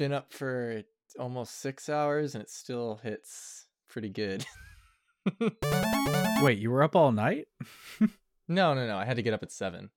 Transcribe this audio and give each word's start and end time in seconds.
been 0.00 0.12
up 0.14 0.32
for 0.32 0.82
almost 1.18 1.60
six 1.60 1.90
hours 1.90 2.34
and 2.34 2.40
it 2.42 2.48
still 2.48 2.98
hits 3.02 3.66
pretty 3.86 4.08
good. 4.08 4.46
Wait, 6.40 6.58
you 6.58 6.70
were 6.70 6.82
up 6.82 6.96
all 6.96 7.12
night? 7.12 7.48
no, 8.48 8.72
no, 8.72 8.86
no. 8.86 8.96
I 8.96 9.04
had 9.04 9.16
to 9.16 9.22
get 9.22 9.34
up 9.34 9.42
at 9.42 9.52
seven. 9.52 9.90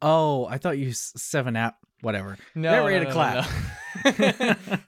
Oh, 0.00 0.46
I 0.46 0.56
thought 0.56 0.78
you 0.78 0.92
seven 0.94 1.54
app 1.54 1.76
whatever. 2.00 2.38
No, 2.54 2.70
Never 2.70 2.90
no, 2.90 2.96
ate 2.96 3.02
a 3.02 3.04
no, 3.04 3.08
no, 3.10 3.12
clap. 3.12 4.58
no. 4.70 4.78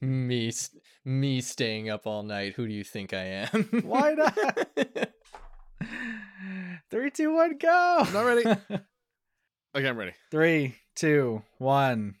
me, 0.06 0.52
me 1.04 1.40
staying 1.40 1.90
up 1.90 2.06
all 2.06 2.22
night. 2.22 2.52
Who 2.54 2.68
do 2.68 2.72
you 2.72 2.84
think 2.84 3.12
I 3.12 3.48
am? 3.52 3.82
Why 3.82 4.14
not? 4.14 4.38
Three, 6.92 7.10
two, 7.10 7.34
one, 7.34 7.58
go. 7.58 7.96
I'm 8.06 8.12
not 8.12 8.24
ready. 8.24 8.44
Okay, 9.74 9.88
I'm 9.88 9.96
ready. 9.96 10.12
Three, 10.30 10.76
two, 10.94 11.42
one. 11.58 12.14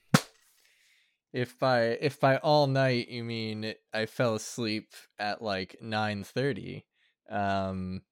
If 1.32 1.58
by 1.58 1.82
if 1.82 2.20
by 2.20 2.36
all 2.38 2.66
night 2.66 3.08
you 3.08 3.24
mean 3.24 3.74
I 3.92 4.06
fell 4.06 4.34
asleep 4.34 4.88
at 5.18 5.42
like 5.42 5.76
nine 5.80 6.24
thirty, 6.24 6.84
um, 7.30 8.02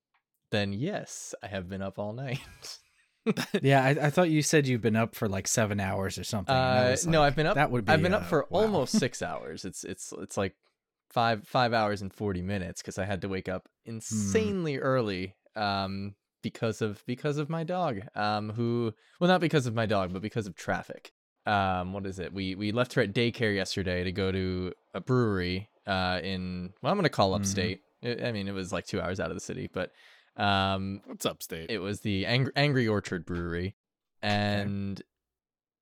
then 0.51 0.73
yes, 0.73 1.34
I 1.43 1.48
have 1.48 1.69
been 1.69 1.83
up 1.83 1.98
all 1.98 2.12
night. 2.12 2.41
Yeah, 3.60 3.84
I, 3.84 3.91
I 3.91 4.10
thought 4.10 4.30
you 4.30 4.43
said 4.43 4.66
you've 4.66 4.80
been 4.80 4.96
up 4.96 5.15
for 5.15 5.29
like 5.29 5.46
seven 5.46 5.79
hours 5.79 6.19
or 6.19 6.24
something. 6.24 6.56
Uh, 6.56 6.93
was 6.93 7.06
no, 7.06 7.20
like, 7.20 7.27
I've 7.29 7.37
been 7.37 7.46
up. 7.46 7.55
That 7.55 7.70
would 7.70 7.84
be. 7.84 7.93
I've 7.93 8.02
been 8.02 8.15
up 8.15 8.23
uh, 8.23 8.27
for 8.27 8.46
wow. 8.51 8.62
almost 8.62 8.95
six 8.98 9.21
hours. 9.23 9.66
It's 9.66 9.84
it's 9.84 10.12
it's 10.18 10.38
like 10.38 10.57
five 11.10 11.46
five 11.46 11.73
hours 11.74 12.01
and 12.01 12.12
forty 12.12 12.41
minutes 12.41 12.80
because 12.80 12.98
I 12.98 13.05
had 13.05 13.21
to 13.21 13.29
wake 13.29 13.48
up 13.48 13.68
Hmm. 13.88 13.95
insanely 13.96 14.79
early 14.79 15.34
um 15.57 16.15
because 16.43 16.80
of 16.80 17.05
because 17.07 17.37
of 17.37 17.51
my 17.51 17.65
dog 17.65 18.01
um 18.15 18.51
who 18.51 18.95
well 19.21 19.29
not 19.29 19.41
because 19.41 19.66
of 19.66 19.74
my 19.74 19.84
dog 19.84 20.12
but 20.12 20.23
because 20.23 20.46
of 20.46 20.55
traffic 20.55 21.12
um 21.47 21.93
what 21.93 22.05
is 22.07 22.19
it 22.19 22.33
we 22.33 22.55
we 22.55 22.71
left 22.73 22.93
her 22.95 23.03
at 23.03 23.12
daycare 23.15 23.55
yesterday 23.55 24.05
to 24.05 24.12
go 24.12 24.30
to 24.30 24.73
a 24.95 25.01
brewery 25.01 25.69
uh 25.87 26.21
in 26.23 26.73
well 26.83 26.93
I'm 26.93 26.99
gonna 26.99 27.09
call 27.09 27.32
Mhm. 27.32 27.37
upstate 27.37 27.80
I 28.05 28.27
I 28.27 28.32
mean 28.32 28.47
it 28.49 28.52
was 28.52 28.73
like 28.73 28.87
two 28.87 29.01
hours 29.01 29.21
out 29.21 29.30
of 29.30 29.37
the 29.37 29.41
city 29.41 29.69
but 29.73 29.93
um 30.37 31.01
What's 31.07 31.24
upstate? 31.27 31.71
it 31.71 31.79
was 31.79 32.01
the 32.01 32.27
Angry, 32.27 32.52
Angry 32.57 32.87
Orchard 32.88 33.24
Brewery, 33.27 33.74
and 34.23 35.01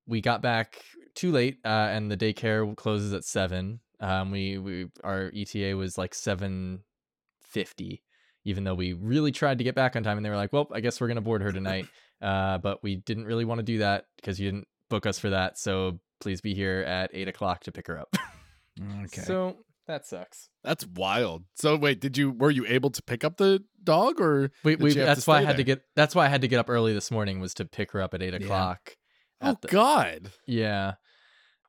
we 0.07 0.21
got 0.21 0.41
back 0.41 0.81
too 1.13 1.31
late, 1.31 1.57
uh, 1.63 1.67
and 1.91 2.09
the 2.11 2.17
daycare 2.17 2.75
closes 2.75 3.13
at 3.13 3.23
seven. 3.23 3.79
Um, 3.99 4.31
we 4.31 4.57
we 4.57 4.87
our 5.03 5.31
ETA 5.35 5.75
was 5.75 5.97
like 5.97 6.15
seven 6.15 6.79
fifty, 7.41 8.01
even 8.43 8.63
though 8.63 8.73
we 8.75 8.93
really 8.93 9.31
tried 9.31 9.57
to 9.59 9.63
get 9.63 9.75
back 9.75 9.95
on 9.95 10.03
time, 10.03 10.17
and 10.17 10.25
they 10.25 10.29
were 10.29 10.35
like, 10.35 10.51
"Well, 10.53 10.67
I 10.73 10.79
guess 10.79 10.99
we're 10.99 11.07
gonna 11.09 11.21
board 11.21 11.41
her 11.41 11.51
tonight," 11.51 11.87
uh, 12.21 12.57
but 12.57 12.81
we 12.83 12.95
didn't 12.95 13.25
really 13.25 13.45
want 13.45 13.59
to 13.59 13.63
do 13.63 13.79
that 13.79 14.05
because 14.15 14.39
you 14.39 14.49
didn't 14.51 14.67
book 14.89 15.05
us 15.05 15.19
for 15.19 15.29
that. 15.29 15.57
So 15.57 15.99
please 16.21 16.41
be 16.41 16.53
here 16.53 16.81
at 16.81 17.11
eight 17.13 17.27
o'clock 17.27 17.61
to 17.65 17.71
pick 17.71 17.87
her 17.87 17.97
up. 17.99 18.15
Okay. 19.03 19.21
So 19.23 19.57
that 19.87 20.05
sucks. 20.05 20.47
That's 20.63 20.85
wild. 20.87 21.43
So 21.55 21.75
wait, 21.75 21.99
did 21.99 22.17
you 22.17 22.31
were 22.31 22.49
you 22.51 22.65
able 22.65 22.91
to 22.91 23.01
pick 23.03 23.25
up 23.25 23.35
the 23.35 23.61
dog 23.83 24.21
or 24.21 24.51
We, 24.63 24.77
we 24.77 24.91
she 24.91 24.99
have 24.99 25.07
to 25.07 25.15
that's 25.15 25.27
why 25.27 25.39
I 25.39 25.41
had 25.43 25.57
to 25.57 25.63
get 25.65 25.81
that's 25.97 26.15
why 26.15 26.25
I 26.25 26.29
had 26.29 26.41
to 26.41 26.47
get 26.47 26.59
up 26.59 26.69
early 26.69 26.93
this 26.93 27.11
morning 27.11 27.41
was 27.41 27.53
to 27.55 27.65
pick 27.65 27.91
her 27.91 28.01
up 28.01 28.13
at 28.13 28.21
eight 28.21 28.33
Yeah. 28.33 28.39
o'clock. 28.39 28.95
Oh 29.41 29.57
the- 29.61 29.67
god. 29.67 30.31
Yeah. 30.47 30.93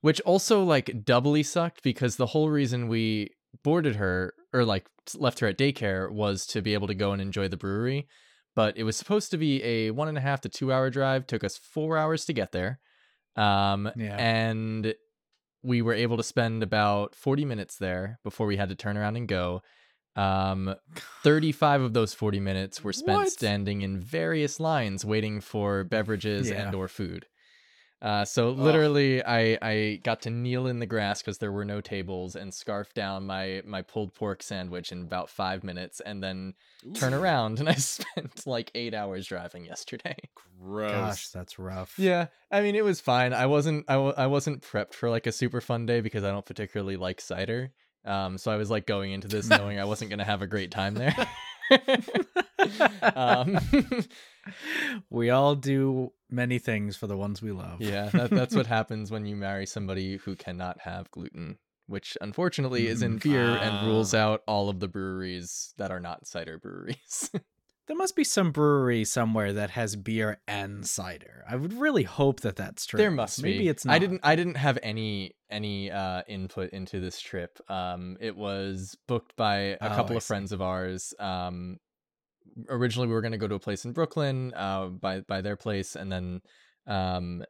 Which 0.02 0.20
also 0.20 0.62
like 0.62 1.04
doubly 1.04 1.42
sucked 1.42 1.82
because 1.82 2.14
the 2.14 2.26
whole 2.26 2.48
reason 2.48 2.86
we 2.86 3.30
boarded 3.64 3.96
her 3.96 4.34
or 4.52 4.64
like 4.64 4.86
left 5.16 5.40
her 5.40 5.48
at 5.48 5.58
daycare 5.58 6.10
was 6.12 6.46
to 6.46 6.62
be 6.62 6.74
able 6.74 6.86
to 6.86 6.94
go 6.94 7.10
and 7.10 7.20
enjoy 7.20 7.48
the 7.48 7.56
brewery. 7.56 8.06
But 8.54 8.76
it 8.76 8.84
was 8.84 8.96
supposed 8.96 9.32
to 9.32 9.36
be 9.36 9.62
a 9.64 9.90
one 9.90 10.06
and 10.06 10.16
a 10.18 10.20
half 10.20 10.40
to 10.42 10.48
two 10.48 10.72
hour 10.72 10.90
drive. 10.90 11.26
Took 11.26 11.42
us 11.42 11.56
four 11.58 11.96
hours 11.98 12.24
to 12.26 12.32
get 12.32 12.52
there. 12.52 12.78
Um 13.36 13.90
Yeah. 13.96 14.16
and 14.18 14.94
we 15.62 15.82
were 15.82 15.94
able 15.94 16.16
to 16.16 16.22
spend 16.22 16.62
about 16.62 17.14
40 17.14 17.44
minutes 17.44 17.76
there 17.76 18.18
before 18.24 18.46
we 18.46 18.56
had 18.56 18.68
to 18.70 18.74
turn 18.74 18.96
around 18.96 19.16
and 19.16 19.28
go. 19.28 19.62
Um 20.16 20.74
35 21.22 21.82
of 21.82 21.92
those 21.94 22.14
40 22.14 22.40
minutes 22.40 22.82
were 22.84 22.92
spent 22.92 23.18
What? 23.18 23.28
standing 23.30 23.82
in 23.82 24.00
various 24.00 24.60
lines 24.60 25.04
waiting 25.04 25.40
for 25.40 25.84
beverages 25.84 26.50
Yeah. 26.50 26.66
and 26.66 26.74
or 26.74 26.88
food. 26.88 27.26
Uh, 28.02 28.24
so 28.24 28.50
literally, 28.50 29.22
I 29.22 29.58
I 29.60 30.00
got 30.02 30.22
to 30.22 30.30
kneel 30.30 30.66
in 30.66 30.78
the 30.78 30.86
grass 30.86 31.20
because 31.20 31.36
there 31.36 31.52
were 31.52 31.66
no 31.66 31.82
tables 31.82 32.34
and 32.34 32.52
scarf 32.52 32.94
down 32.94 33.26
my 33.26 33.62
my 33.66 33.82
pulled 33.82 34.14
pork 34.14 34.42
sandwich 34.42 34.90
in 34.90 35.02
about 35.02 35.28
five 35.28 35.62
minutes, 35.62 36.00
and 36.00 36.22
then 36.22 36.54
turn 36.94 37.12
around. 37.12 37.60
And 37.60 37.68
I 37.68 37.74
spent 37.74 38.46
like 38.46 38.70
eight 38.74 38.94
hours 38.94 39.26
driving 39.26 39.66
yesterday. 39.66 40.16
Gross. 40.62 40.92
Gosh, 40.92 41.28
that's 41.28 41.58
rough. 41.58 41.98
Yeah, 41.98 42.28
I 42.50 42.62
mean 42.62 42.74
it 42.74 42.84
was 42.84 43.00
fine. 43.00 43.34
I 43.34 43.44
wasn't 43.44 43.84
I, 43.86 43.94
w- 43.94 44.14
I 44.16 44.28
wasn't 44.28 44.62
prepped 44.62 44.94
for 44.94 45.10
like 45.10 45.26
a 45.26 45.32
super 45.32 45.60
fun 45.60 45.84
day 45.84 46.00
because 46.00 46.24
I 46.24 46.30
don't 46.30 46.46
particularly 46.46 46.96
like 46.96 47.20
cider. 47.20 47.70
Um, 48.06 48.38
so 48.38 48.50
I 48.50 48.56
was 48.56 48.70
like 48.70 48.86
going 48.86 49.12
into 49.12 49.28
this 49.28 49.46
knowing 49.46 49.78
I 49.78 49.84
wasn't 49.84 50.10
gonna 50.10 50.24
have 50.24 50.40
a 50.40 50.46
great 50.46 50.70
time 50.70 50.94
there. 50.94 51.14
um, 53.14 53.58
we 55.10 55.30
all 55.30 55.54
do 55.54 56.12
many 56.30 56.58
things 56.58 56.96
for 56.96 57.06
the 57.06 57.16
ones 57.16 57.42
we 57.42 57.52
love. 57.52 57.80
yeah, 57.80 58.08
that, 58.10 58.30
that's 58.30 58.54
what 58.54 58.66
happens 58.66 59.10
when 59.10 59.26
you 59.26 59.36
marry 59.36 59.66
somebody 59.66 60.16
who 60.18 60.36
cannot 60.36 60.80
have 60.82 61.10
gluten, 61.10 61.58
which 61.86 62.16
unfortunately 62.20 62.86
is 62.86 63.02
in 63.02 63.18
beer 63.18 63.56
and 63.56 63.86
rules 63.86 64.14
out 64.14 64.42
all 64.46 64.68
of 64.68 64.80
the 64.80 64.88
breweries 64.88 65.74
that 65.78 65.90
are 65.90 66.00
not 66.00 66.26
cider 66.26 66.58
breweries. 66.58 67.30
There 67.86 67.96
must 67.96 68.14
be 68.14 68.22
some 68.22 68.52
brewery 68.52 69.04
somewhere 69.04 69.52
that 69.54 69.70
has 69.70 69.96
beer 69.96 70.40
and 70.46 70.86
cider. 70.86 71.42
I 71.50 71.56
would 71.56 71.72
really 71.72 72.04
hope 72.04 72.38
that 72.42 72.54
that's 72.54 72.86
true. 72.86 72.98
there 72.98 73.10
must 73.10 73.42
Maybe 73.42 73.58
be. 73.64 73.68
it's 73.68 73.84
not. 73.84 73.94
I 73.94 73.98
didn't. 73.98 74.20
I 74.22 74.36
didn't 74.36 74.58
have 74.58 74.78
any 74.80 75.32
any 75.50 75.90
uh, 75.90 76.22
input 76.28 76.70
into 76.70 77.00
this 77.00 77.20
trip. 77.20 77.58
Um, 77.68 78.16
it 78.20 78.36
was 78.36 78.96
booked 79.08 79.34
by 79.34 79.56
a 79.56 79.76
Oh, 79.80 79.88
couple 79.88 80.14
I 80.14 80.18
of 80.18 80.22
see. 80.22 80.26
friends 80.28 80.52
of 80.52 80.62
ours. 80.62 81.14
Um, 81.18 81.78
originally 82.68 83.08
we 83.08 83.14
were 83.14 83.20
going 83.20 83.32
to 83.32 83.38
go 83.38 83.48
to 83.48 83.54
a 83.54 83.60
place 83.60 83.84
in 83.84 83.92
Brooklyn, 83.92 84.52
uh, 84.54 84.86
by 84.86 85.20
by 85.20 85.40
their 85.40 85.56
place, 85.56 85.96
and 85.96 86.10
then 86.10 86.40
um, 86.86 87.44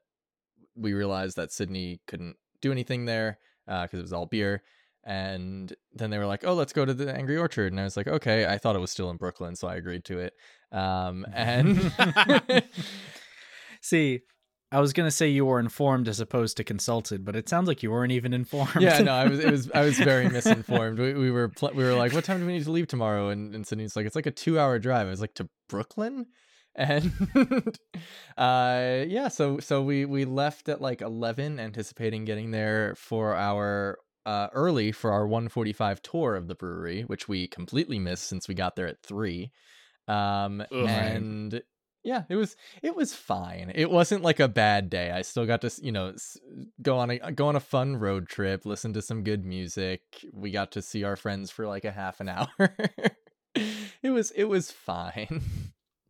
we 0.76 0.92
realized 0.92 1.36
that 1.36 1.52
Sydney 1.52 2.00
couldn't 2.06 2.36
do 2.60 2.72
anything 2.72 3.04
there 3.04 3.38
because 3.66 3.98
it 3.98 4.02
was 4.02 4.12
all 4.12 4.26
beer. 4.26 4.62
And 5.04 5.72
then 5.94 6.10
they 6.10 6.18
were 6.18 6.26
like, 6.26 6.44
"Oh, 6.44 6.54
let's 6.54 6.74
go 6.74 6.84
to 6.84 6.92
the 6.92 7.14
Angry 7.14 7.38
Orchard," 7.38 7.72
and 7.72 7.80
I 7.80 7.84
was 7.84 7.96
like, 7.96 8.06
"Okay." 8.06 8.46
I 8.46 8.58
thought 8.58 8.76
it 8.76 8.80
was 8.80 8.90
still 8.90 9.10
in 9.10 9.16
Brooklyn, 9.16 9.56
so 9.56 9.66
I 9.66 9.76
agreed 9.76 10.04
to 10.06 10.18
it. 10.18 10.34
Um, 10.72 11.26
and 11.34 11.92
See, 13.80 14.20
I 14.72 14.80
was 14.80 14.92
gonna 14.92 15.10
say 15.10 15.28
you 15.28 15.44
were 15.46 15.58
informed 15.58 16.06
as 16.06 16.20
opposed 16.20 16.56
to 16.58 16.64
consulted, 16.64 17.24
but 17.24 17.34
it 17.34 17.48
sounds 17.48 17.66
like 17.66 17.82
you 17.82 17.90
weren't 17.90 18.12
even 18.12 18.32
informed. 18.32 18.80
yeah, 18.80 19.00
no, 19.00 19.12
I 19.12 19.26
was 19.28 19.40
it 19.40 19.50
was 19.50 19.70
I 19.72 19.80
was 19.82 19.98
very 19.98 20.28
misinformed. 20.36 20.98
We, 20.98 21.12
we 21.14 21.30
were 21.30 21.48
pl- 21.48 21.72
we 21.74 21.82
were 21.82 21.94
like, 21.94 22.12
"What 22.12 22.24
time 22.24 22.40
do 22.40 22.46
we 22.46 22.52
need 22.52 22.64
to 22.64 22.70
leave 22.70 22.86
tomorrow?" 22.86 23.30
And, 23.30 23.54
and 23.54 23.66
Sydney's 23.66 23.96
like, 23.96 24.06
"It's 24.06 24.16
like 24.16 24.26
a 24.26 24.30
two 24.30 24.58
hour 24.60 24.78
drive." 24.78 25.06
I 25.06 25.10
was 25.10 25.20
like, 25.20 25.34
"To 25.34 25.48
Brooklyn." 25.68 26.26
And 26.76 27.12
uh 28.38 29.04
yeah, 29.08 29.28
so 29.28 29.58
so 29.58 29.82
we 29.82 30.04
we 30.04 30.24
left 30.24 30.68
at 30.68 30.80
like 30.80 31.00
11 31.02 31.58
anticipating 31.58 32.24
getting 32.24 32.52
there 32.52 32.94
for 32.96 33.34
our 33.34 33.98
uh 34.24 34.48
early 34.52 34.92
for 34.92 35.10
our 35.10 35.26
145 35.26 36.00
tour 36.00 36.36
of 36.36 36.46
the 36.46 36.54
brewery, 36.54 37.02
which 37.02 37.28
we 37.28 37.48
completely 37.48 37.98
missed 37.98 38.28
since 38.28 38.46
we 38.46 38.54
got 38.54 38.76
there 38.76 38.86
at 38.86 39.02
3. 39.02 39.50
Um 40.06 40.60
Ugh. 40.60 40.86
and 40.88 41.60
yeah, 42.02 42.24
it 42.28 42.36
was 42.36 42.56
it 42.82 42.96
was 42.96 43.14
fine. 43.14 43.72
It 43.74 43.90
wasn't 43.90 44.22
like 44.22 44.40
a 44.40 44.48
bad 44.48 44.90
day. 44.90 45.10
I 45.10 45.22
still 45.22 45.46
got 45.46 45.60
to, 45.62 45.70
you 45.82 45.92
know, 45.92 46.14
go 46.80 46.98
on 46.98 47.10
a 47.10 47.20
uh, 47.20 47.30
go 47.30 47.48
on 47.48 47.56
a 47.56 47.60
fun 47.60 47.96
road 47.96 48.28
trip, 48.28 48.64
listen 48.64 48.92
to 48.94 49.02
some 49.02 49.22
good 49.22 49.44
music. 49.44 50.02
We 50.32 50.50
got 50.50 50.72
to 50.72 50.82
see 50.82 51.04
our 51.04 51.16
friends 51.16 51.50
for 51.50 51.66
like 51.66 51.84
a 51.84 51.92
half 51.92 52.20
an 52.20 52.28
hour. 52.28 52.76
it 53.54 54.10
was 54.10 54.30
it 54.32 54.44
was 54.44 54.70
fine. 54.70 55.42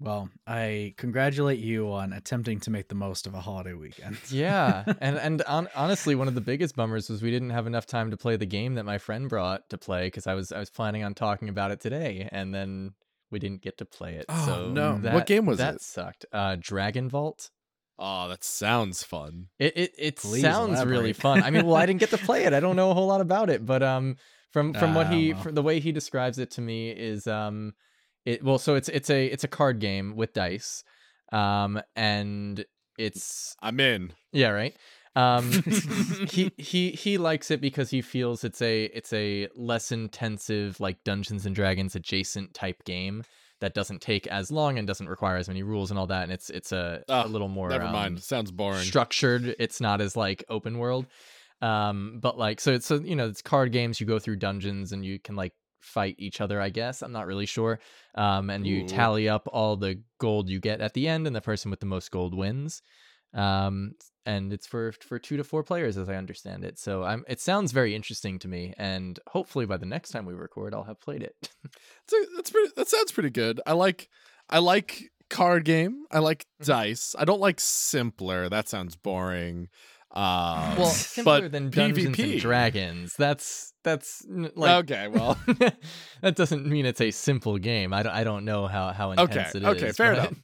Well, 0.03 0.31
I 0.47 0.95
congratulate 0.97 1.59
you 1.59 1.93
on 1.93 2.15
attempting 2.15 2.59
to 2.61 2.71
make 2.71 2.89
the 2.89 2.95
most 2.95 3.27
of 3.27 3.35
a 3.35 3.41
holiday 3.41 3.75
weekend. 3.75 4.17
yeah, 4.31 4.85
and 4.99 5.19
and 5.19 5.43
on, 5.43 5.69
honestly, 5.77 6.15
one 6.15 6.27
of 6.27 6.35
the 6.35 6.41
biggest 6.41 6.75
bummers 6.75 7.11
was 7.11 7.21
we 7.21 7.31
didn't 7.31 7.51
have 7.51 7.67
enough 7.67 7.85
time 7.85 8.11
to 8.11 8.17
play 8.17 8.37
the 8.37 8.47
game 8.47 8.77
that 8.77 8.85
my 8.85 8.97
friend 8.97 9.29
brought 9.29 9.69
to 9.69 9.77
play 9.77 10.07
because 10.07 10.27
I 10.27 10.33
was 10.33 10.53
I 10.53 10.59
was 10.59 10.71
planning 10.71 11.05
on 11.05 11.13
talking 11.13 11.51
about 11.51 11.71
it 11.71 11.81
today, 11.81 12.31
and 12.33 12.55
then 12.55 12.95
we 13.31 13.39
didn't 13.39 13.63
get 13.63 13.79
to 13.79 13.85
play 13.85 14.15
it. 14.15 14.27
Oh, 14.29 14.47
so 14.47 14.71
no. 14.71 14.95
What 15.13 15.27
game 15.27 15.47
was 15.47 15.59
that 15.59 15.77
it? 15.77 15.81
sucked. 15.83 16.27
Uh, 16.33 16.57
Dragon 16.59 17.09
Vault. 17.09 17.51
Oh, 17.99 18.29
that 18.29 18.43
sounds 18.43 19.03
fun. 19.03 19.49
It 19.59 19.77
it, 19.77 19.95
it 19.99 20.17
Please 20.17 20.41
sounds 20.43 20.85
really 20.85 21.13
fun. 21.13 21.43
I 21.43 21.51
mean, 21.51 21.67
well, 21.67 21.77
I 21.77 21.87
didn't 21.87 22.01
get 22.01 22.11
to 22.11 22.19
play 22.29 22.45
it. 22.45 22.53
I 22.55 22.61
don't 22.61 22.77
know 22.77 22.91
a 22.91 22.95
whole 22.95 23.07
lot 23.09 23.21
about 23.21 23.51
it, 23.51 23.65
but 23.67 23.83
um, 23.83 24.17
from 24.53 24.73
from 24.81 24.95
what 24.95 25.09
Ah, 25.09 25.11
he 25.11 25.33
well. 25.35 25.43
from 25.43 25.55
the 25.55 25.63
way 25.63 25.81
he 25.81 25.93
describes 25.93 26.39
it 26.39 26.51
to 26.53 26.61
me 26.61 26.91
is 26.91 27.27
um, 27.27 27.75
it 28.25 28.43
well, 28.43 28.59
so 28.59 28.75
it's 28.75 28.89
it's 28.89 29.11
a 29.11 29.27
it's 29.27 29.45
a 29.45 29.49
card 29.49 29.81
game 29.81 30.17
with 30.17 30.33
dice, 30.33 30.83
um, 31.33 31.81
and 31.95 32.65
it's 32.99 33.55
I'm 33.63 33.81
in. 33.81 34.13
yeah 34.33 34.49
right. 34.49 34.75
Um, 35.17 35.51
he 36.29 36.53
he 36.57 36.91
he 36.91 37.19
likes 37.19 37.51
it 37.51 37.61
because 37.61 37.91
he 37.91 38.01
feels 38.01 38.45
it's 38.45 38.63
a 38.63 38.85
it's 38.85 39.13
a 39.13 39.49
less 39.57 39.91
intensive 39.93 40.79
like 40.81 41.03
Dungeons 41.05 41.47
and 41.47 41.55
Dragons 41.55 41.97
adjacent 41.97 42.55
type 42.55 42.85
game 42.85 43.25
that 43.61 43.75
doesn't 43.75 44.01
take 44.01 44.27
as 44.29 44.51
long 44.51 44.79
and 44.79 44.87
doesn't 44.87 45.09
require 45.09 45.37
as 45.37 45.49
many 45.49 45.63
rules 45.63 45.91
and 45.91 45.99
all 45.99 46.07
that, 46.07 46.25
and 46.25 46.33
it's 46.33 46.51
it's 46.51 46.73
a, 46.73 47.03
a 47.09 47.29
little 47.29 47.49
more 47.49 47.69
Never 47.69 47.85
um, 47.85 47.93
mind. 47.93 48.23
Sounds 48.23 48.51
boring. 48.51 48.83
structured. 48.83 49.55
It's 49.59 49.81
not 49.81 50.01
as 50.01 50.17
like 50.17 50.45
open 50.49 50.79
world. 50.79 51.07
Um, 51.63 52.19
but 52.23 52.39
like, 52.39 52.61
so 52.61 52.73
it's 52.73 52.87
so 52.87 52.97
you 53.01 53.17
know, 53.17 53.29
it's 53.29 53.43
card 53.43 53.73
games. 53.73 54.01
You 54.01 54.07
go 54.07 54.19
through 54.19 54.37
dungeons 54.37 54.93
and 54.93 55.05
you 55.05 55.19
can 55.19 55.37
like 55.37 55.53
fight 55.81 56.17
each 56.19 56.41
other. 56.41 56.61
I 56.61 56.71
guess 56.71 57.03
I'm 57.03 57.13
not 57.13 57.27
really 57.27 57.47
sure. 57.47 57.81
Um, 58.15 58.49
and 58.51 58.67
you 58.67 58.85
Ooh. 58.85 58.89
tally 58.89 59.29
up 59.29 59.49
all 59.53 59.77
the 59.77 60.01
gold 60.19 60.49
you 60.49 60.61
get 60.61 60.81
at 60.81 60.95
the 60.95 61.09
end, 61.09 61.27
and 61.27 61.37
the 61.37 61.41
person 61.41 61.71
with 61.71 61.81
the 61.81 61.87
most 61.87 62.11
gold 62.11 62.35
wins. 62.35 62.83
Um, 63.35 63.93
and 64.27 64.53
it's 64.53 64.67
for 64.67 64.93
for 64.93 65.19
two 65.19 65.37
to 65.39 65.45
four 65.45 65.63
players, 65.63 65.97
as 65.97 66.09
I 66.09 66.15
understand 66.17 66.65
it. 66.65 66.79
So 66.79 67.03
I'm. 67.05 67.25
It 67.29 67.41
sounds 67.41 67.73
very 67.73 67.95
interesting 67.95 68.39
to 68.41 68.49
me, 68.49 68.75
and 68.77 69.19
hopefully 69.29 69.67
by 69.67 69.77
the 69.77 69.87
next 69.87 70.11
time 70.11 70.27
we 70.27 70.35
record, 70.35 70.75
I'll 70.75 70.85
have 70.85 71.01
played 71.01 71.23
it. 71.23 71.35
That's, 71.65 72.13
a, 72.13 72.27
that's 72.37 72.51
pretty. 72.51 72.73
That 72.77 72.89
sounds 72.89 73.13
pretty 73.13 73.31
good. 73.31 73.61
I 73.67 73.73
like. 73.73 74.09
I 74.49 74.59
like 74.59 75.11
card 75.31 75.65
game. 75.65 76.05
I 76.11 76.19
like 76.19 76.45
Mhm. 76.61 76.67
dice. 76.67 77.15
I 77.19 77.25
don't 77.25 77.41
like 77.41 77.61
simpler. 77.61 78.49
That 78.49 78.69
sounds 78.69 78.97
boring. 78.97 79.69
Uh, 80.13 80.75
well, 80.77 80.87
simpler 80.91 81.49
than 81.49 81.71
Dungeons 81.71 82.17
PvP. 82.17 82.33
and 82.33 82.41
Dragons. 82.41 83.15
That's 83.17 83.73
that's 83.85 84.27
like 84.29 84.85
okay, 84.91 85.07
well, 85.09 85.39
that 86.21 86.35
doesn't 86.35 86.67
mean 86.67 86.85
it's 86.85 87.01
a 87.01 87.13
simple 87.13 87.59
game. 87.59 87.93
I 87.95 88.03
don't, 88.03 88.13
I 88.13 88.25
don't 88.25 88.45
know 88.45 88.67
how 88.67 88.93
how 88.93 89.13
intense 89.13 89.55
Okay, 89.55 89.59
it 89.59 89.63
is. 89.63 89.83
okay, 89.83 89.93
fair 89.93 90.15
but 90.17 90.19
enough. 90.19 90.35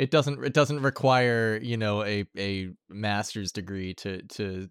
It 0.00 0.10
doesn't 0.10 0.42
it 0.42 0.54
doesn't 0.54 0.80
require 0.80 1.60
you 1.62 1.76
know 1.76 2.02
a 2.02 2.24
a 2.38 2.70
master's 2.88 3.52
degree 3.52 3.92
to 3.96 4.22
to 4.22 4.70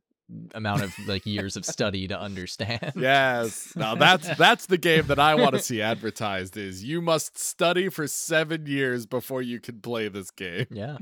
amount 0.54 0.84
of 0.84 0.94
like 1.08 1.26
years 1.26 1.56
of 1.56 1.66
study 1.66 2.08
to 2.08 2.20
understand. 2.20 2.94
yes. 2.96 3.74
Now 3.76 3.96
that's 3.96 4.36
that's 4.38 4.66
the 4.68 4.78
game 4.78 5.08
that 5.08 5.20
I 5.20 5.36
want 5.36 5.56
to 5.56 5.62
see 5.62 5.82
advertised. 5.82 6.58
Is 6.58 6.84
you 6.84 7.02
must 7.02 7.38
study 7.38 7.90
for 7.90 8.08
seven 8.08 8.66
years 8.66 9.06
before 9.06 9.42
you 9.42 9.60
can 9.60 9.80
play 9.80 10.08
this 10.08 10.32
game. 10.32 10.68
Yeah. 10.70 10.98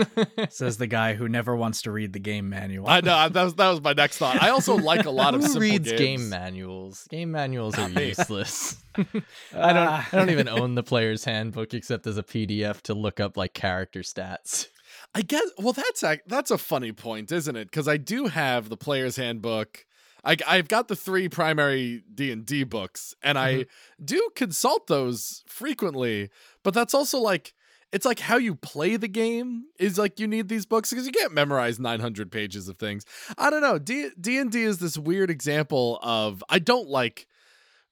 Says 0.50 0.78
the 0.78 0.86
guy 0.86 1.14
who 1.14 1.28
never 1.28 1.54
wants 1.56 1.82
to 1.82 1.92
read 1.92 2.12
the 2.12 2.18
game 2.18 2.48
manual. 2.48 2.88
I 2.88 3.00
know 3.00 3.28
that 3.28 3.42
was 3.44 3.54
that 3.54 3.70
was 3.70 3.80
my 3.80 3.92
next 3.92 4.18
thought. 4.18 4.42
I 4.42 4.50
also 4.50 4.74
like 4.76 5.04
a 5.04 5.10
lot 5.22 5.34
of 5.34 5.40
Who 5.42 5.46
simple 5.46 5.62
reads 5.62 5.88
games. 5.90 5.98
game 5.98 6.28
manuals? 6.28 7.06
Game 7.10 7.30
manuals 7.30 7.78
are 7.78 7.88
useless. 7.88 8.82
I 8.96 9.72
don't. 9.72 9.88
I 9.88 10.06
don't 10.12 10.30
even 10.30 10.48
own 10.48 10.74
the 10.74 10.82
player's 10.82 11.24
handbook 11.24 11.74
except 11.74 12.06
as 12.06 12.18
a 12.18 12.22
PDF 12.22 12.80
to 12.82 12.94
look 12.94 13.20
up 13.20 13.36
like 13.36 13.54
character 13.54 14.00
stats. 14.00 14.66
I 15.14 15.22
guess. 15.22 15.48
Well, 15.58 15.72
that's 15.72 16.02
a, 16.02 16.18
that's 16.26 16.50
a 16.50 16.58
funny 16.58 16.92
point, 16.92 17.32
isn't 17.32 17.54
it? 17.56 17.70
Because 17.70 17.88
I 17.88 17.96
do 17.96 18.26
have 18.26 18.68
the 18.68 18.76
player's 18.76 19.16
handbook. 19.16 19.84
I, 20.24 20.36
I've 20.46 20.68
got 20.68 20.88
the 20.88 20.96
three 20.96 21.28
primary 21.28 22.04
D 22.14 22.30
and 22.30 22.46
D 22.46 22.64
books, 22.64 23.14
and 23.22 23.38
I 23.38 23.52
mm-hmm. 23.52 24.04
do 24.04 24.30
consult 24.36 24.86
those 24.86 25.42
frequently. 25.46 26.30
But 26.62 26.74
that's 26.74 26.94
also 26.94 27.18
like 27.18 27.54
it's 27.92 28.06
like 28.06 28.20
how 28.20 28.36
you 28.36 28.54
play 28.54 28.96
the 28.96 29.08
game 29.08 29.64
is 29.78 29.98
like 29.98 30.18
you 30.18 30.26
need 30.26 30.48
these 30.48 30.64
books 30.64 30.90
because 30.90 31.06
you 31.06 31.12
can't 31.12 31.32
memorize 31.32 31.78
900 31.78 32.32
pages 32.32 32.68
of 32.68 32.78
things. 32.78 33.04
I 33.36 33.50
don't 33.50 33.60
know. 33.60 33.78
D 33.78 34.10
D 34.18 34.38
and 34.38 34.50
D 34.50 34.62
is 34.62 34.78
this 34.78 34.96
weird 34.96 35.30
example 35.30 35.98
of 36.02 36.42
I 36.48 36.58
don't 36.58 36.88
like 36.88 37.26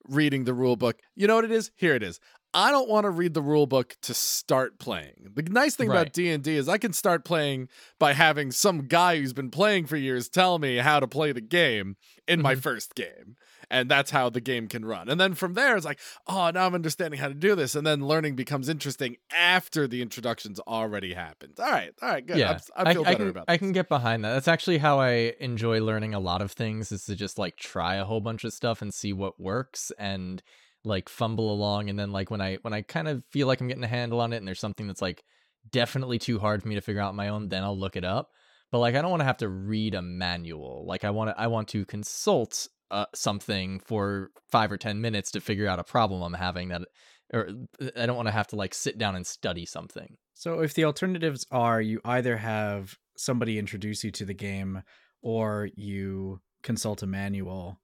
reading 0.07 0.45
the 0.45 0.53
rule 0.53 0.75
book. 0.75 0.99
You 1.15 1.27
know 1.27 1.35
what 1.35 1.45
it 1.45 1.51
is? 1.51 1.71
Here 1.75 1.95
it 1.95 2.01
is. 2.01 2.19
I 2.53 2.71
don't 2.71 2.89
want 2.89 3.05
to 3.05 3.09
read 3.09 3.33
the 3.33 3.41
rule 3.41 3.65
book 3.65 3.95
to 4.01 4.13
start 4.13 4.77
playing. 4.77 5.31
The 5.35 5.43
nice 5.43 5.75
thing 5.75 5.87
Right. 5.89 6.01
about 6.01 6.13
D&D 6.13 6.55
is 6.57 6.67
I 6.67 6.77
can 6.77 6.91
start 6.93 7.23
playing 7.23 7.69
by 7.97 8.13
having 8.13 8.51
some 8.51 8.87
guy 8.87 9.17
who's 9.17 9.31
been 9.33 9.51
playing 9.51 9.85
for 9.85 9.95
years 9.95 10.27
tell 10.27 10.59
me 10.59 10.77
how 10.77 10.99
to 10.99 11.07
play 11.07 11.31
the 11.31 11.39
game 11.41 11.95
in 12.27 12.41
my 12.41 12.55
Mhm. 12.55 12.61
first 12.61 12.93
game. 12.95 13.37
And 13.69 13.89
that's 13.89 14.11
how 14.11 14.29
the 14.29 14.41
game 14.41 14.67
can 14.67 14.83
run. 14.83 15.07
And 15.07 15.17
then 15.17 15.33
from 15.33 15.53
there 15.53 15.77
it's 15.77 15.85
like, 15.85 15.99
oh, 16.27 16.51
now 16.51 16.65
I'm 16.65 16.75
understanding 16.75 17.21
how 17.21 17.29
to 17.29 17.33
do 17.33 17.55
this 17.55 17.73
and 17.73 17.87
then 17.87 18.05
learning 18.05 18.35
becomes 18.35 18.67
interesting 18.67 19.15
after 19.33 19.87
the 19.87 20.01
introduction's 20.01 20.59
already 20.59 21.13
happened. 21.13 21.53
All 21.57 21.71
right. 21.71 21.93
All 22.01 22.09
right, 22.09 22.25
good. 22.25 22.35
Yeah, 22.35 22.59
I'm- 22.75 22.87
I, 22.87 22.93
feel 22.93 23.03
better 23.05 23.15
can, 23.17 23.27
about 23.29 23.45
I 23.47 23.55
can 23.55 23.71
get 23.71 23.87
behind 23.87 24.25
that. 24.25 24.33
That's 24.33 24.49
actually 24.49 24.79
how 24.79 24.99
I 24.99 25.35
enjoy 25.39 25.79
learning 25.81 26.13
a 26.13 26.19
lot 26.19 26.41
of 26.41 26.51
things 26.51 26.91
is 26.91 27.05
to 27.05 27.15
just 27.15 27.37
like 27.37 27.55
try 27.55 27.95
a 27.95 28.03
whole 28.03 28.19
bunch 28.19 28.43
of 28.43 28.51
stuff 28.51 28.81
and 28.81 28.93
see 28.93 29.13
what 29.13 29.39
works 29.39 29.89
and 29.97 30.43
like 30.83 31.09
fumble 31.09 31.51
along 31.51 31.89
and 31.89 31.97
then 31.97 32.11
like 32.11 32.31
when 32.31 32.41
I 32.41 32.57
when 32.61 32.73
I 32.73 32.81
kind 32.81 33.07
of 33.07 33.23
feel 33.31 33.47
like 33.47 33.61
I'm 33.61 33.67
getting 33.67 33.83
a 33.83 33.87
handle 33.87 34.21
on 34.21 34.33
it 34.33 34.37
and 34.37 34.47
there's 34.47 34.59
something 34.59 34.87
that's 34.87 35.01
like 35.01 35.23
definitely 35.69 36.17
too 36.17 36.39
hard 36.39 36.61
for 36.61 36.67
me 36.67 36.75
to 36.75 36.81
figure 36.81 37.01
out 37.01 37.15
my 37.15 37.27
own, 37.27 37.49
then 37.49 37.63
I'll 37.63 37.77
look 37.77 37.95
it 37.95 38.03
up. 38.03 38.29
But 38.71 38.79
like 38.79 38.95
I 38.95 39.01
don't 39.01 39.11
want 39.11 39.21
to 39.21 39.25
have 39.25 39.37
to 39.37 39.49
read 39.49 39.95
a 39.95 40.01
manual. 40.01 40.85
Like 40.87 41.03
I 41.03 41.11
want 41.11 41.29
to 41.29 41.39
I 41.39 41.47
want 41.47 41.67
to 41.69 41.85
consult 41.85 42.67
uh, 42.89 43.05
something 43.15 43.79
for 43.79 44.31
5 44.51 44.71
or 44.71 44.77
10 44.77 44.99
minutes 44.99 45.31
to 45.31 45.39
figure 45.39 45.67
out 45.67 45.79
a 45.79 45.83
problem 45.83 46.21
I'm 46.21 46.33
having 46.33 46.69
that 46.69 46.81
or 47.33 47.49
I 47.95 48.05
don't 48.05 48.17
want 48.17 48.27
to 48.27 48.33
have 48.33 48.47
to 48.47 48.55
like 48.55 48.73
sit 48.73 48.97
down 48.97 49.15
and 49.15 49.25
study 49.25 49.65
something. 49.65 50.17
So 50.33 50.59
if 50.61 50.73
the 50.73 50.85
alternatives 50.85 51.45
are 51.51 51.81
you 51.81 52.01
either 52.03 52.37
have 52.37 52.97
somebody 53.15 53.59
introduce 53.59 54.03
you 54.03 54.11
to 54.11 54.25
the 54.25 54.33
game 54.33 54.83
or 55.21 55.69
you 55.75 56.41
consult 56.63 57.03
a 57.03 57.07
manual, 57.07 57.79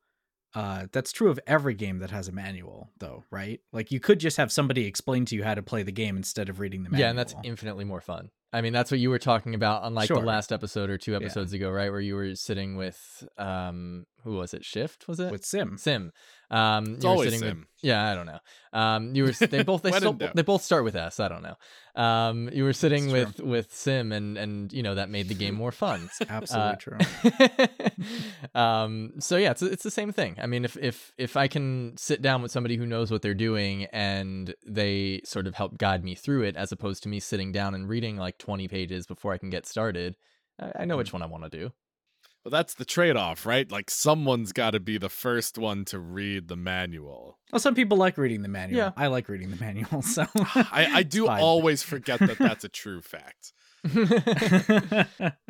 uh, 0.55 0.87
that's 0.91 1.11
true 1.11 1.29
of 1.29 1.39
every 1.45 1.73
game 1.73 1.99
that 1.99 2.11
has 2.11 2.27
a 2.27 2.31
manual, 2.31 2.89
though, 2.99 3.23
right? 3.31 3.59
Like 3.71 3.91
you 3.91 3.99
could 3.99 4.19
just 4.19 4.37
have 4.37 4.51
somebody 4.51 4.85
explain 4.85 5.25
to 5.25 5.35
you 5.35 5.43
how 5.43 5.53
to 5.55 5.61
play 5.61 5.83
the 5.83 5.91
game 5.91 6.17
instead 6.17 6.49
of 6.49 6.59
reading 6.59 6.83
the 6.83 6.89
manual. 6.89 7.01
Yeah, 7.05 7.09
and 7.09 7.19
that's 7.19 7.35
infinitely 7.43 7.85
more 7.85 8.01
fun. 8.01 8.29
I 8.53 8.61
mean, 8.61 8.71
that's 8.71 8.89
what 8.91 8.99
you 9.01 9.09
were 9.09 9.19
talking 9.19 9.55
about 9.55 9.83
on 9.83 9.93
like 9.93 10.07
Sure. 10.07 10.19
the 10.19 10.25
last 10.25 10.51
episode 10.53 10.89
or 10.89 10.97
two 10.97 11.15
episodes 11.15 11.51
ago, 11.53 11.69
right? 11.69 11.91
Where 11.91 11.99
you 11.99 12.15
were 12.15 12.33
sitting 12.35 12.77
with 12.77 13.27
um 13.37 14.05
who 14.23 14.33
was 14.33 14.53
it? 14.53 14.65
Shift, 14.65 15.07
was 15.07 15.19
it? 15.19 15.31
with 15.31 15.45
Sim. 15.45 15.77
Sim. 15.77 16.11
Um 16.49 16.95
It's 16.95 17.03
you 17.03 17.09
were 17.09 17.13
always 17.13 17.27
sitting 17.33 17.39
Sim. 17.47 17.59
with 17.59 17.67
Yeah, 17.83 18.09
I 18.11 18.15
don't 18.15 18.25
know. 18.25 18.39
Um 18.73 19.15
you 19.15 19.23
were 19.25 19.31
they 19.31 19.63
both 19.63 19.81
they 19.83 19.91
still 19.91 20.13
they 20.13 20.41
both 20.43 20.61
start 20.63 20.83
with 20.83 20.95
S, 20.95 21.19
I 21.19 21.27
don't 21.27 21.43
know. 21.43 21.55
Um 22.01 22.49
you 22.53 22.63
were 22.63 22.73
sitting 22.73 23.05
It's 23.05 23.13
true. 23.13 23.21
with 23.25 23.39
with 23.39 23.73
Sim 23.73 24.11
and 24.11 24.37
and 24.37 24.71
you 24.73 24.83
know 24.83 24.95
that 24.95 25.09
made 25.09 25.27
the 25.27 25.35
game 25.35 25.55
more 25.55 25.71
fun. 25.71 26.09
Absolutely 26.29 26.73
Uh, 26.73 26.75
true. 26.75 26.97
um 28.55 29.11
so 29.19 29.37
yeah 29.37 29.51
it's 29.51 29.61
it's 29.61 29.83
the 29.83 29.91
same 29.91 30.11
thing 30.11 30.35
i 30.41 30.45
mean 30.47 30.63
if 30.65 30.77
if 30.77 31.11
if 31.17 31.35
i 31.37 31.47
can 31.47 31.93
sit 31.97 32.21
down 32.21 32.41
with 32.41 32.51
somebody 32.51 32.77
who 32.77 32.85
knows 32.85 33.11
what 33.11 33.21
they're 33.21 33.33
doing 33.33 33.85
and 33.85 34.53
they 34.65 35.21
sort 35.23 35.47
of 35.47 35.55
help 35.55 35.77
guide 35.77 36.03
me 36.03 36.15
through 36.15 36.43
it 36.43 36.55
as 36.55 36.71
opposed 36.71 37.03
to 37.03 37.09
me 37.09 37.19
sitting 37.19 37.51
down 37.51 37.73
and 37.75 37.89
reading 37.89 38.17
like 38.17 38.37
20 38.37 38.67
pages 38.67 39.05
before 39.05 39.33
i 39.33 39.37
can 39.37 39.49
get 39.49 39.65
started 39.65 40.15
i, 40.59 40.71
I 40.81 40.85
know 40.85 40.97
which 40.97 41.13
one 41.13 41.21
i 41.21 41.25
want 41.25 41.43
to 41.43 41.49
do 41.49 41.71
Well, 42.47 42.51
that's 42.61 42.75
the 42.75 42.85
trade-off, 42.85 43.45
right? 43.45 43.69
Like 43.69 43.89
someone's 43.91 44.53
got 44.53 44.71
to 44.71 44.79
be 44.79 44.97
the 44.97 45.09
first 45.09 45.57
one 45.57 45.83
to 45.83 45.99
read 45.99 46.47
the 46.47 46.55
manual. 46.55 47.39
Well, 47.51 47.59
some 47.59 47.75
people 47.75 47.97
like 47.97 48.17
reading 48.17 48.41
the 48.41 48.47
manual. 48.47 48.77
Yeah. 48.77 48.91
I 48.95 49.07
like 49.07 49.27
reading 49.27 49.49
the 49.49 49.57
manual, 49.57 50.01
so 50.01 50.25
I, 50.33 50.87
I 50.93 51.03
do 51.03 51.25
fine. 51.25 51.41
always 51.41 51.83
forget 51.83 52.21
that 52.21 52.37
that's 52.37 52.63
a 52.63 52.69
true 52.69 53.01
fact. 53.01 53.51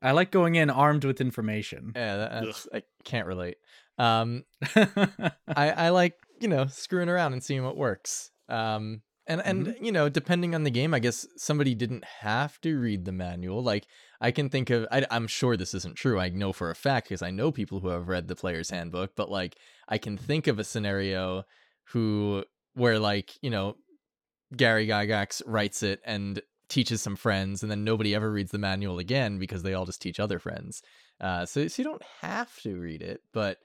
I 0.00 0.12
like 0.12 0.30
going 0.30 0.54
in 0.54 0.70
armed 0.70 1.04
with 1.04 1.20
information. 1.20 1.90
yeah 1.96 2.16
that's, 2.44 2.68
i 2.72 2.84
can't 3.04 3.26
relate 3.26 3.56
um 3.98 4.44
I, 4.76 5.32
I 5.48 5.88
like 5.88 6.14
you 6.40 6.46
know 6.46 6.68
screwing 6.68 7.08
around 7.08 7.32
and 7.32 7.42
seeing 7.42 7.64
what 7.64 7.76
works 7.76 8.30
um 8.48 9.02
and 9.26 9.42
and 9.44 9.76
you 9.80 9.90
know 9.90 10.08
depending 10.08 10.54
on 10.54 10.62
the 10.62 10.70
game 10.70 10.94
i 10.94 11.00
guess 11.00 11.26
somebody 11.36 11.74
didn't 11.74 12.04
have 12.20 12.60
to 12.60 12.78
read 12.78 13.04
the 13.04 13.10
manual 13.12 13.64
like 13.64 13.86
i 14.20 14.30
can 14.30 14.48
think 14.48 14.70
of 14.70 14.86
I, 14.90 15.04
i'm 15.10 15.26
sure 15.26 15.56
this 15.56 15.74
isn't 15.74 15.96
true 15.96 16.18
i 16.18 16.28
know 16.28 16.52
for 16.52 16.70
a 16.70 16.74
fact 16.74 17.08
because 17.08 17.22
i 17.22 17.30
know 17.30 17.50
people 17.52 17.80
who 17.80 17.88
have 17.88 18.08
read 18.08 18.28
the 18.28 18.36
player's 18.36 18.70
handbook 18.70 19.12
but 19.16 19.30
like 19.30 19.56
i 19.88 19.98
can 19.98 20.16
think 20.16 20.46
of 20.46 20.58
a 20.58 20.64
scenario 20.64 21.44
who 21.90 22.44
where 22.74 22.98
like 22.98 23.32
you 23.42 23.50
know 23.50 23.76
gary 24.56 24.86
gygax 24.86 25.42
writes 25.46 25.82
it 25.82 26.00
and 26.04 26.40
teaches 26.68 27.00
some 27.00 27.16
friends 27.16 27.62
and 27.62 27.70
then 27.70 27.82
nobody 27.82 28.14
ever 28.14 28.30
reads 28.30 28.50
the 28.50 28.58
manual 28.58 28.98
again 28.98 29.38
because 29.38 29.62
they 29.62 29.74
all 29.74 29.86
just 29.86 30.02
teach 30.02 30.20
other 30.20 30.38
friends 30.38 30.82
uh 31.20 31.46
so, 31.46 31.66
so 31.66 31.82
you 31.82 31.88
don't 31.88 32.02
have 32.20 32.54
to 32.60 32.78
read 32.78 33.02
it 33.02 33.22
but 33.32 33.58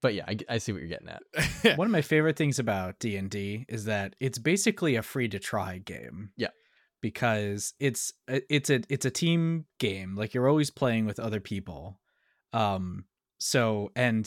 but 0.00 0.14
yeah 0.14 0.24
i, 0.28 0.36
I 0.48 0.58
see 0.58 0.72
what 0.72 0.80
you're 0.80 0.88
getting 0.88 1.08
at 1.08 1.22
One 1.76 1.86
of 1.86 1.92
my 1.92 2.02
favorite 2.02 2.36
things 2.36 2.58
about 2.58 2.98
D&D 2.98 3.64
is 3.68 3.86
that 3.86 4.16
it's 4.20 4.38
basically 4.38 4.96
a 4.96 5.02
free 5.02 5.28
to 5.28 5.38
try 5.38 5.78
game. 5.78 6.30
Yeah. 6.36 6.48
Because 7.04 7.74
it's 7.78 8.14
a- 8.28 8.40
it's 8.48 8.70
a 8.70 8.80
it's 8.88 9.04
a 9.04 9.10
team 9.10 9.66
game. 9.78 10.16
Like 10.16 10.32
you're 10.32 10.48
always 10.48 10.70
playing 10.70 11.04
with 11.04 11.20
other 11.20 11.38
people. 11.40 12.00
Um 12.54 13.04
so 13.38 13.90
and 13.94 14.24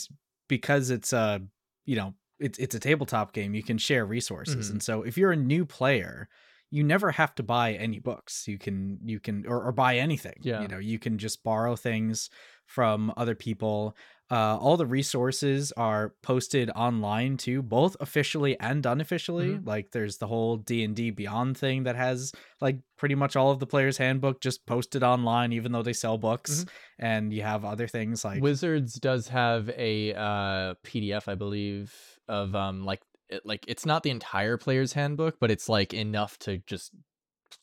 because 0.48 0.91
it's 0.91 1.12
a 1.12 1.41
you 1.86 1.96
know, 1.96 2.13
it's 2.39 2.60
it's 2.60 2.75
a 2.75 2.79
tabletop 2.79 3.34
game, 3.34 3.55
you 3.55 3.63
can 3.63 3.79
share 3.79 4.05
resources. 4.05 4.67
Mhm. 4.67 4.72
And 4.74 4.84
so 4.84 5.01
if 5.01 5.17
you're 5.17 5.31
a 5.31 5.36
new 5.53 5.65
player, 5.65 6.29
you 6.69 6.84
never 6.84 7.10
have 7.12 7.34
to 7.36 7.43
buy 7.43 7.74
any 7.74 7.98
books. 8.00 8.48
You 8.48 8.60
can 8.60 9.00
you 9.03 9.19
can 9.19 9.46
or, 9.48 9.60
or 9.63 9.72
buy 9.72 9.98
anything. 9.98 10.38
Yeah. 10.41 10.62
You 10.62 10.67
know, 10.67 10.77
you 10.77 11.00
can 11.00 11.17
just 11.17 11.43
borrow 11.43 11.75
things 11.75 12.29
from 12.67 13.12
other 13.17 13.34
people. 13.36 13.96
Uh, 14.29 14.57
all 14.57 14.75
the 14.75 14.86
resources 14.86 15.72
are 15.77 16.13
posted 16.22 16.69
online 16.72 17.38
too, 17.38 17.62
both 17.62 17.96
officially 18.01 18.60
and 18.60 18.86
unofficially. 18.86 19.57
Like 19.63 19.91
there's 19.91 20.17
the 20.17 20.27
whole 20.27 20.57
D 20.57 20.84
and 20.84 20.96
D 20.96 21.12
Beyond 21.12 21.57
thing 21.57 21.84
that 21.84 21.96
has 21.96 22.34
like 22.60 22.79
pretty 22.98 23.15
much 23.15 23.36
all 23.38 23.51
of 23.51 23.60
the 23.60 23.67
player's 23.67 23.98
handbook 23.98 24.41
just 24.41 24.65
posted 24.65 25.01
online, 25.01 25.53
even 25.53 25.72
though 25.72 25.84
they 25.84 25.93
sell 25.93 26.17
books. 26.17 26.65
And 27.00 27.31
you 27.31 27.43
have 27.43 27.63
other 27.63 27.88
things 27.88 28.25
like 28.25 28.41
Wizards 28.41 28.96
does 28.96 29.29
have 29.29 29.69
a 29.69 30.13
uh, 30.13 30.74
PDF, 30.86 31.27
I 31.27 31.36
believe, 31.36 31.93
of 32.27 32.53
um 32.53 32.84
like 32.84 33.01
it, 33.29 33.46
like 33.46 33.63
it's 33.67 33.86
not 33.86 34.03
the 34.03 34.10
entire 34.10 34.57
player's 34.57 34.93
handbook, 34.93 35.38
but 35.39 35.51
it's 35.51 35.69
like 35.69 35.93
enough 35.93 36.38
to 36.39 36.57
just 36.60 36.91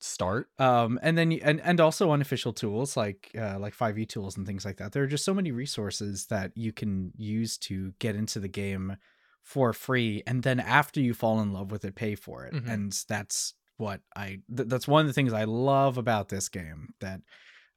start. 0.00 0.49
Um, 0.59 0.99
and 1.03 1.17
then 1.17 1.31
you, 1.31 1.41
and 1.43 1.61
and 1.61 1.81
also 1.81 2.11
unofficial 2.12 2.53
tools 2.53 2.97
like 2.97 3.31
uh, 3.38 3.59
like 3.59 3.75
5e 3.75 4.07
tools 4.07 4.37
and 4.37 4.47
things 4.47 4.64
like 4.64 4.76
that. 4.79 4.93
There 4.93 5.03
are 5.03 5.07
just 5.09 5.25
so 5.25 5.35
many 5.35 5.53
resources 5.53 6.26
that 6.26 6.53
you 6.57 6.73
can 6.73 7.12
use 7.17 7.59
to 7.59 7.93
get 7.99 8.17
into 8.17 8.41
the 8.41 8.49
game 8.49 8.97
for 9.43 9.73
free, 9.73 10.23
and 10.26 10.43
then 10.43 10.61
after 10.61 11.00
you 11.00 11.14
fall 11.14 11.41
in 11.41 11.53
love 11.53 11.71
with 11.71 11.85
it, 11.85 11.95
pay 11.95 12.14
for 12.14 12.47
it. 12.47 12.55
Mhm. 12.55 12.69
And 12.69 12.93
that's 13.09 13.55
what 13.76 14.00
I 14.17 14.41
th- 14.55 14.69
that's 14.69 14.88
one 14.88 15.03
of 15.03 15.07
the 15.07 15.12
things 15.12 15.33
I 15.33 15.45
love 15.45 15.99
about 15.99 16.29
this 16.29 16.49
game 16.49 16.95
that 17.00 17.21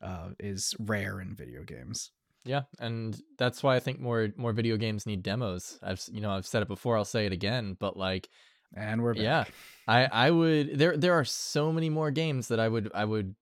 uh, 0.02 0.32
is 0.40 0.76
rare 0.80 1.20
in 1.20 1.36
video 1.36 1.64
games. 1.64 2.12
Yeah, 2.46 2.64
and 2.80 3.20
that's 3.38 3.62
why 3.62 3.76
I 3.76 3.80
think 3.80 4.00
more 4.00 4.30
more 4.38 4.54
video 4.54 4.78
games 4.78 5.06
need 5.06 5.22
demos. 5.24 5.80
I've 5.84 6.04
you 6.12 6.22
know 6.22 6.32
I've 6.32 6.48
said 6.48 6.62
it 6.62 6.68
before. 6.68 6.98
I'll 6.98 7.04
say 7.06 7.26
it 7.26 7.34
again. 7.34 7.76
But 7.78 7.98
like, 7.98 8.30
And 8.76 9.02
we're 9.02 9.14
back. 9.14 9.24
yeah, 9.24 9.46
I 9.88 10.06
I 10.28 10.32
would 10.32 10.78
there 10.78 10.98
there 10.98 11.14
are 11.14 11.26
so 11.26 11.72
many 11.72 11.90
more 11.90 12.12
games 12.12 12.48
that 12.50 12.60
I 12.60 12.68
would 12.68 12.92
I 12.94 13.06
would 13.06 13.36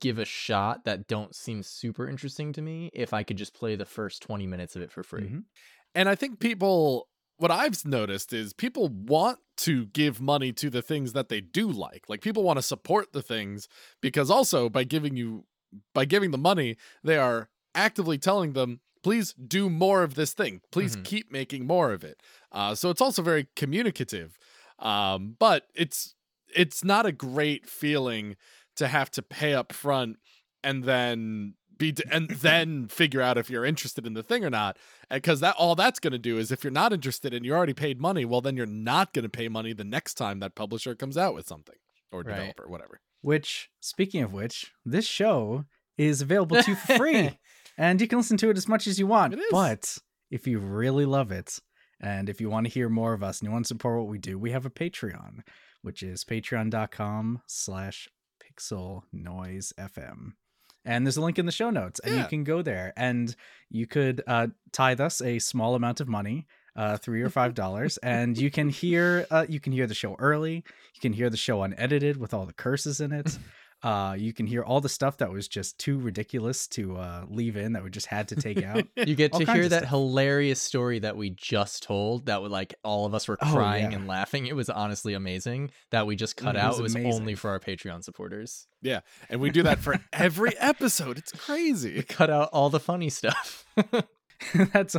give 0.00 0.18
a 0.18 0.24
shot 0.24 0.84
that 0.84 1.06
don't 1.06 1.34
seem 1.34 1.62
super 1.62 2.08
interesting 2.08 2.52
to 2.52 2.62
me 2.62 2.90
if 2.92 3.12
I 3.12 3.22
could 3.22 3.36
just 3.36 3.54
play 3.54 3.76
the 3.76 3.84
first 3.84 4.22
twenty 4.22 4.46
minutes 4.46 4.76
of 4.76 4.82
it 4.82 4.90
for 4.92 5.02
free. 5.02 5.28
Mhm. 5.28 5.44
And 5.94 6.08
I 6.08 6.16
think 6.16 6.40
people, 6.40 7.08
what 7.36 7.52
I've 7.52 7.84
noticed 7.84 8.32
is 8.32 8.52
people 8.52 8.88
want 8.88 9.38
to 9.58 9.86
give 9.86 10.20
money 10.20 10.52
to 10.54 10.68
the 10.70 10.82
things 10.82 11.12
that 11.12 11.28
they 11.28 11.40
do 11.40 11.70
like. 11.70 12.08
Like 12.08 12.20
people 12.20 12.42
want 12.42 12.58
to 12.58 12.62
support 12.62 13.12
the 13.12 13.22
things 13.22 13.68
because 14.00 14.28
also 14.30 14.68
by 14.68 14.82
giving 14.84 15.16
you, 15.16 15.44
by 15.94 16.04
giving 16.04 16.32
the 16.32 16.38
money, 16.38 16.76
they 17.04 17.16
are 17.16 17.48
actively 17.76 18.18
telling 18.18 18.54
them, 18.54 18.80
please 19.04 19.34
do 19.34 19.70
more 19.70 20.02
of 20.02 20.14
this 20.14 20.32
thing. 20.34 20.62
Please 20.72 20.96
Mhm. 20.96 21.04
keep 21.04 21.30
making 21.30 21.66
more 21.66 21.92
of 21.92 22.02
it. 22.02 22.20
Uh, 22.50 22.74
so 22.74 22.90
it's 22.90 23.00
also 23.00 23.22
very 23.22 23.46
communicative. 23.54 24.36
Um, 24.78 25.36
but 25.38 25.64
it's 25.74 26.14
it's 26.54 26.84
not 26.84 27.06
a 27.06 27.12
great 27.12 27.68
feeling 27.68 28.36
to 28.76 28.88
have 28.88 29.10
to 29.12 29.22
pay 29.22 29.54
up 29.54 29.72
front 29.72 30.16
and 30.62 30.84
then 30.84 31.54
be 31.76 31.94
and 32.10 32.28
then 32.42 32.88
figure 32.88 33.20
out 33.20 33.38
if 33.38 33.50
you're 33.50 33.64
interested 33.64 34.06
in 34.06 34.14
the 34.14 34.22
thing 34.22 34.44
or 34.44 34.50
not 34.50 34.76
because 35.10 35.40
that 35.40 35.56
all 35.56 35.74
that's 35.74 36.00
going 36.00 36.12
to 36.12 36.18
do 36.18 36.38
is 36.38 36.50
if 36.52 36.62
you're 36.64 36.70
not 36.70 36.92
interested 36.92 37.34
and 37.34 37.44
you 37.44 37.52
already 37.52 37.74
paid 37.74 38.00
money 38.00 38.24
well 38.24 38.40
then 38.40 38.56
you're 38.56 38.66
not 38.66 39.12
going 39.12 39.24
to 39.24 39.28
pay 39.28 39.48
money 39.48 39.72
the 39.72 39.84
next 39.84 40.14
time 40.14 40.38
that 40.40 40.54
publisher 40.54 40.94
comes 40.94 41.16
out 41.16 41.34
with 41.34 41.46
something 41.46 41.76
or 42.12 42.22
Right. 42.22 42.36
developer 42.36 42.68
whatever 42.68 43.00
Which, 43.22 43.70
speaking 43.80 44.22
of 44.22 44.32
which, 44.32 44.72
this 44.84 45.06
show 45.06 45.64
is 45.98 46.20
available 46.20 46.56
to 46.62 46.70
you 46.70 46.76
for 46.86 46.96
free, 46.96 47.38
and 47.76 48.00
you 48.00 48.06
can 48.06 48.18
listen 48.18 48.36
to 48.38 48.50
it 48.50 48.56
as 48.56 48.68
much 48.68 48.86
as 48.86 48.98
you 48.98 49.06
want. 49.06 49.34
But 49.50 49.98
if 50.30 50.46
you 50.46 50.58
really 50.58 51.06
love 51.06 51.32
it, 51.32 51.58
and 52.00 52.28
if 52.28 52.40
you 52.40 52.48
want 52.50 52.66
to 52.66 52.72
hear 52.72 52.88
more 52.88 53.12
of 53.12 53.22
us 53.22 53.40
and 53.40 53.46
you 53.48 53.52
want 53.52 53.64
to 53.64 53.68
support 53.68 53.98
what 53.98 54.08
we 54.08 54.18
do, 54.18 54.38
we 54.38 54.50
have 54.52 54.66
a 54.66 54.70
Patreon, 54.70 55.40
which 55.82 56.02
is 56.02 56.24
patreon.com 56.24 57.42
slash 57.46 58.08
pixel 58.42 59.02
noise 59.12 59.72
fm. 59.78 60.32
And 60.84 61.06
there's 61.06 61.16
a 61.16 61.22
link 61.22 61.38
in 61.38 61.46
the 61.46 61.52
show 61.52 61.70
notes, 61.70 61.98
and 62.00 62.14
Yeah. 62.14 62.22
you 62.22 62.28
can 62.28 62.44
go 62.44 62.60
there 62.60 62.92
and 62.96 63.34
you 63.70 63.86
could 63.86 64.22
uh, 64.26 64.48
tithe 64.72 65.00
us 65.00 65.22
a 65.22 65.38
small 65.38 65.74
amount 65.74 66.00
of 66.00 66.08
money, 66.08 66.46
uh, 66.76 66.98
three 66.98 67.22
or 67.22 67.30
five 67.30 67.54
dollars, 67.54 67.96
and 67.98 68.36
you 68.36 68.50
can 68.50 68.68
hear 68.68 69.26
uh, 69.30 69.46
you 69.48 69.60
can 69.60 69.72
hear 69.72 69.86
the 69.86 69.94
show 69.94 70.14
early. 70.18 70.56
You 70.94 71.00
can 71.00 71.12
hear 71.14 71.30
the 71.30 71.36
show 71.38 71.62
unedited 71.62 72.18
with 72.18 72.34
all 72.34 72.44
the 72.44 72.52
curses 72.52 73.00
in 73.00 73.12
it. 73.12 73.38
Uh, 73.84 74.14
you 74.18 74.32
can 74.32 74.46
hear 74.46 74.62
all 74.64 74.80
the 74.80 74.88
stuff 74.88 75.18
that 75.18 75.30
was 75.30 75.46
just 75.46 75.78
too 75.78 75.98
ridiculous 75.98 76.66
to 76.68 76.96
uh, 76.96 77.24
leave 77.28 77.54
in 77.56 77.74
that 77.74 77.84
we 77.84 77.90
just 77.90 78.06
had 78.06 78.28
to 78.28 78.34
take 78.36 78.62
out. 78.64 78.84
You 78.96 79.14
get 79.14 79.32
to 79.34 79.44
hear 79.44 79.68
that 79.68 79.80
stuff. 79.80 79.90
hilarious 79.90 80.60
story 80.60 81.00
that 81.00 81.16
we 81.18 81.30
just 81.30 81.82
told. 81.82 82.24
That 82.26 82.40
would 82.40 82.50
like 82.50 82.74
all 82.82 83.04
of 83.04 83.14
us 83.14 83.28
were 83.28 83.36
Oh, 83.42 83.52
crying 83.52 83.90
yeah. 83.90 83.98
and 83.98 84.06
laughing. 84.08 84.46
It 84.46 84.56
was 84.56 84.70
honestly 84.70 85.12
amazing 85.12 85.70
that 85.90 86.06
we 86.06 86.16
just 86.16 86.36
cut 86.38 86.56
it 86.56 86.58
out. 86.58 86.70
was 86.70 86.78
It 86.78 86.82
was 86.82 86.94
amazing. 86.94 87.12
only 87.20 87.34
for 87.34 87.50
our 87.50 87.60
Patreon 87.60 88.02
supporters. 88.02 88.66
Yeah, 88.80 89.00
and 89.28 89.38
we 89.40 89.50
do 89.50 89.62
that 89.64 89.80
for 89.80 89.96
every 90.12 90.56
episode 90.58 91.18
it's 91.18 91.32
crazy 91.32 92.02
Cut 92.02 92.30
out 92.30 92.48
all 92.52 92.70
the 92.70 92.80
funny 92.80 93.10
stuff. 93.10 93.66
That's. 94.72 94.96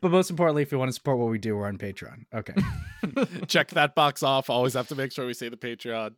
But 0.00 0.10
most 0.10 0.30
importantly, 0.30 0.62
if 0.62 0.72
you 0.72 0.78
want 0.78 0.88
to 0.88 0.92
support 0.92 1.18
what 1.18 1.30
we 1.30 1.38
do, 1.38 1.56
we're 1.56 1.66
on 1.66 1.78
Patreon. 1.78 2.24
Okay. 2.34 2.54
check 3.46 3.68
that 3.70 3.94
box 3.94 4.22
off 4.22 4.50
always 4.50 4.74
have 4.74 4.88
to 4.88 4.94
make 4.94 5.12
sure 5.12 5.26
we 5.26 5.34
say 5.34 5.48
the 5.48 5.56
patreon 5.56 6.10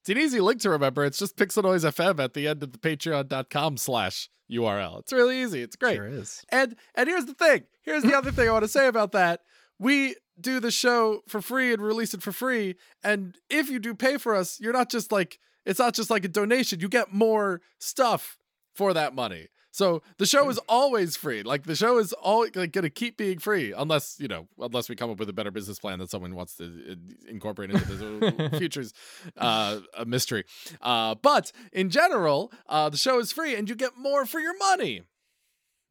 it's 0.00 0.08
an 0.08 0.18
easy 0.18 0.40
link 0.40 0.60
to 0.60 0.70
remember 0.70 1.04
it's 1.04 1.18
just 1.18 1.36
pixel 1.36 1.62
noise 1.62 1.84
fm 1.84 2.22
at 2.22 2.34
the 2.34 2.46
end 2.46 2.62
of 2.62 2.72
the 2.72 2.78
patreon.com 2.78 3.76
slash 3.76 4.28
url 4.52 4.98
it's 5.00 5.12
really 5.12 5.40
easy 5.42 5.62
it's 5.62 5.76
great 5.76 5.96
Sure 5.96 6.06
is. 6.06 6.44
And 6.50 6.76
and 6.94 7.08
here's 7.08 7.26
the 7.26 7.34
thing. 7.34 7.64
Here's 7.82 8.02
the 8.02 8.14
other 8.16 8.30
thing 8.30 8.48
I 8.48 8.52
want 8.52 8.64
to 8.64 8.68
say 8.68 8.86
about 8.86 9.12
that. 9.12 9.40
We 9.78 10.16
do 10.40 10.60
the 10.60 10.70
show 10.70 11.20
for 11.28 11.40
free 11.40 11.72
and 11.72 11.82
release 11.82 12.14
it 12.14 12.22
for 12.22 12.32
free. 12.32 12.76
And 13.02 13.36
if 13.48 13.68
you 13.68 13.78
do 13.78 13.94
pay 13.94 14.16
for 14.16 14.34
us, 14.34 14.58
you're 14.60 14.72
not 14.72 14.90
just 14.90 15.12
like 15.12 15.38
it's 15.64 15.78
not 15.78 15.94
just 15.94 16.10
like 16.10 16.24
a 16.24 16.28
donation. 16.28 16.80
You 16.80 16.88
get 16.88 17.12
more 17.12 17.60
stuff 17.78 18.38
for 18.74 18.92
that 18.94 19.14
money. 19.14 19.48
So 19.72 20.02
the 20.18 20.26
show 20.26 20.48
is 20.50 20.58
always 20.68 21.16
free. 21.16 21.42
Like 21.42 21.64
the 21.64 21.76
show 21.76 21.98
is 21.98 22.12
all 22.14 22.40
like 22.42 22.72
going 22.72 22.82
to 22.82 22.90
keep 22.90 23.16
being 23.16 23.38
free 23.38 23.72
unless, 23.76 24.16
you 24.18 24.26
know, 24.28 24.48
unless 24.58 24.88
we 24.88 24.96
come 24.96 25.10
up 25.10 25.18
with 25.18 25.28
a 25.28 25.32
better 25.32 25.50
business 25.50 25.78
plan 25.78 25.98
that 26.00 26.10
someone 26.10 26.34
wants 26.34 26.56
to 26.56 26.64
uh, 26.64 26.94
incorporate 27.28 27.70
into 27.70 27.84
the 27.84 28.50
future's 28.58 28.92
uh, 29.36 29.78
a 29.96 30.04
mystery. 30.04 30.44
Uh, 30.82 31.14
but 31.14 31.52
in 31.72 31.88
general, 31.90 32.52
uh, 32.68 32.88
the 32.88 32.96
show 32.96 33.20
is 33.20 33.30
free 33.32 33.54
and 33.54 33.68
you 33.68 33.74
get 33.76 33.96
more 33.96 34.26
for 34.26 34.40
your 34.40 34.56
money. 34.58 35.02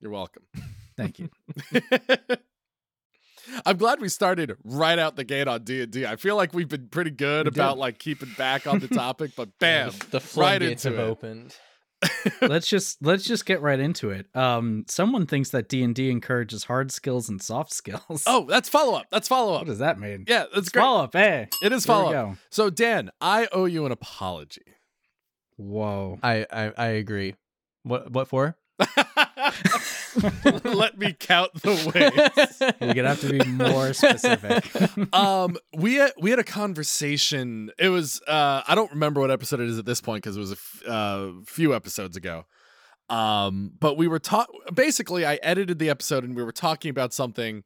You're 0.02 0.12
welcome. 0.12 0.44
Thank 0.98 1.20
you. 1.20 1.30
I'm 3.66 3.78
glad 3.78 4.00
we 4.00 4.10
started 4.10 4.56
right 4.64 5.00
out 5.00 5.16
the 5.16 5.24
gate 5.24 5.48
on 5.48 5.64
D&D. 5.64 6.06
I 6.06 6.18
feel 6.18 6.36
like 6.36 6.54
we've 6.54 6.68
been 6.68 6.88
pretty 6.90 7.12
good 7.12 7.46
We 7.46 7.52
did. 7.52 7.58
about 7.58 7.78
like 7.78 7.98
keeping 7.98 8.30
back 8.38 8.68
on 8.68 8.80
the 8.80 8.88
topic, 8.88 9.32
but 9.36 9.50
bam, 9.60 9.92
the, 10.12 10.18
right 10.18 10.22
floodgates 10.24 10.86
into 10.86 10.98
have 10.98 11.08
it. 11.08 11.12
opened. 11.12 11.56
Let's 12.42 12.68
just 12.68 12.98
let's 13.02 13.24
just 13.26 13.46
get 13.46 13.62
right 13.62 13.80
into 13.80 14.10
it. 14.10 14.28
Um, 14.36 14.86
someone 14.88 15.26
thinks 15.26 15.50
that 15.50 15.68
D 15.70 15.84
and 15.84 15.94
D 15.94 16.10
encourages 16.10 16.64
hard 16.66 16.92
skills 16.92 17.30
and 17.30 17.42
soft 17.42 17.74
skills. 17.74 18.24
Oh, 18.28 18.46
that's 18.48 18.70
follow 18.70 18.98
up. 18.98 19.08
That's 19.12 19.28
follow 19.28 19.54
up. 19.54 19.62
what 19.62 19.68
does 19.68 19.80
that 19.80 20.00
mean? 20.00 20.26
Yeah, 20.28 20.46
that's 20.54 20.70
great. 20.70 20.82
Follow 20.82 21.04
up. 21.04 21.14
Hey, 21.14 21.48
It 21.62 21.72
is 21.72 21.86
follow 21.86 22.14
up. 22.14 22.38
So 22.50 22.70
Dan, 22.70 23.12
I 23.20 23.48
owe 23.52 23.66
you 23.66 23.86
an 23.86 23.92
apology. 23.92 24.62
Whoa. 25.58 26.20
I, 26.24 26.46
I 26.52 26.72
I 26.78 26.86
agree. 26.88 27.36
What 27.84 28.12
what 28.12 28.28
for? 28.28 28.56
Let 30.64 30.98
me 30.98 31.16
count 31.20 31.54
the 31.62 31.72
ways. 31.94 32.74
We're 32.80 32.94
gonna 32.94 33.10
have 33.10 33.22
to 33.22 33.30
be 33.30 33.46
more 33.52 33.94
specific. 33.94 35.14
um 35.14 35.58
we 35.74 35.96
had, 35.96 36.12
we 36.20 36.30
had 36.30 36.40
a 36.40 36.44
conversation 36.44 37.72
it 37.78 37.90
was 37.90 38.22
uh 38.28 38.62
i 38.68 38.76
don't 38.76 38.92
remember 38.92 39.22
what 39.22 39.32
episode 39.32 39.60
it 39.60 39.68
is 39.70 39.78
at 39.78 39.86
this 39.86 40.02
point 40.02 40.24
because 40.24 40.38
it 40.38 40.40
was 40.40 40.52
a 40.52 40.56
f- 40.56 40.84
uh, 40.88 41.32
few 41.46 41.74
episodes 41.76 42.18
ago 42.18 42.46
um 43.10 43.72
but 43.80 43.98
we 43.98 44.08
were 44.08 44.20
taught 44.20 44.50
basically 44.74 45.26
i 45.26 45.36
edited 45.42 45.80
the 45.80 45.90
episode 45.90 46.24
and 46.24 46.36
we 46.36 46.44
were 46.44 46.52
talking 46.52 46.90
about 46.90 47.14
something 47.14 47.64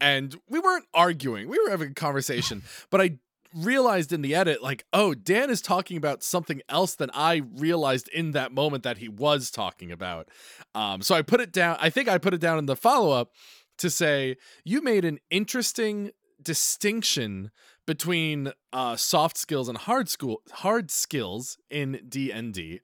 and 0.00 0.36
we 0.48 0.58
weren't 0.58 0.86
arguing 0.94 1.48
we 1.48 1.58
were 1.64 1.70
having 1.70 1.90
a 1.90 1.94
conversation 1.94 2.62
but 2.90 3.00
i 3.00 3.18
realized 3.54 4.12
in 4.12 4.22
the 4.22 4.34
edit 4.34 4.62
like 4.62 4.84
oh 4.92 5.14
dan 5.14 5.50
is 5.50 5.60
talking 5.60 5.96
about 5.96 6.22
something 6.22 6.60
else 6.68 6.94
than 6.94 7.10
i 7.14 7.42
realized 7.56 8.08
in 8.08 8.32
that 8.32 8.52
moment 8.52 8.82
that 8.82 8.98
he 8.98 9.08
was 9.08 9.50
talking 9.50 9.90
about 9.92 10.28
um 10.74 11.02
so 11.02 11.14
i 11.14 11.22
put 11.22 11.40
it 11.40 11.52
down 11.52 11.76
i 11.80 11.90
think 11.90 12.08
i 12.08 12.18
put 12.18 12.34
it 12.34 12.40
down 12.40 12.58
in 12.58 12.66
the 12.66 12.76
follow-up 12.76 13.32
to 13.78 13.90
say 13.90 14.36
you 14.64 14.82
made 14.82 15.04
an 15.04 15.18
interesting 15.30 16.10
distinction 16.42 17.50
between 17.86 18.52
uh, 18.72 18.96
soft 18.96 19.36
skills 19.36 19.68
and 19.68 19.76
hard 19.76 20.08
school 20.08 20.42
hard 20.52 20.90
skills 20.90 21.58
in 21.70 22.00
D&D 22.08 22.80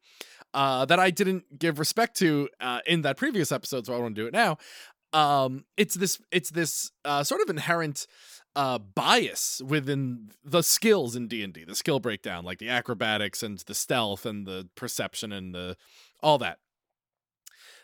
uh, 0.55 0.85
that 0.87 0.99
I 0.99 1.11
didn't 1.11 1.59
give 1.59 1.79
respect 1.79 2.17
to 2.19 2.49
uh, 2.61 2.81
in 2.87 3.03
that 3.03 3.17
previous 3.17 3.53
episode, 3.53 3.87
so 3.87 3.95
I 3.95 3.99
want 3.99 4.15
to 4.17 4.23
do 4.23 4.27
it 4.27 4.33
now. 4.33 4.59
Um, 5.13 5.65
it's 5.77 5.95
this 5.95 6.21
it's 6.31 6.51
this 6.51 6.91
uh, 7.05 7.25
sort 7.25 7.41
of 7.41 7.49
inherent 7.49 8.07
uh, 8.59 8.77
bias 8.77 9.62
within 9.65 10.31
the 10.45 10.62
skills 10.62 11.15
in 11.15 11.29
D&D, 11.29 11.62
the 11.62 11.77
skill 11.77 12.00
breakdown, 12.00 12.45
like 12.45 12.59
the 12.59 12.69
acrobatics 12.69 13.41
and 13.45 13.57
the 13.61 13.75
stealth 13.75 14.27
and 14.27 14.49
the 14.49 14.69
perception 14.75 15.31
and 15.31 15.55
the 15.55 15.77
all 16.21 16.38
that. 16.38 16.59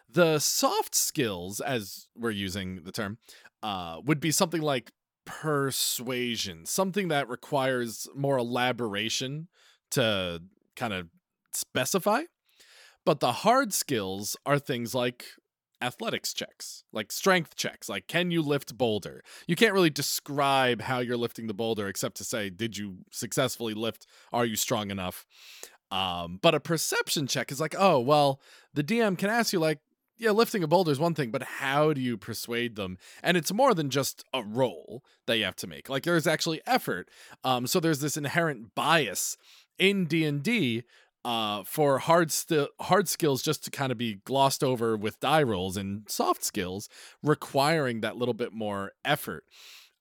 The 0.09 0.41
soft 0.41 0.97
skills, 0.97 1.61
as 1.61 2.09
we're 2.17 2.33
using 2.33 2.83
the 2.83 2.91
term, 2.91 3.19
uh, 3.63 4.01
would 4.05 4.19
be 4.19 4.33
something 4.33 4.61
like 4.61 4.91
persuasion, 5.25 6.67
something 6.67 7.07
that 7.07 7.29
requires 7.29 8.09
more 8.13 8.37
elaboration 8.37 9.47
to 9.93 10.43
kind 10.75 10.93
of 10.93 11.07
specify. 11.53 12.23
But 13.07 13.21
the 13.21 13.31
hard 13.31 13.73
skills 13.73 14.37
are 14.45 14.59
things 14.59 14.93
like 14.93 15.27
athletics 15.81 16.33
checks, 16.33 16.85
like 16.93 17.13
strength 17.13 17.57
checks, 17.57 17.89
like 17.89 18.07
can 18.07 18.31
you 18.31 18.43
lift 18.43 18.77
boulder? 18.77 19.23
You 19.47 19.57
can't 19.57 19.75
really 19.75 19.91
describe 19.91 20.83
how 20.83 21.01
you're 21.01 21.17
lifting 21.17 21.47
the 21.47 21.55
boulder 21.55 21.89
except 21.89 22.17
to 22.19 22.25
say, 22.25 22.51
did 22.51 22.77
you 22.77 22.99
successfully 23.11 23.75
lift? 23.75 24.07
Are 24.33 24.45
you 24.45 24.57
strong 24.57 24.91
enough? 24.91 25.27
Um, 25.91 26.39
but 26.43 26.55
a 26.55 26.61
perception 26.61 27.27
check 27.27 27.53
is 27.53 27.61
like, 27.61 27.75
oh, 27.79 28.01
well, 28.01 28.41
the 28.73 28.83
DM 28.83 29.17
can 29.17 29.31
ask 29.31 29.53
you, 29.53 29.61
like, 29.61 29.79
yeah, 30.17 30.31
lifting 30.31 30.63
a 30.63 30.69
boulder 30.69 30.93
is 30.93 30.99
one 30.99 31.15
thing, 31.15 31.31
but 31.31 31.43
how 31.43 31.93
do 31.93 32.01
you 32.01 32.17
persuade 32.17 32.77
them? 32.77 32.99
And 33.23 33.37
it's 33.37 33.53
more 33.53 33.75
than 33.75 33.91
just 33.91 34.25
a 34.33 34.43
roll 34.43 35.03
that 35.27 35.39
you 35.39 35.45
have 35.45 35.57
to 35.57 35.67
make. 35.67 35.89
Like 35.89 36.05
there's 36.05 36.27
actually 36.27 36.61
effort. 36.67 37.09
Um, 37.43 37.67
so 37.67 37.81
there's 37.81 38.01
this 38.01 38.17
inherent 38.17 38.75
bias 38.75 39.37
in 39.79 40.05
D 40.07 40.25
and 40.25 40.43
D 40.43 40.85
uh, 41.25 41.65
for 41.65 41.99
hard 41.99 42.31
st- 42.31 42.69
hard 42.81 43.09
skills 43.09 43.43
just 43.43 43.65
to 43.65 43.71
kind 43.71 43.91
of 43.91 43.99
be 43.99 44.17
glossed 44.25 44.63
over 44.63 44.97
with 44.97 45.19
die 45.21 45.43
rolls 45.43 45.77
and 45.77 46.05
soft 46.09 46.45
skills 46.45 46.89
requiring 47.23 48.01
that 48.01 48.17
little 48.17 48.35
bit 48.35 48.53
more 48.53 48.93
effort. 49.05 49.45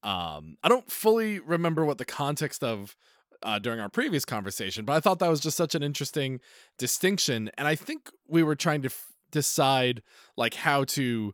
Um, 0.03 0.57
I 0.61 0.69
don't 0.69 0.91
fully 0.91 1.39
remember 1.39 1.85
what 1.85 1.97
the 1.97 2.05
context 2.05 2.61
of 2.63 2.95
uh, 3.41 3.59
during 3.59 3.79
our 3.79 3.89
previous 3.89 4.25
conversation, 4.25 4.83
but 4.83 4.93
I 4.93 4.99
thought 4.99 5.19
that 5.19 5.29
was 5.29 5.39
just 5.39 5.57
such 5.57 5.75
an 5.75 5.83
interesting 5.83 6.39
distinction, 6.77 7.49
and 7.57 7.67
I 7.67 7.75
think 7.75 8.09
we 8.27 8.43
were 8.43 8.55
trying 8.55 8.81
to 8.81 8.87
f- 8.87 9.13
decide 9.31 10.01
like 10.35 10.55
how 10.55 10.83
to, 10.85 11.33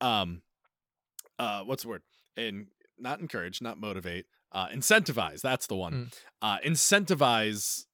um, 0.00 0.42
uh, 1.38 1.62
what's 1.62 1.82
the 1.82 1.88
word? 1.88 2.02
And 2.36 2.66
not 2.98 3.20
encourage, 3.20 3.62
not 3.62 3.78
motivate, 3.78 4.26
uh, 4.52 4.68
incentivize. 4.68 5.40
That's 5.40 5.66
the 5.66 5.76
one. 5.76 5.92
Mm. 5.92 6.14
Uh, 6.42 6.58
incentivize 6.64 7.84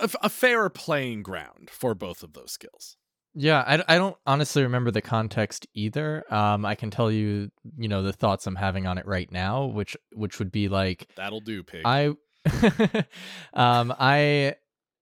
a, 0.00 0.04
f- 0.04 0.16
a 0.22 0.28
fair 0.28 0.68
playing 0.68 1.22
ground 1.22 1.70
for 1.70 1.94
both 1.94 2.22
of 2.22 2.32
those 2.32 2.52
skills. 2.52 2.96
Yeah, 3.34 3.62
I, 3.66 3.94
I 3.94 3.98
don't 3.98 4.16
honestly 4.26 4.62
remember 4.62 4.90
the 4.90 5.02
context 5.02 5.66
either. 5.74 6.24
Um, 6.34 6.64
I 6.64 6.74
can 6.74 6.90
tell 6.90 7.12
you, 7.12 7.50
you 7.78 7.88
know, 7.88 8.02
the 8.02 8.12
thoughts 8.12 8.46
I'm 8.46 8.56
having 8.56 8.86
on 8.86 8.98
it 8.98 9.06
right 9.06 9.30
now, 9.30 9.66
which 9.66 9.96
which 10.12 10.38
would 10.40 10.50
be 10.50 10.68
like 10.68 11.08
That'll 11.16 11.40
do, 11.40 11.62
pig. 11.62 11.82
I, 11.84 12.06
um, 13.54 13.94
I, 13.98 14.56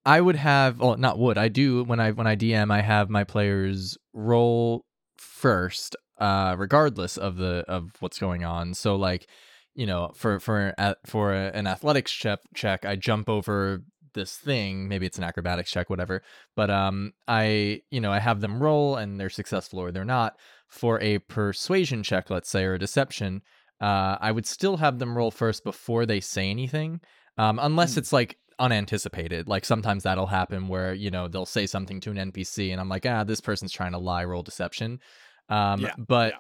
I 0.05 0.21
would 0.21 0.37
have, 0.37 0.79
well, 0.79 0.97
not 0.97 1.19
would 1.19 1.39
I 1.39 1.49
do 1.49 1.85
when 1.85 2.01
I 2.01 2.11
when 2.11 2.27
I 2.27 2.37
DM, 2.37 2.71
I 2.71 2.83
have 2.83 3.09
my 3.09 3.25
players 3.25 3.97
roll 4.13 4.85
first, 5.17 5.97
uh, 6.21 6.55
regardless 6.59 7.17
of 7.17 7.37
the 7.37 7.65
of 7.67 7.93
what's 8.01 8.19
going 8.19 8.45
on. 8.45 8.75
So 8.75 8.97
like, 8.97 9.27
you 9.75 9.87
know, 9.87 10.13
for 10.15 10.39
for 10.39 10.75
for 11.07 11.33
a, 11.33 11.51
an 11.55 11.67
athletics 11.67 12.13
check, 12.13 12.41
check, 12.55 12.85
I 12.85 12.97
jump 12.97 13.31
over 13.31 13.83
this 14.15 14.37
thing. 14.37 14.89
Maybe 14.89 15.07
it's 15.07 15.19
an 15.19 15.25
acrobatics 15.25 15.71
check, 15.71 15.91
whatever. 15.91 16.23
But 16.57 16.71
um, 16.71 17.13
I, 17.27 17.83
you 17.91 18.01
know, 18.01 18.13
I 18.13 18.19
have 18.21 18.41
them 18.41 18.63
roll, 18.63 18.97
and 18.97 19.19
they're 19.19 19.31
successful 19.31 19.79
or 19.81 19.91
they're 19.93 20.05
not. 20.05 20.37
For 20.69 21.01
a 21.01 21.19
persuasion 21.19 22.03
check, 22.03 22.31
let's 22.31 22.51
say, 22.51 22.65
or 22.65 22.75
a 22.75 22.79
deception, 22.79 23.43
uh, 23.81 24.17
I 24.21 24.33
would 24.33 24.47
still 24.47 24.77
have 24.77 24.99
them 24.99 25.17
roll 25.17 25.31
first 25.31 25.65
before 25.65 26.05
they 26.07 26.21
say 26.21 26.51
anything, 26.51 27.01
um, 27.39 27.59
unless 27.61 27.95
Hmm. 27.95 28.01
it's 28.01 28.13
like 28.13 28.39
unanticipated. 28.59 29.49
Like 29.49 29.65
sometimes 29.65 30.03
that'll 30.03 30.27
happen 30.27 30.69
where 30.69 30.93
you 30.95 31.11
know 31.11 31.29
they'll 31.29 31.47
say 31.47 31.67
something 31.67 32.01
to 32.01 32.11
an 32.11 32.19
NPC, 32.33 32.71
and 32.73 32.81
I'm 32.81 32.89
like, 32.89 33.07
ah, 33.07 33.25
this 33.25 33.41
person's 33.41 33.73
trying 33.73 33.93
to 33.93 33.99
lie, 33.99 34.25
roll 34.25 34.43
deception. 34.43 35.01
Um, 35.49 35.81
Yeah, 35.81 35.95
but 35.97 36.33
yeah. 36.35 36.39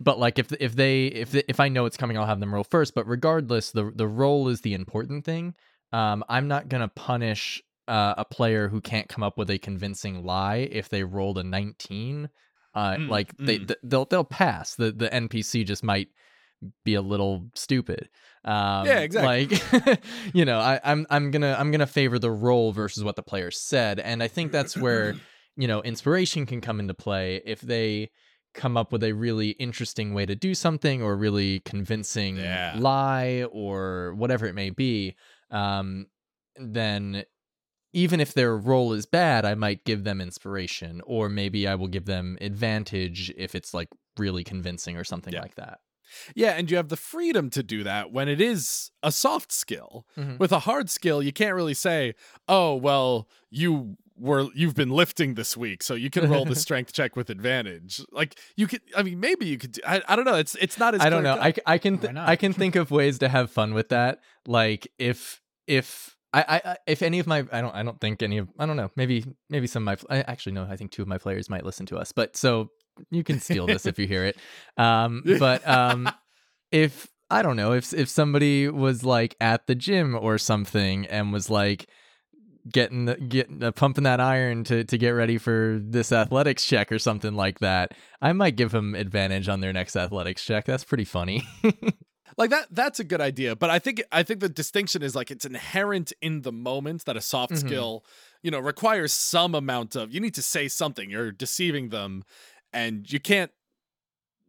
but 0.00 0.18
like 0.18 0.38
if 0.38 0.52
if 0.60 0.74
they 0.74 1.06
if 1.06 1.34
if 1.34 1.60
I 1.60 1.68
know 1.68 1.84
it's 1.86 1.96
coming, 1.96 2.16
I'll 2.18 2.26
have 2.26 2.40
them 2.40 2.54
roll 2.54 2.64
first. 2.64 2.94
But 2.94 3.06
regardless, 3.06 3.70
the 3.72 3.92
the 3.94 4.08
roll 4.08 4.48
is 4.48 4.62
the 4.62 4.74
important 4.74 5.24
thing. 5.24 5.54
Um, 5.92 6.24
I'm 6.28 6.48
not 6.48 6.68
gonna 6.68 6.88
punish 6.88 7.62
uh, 7.88 8.14
a 8.18 8.24
player 8.24 8.68
who 8.68 8.80
can't 8.80 9.08
come 9.08 9.22
up 9.22 9.36
with 9.36 9.50
a 9.50 9.58
convincing 9.58 10.24
lie 10.24 10.68
if 10.70 10.88
they 10.88 11.02
rolled 11.04 11.38
a 11.38 11.42
19. 11.44 12.28
Uh, 12.72 12.94
Mm, 12.96 13.08
like 13.08 13.36
they 13.36 13.58
mm. 13.58 13.66
th- 13.68 13.80
they'll 13.82 14.04
they'll 14.04 14.24
pass. 14.24 14.76
The 14.76 14.92
the 14.92 15.08
NPC 15.08 15.64
just 15.66 15.82
might 15.82 16.08
be 16.84 16.94
a 16.94 17.02
little 17.02 17.50
stupid. 17.54 18.08
Um, 18.44 18.86
Yeah, 18.86 19.00
exactly. 19.00 19.56
Like 19.82 20.02
you 20.34 20.44
know, 20.44 20.60
I, 20.60 20.78
I'm 20.84 21.06
I'm 21.10 21.30
gonna 21.32 21.56
I'm 21.58 21.72
gonna 21.72 21.86
favor 21.86 22.18
the 22.18 22.30
role 22.30 22.70
versus 22.72 23.02
what 23.02 23.16
the 23.16 23.22
player 23.22 23.50
said, 23.50 23.98
and 23.98 24.22
I 24.22 24.28
think 24.28 24.52
that's 24.52 24.76
where 24.76 25.16
you 25.56 25.66
know 25.66 25.82
inspiration 25.82 26.46
can 26.46 26.60
come 26.60 26.78
into 26.78 26.94
play 26.94 27.42
if 27.44 27.60
they 27.60 28.10
come 28.54 28.76
up 28.76 28.92
with 28.92 29.02
a 29.04 29.12
really 29.12 29.50
interesting 29.50 30.12
way 30.14 30.26
to 30.26 30.34
do 30.34 30.54
something 30.54 31.02
or 31.02 31.16
really 31.16 31.60
convincing 31.60 32.36
Yeah. 32.36 32.74
lie 32.78 33.44
or 33.52 34.14
whatever 34.16 34.46
it 34.46 34.54
may 34.54 34.70
be. 34.70 35.16
Um, 35.50 36.06
then 36.56 37.24
even 37.92 38.20
if 38.20 38.34
their 38.34 38.56
role 38.56 38.92
is 38.92 39.06
bad, 39.06 39.44
I 39.44 39.54
might 39.54 39.84
give 39.84 40.04
them 40.04 40.20
inspiration, 40.20 41.02
or 41.06 41.28
maybe 41.28 41.66
I 41.68 41.74
will 41.76 41.88
give 41.88 42.06
them 42.06 42.38
advantage 42.40 43.30
if 43.36 43.54
it's 43.54 43.74
like 43.74 43.88
really 44.18 44.44
convincing 44.44 44.96
or 44.96 45.04
something 45.04 45.34
Yeah. 45.34 45.40
like 45.40 45.56
that. 45.56 45.80
Yeah, 46.34 46.52
and 46.52 46.70
you 46.70 46.76
have 46.76 46.88
the 46.88 46.96
freedom 46.96 47.50
to 47.50 47.62
do 47.62 47.84
that 47.84 48.12
when 48.12 48.28
it 48.28 48.40
is 48.40 48.90
a 49.02 49.12
soft 49.12 49.52
skill. 49.52 50.06
Mhm. 50.16 50.38
With 50.38 50.52
a 50.52 50.60
hard 50.60 50.90
skill, 50.90 51.22
you 51.22 51.32
can't 51.32 51.54
really 51.54 51.74
say, 51.74 52.14
"Oh, 52.48 52.74
well, 52.74 53.28
you 53.50 53.96
were 54.20 54.48
you've 54.54 54.74
been 54.74 54.90
lifting 54.90 55.34
this 55.34 55.56
week, 55.56 55.82
so 55.82 55.94
you 55.94 56.10
can 56.10 56.30
roll 56.30 56.44
the 56.44 56.54
strength 56.66 56.92
check 56.92 57.16
with 57.16 57.30
advantage." 57.30 58.00
Like 58.12 58.38
you 58.56 58.66
could 58.66 58.82
I 58.96 59.02
mean, 59.02 59.18
maybe 59.20 59.46
you 59.46 59.58
could 59.58 59.72
do, 59.72 59.80
I, 59.86 60.02
I 60.06 60.16
don't 60.16 60.24
know, 60.24 60.36
it's 60.36 60.54
it's 60.56 60.78
not 60.78 60.94
as 60.94 61.00
I 61.00 61.10
don't 61.10 61.22
know. 61.22 61.32
I, 61.32 61.52
clear-cut. 61.52 61.56
c- 61.56 61.62
I 61.66 61.78
can 61.78 61.98
th- 61.98 62.14
I 62.16 62.36
can 62.36 62.52
think 62.52 62.76
of 62.76 62.90
ways 62.90 63.18
to 63.20 63.28
have 63.28 63.50
fun 63.50 63.74
with 63.74 63.88
that. 63.88 64.20
Like 64.46 64.86
if 64.98 65.40
if 65.66 66.16
I, 66.32 66.42
I 66.42 66.70
I- 66.72 66.76
if 66.86 67.02
any 67.02 67.18
of 67.18 67.26
my 67.26 67.46
I 67.50 67.60
don't 67.60 67.74
I 67.74 67.82
don't 67.82 68.00
think 68.00 68.22
any 68.22 68.38
of 68.38 68.48
I 68.58 68.66
don't 68.66 68.76
know 68.76 68.90
maybe 68.96 69.24
maybe 69.48 69.66
some 69.66 69.88
of 69.88 70.04
my 70.08 70.16
I 70.18 70.20
actually 70.22 70.52
no 70.52 70.64
I 70.70 70.76
think 70.76 70.90
two 70.92 71.02
of 71.02 71.08
my 71.08 71.18
players 71.18 71.48
might 71.50 71.64
listen 71.64 71.86
to 71.86 71.96
us 71.96 72.12
but 72.12 72.36
so 72.36 72.70
you 73.10 73.24
can 73.24 73.40
steal 73.40 73.66
this 73.66 73.86
if 73.86 73.98
you 73.98 74.06
hear 74.06 74.24
it 74.24 74.36
um 74.76 75.22
but 75.38 75.66
um 75.66 76.08
if 76.70 77.08
I 77.30 77.42
don't 77.42 77.56
know 77.56 77.72
if 77.72 77.92
if 77.94 78.08
somebody 78.08 78.68
was 78.68 79.04
like 79.04 79.36
at 79.40 79.66
the 79.66 79.74
gym 79.74 80.16
or 80.16 80.36
something 80.38 81.06
and 81.06 81.32
was 81.32 81.48
like 81.48 81.88
getting 82.70 83.04
the, 83.06 83.14
getting 83.16 83.62
uh, 83.62 83.72
pumping 83.72 84.04
that 84.04 84.20
iron 84.20 84.64
to 84.64 84.84
to 84.84 84.98
get 84.98 85.10
ready 85.10 85.38
for 85.38 85.78
this 85.82 86.12
athletics 86.12 86.64
check 86.66 86.90
or 86.92 86.98
something 86.98 87.34
like 87.34 87.60
that 87.60 87.92
I 88.20 88.32
might 88.32 88.56
give 88.56 88.70
them 88.72 88.94
advantage 88.94 89.48
on 89.48 89.60
their 89.60 89.72
next 89.72 89.96
athletics 89.96 90.44
check. 90.44 90.64
That's 90.66 90.84
pretty 90.84 91.04
funny. 91.04 91.42
Like 92.36 92.50
that 92.50 92.68
that's 92.70 93.00
a 93.00 93.04
good 93.04 93.20
idea 93.20 93.54
but 93.54 93.68
i 93.70 93.78
think 93.78 94.02
i 94.12 94.22
think 94.22 94.40
the 94.40 94.48
distinction 94.48 95.02
is 95.02 95.14
like 95.14 95.30
it's 95.30 95.44
inherent 95.44 96.12
in 96.22 96.40
the 96.40 96.52
moment 96.52 97.04
that 97.04 97.16
a 97.16 97.20
soft 97.20 97.52
Mhm. 97.52 97.58
skill 97.58 98.04
you 98.40 98.50
know 98.50 98.60
requires 98.60 99.12
some 99.12 99.54
amount 99.54 99.94
of 99.94 100.14
you 100.14 100.20
need 100.20 100.34
to 100.36 100.42
say 100.42 100.66
something. 100.68 101.10
You're 101.10 101.32
deceiving 101.32 101.90
them 101.90 102.22
and 102.72 103.10
you 103.12 103.20
can't 103.20 103.50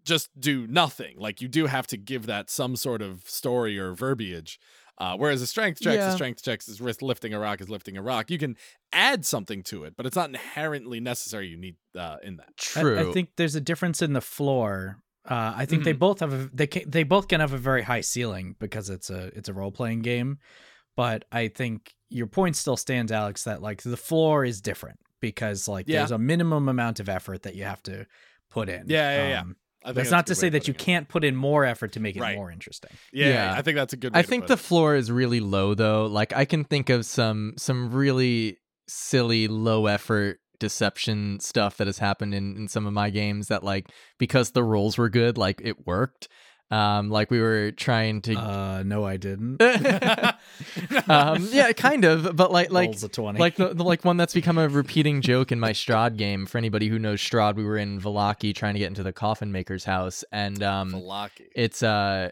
just 0.06 0.30
do 0.40 0.68
nothing. 0.68 1.16
Like 1.18 1.42
you 1.42 1.48
do 1.48 1.66
have 1.66 1.86
to 1.88 1.98
give 1.98 2.28
that 2.28 2.50
some 2.50 2.76
sort 2.76 3.02
of 3.02 3.28
story 3.30 3.78
or 3.78 3.94
verbiage 3.94 4.60
uh, 5.02 5.18
whereas 5.18 5.42
a 5.42 5.48
strength 5.48 5.82
check 5.82 5.96
Yeah. 5.96 6.10
a 6.10 6.14
strength 6.14 6.42
checks 6.44 6.68
is 6.68 6.80
wrist 6.80 7.02
lifting 7.02 7.34
a 7.34 7.40
rock 7.40 7.60
is 7.62 7.70
lifting 7.70 7.98
a 7.98 8.02
rock 8.02 8.30
you 8.30 8.38
can 8.38 8.56
add 8.94 9.26
something 9.26 9.64
to 9.64 9.84
it 9.86 9.94
but 9.98 10.06
it's 10.06 10.16
not 10.16 10.30
inherently 10.30 11.00
necessary 11.00 11.48
you 11.48 11.58
need 11.58 11.76
uh, 11.98 12.18
in 12.24 12.38
that 12.38 12.56
true 12.58 13.00
I, 13.10 13.12
think 13.14 13.30
there's 13.38 13.56
a 13.56 13.62
difference 13.62 14.02
in 14.02 14.14
the 14.14 14.22
floor. 14.22 14.98
Uh, 15.24 15.54
I 15.56 15.66
think 15.66 15.84
they 15.84 15.94
Mhm. 15.94 16.00
both 16.00 16.20
have 16.22 16.34
a 16.34 16.50
they 16.54 16.68
can, 16.68 16.90
they 16.90 17.04
both 17.04 17.28
can 17.28 17.40
have 17.42 17.54
a 17.54 17.58
very 17.58 17.84
high 17.84 18.02
ceiling 18.02 18.56
because 18.60 18.90
it's 18.90 19.10
a 19.10 19.28
it's 19.38 19.50
a 19.50 19.54
role 19.54 19.72
playing 19.72 20.02
game, 20.02 20.40
but 20.98 21.26
I 21.32 21.48
think 21.48 21.94
your 22.10 22.26
point 22.28 22.56
still 22.56 22.76
stands, 22.78 23.12
Alex. 23.12 23.44
That 23.44 23.62
like 23.62 23.84
the 23.84 23.98
floor 23.98 24.44
is 24.46 24.62
different 24.62 25.00
because 25.20 25.68
like 25.68 25.88
Yeah. 25.88 26.00
there's 26.00 26.12
a 26.12 26.18
minimum 26.18 26.68
amount 26.68 27.00
of 27.00 27.08
effort 27.08 27.44
that 27.44 27.54
you 27.56 27.66
have 27.66 27.84
to 27.84 28.08
put 28.50 28.68
in. 28.68 28.86
Yeah, 28.90 29.16
yeah, 29.16 29.30
yeah. 29.30 29.42
Um, 29.42 29.56
I 29.56 29.61
think 29.88 29.96
That's 29.96 30.10
a 30.10 30.12
not 30.12 30.28
to 30.28 30.36
say 30.36 30.50
that 30.50 30.68
you 30.68 30.74
it. 30.74 30.78
can't 30.78 31.08
put 31.08 31.24
in 31.24 31.36
more 31.36 31.66
effort 31.66 31.94
to 31.94 32.00
make 32.00 32.16
it 32.16 32.22
Right. 32.22 32.36
more 32.38 32.52
interesting. 32.52 32.92
yeah, 33.12 33.28
Yeah. 33.30 33.54
i 33.58 33.62
think 33.62 33.76
that's 33.76 33.94
a 33.94 33.98
good 33.98 34.14
way 34.14 34.20
I 34.20 34.22
to 34.22 34.28
think 34.28 34.44
put 34.44 34.48
the 34.50 34.54
it. 34.54 34.60
floor 34.60 34.96
is 34.96 35.12
really 35.12 35.40
low 35.40 35.74
though. 35.74 36.06
Like 36.06 36.34
I 36.34 36.46
can 36.46 36.64
think 36.64 36.90
of 36.90 37.06
some 37.06 37.54
some 37.58 37.92
really 37.92 38.58
silly 38.88 39.48
low 39.48 39.88
effort 39.88 40.40
deception 40.60 41.40
stuff 41.40 41.78
that 41.78 41.88
has 41.88 41.98
happened 41.98 42.36
in, 42.36 42.56
in 42.56 42.68
some 42.68 42.86
of 42.86 42.94
my 42.94 43.10
games 43.10 43.48
that 43.48 43.64
like 43.64 43.90
because 44.20 44.52
the 44.52 44.64
rolls 44.64 44.98
were 44.98 45.10
good, 45.10 45.38
like 45.38 45.60
it 45.64 45.88
worked. 45.88 46.28
Um 46.72 47.10
like 47.10 47.30
we 47.30 47.40
were 47.42 47.72
trying 47.72 48.22
to 48.24 48.36
Uh, 48.36 48.84
no, 48.86 49.04
I 49.06 49.18
didn't. 49.18 49.62
um 51.08 51.48
yeah, 51.52 51.72
kind 51.74 52.06
of, 52.06 52.36
but 52.36 52.52
like 52.52 52.72
like 52.72 52.90
like 53.40 53.56
the, 53.56 53.74
the 53.74 53.84
like 53.84 54.06
one 54.06 54.18
that's 54.18 54.34
become 54.34 54.58
a 54.58 54.68
repeating 54.70 55.22
joke 55.22 55.52
in 55.52 55.60
my 55.60 55.72
Strahd 55.72 56.18
game. 56.18 56.46
For 56.46 56.58
anybody 56.58 56.88
who 56.88 57.00
knows 57.00 57.20
Strahd, 57.22 57.56
we 57.56 57.64
were 57.64 57.78
in 57.78 58.00
Vallaki 58.00 58.54
trying 58.56 58.74
to 58.74 58.80
get 58.80 58.88
into 58.88 59.04
the 59.04 59.14
coffin 59.14 59.52
maker's 59.52 59.84
house 59.84 60.24
and 60.32 60.62
um 60.64 60.94
Velaki. 60.94 61.48
it's 61.56 61.84
uh 61.84 62.30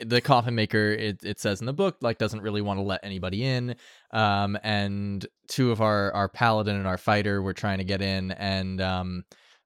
the 0.00 0.20
coffin 0.20 0.54
maker 0.56 0.90
it, 0.90 1.22
it 1.22 1.38
says 1.38 1.60
in 1.60 1.66
the 1.66 1.72
book 1.72 1.96
like 2.00 2.18
doesn't 2.18 2.40
really 2.40 2.60
want 2.60 2.76
to 2.78 2.82
let 2.82 2.98
anybody 3.04 3.44
in 3.44 3.76
um 4.10 4.58
and 4.64 5.26
two 5.46 5.70
of 5.70 5.80
our 5.80 6.12
our 6.12 6.28
paladin 6.28 6.74
and 6.74 6.88
our 6.88 6.98
fighter 6.98 7.40
were 7.40 7.52
trying 7.52 7.78
to 7.78 7.84
get 7.84 8.02
in 8.02 8.32
and 8.32 8.80
um 8.80 9.22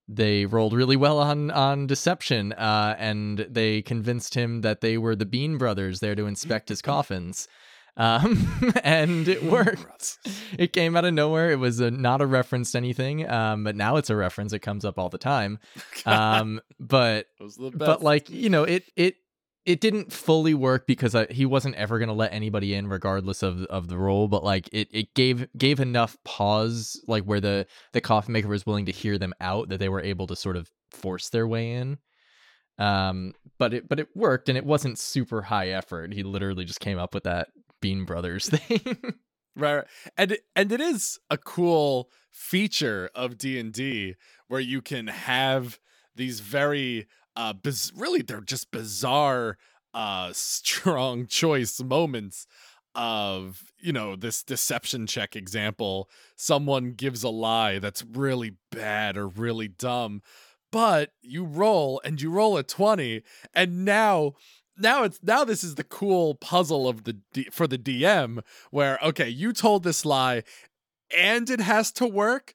they 0.09 0.47
rolled 0.47 0.73
really 0.73 0.97
well 0.97 1.19
on 1.19 1.51
on 1.51 1.87
deception 1.87 2.53
uh 2.53 2.95
and 2.99 3.39
they 3.51 3.83
convinced 3.83 4.35
him 4.35 4.61
that 4.61 4.81
they 4.81 4.97
were 4.97 5.17
the 5.17 5.27
bean 5.27 5.59
brothers 5.59 6.01
there 6.01 6.15
to 6.15 6.27
inspect 6.27 6.69
his 6.69 6.81
coffins. 6.93 7.49
Um 7.97 8.73
and 8.85 9.27
it 9.27 9.43
worked. 9.43 10.19
It 10.59 10.73
came 10.73 10.97
out 10.97 11.05
of 11.07 11.15
nowhere. 11.15 11.51
It 11.51 11.59
was 11.59 11.81
a, 11.81 11.91
not 11.91 12.21
a 12.21 12.27
reference 12.27 12.73
to 12.73 12.79
anything 12.79 13.29
um 13.29 13.65
but 13.65 13.75
now 13.75 13.97
it's 13.97 14.11
a 14.11 14.17
reference. 14.17 14.53
It 14.53 14.61
comes 14.61 14.85
up 14.85 14.99
all 14.99 15.09
the 15.09 15.19
time. 15.19 15.59
Um 16.07 16.61
but 16.79 17.27
Those 17.41 17.57
the 17.57 17.71
best. 17.71 17.79
but 17.79 18.03
like 18.03 18.31
you 18.31 18.49
know 18.51 18.65
it 18.65 18.85
it 18.97 19.17
it 19.67 19.81
didn't 19.81 20.13
fully 20.13 20.55
work 20.55 20.87
because 20.87 21.15
I, 21.17 21.27
he 21.27 21.45
wasn't 21.45 21.75
ever 21.75 21.99
going 21.99 22.09
to 22.09 22.15
let 22.15 22.33
anybody 22.33 22.73
in 22.73 22.87
regardless 22.87 23.43
of 23.43 23.65
of 23.65 23.89
the 23.89 23.99
role 23.99 24.29
but 24.29 24.45
like 24.45 24.69
it, 24.73 24.89
it 24.93 25.13
gave 25.15 25.49
gave 25.59 25.81
enough 25.81 26.17
pause 26.25 27.03
like 27.09 27.25
where 27.25 27.41
the 27.41 27.67
the 27.93 28.01
coffee 28.01 28.33
maker 28.33 28.49
was 28.49 28.65
willing 28.65 28.87
to 28.87 28.93
hear 28.93 29.19
them 29.19 29.35
out 29.41 29.69
that 29.69 29.79
they 29.79 29.89
were 29.89 30.01
able 30.01 30.29
to 30.29 30.37
sort 30.37 30.57
of 30.57 30.71
force 30.91 31.29
their 31.29 31.47
way 31.47 31.73
in. 31.73 31.99
Um 32.79 33.35
but 33.59 33.75
it 33.75 33.89
but 33.89 33.99
it 33.99 34.09
worked 34.15 34.49
and 34.49 34.57
it 34.57 34.65
wasn't 34.65 34.99
super 34.99 35.43
high 35.43 35.69
effort. 35.69 36.15
He 36.15 36.23
literally 36.23 36.65
just 36.65 36.81
came 36.81 36.99
up 36.99 37.13
with 37.13 37.25
that 37.25 37.49
bean 37.83 38.05
brothers 38.05 38.49
thing. 38.51 38.97
Right 39.57 39.85
and 40.17 40.39
and 40.55 40.71
it 40.71 40.81
is 40.81 41.19
a 41.29 41.37
cool 41.37 42.11
feature 42.31 43.11
of 43.15 43.39
d&d 43.39 44.15
where 44.47 44.61
you 44.61 44.83
can 44.83 45.07
have 45.07 45.81
these 46.15 46.41
very 46.41 47.07
uh 47.37 47.53
biz- 47.53 47.93
really 47.95 48.23
they're 48.23 48.41
just 48.41 48.71
bizarre 48.71 49.59
uh 49.95 50.31
strong 50.33 51.27
choice 51.29 51.81
moments 51.81 52.47
of 52.95 53.63
you 53.79 53.93
know 53.93 54.17
this 54.17 54.43
deception 54.43 55.07
check 55.07 55.37
example. 55.37 56.09
Someone 56.35 56.93
gives 56.93 57.23
a 57.23 57.29
lie 57.29 57.79
that's 57.79 58.03
really 58.03 58.57
bad 58.71 59.17
or 59.17 59.29
really 59.29 59.69
dumb 59.69 60.23
but 60.73 61.13
you 61.23 61.45
roll 61.45 62.01
and 62.05 62.21
you 62.21 62.31
roll 62.31 62.57
a 62.57 62.63
20 62.63 63.23
and 63.55 63.85
now 63.85 64.33
now 64.77 65.05
it's 65.05 65.19
now 65.23 65.45
this 65.45 65.65
is 65.65 65.77
the 65.77 65.85
cool 65.85 66.35
puzzle 66.35 66.89
of 66.89 67.05
the 67.05 67.19
D, 67.33 67.49
for 67.51 67.67
the 67.67 67.79
DM 67.79 68.41
where 68.71 68.99
okay 69.03 69.29
you 69.29 69.53
told 69.53 69.85
this 69.85 70.05
lie 70.05 70.43
and 71.17 71.49
it 71.49 71.61
has 71.61 71.93
to 71.93 72.07
work 72.07 72.55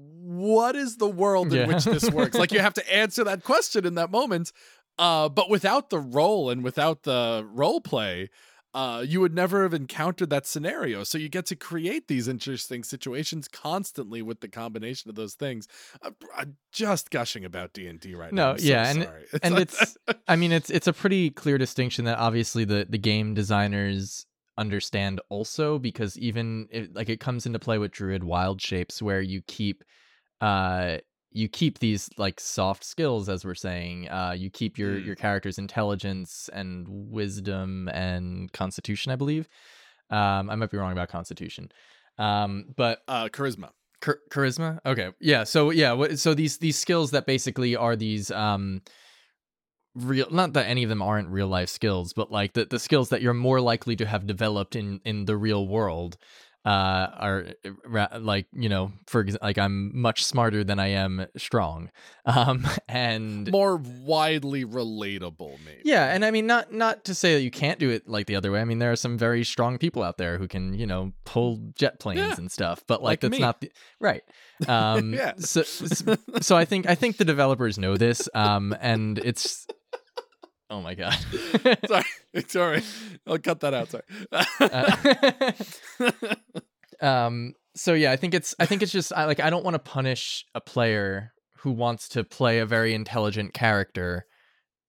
what 0.00 0.76
is 0.76 0.96
the 0.96 1.08
world 1.08 1.52
in 1.52 1.60
Yeah. 1.60 1.66
which 1.66 1.84
this 1.84 2.10
works 2.10 2.36
like 2.36 2.52
you 2.52 2.60
have 2.60 2.74
to 2.74 2.94
answer 2.94 3.24
that 3.24 3.42
question 3.44 3.84
in 3.86 3.94
that 3.96 4.10
moment 4.10 4.52
uh 4.98 5.28
but 5.28 5.48
without 5.50 5.90
the 5.90 5.98
role 5.98 6.50
and 6.50 6.62
without 6.62 7.02
the 7.02 7.46
role 7.52 7.80
play 7.80 8.28
uh, 8.74 9.00
you 9.04 9.18
would 9.22 9.34
never 9.34 9.62
have 9.62 9.72
encountered 9.72 10.28
that 10.28 10.46
scenario. 10.46 11.02
So 11.02 11.16
you 11.16 11.30
get 11.30 11.46
to 11.46 11.56
create 11.56 12.06
these 12.06 12.28
interesting 12.28 12.84
situations 12.84 13.48
constantly 13.48 14.20
with 14.20 14.40
the 14.40 14.46
combination 14.46 15.08
of 15.08 15.14
those 15.16 15.32
things. 15.34 15.66
Uh, 16.02 16.10
I'm 16.36 16.58
just 16.70 17.08
gushing 17.10 17.46
about 17.46 17.72
D 17.72 17.86
and 17.86 17.98
D 17.98 18.14
right 18.14 18.30
now. 18.30 18.44
No, 18.44 18.50
I'm 18.52 18.58
so 18.58 18.64
yeah, 18.66 18.90
and- 18.90 19.02
sorry. 19.04 19.24
and 19.42 19.58
it's 19.58 19.96
I 20.28 20.36
mean 20.36 20.52
it's 20.52 20.68
it's 20.68 20.86
a 20.86 20.92
pretty 20.92 21.30
clear 21.30 21.56
distinction 21.56 22.04
that 22.04 22.18
obviously 22.18 22.64
the 22.66 22.86
the 22.88 22.98
game 22.98 23.32
designers 23.32 24.26
understand 24.58 25.20
also 25.30 25.78
because 25.78 26.18
even 26.18 26.68
like 26.92 27.08
it 27.08 27.20
comes 27.20 27.46
into 27.46 27.58
play 27.58 27.78
with 27.78 27.92
druid 27.92 28.24
wild 28.24 28.60
shapes 28.60 29.00
where 29.00 29.20
you 29.22 29.40
keep 29.46 29.84
uh 30.40 30.98
you 31.30 31.48
keep 31.48 31.78
these 31.78 32.10
like 32.18 32.40
soft 32.40 32.82
skills 32.84 33.28
as 33.28 33.44
we're 33.44 33.54
saying 33.54 34.08
uh 34.10 34.34
you 34.36 34.50
keep 34.50 34.76
your 34.76 34.96
Mm. 34.96 35.06
your 35.06 35.14
character's 35.14 35.58
intelligence 35.58 36.50
and 36.52 36.86
wisdom 36.88 37.88
and 37.90 38.52
constitution 38.52 39.12
i 39.12 39.16
believe 39.16 39.48
um 40.10 40.50
i 40.50 40.54
might 40.56 40.70
be 40.70 40.76
wrong 40.76 40.92
about 40.92 41.08
constitution 41.08 41.70
um 42.18 42.64
but 42.76 43.02
uh, 43.08 43.28
charisma. 43.28 43.70
Char- 44.02 44.20
charisma 44.30 44.78
okay 44.84 45.10
yeah 45.20 45.44
so 45.44 45.70
yeah 45.70 46.14
so 46.14 46.34
these 46.34 46.58
these 46.58 46.78
skills 46.78 47.10
that 47.12 47.26
basically 47.26 47.76
are 47.76 47.94
these 47.96 48.30
um 48.30 48.80
real 50.04 50.26
not 50.30 50.52
that 50.54 50.66
any 50.66 50.82
of 50.82 50.88
them 50.88 51.02
aren't 51.02 51.28
real 51.28 51.48
life 51.48 51.68
skills 51.68 52.12
but 52.12 52.30
like 52.30 52.52
the, 52.54 52.64
the 52.64 52.78
skills 52.78 53.08
that 53.10 53.22
you're 53.22 53.34
more 53.34 53.60
likely 53.60 53.96
to 53.96 54.06
have 54.06 54.26
developed 54.26 54.76
in 54.76 55.00
in 55.04 55.24
the 55.26 55.36
real 55.36 55.66
world 55.66 56.16
uh 56.64 57.06
are 57.16 57.46
ra- 57.86 58.08
like 58.18 58.46
you 58.52 58.68
know 58.68 58.90
for 59.06 59.20
example 59.20 59.46
like 59.46 59.56
i'm 59.58 59.96
much 59.96 60.24
smarter 60.24 60.64
than 60.64 60.80
i 60.80 60.88
am 60.88 61.24
strong 61.36 61.88
um 62.26 62.66
and 62.88 63.50
More 63.50 63.76
widely 63.76 64.64
relatable, 64.64 65.58
maybe. 65.64 65.82
yeah, 65.84 66.12
and 66.12 66.24
I 66.24 66.30
mean 66.30 66.46
not 66.46 66.72
not 66.72 67.04
to 67.04 67.14
say 67.14 67.34
that 67.34 67.42
you 67.42 67.50
can't 67.50 67.78
do 67.78 67.90
it 67.90 68.08
like 68.08 68.26
the 68.26 68.34
other 68.36 68.50
way. 68.50 68.60
I 68.60 68.64
mean 68.64 68.78
there 68.80 68.90
are 68.92 68.96
some 68.96 69.16
very 69.16 69.44
strong 69.44 69.78
people 69.78 70.02
out 70.02 70.18
there 70.18 70.36
who 70.36 70.48
can, 70.48 70.74
you 70.74 70.86
know, 70.86 71.12
pull 71.24 71.60
jet 71.74 72.00
planes 72.00 72.18
Yeah, 72.20 72.34
and 72.36 72.50
stuff, 72.50 72.82
but 72.86 73.02
like 73.02 73.08
like, 73.08 73.20
that's 73.20 73.32
me. 73.32 73.38
not 73.38 73.60
the 73.60 73.70
right. 74.00 74.22
Um 74.66 75.14
Yeah. 75.22 75.32
so 75.38 75.62
so 76.40 76.56
I 76.56 76.64
think 76.64 76.86
I 76.88 76.94
think 76.96 77.16
the 77.18 77.24
developers 77.24 77.78
know 77.78 77.96
this 77.96 78.28
um 78.34 78.74
and 78.80 79.18
it's 79.18 79.66
Oh 80.70 80.82
my 80.82 80.94
god. 80.94 81.16
sorry, 81.88 82.04
sorry. 82.46 82.82
I'll 83.26 83.38
cut 83.38 83.60
that 83.60 83.74
out. 83.74 83.88
Sorry. 83.90 84.04
Uh, 84.32 85.52
um 87.00 87.54
so 87.76 87.94
yeah 87.94 88.10
i 88.10 88.16
think 88.16 88.34
it's 88.34 88.54
i 88.58 88.66
think 88.66 88.82
it's 88.82 88.92
just 88.92 89.12
I, 89.12 89.24
like 89.26 89.40
i 89.40 89.50
don't 89.50 89.64
want 89.64 89.74
to 89.74 89.78
punish 89.78 90.44
a 90.54 90.60
player 90.60 91.32
who 91.58 91.70
wants 91.70 92.08
to 92.10 92.24
play 92.24 92.58
a 92.58 92.66
very 92.66 92.94
intelligent 92.94 93.54
character 93.54 94.26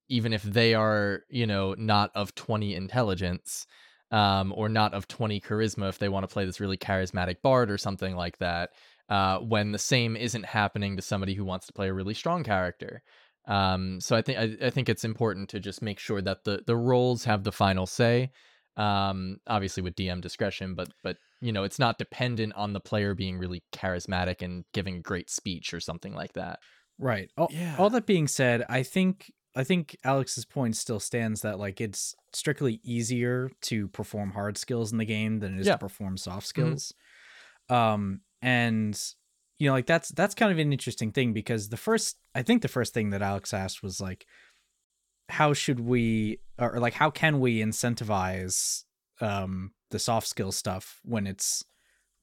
even 0.09 0.33
if 0.33 0.41
they 0.41 0.73
are 0.73 1.21
you 1.29 1.45
know 1.45 1.75
not 1.77 2.11
of 2.15 2.33
20 2.35 2.73
intelligence 2.73 3.67
um 4.11 4.53
or 4.55 4.69
not 4.69 4.93
of 4.93 5.07
20 5.07 5.39
charisma 5.39 5.89
if 5.89 5.99
they 5.99 6.09
want 6.09 6.27
to 6.27 6.33
play 6.33 6.45
this 6.45 6.59
really 6.59 6.77
charismatic 6.77 7.41
bard 7.43 7.69
or 7.69 7.77
something 7.77 8.15
like 8.15 8.39
that 8.39 8.71
uh 9.09 9.37
when 9.37 9.71
the 9.71 9.77
same 9.77 10.15
isn't 10.15 10.45
happening 10.45 10.95
to 10.95 11.01
somebody 11.03 11.35
who 11.35 11.45
wants 11.45 11.67
to 11.67 11.73
play 11.73 11.89
a 11.89 11.93
really 11.93 12.15
strong 12.15 12.43
character 12.43 13.03
um 13.49 13.99
so 13.99 14.15
i 14.15 14.21
think 14.21 14.38
I, 14.39 14.67
I 14.67 14.69
think 14.69 14.88
it's 14.89 15.03
important 15.03 15.49
to 15.49 15.59
just 15.59 15.81
make 15.81 15.99
sure 15.99 16.21
that 16.21 16.45
the 16.45 16.63
the 16.65 16.77
roles 16.77 17.25
have 17.25 17.43
the 17.43 17.51
final 17.51 17.85
say 17.85 18.31
um 18.77 19.38
obviously 19.47 19.83
with 19.83 19.95
dm 19.95 20.21
discretion 20.21 20.75
but 20.75 20.89
but 21.03 21.17
you 21.41 21.51
know 21.51 21.63
it's 21.63 21.79
not 21.79 21.97
dependent 21.97 22.53
on 22.55 22.73
the 22.73 22.79
player 22.79 23.15
being 23.15 23.38
really 23.38 23.63
charismatic 23.73 24.41
and 24.41 24.63
giving 24.73 24.95
a 24.97 25.01
great 25.01 25.29
speech 25.29 25.73
or 25.73 25.79
something 25.81 26.13
like 26.13 26.33
that 26.33 26.59
Right. 27.01 27.31
All, 27.38 27.47
Yeah. 27.49 27.77
all 27.77 27.89
that 27.91 28.05
being 28.05 28.27
said, 28.27 28.65
I 28.67 28.83
think 28.83 29.31
I 29.55 29.63
think 29.63 29.95
Alex's 30.03 30.43
point 30.45 30.75
still 30.75 30.99
stands 30.99 31.41
that 31.43 31.57
like 31.57 31.79
it's 31.79 32.13
strictly 32.33 32.81
easier 32.83 33.49
to 33.62 33.88
perform 33.88 34.31
hard 34.31 34.57
skills 34.57 34.91
in 34.91 34.97
the 34.97 35.05
game 35.05 35.39
than 35.39 35.55
it 35.55 35.62
is 35.62 35.67
Yeah. 35.67 35.73
to 35.73 35.79
perform 35.79 36.17
soft 36.17 36.45
skills. 36.45 36.93
Um 37.69 38.21
and 38.41 39.01
you 39.60 39.67
know 39.67 39.74
like 39.74 39.86
that's 39.86 40.10
that's 40.10 40.34
kind 40.34 40.52
of 40.52 40.58
an 40.58 40.74
interesting 40.74 41.12
thing 41.12 41.34
because 41.34 41.69
the 41.69 41.78
first 41.78 42.17
I 42.34 42.41
think 42.41 42.62
the 42.62 42.67
first 42.67 42.93
thing 42.93 43.12
that 43.12 43.22
Alex 43.22 43.54
asked 43.54 43.84
was 43.84 44.02
like 44.02 44.26
how 45.28 45.54
should 45.54 45.80
we 45.80 46.39
or 46.58 46.80
like 46.80 46.93
how 46.93 47.12
can 47.12 47.39
we 47.39 47.60
incentivize 47.60 48.84
um 49.22 49.72
the 49.91 50.00
soft 50.00 50.28
skill 50.28 50.52
stuff 50.52 51.00
when 51.04 51.28
it's 51.28 51.63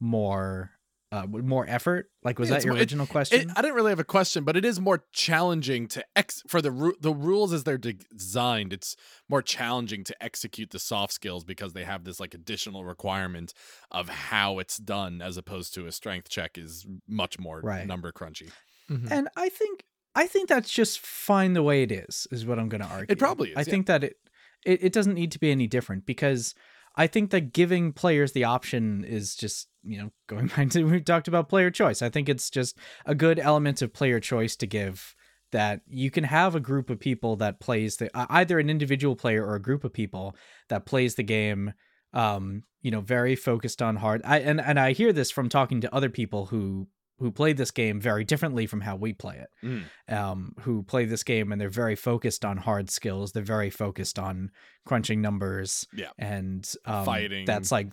more 0.01 0.73
uh 1.13 1.25
more 1.27 1.65
effort 1.69 2.11
like 2.25 2.39
was 2.39 2.49
Yeah, 2.51 2.57
that 2.57 2.65
your 2.65 2.73
more- 2.75 2.79
it- 2.79 2.83
original 2.83 3.05
It, 3.05 3.11
question 3.11 3.53
I 3.55 3.63
didn't 3.63 3.75
really 3.77 3.91
have 3.91 4.01
a 4.01 4.05
question, 4.05 4.43
but 4.45 4.57
it 4.57 4.65
is 4.65 4.81
more 4.81 5.05
challenging 5.13 5.87
to 5.89 6.05
ex 6.17 6.43
for 6.49 6.61
the 6.61 6.71
ru- 6.73 6.97
the 7.01 7.13
rules 7.15 7.53
as 7.53 7.63
they're 7.65 7.79
de- 7.79 7.95
designed. 8.17 8.73
It's 8.73 8.97
more 9.29 9.41
challenging 9.43 10.03
to 10.05 10.23
execute 10.23 10.71
the 10.71 10.79
soft 10.81 11.13
skills 11.13 11.45
because 11.45 11.75
they 11.75 11.85
have 11.85 12.03
this 12.05 12.19
like 12.19 12.35
additional 12.35 12.85
requirement 12.85 13.55
of 13.91 14.09
how 14.09 14.59
it's 14.59 14.79
done, 14.79 15.23
as 15.23 15.37
opposed 15.37 15.75
to 15.75 15.87
a 15.87 15.93
strength 15.93 16.29
check 16.29 16.59
is 16.59 16.85
much 17.09 17.39
more 17.39 17.61
Right. 17.61 17.87
number 17.87 18.11
crunchy. 18.13 18.51
Mhm. 18.91 19.09
and 19.11 19.29
i 19.37 19.49
think 19.49 19.85
i 20.15 20.27
think 20.29 20.49
that's 20.49 20.71
just 20.73 21.01
fine 21.01 21.55
the 21.55 21.63
way 21.63 21.83
it 21.83 21.91
is 21.91 22.29
is 22.31 22.47
what 22.47 22.57
i'm 22.61 22.69
going 22.69 22.81
to 22.81 22.87
argue 22.87 23.07
It 23.13 23.19
probably 23.19 23.51
is, 23.51 23.57
i 23.57 23.61
yeah. 23.61 23.65
think 23.65 23.87
that 23.87 24.05
it, 24.05 24.17
it 24.65 24.79
it 24.85 24.93
doesn't 24.93 25.15
need 25.15 25.33
to 25.33 25.41
be 25.41 25.51
any 25.51 25.67
different 25.67 26.07
because 26.07 26.55
i 26.97 27.07
think 27.07 27.31
that 27.31 27.53
giving 27.53 27.93
players 27.93 28.33
the 28.33 28.45
option 28.45 29.05
is 29.05 29.35
just 29.35 29.69
you 29.87 29.99
know 29.99 30.11
going 30.27 30.49
back 30.49 30.71
to 30.71 30.85
we 30.85 31.01
talked 31.01 31.29
about 31.29 31.49
player 31.49 31.71
choice. 31.71 32.03
I 32.03 32.11
think 32.11 32.29
it's 32.29 32.51
just 32.51 32.77
a 33.07 33.15
good 33.15 33.39
element 33.39 33.81
of 33.83 33.93
player 33.93 34.21
choice 34.21 34.57
to 34.57 34.67
give 34.67 35.15
that 35.53 35.81
you 35.89 36.11
can 36.11 36.25
have 36.25 36.55
a 36.55 36.61
group 36.61 36.91
of 36.91 36.99
people 36.99 37.37
that 37.37 37.61
plays 37.61 37.97
the 37.97 38.11
either 38.15 38.59
an 38.59 38.69
individual 38.69 39.15
player 39.15 39.47
or 39.47 39.55
a 39.55 39.63
group 39.63 39.85
of 39.85 39.93
people 39.93 40.35
that 40.69 40.87
plays 40.87 41.15
the 41.15 41.23
game 41.23 41.73
um 42.13 42.65
you 42.83 42.91
know 42.91 43.01
very 43.01 43.37
focused 43.37 43.81
on 43.81 43.97
hard 43.97 44.21
i 44.25 44.41
and, 44.41 44.61
and 44.61 44.79
i 44.79 44.93
hear 44.93 45.13
this 45.13 45.31
from 45.31 45.49
talking 45.49 45.81
to 45.81 45.95
other 45.95 46.11
people 46.11 46.47
who 46.47 46.89
who 47.19 47.31
play 47.31 47.53
this 47.53 47.71
game 47.71 48.01
very 48.01 48.25
differently 48.25 48.67
from 48.67 48.81
how 48.83 48.95
we 48.97 49.13
play 49.13 49.37
it 49.39 49.49
Mm. 49.67 49.85
um 50.13 50.53
who 50.61 50.83
play 50.83 51.05
this 51.07 51.23
game 51.23 51.53
and 51.53 51.61
they're 51.61 51.69
very 51.71 51.97
focused 51.97 52.45
on 52.45 52.57
hard 52.59 52.91
skills 52.91 53.33
they're 53.33 53.43
very 53.43 53.71
focused 53.71 54.19
on 54.19 54.51
crunching 54.85 55.21
numbers 55.23 55.87
Yeah. 55.95 56.11
and 56.19 56.69
um, 56.85 57.05
Fighting. 57.05 57.45
that's 57.47 57.73
like 57.73 57.89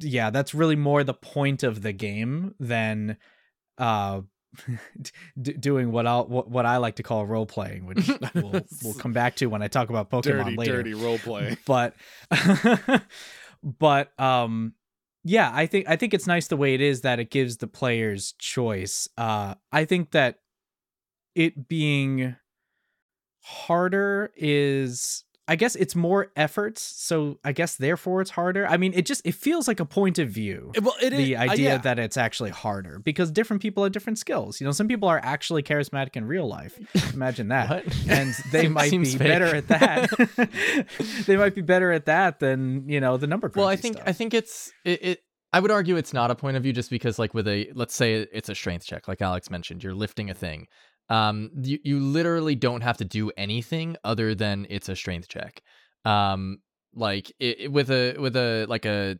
yeah 0.00 0.30
that's 0.30 0.54
really 0.54 0.76
more 0.76 1.04
the 1.04 1.14
point 1.14 1.62
of 1.64 1.82
the 1.82 1.92
game 1.92 2.54
than 2.60 3.16
uh 3.78 4.20
d- 5.40 5.54
doing 5.54 5.90
what 5.92 6.06
i 6.06 6.20
what, 6.20 6.48
what 6.50 6.66
i 6.66 6.76
like 6.76 6.96
to 6.96 7.02
call 7.02 7.24
role 7.26 7.46
playing 7.46 7.86
which 7.86 8.06
we'll, 8.34 8.60
we'll 8.84 8.94
come 8.98 9.12
back 9.12 9.34
to 9.36 9.46
when 9.46 9.62
i 9.62 9.68
talk 9.68 9.88
about 9.90 10.10
pokemon 10.10 10.44
Dirty, 10.44 10.56
later 10.56 10.76
dirty 10.76 10.94
role 10.94 11.18
play. 11.18 11.56
but 11.66 11.94
but 13.62 14.18
um 14.20 14.74
yeah 15.24 15.50
i 15.54 15.66
think 15.66 15.88
i 15.88 15.96
think 15.96 16.14
it's 16.14 16.26
nice 16.26 16.48
the 16.48 16.56
way 16.56 16.74
it 16.74 16.80
is 16.80 17.02
that 17.02 17.18
it 17.18 17.30
gives 17.30 17.58
the 17.58 17.66
players 17.66 18.34
choice 18.38 19.08
uh 19.18 19.54
i 19.70 19.84
think 19.84 20.10
that 20.10 20.36
it 21.34 21.68
being 21.68 22.36
harder 23.42 24.32
is 24.36 25.24
I 25.48 25.56
guess 25.56 25.74
it's 25.74 25.96
more 25.96 26.30
efforts, 26.36 26.80
so 26.80 27.38
I 27.44 27.52
guess 27.52 27.76
therefore 27.76 28.20
it's 28.20 28.30
harder. 28.30 28.66
I 28.66 28.76
mean, 28.76 28.92
it 28.94 29.06
just 29.06 29.22
it 29.24 29.34
feels 29.34 29.66
like 29.66 29.80
a 29.80 29.84
point 29.84 30.18
of 30.18 30.28
view. 30.28 30.72
Well, 30.80 30.94
it 31.02 31.12
is 31.12 31.18
the 31.18 31.36
uh, 31.36 31.42
idea 31.42 31.70
yeah. 31.70 31.78
that 31.78 31.98
it's 31.98 32.16
actually 32.16 32.50
harder 32.50 33.00
because 33.00 33.30
different 33.30 33.60
people 33.60 33.82
have 33.82 33.92
different 33.92 34.18
skills. 34.18 34.60
You 34.60 34.66
know, 34.66 34.72
some 34.72 34.86
people 34.86 35.08
are 35.08 35.20
actually 35.22 35.62
charismatic 35.62 36.16
in 36.16 36.26
real 36.26 36.46
life. 36.46 36.78
Imagine 37.12 37.48
that. 37.48 37.84
And 38.08 38.34
they 38.52 38.68
might 38.68 38.92
be 38.92 39.04
fake. 39.04 39.18
better 39.18 39.56
at 39.56 39.68
that. 39.68 40.86
they 41.26 41.36
might 41.36 41.54
be 41.54 41.62
better 41.62 41.90
at 41.90 42.06
that 42.06 42.38
than, 42.38 42.88
you 42.88 43.00
know, 43.00 43.16
the 43.16 43.26
number 43.26 43.50
well 43.54 43.68
i 43.68 43.76
think 43.76 43.96
stuff. 43.96 44.08
i 44.08 44.12
think 44.12 44.34
it's 44.34 44.72
it, 44.84 45.02
it 45.02 45.24
i 45.52 45.60
would 45.60 45.70
argue 45.70 45.96
it's 45.96 46.12
not 46.12 46.30
a 46.30 46.34
point 46.34 46.56
of 46.56 46.62
view 46.62 46.72
just 46.72 46.90
because 46.90 47.18
like 47.18 47.34
with 47.34 47.48
a 47.48 47.70
let's 47.74 47.94
say 47.94 48.26
it's 48.32 48.48
a 48.48 48.54
strength 48.54 48.84
check 48.84 49.08
like 49.08 49.20
alex 49.20 49.50
mentioned 49.50 49.82
you're 49.82 49.94
lifting 49.94 50.30
a 50.30 50.34
thing 50.34 50.66
um 51.08 51.50
you, 51.62 51.78
you 51.82 52.00
literally 52.00 52.54
don't 52.54 52.82
have 52.82 52.96
to 52.98 53.04
do 53.04 53.30
anything 53.36 53.96
other 54.04 54.34
than 54.34 54.66
it's 54.70 54.88
a 54.88 54.96
strength 54.96 55.28
check. 55.28 55.62
Um 56.04 56.58
like 56.94 57.30
it, 57.40 57.60
it- 57.60 57.72
with 57.72 57.90
a 57.90 58.16
with 58.18 58.36
a 58.36 58.66
like 58.68 58.84
a 58.84 59.18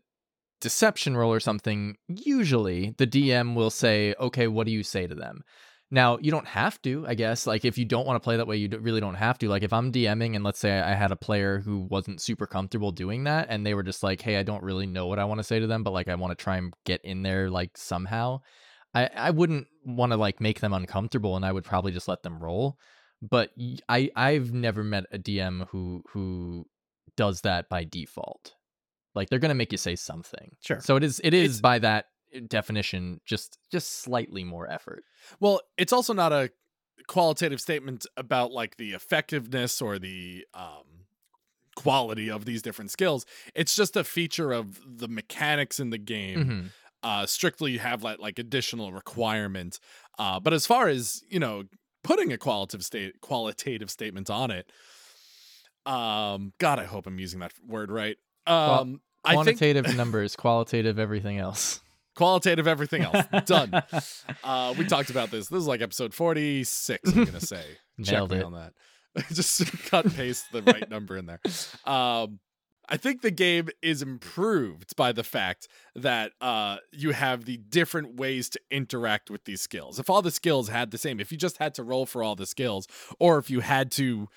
deception 0.60 1.16
roll 1.16 1.32
or 1.32 1.40
something 1.40 1.96
usually 2.06 2.94
the 2.98 3.06
dm 3.06 3.54
will 3.56 3.70
say 3.70 4.14
okay 4.20 4.46
what 4.46 4.64
do 4.66 4.72
you 4.72 4.82
say 4.84 5.06
to 5.08 5.14
them? 5.14 5.42
Now 5.90 6.18
you 6.22 6.30
don't 6.30 6.46
have 6.46 6.80
to 6.82 7.04
i 7.06 7.14
guess 7.14 7.46
like 7.46 7.64
if 7.66 7.76
you 7.76 7.84
don't 7.84 8.06
want 8.06 8.16
to 8.16 8.24
play 8.24 8.38
that 8.38 8.46
way 8.46 8.56
you 8.56 8.68
really 8.80 9.00
don't 9.00 9.14
have 9.16 9.36
to 9.38 9.48
like 9.48 9.62
if 9.62 9.74
i'm 9.74 9.92
dming 9.92 10.34
and 10.36 10.42
let's 10.44 10.58
say 10.58 10.80
i 10.80 10.94
had 10.94 11.12
a 11.12 11.16
player 11.16 11.60
who 11.60 11.80
wasn't 11.90 12.20
super 12.22 12.46
comfortable 12.46 12.92
doing 12.92 13.24
that 13.24 13.48
and 13.50 13.66
they 13.66 13.74
were 13.74 13.82
just 13.82 14.02
like 14.02 14.22
hey 14.22 14.36
i 14.38 14.42
don't 14.42 14.62
really 14.62 14.86
know 14.86 15.06
what 15.06 15.18
i 15.18 15.24
want 15.24 15.38
to 15.38 15.44
say 15.44 15.58
to 15.60 15.66
them 15.66 15.82
but 15.82 15.92
like 15.92 16.08
i 16.08 16.14
want 16.14 16.30
to 16.36 16.42
try 16.42 16.56
and 16.56 16.72
get 16.86 17.04
in 17.04 17.22
there 17.22 17.50
like 17.50 17.76
somehow 17.76 18.40
i 18.94 19.06
i 19.16 19.30
wouldn't 19.30 19.66
want 19.84 20.12
to 20.12 20.16
like 20.16 20.40
make 20.40 20.60
them 20.60 20.72
uncomfortable 20.72 21.36
and 21.36 21.44
i 21.44 21.52
would 21.52 21.64
probably 21.64 21.92
just 21.92 22.08
let 22.08 22.22
them 22.22 22.38
roll 22.42 22.78
but 23.24 23.50
I 23.88 24.10
I've 24.16 24.52
never 24.52 24.82
met 24.82 25.04
a 25.12 25.18
dm 25.18 25.68
who 25.68 26.02
who 26.10 26.66
does 27.16 27.42
that 27.42 27.68
by 27.68 27.84
default 27.84 28.54
like 29.14 29.28
they're 29.28 29.38
gonna 29.38 29.54
make 29.54 29.70
you 29.72 29.78
say 29.78 29.94
something 29.96 30.56
Sure. 30.64 30.80
so 30.80 30.96
it 30.96 31.04
is 31.04 31.20
it 31.22 31.32
is 31.34 31.44
It's- 31.44 31.60
by 31.60 31.78
that 31.80 32.06
definition 32.48 33.20
just 33.24 33.58
just 33.70 34.00
slightly 34.02 34.42
more 34.42 34.68
effort 34.70 35.04
Well, 35.38 35.60
it's 35.76 35.92
also 35.92 36.14
not 36.14 36.32
a 36.32 36.50
qualitative 37.06 37.60
statement 37.60 38.06
about 38.16 38.52
like 38.52 38.76
the 38.76 38.92
effectiveness 38.92 39.82
or 39.82 39.98
the 39.98 40.46
um 40.54 40.84
quality 41.74 42.30
of 42.30 42.44
these 42.44 42.60
different 42.62 42.90
skills. 42.90 43.24
It's 43.54 43.74
just 43.74 43.96
a 43.96 44.04
feature 44.04 44.52
of 44.52 44.80
the 44.86 45.08
mechanics 45.08 45.80
in 45.80 45.88
the 45.90 45.98
game. 45.98 46.38
Mhm. 46.38 46.70
Uh 47.02 47.26
strictly 47.26 47.78
have 47.78 48.02
that 48.02 48.20
like 48.20 48.38
additional 48.38 48.92
requirement. 48.92 49.78
Uh 50.18 50.40
but 50.40 50.52
as 50.52 50.66
far 50.66 50.88
as, 50.88 51.22
you 51.28 51.40
know, 51.40 51.64
putting 52.04 52.32
a 52.32 52.38
qualitative 52.38 52.84
state 52.84 53.20
qualitative 53.20 53.90
statement 53.90 54.30
on 54.30 54.50
it, 54.50 54.70
um 55.86 56.52
god, 56.58 56.78
I 56.78 56.84
hope 56.84 57.06
I'm 57.06 57.18
using 57.18 57.40
that 57.40 57.52
word 57.66 57.90
right. 57.90 58.16
Um 58.46 59.00
I 59.24 59.34
think 59.34 59.58
quantitative 59.58 59.96
numbers 59.96 60.34
qualitative 60.36 60.98
everything 60.98 61.38
else 61.38 61.80
qualitative 62.16 62.66
everything 62.66 63.02
else. 63.02 63.26
Done. 63.46 63.82
Uh, 64.44 64.74
we 64.76 64.84
talked 64.84 65.10
about 65.10 65.30
this. 65.30 65.46
This 65.48 65.60
is 65.60 65.66
like 65.68 65.80
episode 65.80 66.12
46, 66.12 67.08
I'm 67.10 67.14
going 67.14 67.32
to 67.38 67.46
say. 67.46 67.64
Check 68.04 68.28
me 68.28 68.42
on 68.42 68.52
that. 68.52 68.72
Just 69.32 69.70
cut 69.86 70.12
paste 70.14 70.50
the 70.52 70.62
right 70.62 70.88
number 70.90 71.16
in 71.16 71.26
there. 71.26 71.40
Um, 71.84 72.40
I 72.88 72.96
think 72.96 73.22
the 73.22 73.30
game 73.30 73.68
is 73.80 74.02
improved 74.02 74.96
by 74.96 75.12
the 75.12 75.22
fact 75.22 75.68
that 75.94 76.32
uh, 76.40 76.78
you 76.90 77.12
have 77.12 77.44
the 77.44 77.56
different 77.56 78.16
ways 78.16 78.48
to 78.50 78.60
interact 78.70 79.30
with 79.30 79.44
these 79.44 79.60
skills. 79.60 79.98
If 79.98 80.10
all 80.10 80.22
the 80.22 80.30
skills 80.30 80.68
had 80.68 80.90
the 80.90 80.98
same, 80.98 81.20
if 81.20 81.30
you 81.30 81.38
just 81.38 81.58
had 81.58 81.74
to 81.76 81.82
roll 81.82 82.06
for 82.06 82.22
all 82.22 82.34
the 82.34 82.46
skills, 82.46 82.86
or 83.18 83.38
if 83.38 83.50
you 83.50 83.60
had 83.60 83.90
to 83.92 84.28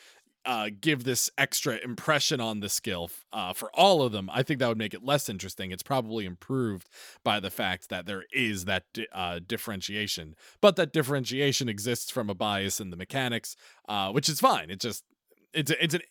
uh, 0.46 0.70
give 0.80 1.04
this 1.04 1.32
extra 1.38 1.78
impression 1.84 2.40
on 2.40 2.60
the 2.60 2.70
skill 2.70 3.10
uh, 3.34 3.52
for 3.52 3.72
all 3.74 4.04
of 4.04 4.12
them, 4.12 4.30
I 4.32 4.44
think 4.44 4.60
that 4.60 4.70
would 4.70 4.78
make 4.78 4.94
it 4.94 5.04
less 5.04 5.28
interesting. 5.28 5.72
It's 5.72 5.84
probably 5.84 6.26
improved 6.26 6.88
by 7.24 7.40
the 7.40 7.50
fact 7.50 7.90
that 7.90 8.06
there 8.06 8.26
is 8.32 8.66
that 8.66 8.84
di- 8.94 9.08
uh, 9.12 9.40
differentiation, 9.46 10.36
but 10.62 10.76
that 10.76 10.94
differentiation 10.94 11.68
exists 11.68 12.12
from 12.12 12.30
a 12.30 12.36
bias 12.36 12.80
in 12.80 12.92
the 12.92 12.96
mechanics, 12.96 13.56
uh, 13.90 14.12
which 14.12 14.30
is 14.30 14.40
fine. 14.40 14.70
It 14.70 14.80
just 14.80 15.04
it's 15.52 15.72
it's 15.72 15.96
an 15.96 16.02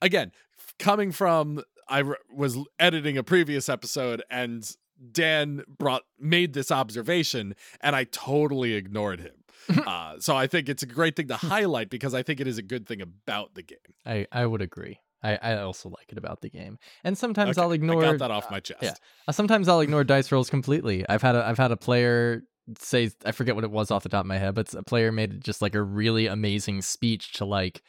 again 0.00 0.32
coming 0.78 1.12
from 1.12 1.62
I 1.92 2.02
r- 2.02 2.18
was 2.34 2.58
editing 2.78 3.16
a 3.18 3.22
previous 3.22 3.68
episode 3.68 4.22
and 4.30 4.68
Dan 5.10 5.62
brought 5.68 6.02
made 6.18 6.52
this 6.54 6.70
observation 6.70 7.54
and 7.80 7.94
I 7.96 8.04
totally 8.04 8.74
ignored 8.74 9.20
him. 9.20 9.34
uh, 9.86 10.14
so 10.18 10.36
I 10.36 10.46
think 10.46 10.68
it's 10.68 10.82
a 10.82 10.86
great 10.86 11.14
thing 11.16 11.28
to 11.28 11.36
highlight 11.54 11.90
because 11.90 12.14
I 12.14 12.22
think 12.22 12.40
it 12.40 12.46
is 12.48 12.58
a 12.58 12.62
good 12.62 12.86
thing 12.88 13.00
about 13.00 13.54
the 13.54 13.62
game. 13.62 13.78
i 14.06 14.26
i 14.32 14.44
would 14.44 14.60
agree 14.62 14.98
i 15.22 15.38
i 15.40 15.56
also 15.58 15.88
like 15.88 16.10
it 16.10 16.18
about 16.18 16.40
the 16.40 16.50
game 16.50 16.78
and 17.04 17.16
sometimes 17.16 17.56
Okay, 17.56 17.62
i'll 17.64 17.72
ignore 17.72 18.02
I 18.04 18.10
got 18.10 18.18
that 18.18 18.30
off 18.32 18.50
my 18.50 18.58
chest. 18.60 18.82
yeah. 18.82 18.94
Uh, 19.28 19.32
sometimes 19.32 19.68
I'll 19.68 19.80
ignore 19.80 20.02
dice 20.04 20.32
rolls 20.32 20.50
completely. 20.50 21.04
I've 21.08 21.22
had 21.22 21.36
a 21.36 21.46
I've 21.46 21.58
had 21.58 21.70
a 21.70 21.76
player 21.76 22.42
say 22.78 23.10
I 23.24 23.30
forget 23.32 23.54
what 23.54 23.64
it 23.64 23.70
was 23.70 23.90
off 23.92 24.02
the 24.02 24.08
top 24.08 24.20
of 24.24 24.26
my 24.26 24.38
head, 24.38 24.54
but 24.56 24.72
a 24.74 24.82
player 24.82 25.12
made 25.12 25.40
just 25.42 25.62
like 25.62 25.74
a 25.76 25.82
really 25.82 26.26
amazing 26.26 26.82
speech 26.82 27.32
to 27.34 27.44
like 27.44 27.82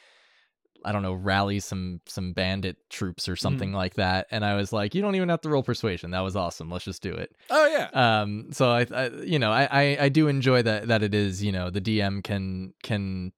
I 0.86 0.91
don't 0.91 1.04
know 1.04 1.13
rally 1.13 1.60
some 1.60 2.02
some 2.06 2.34
bandit 2.34 2.78
troops 2.89 3.28
or 3.28 3.36
something 3.36 3.74
like 3.74 3.96
that, 3.96 4.28
and 4.32 4.43
I 4.43 4.56
was 4.56 4.74
like, 4.74 4.96
you 4.96 5.02
don't 5.02 5.15
even 5.15 5.30
have 5.30 5.41
to 5.41 5.50
roll 5.50 5.63
persuasion. 5.63 6.12
That 6.12 6.22
was 6.22 6.36
awesome. 6.36 6.69
Let's 6.69 6.86
just 6.86 7.02
do 7.02 7.13
it. 7.13 7.36
Oh 7.50 7.67
yeah. 7.67 7.89
Um, 7.93 8.48
so 8.52 8.69
I, 8.69 8.86
I 8.93 9.10
you 9.24 9.39
know 9.39 9.52
I, 9.52 9.67
I 9.72 9.98
I 10.02 10.10
do 10.10 10.28
enjoy 10.28 10.62
that 10.62 10.88
that 10.88 11.04
it 11.04 11.13
is 11.13 11.43
you 11.43 11.52
know 11.52 11.69
the 11.69 11.82
DM 11.82 12.24
can 12.24 12.74
can 12.84 13.32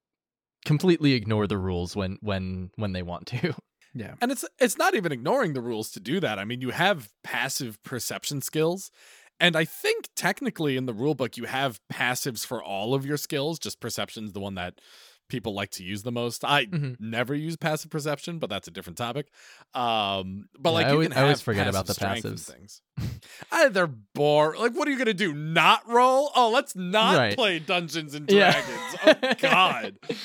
completely 0.64 1.12
ignore 1.12 1.46
the 1.46 1.56
rules 1.58 1.96
when 1.96 2.18
when 2.20 2.70
when 2.76 2.92
they 2.92 3.02
want 3.02 3.26
to. 3.28 3.54
yeah. 3.94 4.14
And 4.20 4.30
it's 4.30 4.44
it's 4.58 4.76
not 4.76 4.94
even 4.94 5.12
ignoring 5.12 5.54
the 5.54 5.62
rules 5.62 5.90
to 5.92 6.00
do 6.00 6.20
that. 6.20 6.38
I 6.38 6.44
mean, 6.44 6.60
you 6.60 6.70
have 6.70 7.10
passive 7.24 7.82
perception 7.82 8.42
skills. 8.42 8.90
And 9.38 9.54
I 9.54 9.64
think 9.64 10.08
technically 10.16 10.76
in 10.76 10.86
the 10.86 10.94
rule 10.94 11.14
book 11.14 11.36
you 11.36 11.44
have 11.44 11.80
passives 11.92 12.46
for 12.46 12.62
all 12.62 12.94
of 12.94 13.04
your 13.04 13.18
skills, 13.18 13.58
just 13.58 13.80
perception's 13.80 14.32
the 14.32 14.40
one 14.40 14.54
that 14.54 14.80
people 15.28 15.54
like 15.54 15.70
to 15.72 15.82
use 15.84 16.02
the 16.02 16.12
most. 16.12 16.44
I 16.44 16.66
Mhm. 16.66 16.96
never 17.00 17.34
use 17.34 17.56
passive 17.56 17.90
perception, 17.90 18.38
but 18.38 18.48
that's 18.50 18.68
a 18.68 18.70
different 18.70 18.96
topic. 18.98 19.28
Um 19.74 20.48
but 20.58 20.70
Yeah, 20.70 20.74
like 20.74 20.86
I 20.86 20.88
you 20.90 20.94
always- 20.94 21.08
can 21.08 21.18
I 21.18 21.22
always 21.22 21.40
forget 21.40 21.66
about 21.68 21.86
the 21.86 21.94
passives. 21.94 22.50
things. 22.50 22.82
I, 23.52 23.68
they're 23.68 23.86
bore. 23.86 24.56
Like 24.58 24.72
what 24.72 24.88
are 24.88 24.90
you 24.90 24.96
going 24.96 25.06
to 25.06 25.14
do? 25.14 25.34
Not 25.34 25.86
roll? 25.88 26.30
Oh, 26.34 26.50
let's 26.50 26.74
not 26.74 27.16
Right. 27.16 27.36
play 27.36 27.58
Dungeons 27.58 28.14
and 28.14 28.30
Yeah. 28.30 28.52
Dragons. 28.52 29.20
Oh 29.22 29.34
god. 29.38 29.98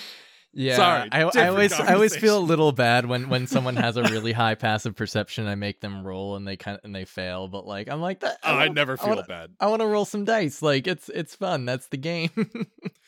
Yeah, 0.53 0.75
Sorry, 0.75 1.09
I, 1.11 1.21
I 1.21 1.47
always 1.47 1.71
I 1.71 1.93
always 1.93 2.15
feel 2.15 2.37
a 2.37 2.43
little 2.43 2.73
bad 2.73 3.05
when 3.05 3.29
when 3.29 3.47
someone 3.47 3.77
has 3.77 3.95
a 3.95 4.03
really 4.03 4.31
high 4.43 4.55
passive 4.55 4.95
perception. 4.95 5.47
I 5.47 5.55
make 5.55 5.79
them 5.79 6.05
roll 6.05 6.35
and 6.35 6.45
they 6.45 6.57
kind 6.57 6.77
of 6.77 6.83
and 6.83 6.93
they 6.93 7.05
fail, 7.05 7.47
but 7.47 7.65
like 7.65 7.87
I'm 7.89 8.01
like 8.01 8.19
that. 8.19 8.37
Oh, 8.43 8.55
I 8.55 8.67
never 8.67 8.93
I 8.93 8.95
feel 8.97 9.09
wanna- 9.09 9.23
bad. 9.23 9.51
I 9.61 9.67
want 9.67 9.81
to 9.81 9.87
roll 9.87 10.03
some 10.05 10.25
dice. 10.25 10.61
Like 10.61 10.87
it's 10.87 11.07
it's 11.09 11.35
fun. 11.35 11.65
That's 11.65 11.87
the 11.87 11.97
game. 11.97 12.31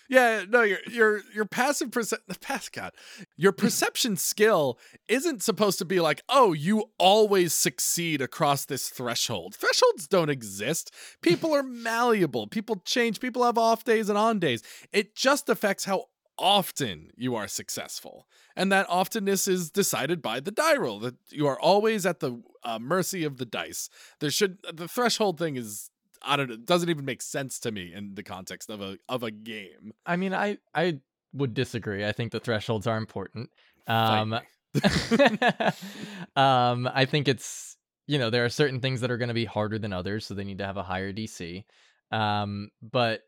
Yeah, 0.10 0.43
no, 0.47 0.62
your 0.62 0.77
your 0.91 1.21
your 1.34 1.45
passive 1.45 1.89
perce- 1.89 2.13
pass 2.41 2.69
God, 2.69 2.91
your 3.36 3.51
perception 3.51 4.15
skill 4.17 4.77
isn't 5.08 5.41
supposed 5.41 5.79
to 5.79 5.86
be 5.86 6.01
like, 6.01 6.21
oh, 6.29 6.53
you 6.53 6.91
always 6.99 7.53
succeed 7.53 8.21
across 8.21 8.65
this 8.65 8.89
threshold. 8.89 9.56
Thresholds 9.56 10.08
don't 10.08 10.29
exist. 10.29 10.93
People 11.21 11.56
are 11.56 11.63
malleable. 11.63 12.45
People 12.47 12.82
change. 12.86 13.21
People 13.21 13.43
have 13.43 13.58
off 13.58 13.86
days 13.86 14.08
and 14.10 14.17
on 14.17 14.39
days. 14.39 14.62
It 14.91 15.15
just 15.15 15.49
affects 15.49 15.86
how 15.86 16.06
often 16.37 17.11
you 17.15 17.35
are 17.35 17.47
successful, 17.47 18.27
and 18.55 18.71
that 18.71 18.85
oftenness 18.89 19.47
is 19.47 19.69
decided 19.69 20.21
by 20.21 20.39
the 20.39 20.51
die 20.51 20.77
roll. 20.77 20.99
That 20.99 21.15
you 21.29 21.47
are 21.47 21.59
always 21.59 22.05
at 22.05 22.19
the 22.19 22.41
uh, 22.63 22.79
mercy 22.79 23.23
of 23.23 23.37
the 23.37 23.45
dice. 23.45 23.89
There 24.19 24.31
should 24.31 24.57
the 24.73 24.87
threshold 24.87 25.37
thing 25.39 25.55
is. 25.55 25.89
I 26.25 26.37
don't 26.37 26.47
know. 26.47 26.53
It 26.53 26.65
doesn't 26.65 26.89
even 26.89 27.03
make 27.03 27.21
sense 27.21 27.59
to 27.59 27.71
me 27.71 27.93
in 27.93 28.15
the 28.15 28.23
context 28.23 28.69
of 28.69 28.81
a 28.81 28.97
of 29.09 29.23
a 29.23 29.31
game. 29.31 29.93
I 30.05 30.15
mean, 30.15 30.33
I 30.33 30.57
I 30.73 30.99
would 31.33 31.53
disagree. 31.53 32.05
I 32.05 32.11
think 32.11 32.31
the 32.31 32.39
thresholds 32.39 32.87
are 32.87 32.97
important. 32.97 33.49
Um, 33.87 34.39
um, 36.35 36.89
I 36.93 37.05
think 37.05 37.27
it's 37.27 37.77
you 38.07 38.19
know 38.19 38.29
there 38.29 38.45
are 38.45 38.49
certain 38.49 38.79
things 38.79 39.01
that 39.01 39.11
are 39.11 39.17
going 39.17 39.29
to 39.29 39.33
be 39.33 39.45
harder 39.45 39.77
than 39.77 39.93
others, 39.93 40.25
so 40.25 40.33
they 40.33 40.43
need 40.43 40.59
to 40.59 40.65
have 40.65 40.77
a 40.77 40.83
higher 40.83 41.11
DC. 41.11 41.63
Um, 42.11 42.69
but 42.81 43.21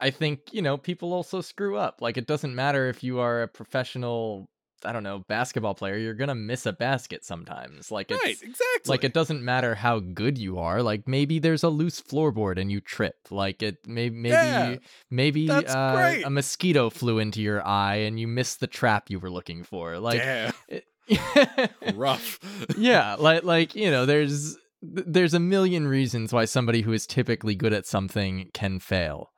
I 0.00 0.10
think 0.10 0.52
you 0.52 0.62
know 0.62 0.76
people 0.76 1.12
also 1.12 1.40
screw 1.40 1.76
up. 1.76 2.00
Like 2.00 2.16
it 2.16 2.26
doesn't 2.26 2.54
matter 2.54 2.88
if 2.88 3.02
you 3.02 3.18
are 3.20 3.42
a 3.42 3.48
professional, 3.48 4.48
I 4.84 4.92
don't 4.92 5.02
know, 5.02 5.24
basketball 5.28 5.74
player. 5.74 5.96
You're 5.96 6.14
gonna 6.14 6.34
miss 6.34 6.66
a 6.66 6.72
basket 6.72 7.24
sometimes. 7.24 7.90
Like 7.90 8.10
it's 8.10 8.22
right, 8.24 8.36
exactly. 8.40 8.82
like 8.86 9.02
it 9.04 9.12
doesn't 9.12 9.42
matter 9.42 9.74
how 9.74 9.98
good 9.98 10.38
you 10.38 10.58
are. 10.58 10.82
Like 10.82 11.08
maybe 11.08 11.38
there's 11.40 11.64
a 11.64 11.68
loose 11.68 12.00
floorboard 12.00 12.60
and 12.60 12.70
you 12.70 12.80
trip. 12.80 13.16
Like 13.30 13.62
it 13.62 13.86
may 13.88 14.08
maybe 14.10 14.34
Yeah, 14.34 14.76
maybe 15.10 15.50
uh, 15.50 16.20
a 16.24 16.30
mosquito 16.30 16.90
flew 16.90 17.18
into 17.18 17.42
your 17.42 17.66
eye 17.66 17.96
and 17.96 18.20
you 18.20 18.28
missed 18.28 18.60
the 18.60 18.66
trap 18.68 19.10
you 19.10 19.18
were 19.18 19.30
looking 19.30 19.64
for. 19.64 19.98
Like 19.98 20.20
Damn, 20.20 20.52
it- 20.68 20.84
rough. 21.94 22.38
yeah, 22.76 23.14
like 23.18 23.42
like 23.42 23.74
you 23.74 23.90
know, 23.90 24.06
there's 24.06 24.56
there's 24.82 25.34
a 25.34 25.40
million 25.40 25.88
reasons 25.88 26.32
why 26.32 26.44
somebody 26.44 26.82
who 26.82 26.92
is 26.92 27.06
typically 27.06 27.54
good 27.56 27.72
at 27.72 27.86
something 27.86 28.50
can 28.54 28.78
fail 28.78 29.30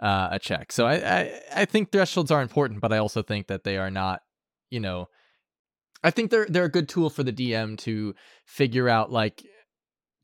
uh, 0.00 0.28
a 0.32 0.38
check. 0.38 0.72
So 0.72 0.86
I, 0.86 0.94
I 0.94 1.40
I 1.54 1.64
think 1.64 1.90
thresholds 1.92 2.30
are 2.30 2.42
important, 2.42 2.80
but 2.80 2.92
I 2.92 2.98
also 2.98 3.22
think 3.22 3.48
that 3.48 3.64
they 3.64 3.76
are 3.78 3.90
not, 3.90 4.22
you 4.70 4.80
know, 4.80 5.08
I 6.02 6.10
think 6.10 6.30
they're 6.30 6.46
they're 6.48 6.64
a 6.64 6.70
good 6.70 6.88
tool 6.88 7.10
for 7.10 7.22
the 7.22 7.32
DM 7.32 7.76
to 7.78 8.14
figure 8.44 8.88
out 8.88 9.10
like 9.10 9.44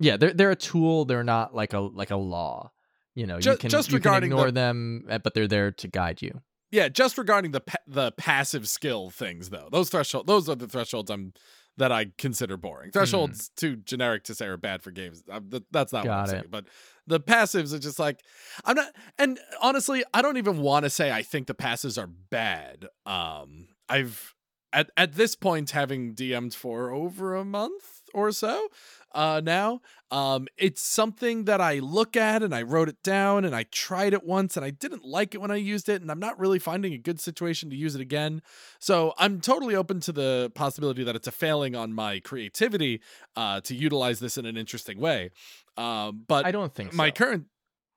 yeah, 0.01 0.17
they're 0.17 0.33
they're 0.33 0.51
a 0.51 0.57
tool, 0.57 1.05
they're 1.05 1.25
not 1.25 1.55
like 1.55 1.73
a 1.73 1.81
like 1.81 2.11
a 2.11 2.17
law. 2.17 2.73
You 3.15 3.27
know, 3.27 3.39
you 3.39 3.57
can 3.57 3.71
just 3.71 3.91
you 3.91 4.01
can 4.01 4.11
regarding 4.11 4.31
the- 4.31 4.37
ignore 4.37 4.51
them, 4.51 5.05
uh, 5.09 5.19
but 5.19 5.35
they're 5.35 5.49
there 5.49 5.71
to 5.71 5.89
guide 5.89 6.21
you. 6.23 6.41
Yeah, 6.71 6.89
just 6.89 7.17
regarding 7.19 7.53
the 7.53 7.61
pa- 7.61 7.77
the 7.87 8.11
passive 8.13 8.69
skill 8.69 9.11
things 9.11 9.51
though. 9.51 9.69
Those 9.71 9.91
threshold 9.91 10.27
those 10.27 10.49
are 10.49 10.57
the 10.57 10.67
thresholds 10.67 11.11
I'm 11.11 11.33
that 11.77 11.93
I 11.93 12.07
consider 12.19 12.57
boring. 12.57 12.91
Thresholds 12.93 13.51
too 13.57 13.77
generic 13.77 14.25
to 14.25 14.35
say 14.35 14.47
are 14.47 14.57
bad 14.57 14.83
for 14.83 14.91
games. 14.91 15.23
Uh, 15.31 15.41
that's 15.71 15.93
not 15.93 16.05
what 16.07 16.13
I'm 16.13 16.25
it. 16.25 16.29
saying. 16.29 16.45
But 16.51 16.67
the 17.07 17.21
passives 17.21 17.73
are 17.75 17.79
just 17.79 17.99
like 17.99 18.23
I'm 18.65 18.77
not 18.77 18.93
and 19.19 19.39
honestly, 19.61 20.05
I 20.13 20.23
don't 20.23 20.37
even 20.37 20.59
want 20.59 20.85
to 20.85 20.91
say 20.91 21.11
I 21.11 21.23
think 21.23 21.47
the 21.47 21.55
passives 21.55 22.01
are 22.01 22.07
bad. 22.07 22.87
Um 23.07 23.69
I've 23.89 24.35
at 24.73 24.91
at 24.97 25.15
this 25.15 25.35
point 25.35 25.71
having 25.71 26.15
DM'd 26.15 26.55
for 26.55 26.91
over 26.91 27.35
a 27.35 27.45
month 27.45 28.03
or 28.13 28.31
so 28.33 28.69
uh 29.15 29.41
now 29.43 29.81
um 30.11 30.47
it's 30.57 30.81
something 30.81 31.45
that 31.45 31.61
i 31.61 31.79
look 31.79 32.17
at 32.17 32.43
and 32.43 32.55
i 32.55 32.63
wrote 32.63 32.89
it 32.89 33.03
down 33.03 33.45
and 33.45 33.55
i 33.55 33.65
tried 33.65 34.13
it 34.13 34.25
once 34.25 34.57
and 34.57 34.65
i 34.65 34.71
didn't 34.71 35.05
like 35.05 35.35
it 35.35 35.41
when 35.41 35.51
i 35.51 35.57
used 35.57 35.89
it 35.89 36.03
and 36.03 36.11
i'm 36.11 36.19
not 36.19 36.39
really 36.39 36.59
finding 36.59 36.93
a 36.93 36.99
good 36.99 37.21
situation 37.21 37.71
to 37.71 37.77
use 37.77 37.95
it 37.95 38.01
again 38.01 38.43
so 38.79 39.15
i'm 39.19 39.41
totally 39.41 39.75
open 39.75 40.01
to 40.01 40.13
the 40.13 40.51
possibility 40.55 41.03
that 41.05 41.17
it's 41.17 41.27
a 41.27 41.33
failing 41.33 41.75
on 41.75 41.93
my 41.93 42.21
creativity 42.21 43.01
uh 43.37 43.61
to 43.61 43.75
utilize 43.75 44.21
this 44.21 44.37
in 44.37 44.45
an 44.47 44.57
interesting 44.57 44.99
way 44.99 45.31
um 45.77 46.23
but 46.29 46.45
I 46.45 46.53
don't 46.53 46.75
think 46.75 46.93
my 46.93 47.09
so. 47.09 47.13
current 47.13 47.47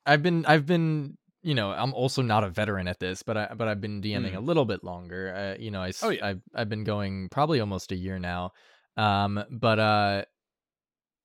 I've 0.07 0.23
been 0.23 0.45
I've 0.45 0.65
been 0.65 1.17
you 1.43 1.53
know 1.53 1.71
I'm 1.71 1.93
also 1.93 2.21
not 2.21 2.43
a 2.43 2.49
veteran 2.49 2.87
at 2.87 2.99
this, 2.99 3.21
but 3.21 3.37
I 3.37 3.53
but 3.55 3.67
I've 3.67 3.81
been 3.81 4.01
DMing 4.01 4.35
a 4.35 4.39
little 4.39 4.65
bit 4.65 4.83
longer. 4.83 5.35
Uh, 5.35 5.61
you 5.61 5.69
know 5.69 5.81
I. 5.81 5.91
Oh, 6.01 6.09
yeah. 6.09 6.25
I've 6.25 6.41
I've 6.55 6.69
been 6.69 6.83
going 6.83 7.29
probably 7.29 7.59
almost 7.59 7.91
a 7.91 7.95
year 7.95 8.17
now. 8.17 8.53
Um, 8.95 9.43
but 9.51 9.79
uh, 9.79 10.25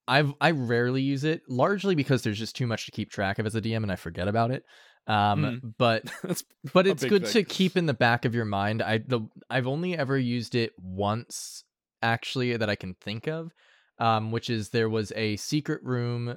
I've 0.08 0.32
I 0.40 0.50
rarely 0.50 1.02
use 1.02 1.24
it 1.24 1.42
largely 1.48 1.94
because 1.94 2.22
there's 2.22 2.38
just 2.38 2.56
too 2.56 2.66
much 2.66 2.86
to 2.86 2.92
keep 2.92 3.10
track 3.10 3.38
of 3.38 3.46
as 3.46 3.54
a 3.54 3.60
DM 3.60 3.82
and 3.82 3.92
I 3.92 3.96
forget 3.96 4.28
about 4.28 4.50
it. 4.50 4.64
Um, 5.06 5.74
but 5.78 6.04
that's 6.22 6.44
but 6.72 6.86
it's 6.86 7.04
good 7.04 7.24
thing. 7.26 7.44
to 7.44 7.44
keep 7.44 7.76
in 7.76 7.86
the 7.86 7.94
back 7.94 8.24
of 8.24 8.34
your 8.34 8.44
mind. 8.44 8.82
I 8.82 8.98
the 8.98 9.20
I've 9.50 9.66
only 9.66 9.96
ever 9.96 10.18
used 10.18 10.54
it 10.54 10.72
once 10.78 11.64
actually 12.02 12.56
that 12.56 12.70
I 12.70 12.76
can 12.76 12.94
think 12.94 13.26
of, 13.26 13.52
um, 13.98 14.30
which 14.30 14.50
is 14.50 14.70
there 14.70 14.88
was 14.88 15.12
a 15.16 15.36
secret 15.36 15.82
room 15.82 16.36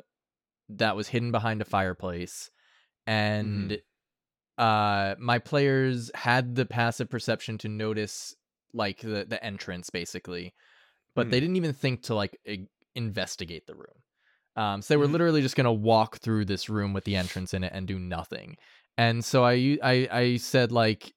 that 0.70 0.96
was 0.96 1.08
hidden 1.08 1.32
behind 1.32 1.62
a 1.62 1.66
fireplace, 1.66 2.50
and 3.06 3.80
uh, 4.58 5.16
my 5.20 5.40
players 5.40 6.12
had 6.16 6.56
the 6.56 6.66
passive 6.66 7.10
perception 7.10 7.58
to 7.60 7.68
notice 7.68 8.36
like 8.74 9.00
the 9.00 9.26
the 9.28 9.44
entrance 9.44 9.90
basically, 9.90 10.54
but 11.14 11.30
they 11.30 11.40
didn't 11.40 11.56
even 11.56 11.74
think 11.74 12.04
to 12.04 12.16
like 12.16 12.38
investigate 12.96 13.68
the 13.68 13.76
room. 13.76 14.04
Um, 14.56 14.82
so 14.82 14.94
they 14.94 14.98
were 14.98 15.06
Mhm. 15.06 15.12
literally 15.12 15.42
just 15.42 15.56
gonna 15.56 15.74
walk 15.74 16.18
through 16.20 16.46
this 16.46 16.70
room 16.70 16.94
with 16.94 17.04
the 17.04 17.16
entrance 17.16 17.54
in 17.54 17.64
it 17.64 17.74
and 17.76 17.88
do 17.88 18.00
nothing. 18.00 18.58
And 18.98 19.24
so 19.26 19.44
I, 19.44 19.78
I, 19.84 20.08
I 20.12 20.38
said 20.38 20.72
like 20.72 21.14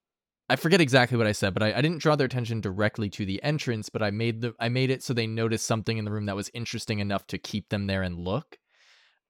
I 0.50 0.56
forget 0.56 0.80
exactly 0.80 1.18
what 1.18 1.26
I 1.26 1.32
said, 1.32 1.54
but 1.54 1.62
I, 1.62 1.74
I 1.74 1.82
didn't 1.82 1.98
draw 2.00 2.16
their 2.16 2.24
attention 2.26 2.60
directly 2.60 3.10
to 3.10 3.26
the 3.26 3.42
entrance, 3.42 3.90
but 3.90 4.02
I 4.02 4.10
made 4.10 4.40
the 4.40 4.54
I 4.58 4.68
made 4.68 4.90
it 4.90 5.02
so 5.02 5.14
they 5.14 5.26
noticed 5.26 5.66
something 5.66 5.98
in 5.98 6.04
the 6.04 6.10
room 6.10 6.26
that 6.26 6.36
was 6.36 6.50
interesting 6.54 6.98
enough 7.00 7.26
to 7.28 7.38
keep 7.38 7.68
them 7.68 7.86
there 7.86 8.02
and 8.02 8.18
look. 8.18 8.58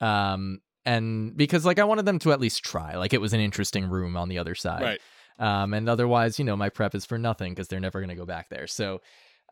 Um 0.00 0.60
and 0.86 1.36
because 1.36 1.66
like 1.66 1.78
I 1.78 1.84
wanted 1.84 2.06
them 2.06 2.18
to 2.20 2.32
at 2.32 2.40
least 2.40 2.64
try, 2.64 2.96
like 2.96 3.12
it 3.12 3.20
was 3.20 3.32
an 3.34 3.40
interesting 3.40 3.88
room 3.88 4.16
on 4.16 4.28
the 4.28 4.38
other 4.38 4.54
side. 4.54 4.82
right 4.82 5.00
Um 5.38 5.74
and 5.74 5.88
otherwise, 5.88 6.38
you 6.38 6.44
know, 6.44 6.56
my 6.56 6.68
prep 6.70 6.94
is 6.94 7.04
for 7.04 7.18
nothing 7.18 7.52
because 7.52 7.68
they're 7.68 7.80
never 7.80 8.00
gonna 8.00 8.16
go 8.16 8.26
back 8.26 8.48
there. 8.48 8.66
So 8.66 9.02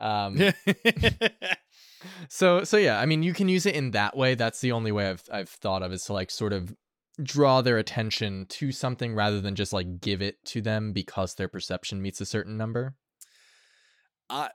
um 0.01 0.47
so 2.29 2.65
so 2.65 2.77
yeah, 2.77 3.01
I 3.01 3.07
mean 3.07 3.23
you 3.23 3.33
can 3.33 3.49
use 3.49 3.67
it 3.67 3.75
in 3.75 3.93
that 3.93 4.17
way. 4.17 4.35
That's 4.35 4.61
the 4.61 4.73
only 4.73 4.93
way 4.93 5.09
I've 5.09 5.25
I've 5.33 5.49
thought 5.49 5.83
of 5.83 5.93
is 5.93 6.05
to 6.05 6.13
like 6.13 6.31
sort 6.31 6.53
of 6.53 6.75
draw 7.23 7.63
their 7.63 7.79
attention 7.79 8.47
to 8.47 8.73
something 8.73 9.15
rather 9.15 9.41
than 9.41 9.55
just 9.55 9.73
like 9.73 10.01
give 10.01 10.21
it 10.21 10.45
to 10.45 10.61
them 10.61 10.93
because 10.93 11.35
their 11.35 11.49
perception 11.49 12.03
meets 12.03 12.21
a 12.21 12.27
certain 12.27 12.57
number. 12.57 12.95
I 14.29 14.51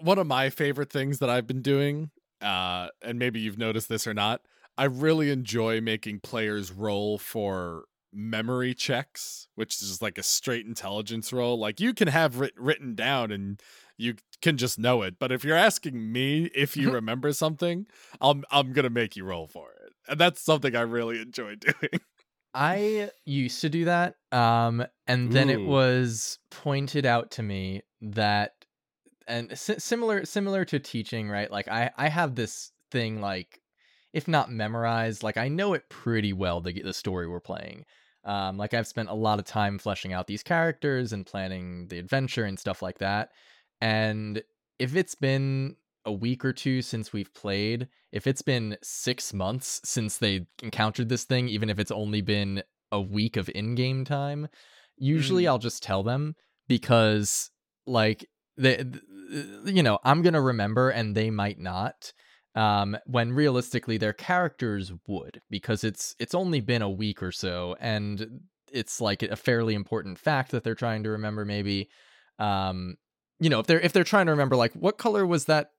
one 0.00 0.18
of 0.18 0.26
my 0.26 0.50
favorite 0.50 0.90
things 0.90 1.18
that 1.20 1.30
I've 1.30 1.46
been 1.46 1.62
doing, 1.62 2.10
uh, 2.42 2.88
and 3.02 3.18
maybe 3.18 3.40
you've 3.40 3.58
noticed 3.58 3.88
this 3.88 4.06
or 4.06 4.14
not, 4.14 4.42
I 4.76 4.84
really 4.84 5.30
enjoy 5.30 5.80
making 5.80 6.20
players 6.20 6.72
roll 6.72 7.18
for 7.18 7.84
memory 8.12 8.74
checks, 8.74 9.48
which 9.54 9.80
is 9.80 10.02
like 10.02 10.18
a 10.18 10.22
straight 10.22 10.66
intelligence 10.66 11.32
roll. 11.32 11.58
Like 11.58 11.80
you 11.80 11.94
can 11.94 12.08
have 12.08 12.38
writ- 12.40 12.58
written 12.58 12.94
down 12.94 13.30
and 13.30 13.60
you 14.00 14.16
can 14.42 14.56
just 14.56 14.78
know 14.78 15.02
it, 15.02 15.18
but 15.18 15.32
if 15.32 15.44
you're 15.44 15.56
asking 15.56 16.12
me 16.12 16.46
if 16.54 16.76
you 16.76 16.90
remember 16.90 17.32
something, 17.32 17.86
I'm 18.20 18.44
I'm 18.50 18.72
gonna 18.72 18.90
make 18.90 19.16
you 19.16 19.24
roll 19.24 19.46
for 19.46 19.72
it, 19.72 19.92
and 20.08 20.18
that's 20.20 20.40
something 20.42 20.74
I 20.76 20.82
really 20.82 21.20
enjoy 21.20 21.54
doing. 21.56 22.00
I 22.52 23.10
used 23.24 23.60
to 23.60 23.68
do 23.68 23.84
that 23.84 24.16
um 24.32 24.84
and 25.06 25.30
then 25.30 25.48
it 25.50 25.62
was 25.62 26.38
pointed 26.50 27.06
out 27.06 27.30
to 27.32 27.42
me 27.42 27.82
that 28.00 28.64
and 29.28 29.56
si- 29.58 29.78
similar 29.78 30.24
similar 30.24 30.64
to 30.66 30.78
teaching, 30.80 31.28
right? 31.30 31.50
Like 31.50 31.68
I 31.68 31.90
I 31.96 32.08
have 32.08 32.34
this 32.34 32.72
thing 32.90 33.20
like 33.20 33.60
if 34.12 34.28
not 34.28 34.50
memorized, 34.50 35.22
like 35.22 35.36
I 35.36 35.48
know 35.48 35.74
it 35.74 35.88
pretty 35.90 36.32
well 36.32 36.60
the 36.60 36.82
the 36.82 36.94
story 36.94 37.28
we're 37.28 37.40
playing. 37.40 37.84
Um 38.24 38.56
like 38.56 38.74
I've 38.74 38.86
spent 38.88 39.08
a 39.10 39.14
lot 39.14 39.38
of 39.38 39.44
time 39.44 39.78
fleshing 39.78 40.12
out 40.12 40.26
these 40.26 40.42
characters 40.42 41.12
and 41.12 41.26
planning 41.26 41.88
the 41.88 41.98
adventure 41.98 42.44
and 42.44 42.58
stuff 42.58 42.82
like 42.82 42.98
that. 42.98 43.30
And 43.80 44.42
if 44.78 44.96
it's 44.96 45.14
been 45.14 45.76
a 46.04 46.12
week 46.12 46.44
or 46.44 46.52
two 46.52 46.82
since 46.82 47.12
we've 47.12 47.32
played, 47.34 47.88
if 48.12 48.26
it's 48.26 48.42
been 48.42 48.76
6 48.82 49.34
months 49.34 49.80
since 49.84 50.18
they 50.18 50.46
encountered 50.62 51.08
this 51.08 51.24
thing, 51.24 51.48
even 51.48 51.70
if 51.70 51.78
it's 51.78 51.90
only 51.90 52.20
been 52.22 52.62
a 52.92 53.00
week 53.00 53.36
of 53.36 53.50
in-game 53.54 54.04
time, 54.04 54.48
usually 54.96 55.46
I'll 55.46 55.58
just 55.58 55.82
tell 55.82 56.02
them 56.02 56.34
because 56.68 57.50
like 57.86 58.26
they 58.56 58.84
you 59.64 59.82
know, 59.82 59.98
I'm 60.04 60.22
going 60.22 60.34
to 60.34 60.40
remember 60.40 60.90
and 60.90 61.14
they 61.14 61.30
might 61.30 61.58
not. 61.58 62.12
Um 62.56 62.96
when 63.06 63.32
realistically 63.32 63.96
their 63.96 64.12
characters 64.12 64.92
would 65.06 65.40
because 65.50 65.84
it's 65.84 66.16
it's 66.18 66.34
only 66.34 66.60
been 66.60 66.82
a 66.82 66.90
week 66.90 67.22
or 67.22 67.30
so 67.30 67.76
and 67.80 68.40
it's 68.72 69.00
like 69.00 69.22
a 69.22 69.36
fairly 69.36 69.74
important 69.74 70.18
fact 70.18 70.50
that 70.50 70.64
they're 70.64 70.74
trying 70.74 71.04
to 71.04 71.10
remember 71.10 71.44
maybe 71.44 71.88
um 72.40 72.96
you 73.40 73.50
know 73.50 73.58
if 73.58 73.66
they're 73.66 73.80
if 73.80 73.92
they're 73.92 74.04
trying 74.04 74.26
to 74.26 74.32
remember 74.32 74.54
like 74.54 74.72
what 74.74 74.98
color 74.98 75.26
was 75.26 75.46
that 75.46 75.72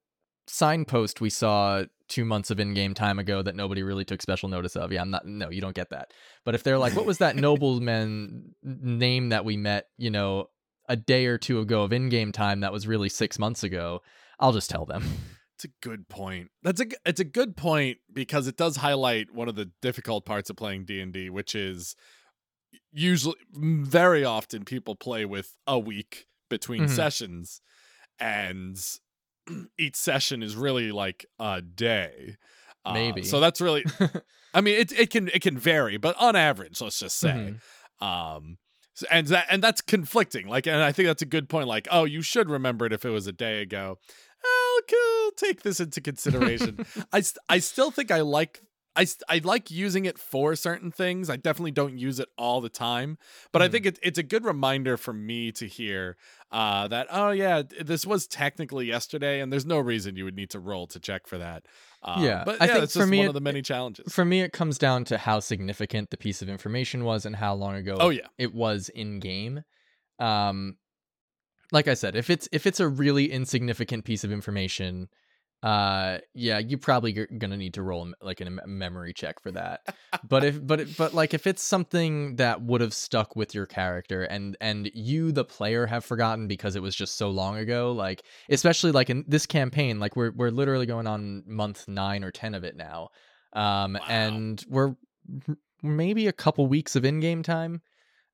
signpost 0.48 1.22
we 1.22 1.30
saw 1.30 1.84
two 2.10 2.26
months 2.26 2.50
of 2.50 2.60
in-game 2.60 2.94
time 2.94 3.20
ago 3.20 3.42
that 3.42 3.56
nobody 3.56 3.84
really 3.84 4.04
took 4.04 4.22
special 4.22 4.50
notice 4.50 4.76
of? 4.76 4.92
Yeah 4.92 5.02
i'm 5.02 5.12
not 5.12 5.26
no 5.26 5.50
you 5.50 5.62
don't 5.62 5.76
get 5.76 5.92
that. 5.92 6.12
But 6.44 6.56
if 6.56 6.64
they're 6.64 6.80
like 6.80 6.96
what 6.96 7.06
was 7.06 7.20
that 7.20 7.36
nobleman 7.48 8.56
name 8.64 9.30
that 9.30 9.46
we 9.46 9.56
met 9.56 9.88
you 9.98 10.10
know 10.10 10.50
a 10.90 10.96
day 10.96 11.28
or 11.28 11.38
two 11.38 11.60
ago 11.60 11.84
of 11.84 11.94
in-game 11.94 12.32
time 12.32 12.62
that 12.62 12.74
was 12.74 12.88
really 12.88 13.10
six 13.10 13.40
months 13.40 13.64
ago? 13.64 14.02
I'll 14.40 14.52
just 14.52 14.70
tell 14.70 14.86
them. 14.86 15.04
It's 15.56 15.66
a 15.66 15.88
good 15.88 16.10
point. 16.10 16.50
That's 16.64 16.82
a 16.82 16.88
it's 17.06 17.20
a 17.20 17.24
good 17.24 17.56
point 17.56 18.00
because 18.12 18.48
it 18.48 18.58
does 18.58 18.78
highlight 18.78 19.32
one 19.32 19.48
of 19.48 19.56
the 19.56 19.70
difficult 19.80 20.26
parts 20.26 20.50
of 20.50 20.56
playing 20.56 20.86
D&D 20.86 21.30
which 21.30 21.54
is 21.54 21.96
usually 22.92 23.38
very 23.54 24.26
often 24.26 24.66
people 24.66 24.96
play 24.96 25.24
with 25.24 25.56
a 25.68 25.78
week 25.78 26.26
between 26.52 26.84
Mhm. 26.84 26.90
sessions 26.96 27.62
and 28.20 28.78
each 29.80 29.96
session 29.96 30.44
is 30.44 30.56
really 30.56 30.92
like 30.92 31.26
a 31.40 31.62
day. 31.64 32.38
Uh, 32.86 32.94
Maybe. 32.94 33.24
So 33.24 33.40
that's 33.40 33.60
really 33.62 33.84
I 34.54 34.62
mean 34.62 34.80
it 34.80 34.92
it 34.92 35.10
can 35.10 35.30
it 35.30 35.42
can 35.42 35.58
vary, 35.58 35.98
but 35.98 36.16
on 36.20 36.36
average, 36.36 36.80
let's 36.82 37.00
just 37.00 37.18
say. 37.18 37.56
Mhm. 38.02 38.06
Um 38.06 38.58
and 39.10 39.26
that 39.28 39.48
and 39.50 39.64
that's 39.64 39.82
conflicting. 39.82 40.48
Like 40.48 40.68
and 40.68 40.82
I 40.84 40.92
think 40.92 41.08
that's 41.08 41.22
a 41.24 41.26
good 41.28 41.50
point 41.50 41.68
like, 41.68 41.88
oh, 41.90 42.04
you 42.04 42.22
should 42.22 42.50
remember 42.50 42.86
it 42.86 42.94
if 42.94 43.04
it 43.06 43.10
was 43.10 43.26
a 43.26 43.32
day 43.32 43.62
ago. 43.64 43.98
I'll, 44.44 44.98
I'll 45.26 45.32
take 45.38 45.62
this 45.62 45.80
into 45.80 46.02
consideration. 46.02 46.86
I 47.14 47.24
I 47.50 47.60
still 47.60 47.90
think 47.92 48.12
I 48.12 48.22
like 48.22 48.62
I 48.96 49.06
I 49.30 49.40
like 49.44 49.72
using 49.72 50.06
it 50.06 50.18
for 50.18 50.56
certain 50.56 50.92
things. 50.92 51.30
I 51.30 51.38
definitely 51.38 51.72
don't 51.72 51.98
use 51.98 52.20
it 52.20 52.30
all 52.38 52.60
the 52.62 52.70
time, 52.70 53.18
but 53.52 53.62
I 53.62 53.68
Mhm. 53.68 53.72
think 53.72 53.86
it, 53.86 54.00
it's 54.04 54.20
a 54.20 54.24
good 54.24 54.44
reminder 54.44 54.98
for 54.98 55.14
me 55.14 55.52
to 55.54 55.68
hear 55.68 56.18
uh, 56.52 56.88
that 56.90 57.08
oh 57.10 57.32
yeah, 57.32 57.62
this 57.82 58.06
was 58.06 58.28
technically 58.28 58.86
yesterday, 58.88 59.40
and 59.40 59.52
there's 59.52 59.66
no 59.66 59.80
reason 59.80 60.16
you 60.18 60.26
would 60.26 60.36
need 60.36 60.50
to 60.52 60.60
roll 60.60 60.88
to 60.88 61.00
check 61.00 61.28
for 61.28 61.38
that. 61.38 61.66
Uh, 62.04 62.10
Yeah, 62.20 62.44
but 62.44 62.58
I 62.60 62.68
yeah, 62.68 62.74
think 62.74 62.84
it's 62.84 62.94
for 62.94 63.06
just 63.06 63.12
me 63.12 63.18
one 63.18 63.28
of 63.28 63.34
the 63.34 63.42
many 63.42 63.62
challenges. 63.62 64.14
for 64.14 64.26
me 64.26 64.42
it 64.42 64.52
comes 64.52 64.78
down 64.78 65.06
to 65.06 65.18
how 65.18 65.40
significant 65.40 66.10
the 66.10 66.18
piece 66.18 66.42
of 66.42 66.50
information 66.50 67.04
was 67.04 67.26
and 67.26 67.36
how 67.36 67.54
long 67.54 67.76
ago 67.76 67.96
oh 68.00 68.10
yeah, 68.10 68.28
it 68.38 68.54
was 68.54 68.90
in 68.90 69.20
game 69.20 69.64
um 70.20 70.78
like 71.72 71.88
i 71.88 71.94
said 71.94 72.16
if 72.16 72.30
it's 72.30 72.50
if 72.52 72.66
it's 72.68 72.80
a 72.80 72.88
really 72.88 73.32
insignificant 73.32 74.06
piece 74.06 74.24
of 74.24 74.32
information 74.32 75.10
uh 75.64 76.18
yeah 76.34 76.58
you're 76.58 76.80
probably 76.80 77.14
g- 77.14 77.28
gonna 77.38 77.56
need 77.56 77.74
to 77.76 77.84
roll 77.84 78.12
like 78.22 78.42
a 78.42 78.50
memory 78.66 79.14
check 79.14 79.40
for 79.40 79.52
that 79.52 79.82
but 80.28 80.44
if 80.44 80.66
but 80.66 80.80
it- 80.80 80.98
but 80.98 81.14
like 81.14 81.36
if 81.36 81.46
it's 81.46 81.62
something 81.62 82.36
that 82.38 82.62
would 82.64 82.82
have 82.82 82.94
stuck 82.96 83.36
with 83.36 83.54
your 83.54 83.68
character 83.68 84.24
and 84.24 84.58
and 84.60 84.90
you 84.96 85.32
the 85.32 85.46
player 85.46 85.86
have 85.86 86.04
forgotten 86.04 86.48
because 86.48 86.76
it 86.76 86.82
was 86.82 86.96
just 86.96 87.16
so 87.16 87.30
long 87.30 87.58
ago 87.58 87.92
like 87.92 88.24
especially 88.50 88.92
like 88.92 89.12
in 89.12 89.24
this 89.28 89.46
campaign 89.46 90.00
like 90.00 90.16
we're 90.16 90.32
we're 90.32 90.50
literally 90.50 90.88
going 90.88 91.06
on 91.06 91.44
month 91.46 91.88
9 91.88 92.24
or 92.24 92.32
10 92.32 92.56
of 92.56 92.64
it 92.64 92.76
now 92.76 93.10
um 93.54 93.94
Wow. 93.94 94.00
and 94.08 94.66
we're 94.68 94.96
maybe 95.84 96.28
a 96.28 96.34
couple 96.34 96.66
weeks 96.68 96.96
of 96.96 97.06
in-game 97.06 97.44
time 97.44 97.82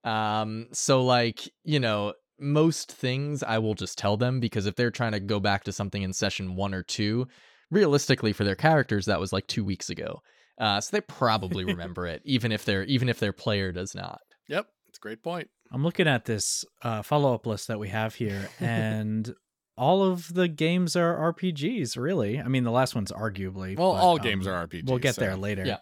um 0.03 0.67
so 0.71 1.03
like 1.03 1.49
you 1.63 1.79
know 1.79 2.13
most 2.39 2.91
things 2.91 3.43
I 3.43 3.57
will 3.59 3.73
just 3.73 3.97
tell 3.97 4.17
them 4.17 4.39
because 4.39 4.65
if 4.65 4.75
they're 4.75 4.91
trying 4.91 5.13
to 5.13 5.19
go 5.19 5.39
back 5.39 5.63
to 5.65 5.71
something 5.71 6.01
in 6.01 6.13
session 6.13 6.55
one 6.55 6.73
or 6.73 6.83
two, 6.83 7.27
realistically 7.71 8.33
for 8.33 8.43
their 8.43 8.55
characters 8.55 9.05
that 9.05 9.19
was 9.19 9.33
like 9.33 9.47
two 9.47 9.63
weeks 9.63 9.89
ago. 9.89 10.21
Uh, 10.59 10.81
so 10.81 10.95
they 10.95 11.01
probably 11.01 11.65
remember 11.65 12.07
it, 12.07 12.21
even 12.25 12.51
if 12.51 12.65
their 12.65 12.83
even 12.83 13.09
if 13.09 13.19
their 13.19 13.33
player 13.33 13.71
does 13.71 13.93
not. 13.93 14.21
Yep, 14.47 14.67
it's 14.89 14.97
a 14.97 15.01
great 15.01 15.23
point. 15.23 15.49
I'm 15.71 15.83
looking 15.83 16.07
at 16.07 16.25
this 16.25 16.63
uh, 16.81 17.01
follow 17.01 17.33
up 17.33 17.45
list 17.45 17.67
that 17.67 17.79
we 17.79 17.89
have 17.89 18.15
here, 18.15 18.49
and 18.59 19.33
all 19.77 20.03
of 20.03 20.33
the 20.33 20.47
games 20.47 20.95
are 20.95 21.33
RPGs. 21.33 21.97
Really, 21.97 22.39
I 22.39 22.47
mean, 22.47 22.63
the 22.63 22.71
last 22.71 22.95
one's 22.95 23.11
arguably. 23.11 23.77
Well, 23.77 23.93
but, 23.93 23.99
all 23.99 24.13
um, 24.13 24.23
games 24.23 24.47
are 24.47 24.67
RPGs. 24.67 24.89
We'll 24.89 24.99
get 24.99 25.15
so- 25.15 25.21
there 25.21 25.35
later. 25.35 25.65
Yeah. 25.65 25.77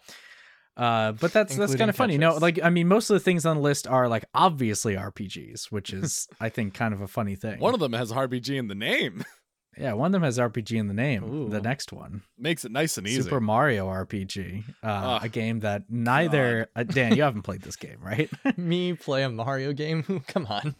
Uh, 0.76 1.12
but 1.12 1.32
that's 1.32 1.56
that's 1.56 1.74
kind 1.74 1.88
of 1.88 1.96
funny. 1.96 2.18
No, 2.18 2.32
Tetris. 2.34 2.40
like 2.40 2.58
I 2.62 2.70
mean, 2.70 2.86
most 2.88 3.08
of 3.08 3.14
the 3.14 3.20
things 3.20 3.46
on 3.46 3.56
the 3.56 3.62
list 3.62 3.86
are 3.86 4.08
like 4.08 4.24
obviously 4.34 4.94
RPGs, 4.94 5.66
which 5.72 5.92
is 5.92 6.28
I 6.40 6.48
think 6.50 6.74
kind 6.74 6.92
of 6.92 7.00
a 7.00 7.08
funny 7.08 7.34
thing. 7.34 7.60
One 7.60 7.74
of 7.74 7.80
them 7.80 7.94
has 7.94 8.12
RPG 8.12 8.56
in 8.58 8.68
the 8.68 8.74
name. 8.74 9.24
yeah, 9.78 9.94
one 9.94 10.06
of 10.08 10.12
them 10.12 10.22
has 10.22 10.38
RPG 10.38 10.78
in 10.78 10.88
the 10.88 10.94
name. 10.94 11.48
The 11.50 11.60
next 11.62 11.92
one, 11.92 12.22
Makes 12.38 12.64
it 12.66 12.72
nice 12.72 12.98
and 12.98 13.06
easy. 13.06 13.22
Super 13.22 13.40
Mario 13.40 13.86
RPG, 13.86 14.64
uh, 14.82 14.86
Ugh, 14.86 15.24
a 15.24 15.28
game 15.30 15.60
that 15.60 15.84
neither 15.88 16.68
uh, 16.76 16.82
Dan, 16.82 17.16
you 17.16 17.22
haven't 17.22 17.42
played 17.42 17.62
this 17.62 17.76
game, 17.76 17.98
right? 18.02 18.30
Me 18.58 18.92
play 18.92 19.22
a 19.22 19.30
Mario 19.30 19.72
game? 19.72 20.22
Come 20.28 20.46
on. 20.46 20.74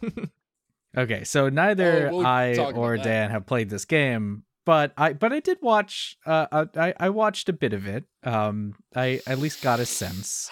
Okay, 0.95 1.23
so 1.25 1.49
neither 1.49 2.09
Oh, 2.09 2.17
we'll 2.17 2.25
I 2.25 2.55
or. 2.55 2.97
Dan 2.97 3.29
have 3.29 3.45
played 3.45 3.69
this 3.69 3.85
game, 3.85 4.43
but 4.67 4.91
I 4.97 5.13
but 5.13 5.31
I 5.31 5.39
did 5.39 5.59
watch. 5.61 6.17
Uh, 6.25 6.65
I 6.75 6.93
I 6.99 7.09
watched 7.09 7.47
a 7.47 7.53
bit 7.53 7.71
of 7.71 7.87
it. 7.87 8.03
Um, 8.23 8.75
I 8.93 9.21
at 9.25 9.39
least 9.39 9.61
got 9.61 9.79
a 9.79 9.85
sense. 9.85 10.51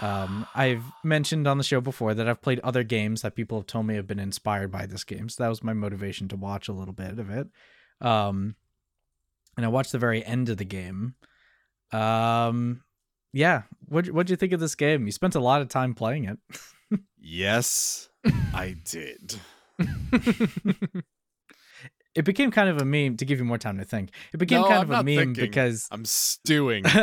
Um, 0.00 0.46
I've 0.54 0.84
mentioned 1.02 1.48
on 1.48 1.58
the 1.58 1.64
show 1.64 1.80
before 1.80 2.14
that 2.14 2.28
I've 2.28 2.40
played 2.40 2.60
other 2.60 2.84
games 2.84 3.22
that 3.22 3.34
people 3.34 3.58
have 3.58 3.66
told 3.66 3.86
me 3.86 3.96
have 3.96 4.06
been 4.06 4.20
inspired 4.20 4.70
by 4.70 4.86
this 4.86 5.02
game, 5.02 5.28
so 5.28 5.42
that 5.42 5.48
was 5.48 5.64
my 5.64 5.72
motivation 5.72 6.28
to 6.28 6.36
watch 6.36 6.68
a 6.68 6.72
little 6.72 6.94
bit 6.94 7.18
of 7.18 7.30
it. 7.30 7.48
Um, 8.00 8.54
and 9.56 9.66
I 9.66 9.68
watched 9.70 9.90
the 9.90 9.98
very 9.98 10.24
end 10.24 10.50
of 10.50 10.58
the 10.58 10.64
game. 10.64 11.16
Um, 11.90 12.84
yeah, 13.32 13.62
what 13.86 14.06
what'd 14.06 14.30
you 14.30 14.36
think 14.36 14.52
of 14.52 14.60
this 14.60 14.76
game? 14.76 15.04
You 15.04 15.10
spent 15.10 15.34
a 15.34 15.40
lot 15.40 15.62
of 15.62 15.68
time 15.68 15.94
playing 15.94 16.26
it. 16.26 17.00
yes, 17.20 18.08
I 18.54 18.76
did. 18.84 19.34
it 22.14 22.24
became 22.24 22.50
kind 22.50 22.68
of 22.68 22.78
a 22.80 22.84
meme 22.84 23.16
to 23.18 23.24
give 23.24 23.38
you 23.38 23.44
more 23.44 23.58
time 23.58 23.78
to 23.78 23.84
think. 23.84 24.10
It 24.32 24.38
became 24.38 24.62
No, 24.62 24.68
kind 24.68 24.78
I'm 24.82 24.90
of 24.90 25.00
a 25.00 25.02
meme 25.04 25.16
thinking. 25.34 25.44
because 25.44 25.86
I'm 25.90 26.04
stewing. 26.04 26.84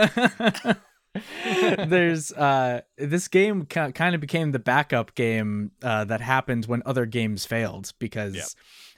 there's 1.87 2.31
uh 2.33 2.81
this 2.97 3.27
game 3.29 3.65
ki- 3.65 3.91
kind 3.93 4.15
of 4.15 4.19
became 4.21 4.51
the 4.51 4.59
backup 4.59 5.15
game 5.15 5.71
uh 5.81 6.03
that 6.03 6.19
happened 6.19 6.65
when 6.65 6.83
other 6.85 7.05
games 7.05 7.45
failed 7.45 7.93
because 7.99 8.35
Yep. 8.35 8.45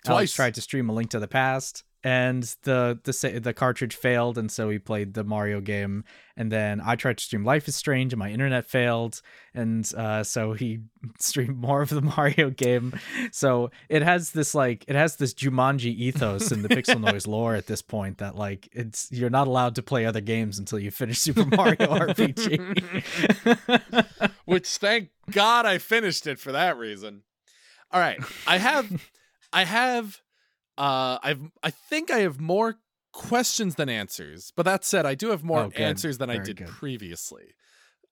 Alex 0.08 0.34
tried 0.34 0.56
to 0.56 0.62
stream 0.62 0.90
a 0.90 0.94
link 0.94 1.12
to 1.12 1.20
the 1.20 1.28
past 1.28 1.84
and 2.08 2.56
the 2.64 2.98
the 3.04 3.40
the 3.42 3.54
cartridge 3.54 3.94
failed 3.94 4.38
and 4.38 4.50
so 4.50 4.70
he 4.70 4.80
played 4.80 5.14
the 5.14 5.26
Mario 5.26 5.60
game 5.60 6.06
and 6.38 6.50
then 6.50 6.80
I 6.80 6.96
tried 6.96 7.18
to 7.18 7.24
stream 7.24 7.44
Life 7.44 7.68
is 7.68 7.76
Strange 7.76 8.14
and 8.14 8.20
my 8.20 8.32
internet 8.32 8.66
failed 8.66 9.22
and 9.54 9.86
uh 9.94 10.24
so 10.24 10.54
he 10.54 10.80
streamed 11.20 11.58
more 11.58 11.82
of 11.82 11.90
the 11.90 12.02
Mario 12.18 12.50
game 12.50 12.98
so 13.34 13.72
it 13.90 14.04
has 14.04 14.32
this 14.32 14.56
like 14.56 14.86
it 14.88 14.96
has 14.96 15.18
this 15.18 15.34
Jumanji 15.34 15.94
ethos 15.94 16.50
in 16.50 16.62
the 16.62 16.70
Pixel 16.70 17.02
Noise 17.02 17.28
lore 17.36 17.56
at 17.56 17.68
this 17.68 17.82
point 17.82 18.20
that 18.20 18.38
like 18.38 18.70
it's 18.72 19.12
you're 19.12 19.30
not 19.30 19.48
allowed 19.48 19.76
to 19.76 19.84
play 19.84 20.06
other 20.06 20.22
games 20.22 20.60
until 20.60 20.80
you 20.80 20.92
finish 20.92 21.20
Super 21.20 21.44
Mario 21.44 21.76
RPG. 21.76 22.56
Which 24.46 24.70
thank 24.78 25.10
God 25.30 25.66
I 25.66 25.78
finished 25.78 26.26
it 26.26 26.40
for 26.40 26.54
that 26.54 26.78
reason. 26.78 27.24
All 27.92 28.00
right. 28.00 28.20
I 28.48 28.60
have 28.60 29.10
I 29.52 29.66
have 29.66 30.22
uh 30.78 31.18
I've 31.24 31.42
I 31.64 31.70
think 31.72 32.12
I 32.12 32.20
have 32.20 32.40
more 32.40 32.76
questions 33.14 33.76
than 33.76 33.90
answers. 33.90 34.52
But 34.56 34.64
that 34.64 34.86
said, 34.86 35.06
I 35.06 35.16
do 35.16 35.30
have 35.30 35.44
more 35.44 35.62
Oh, 35.66 35.72
answers 35.76 36.18
than 36.20 36.30
I 36.30 36.38
did 36.38 36.58
good. 36.58 36.68
previously. 36.68 37.56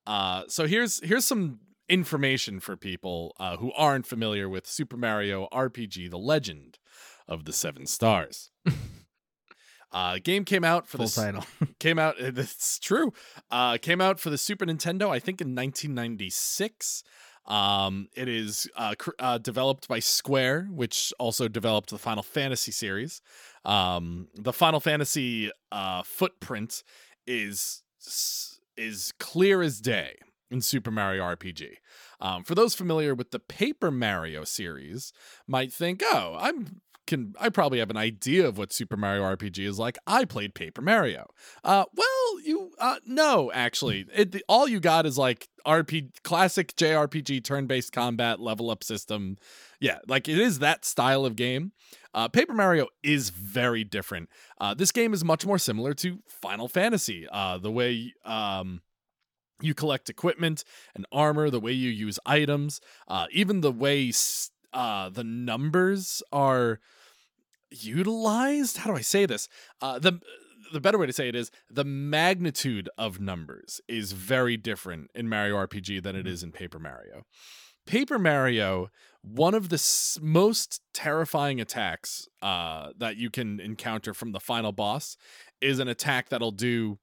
Uh 0.07 0.43
so 0.47 0.66
here's 0.68 0.99
here's 1.03 1.26
some 1.26 1.59
information 1.88 2.59
for 2.59 2.76
people 2.76 3.36
uh, 3.39 3.57
who 3.57 3.72
aren't 3.74 4.07
familiar 4.07 4.49
with 4.49 4.66
Super 4.66 4.97
Mario 4.97 5.47
RPG: 5.53 6.09
The 6.09 6.18
Legend 6.18 6.80
of 7.28 7.45
the 7.45 7.53
Seven 7.53 7.86
Stars. 7.86 8.51
Uh, 9.91 10.18
game 10.22 10.43
came 10.43 10.66
out 10.66 10.88
for 10.88 10.97
Full 10.97 11.05
the 11.05 11.11
title. 11.13 11.45
came 11.80 11.97
out 11.97 12.16
it's 12.20 12.80
true 12.80 13.13
uh 13.49 13.78
came 13.78 14.01
out 14.01 14.20
for 14.20 14.30
the 14.30 14.38
super 14.38 14.66
nintendo 14.66 15.09
i 15.09 15.20
think 15.20 15.39
in 15.39 15.55
1996 15.55 17.03
um 17.48 18.08
it 18.16 18.28
is 18.28 18.68
uh, 18.76 18.96
cr- 18.98 19.12
uh 19.20 19.38
developed 19.38 19.88
by 19.88 20.00
square 20.00 20.68
which 20.72 21.14
also 21.20 21.48
developed 21.48 21.89
the 21.89 21.98
final 21.98 22.24
fantasy 22.24 22.72
series. 22.72 23.22
Um 23.64 24.28
the 24.36 24.54
final 24.54 24.80
fantasy 24.80 25.52
uh 25.72 26.04
footprint 26.04 26.84
is 27.28 27.84
is 28.78 29.14
clear 29.20 29.62
as 29.62 29.80
day 29.80 30.18
in 30.52 30.62
super 30.62 30.91
mario 30.91 31.24
rpg 31.24 31.74
um, 32.20 32.43
for 32.43 32.56
those 32.56 32.76
familiar 32.76 33.16
with 33.16 33.32
the 33.32 33.39
paper 33.39 33.89
mario 33.91 34.43
series 34.43 35.12
might 35.48 35.74
think 35.74 36.02
oh 36.04 36.36
i'm 36.39 36.82
can 37.08 37.34
I 37.39 37.49
probably 37.49 37.80
have 37.80 37.89
an 37.89 37.97
idea 37.97 38.47
of 38.47 38.58
what 38.58 38.74
Super 38.74 38.97
Mario 38.97 39.24
RPG 39.24 39.60
is 39.66 39.80
like. 39.80 39.97
I 40.08 40.26
played 40.26 40.53
Paper 40.56 40.82
Mario. 40.82 41.28
Uh, 41.64 41.86
well, 41.95 42.41
you 42.43 42.72
uh, 42.80 42.97
no, 43.06 43.51
actually, 43.53 44.06
it, 44.16 44.32
the, 44.32 44.43
all 44.47 44.68
you 44.68 44.80
got 44.80 45.06
is 45.06 45.18
like 45.18 45.47
RP 45.66 46.10
classic 46.24 46.76
JRPG 46.76 47.43
turn-based 47.43 47.91
combat 47.91 48.39
level 48.39 48.70
up 48.70 48.84
system. 48.84 49.38
Yeah, 49.80 49.99
like 50.08 50.28
it 50.28 50.39
is 50.39 50.60
that 50.60 50.86
style 50.86 51.26
of 51.26 51.36
game. 51.36 51.72
Uh, 52.14 52.28
Paper 52.30 52.53
Mario 52.53 52.88
is 53.03 53.30
very 53.30 53.84
different. 53.84 54.30
Uh, 54.60 54.74
this 54.74 54.91
game 54.91 55.14
is 55.14 55.24
much 55.24 55.45
more 55.45 55.58
similar 55.58 55.93
to 55.95 56.20
Final 56.28 56.68
Fantasy. 56.68 57.28
Uh, 57.30 57.58
the 57.58 57.72
way 57.72 58.14
um, 58.24 58.82
you 59.62 59.74
collect 59.74 60.10
equipment 60.10 60.64
and 60.95 61.06
armor, 61.12 61.49
the 61.49 61.60
way 61.60 61.72
you 61.72 61.89
use 61.89 62.20
items, 62.26 62.80
uh, 63.08 63.26
even 63.32 63.62
the 63.62 63.72
way 63.72 64.10
s- 64.10 64.49
uh, 64.76 65.09
the 65.09 65.23
numbers 65.23 66.21
are 66.32 66.80
utilized. 67.71 68.78
How 68.78 68.91
do 68.91 68.97
I 68.97 69.01
say 69.01 69.26
this? 69.26 69.49
Uh, 69.82 69.97
the 69.99 70.19
the 70.73 70.82
better 70.82 70.97
way 70.97 71.05
to 71.05 71.13
say 71.13 71.30
it 71.30 71.36
is 71.36 71.51
the 71.69 71.84
magnitude 71.86 72.89
of 72.97 73.19
numbers 73.19 73.80
is 73.88 74.11
very 74.11 74.57
different 74.57 75.09
in 75.15 75.30
Mario 75.30 75.55
RPG 75.55 76.03
than 76.03 76.15
it 76.15 76.28
is 76.28 76.43
in 76.43 76.51
Paper 76.51 76.80
Mario. 76.80 77.23
Paper 77.86 78.17
Mario, 78.17 78.89
one 79.21 79.53
of 79.53 79.69
the 79.69 79.76
s- 79.76 80.17
most 80.21 80.82
terrifying 80.93 81.61
attacks 81.61 82.28
uh, 82.41 82.89
that 82.97 83.15
you 83.15 83.30
can 83.30 83.59
encounter 83.59 84.13
from 84.13 84.32
the 84.32 84.39
final 84.39 84.71
boss 84.71 85.17
is 85.61 85.78
an 85.78 85.88
attack 85.88 86.30
that'll 86.30 86.51
do 86.51 86.97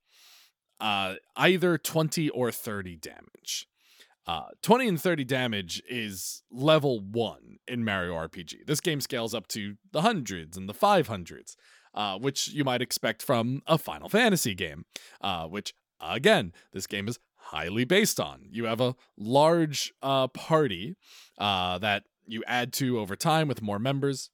uh, 0.81 1.15
either 1.37 1.79
20 1.79 2.29
or 2.31 2.51
30 2.51 2.97
damage. 2.97 3.69
Uh, 4.27 4.47
20 4.63 4.89
and 4.89 5.01
30 5.01 5.25
damage 5.25 5.83
is 5.89 6.43
level 6.51 7.01
one 7.01 7.59
in 7.67 7.85
Mario 7.85 8.15
RPG. 8.15 8.67
This 8.67 8.81
game 8.81 9.01
scales 9.01 9.35
up 9.35 9.49
to 9.49 9.77
the 9.93 10.03
hundreds 10.03 10.57
and 10.57 10.69
the 10.69 10.75
500s, 10.75 11.57
uh, 11.95 12.19
which 12.19 12.49
you 12.49 12.65
might 12.65 12.83
expect 12.83 13.23
from 13.23 13.63
a 13.67 13.79
Final 13.79 14.09
Fantasy 14.09 14.55
game, 14.55 14.85
uh, 15.21 15.47
which, 15.47 15.75
again, 16.01 16.53
this 16.73 16.87
game 16.87 17.09
is 17.09 17.19
highly 17.37 17.85
based 17.85 18.21
on. 18.21 18.47
You 18.51 18.67
have 18.67 18.81
a 18.81 18.95
large 19.19 19.93
uh, 20.03 20.29
party 20.29 20.95
uh, 21.39 21.79
that 21.79 22.05
you 22.25 22.45
add 22.47 22.73
to 22.75 23.01
over 23.01 23.17
time 23.17 23.49
with 23.49 23.61
more 23.61 23.81
members. 23.81 24.31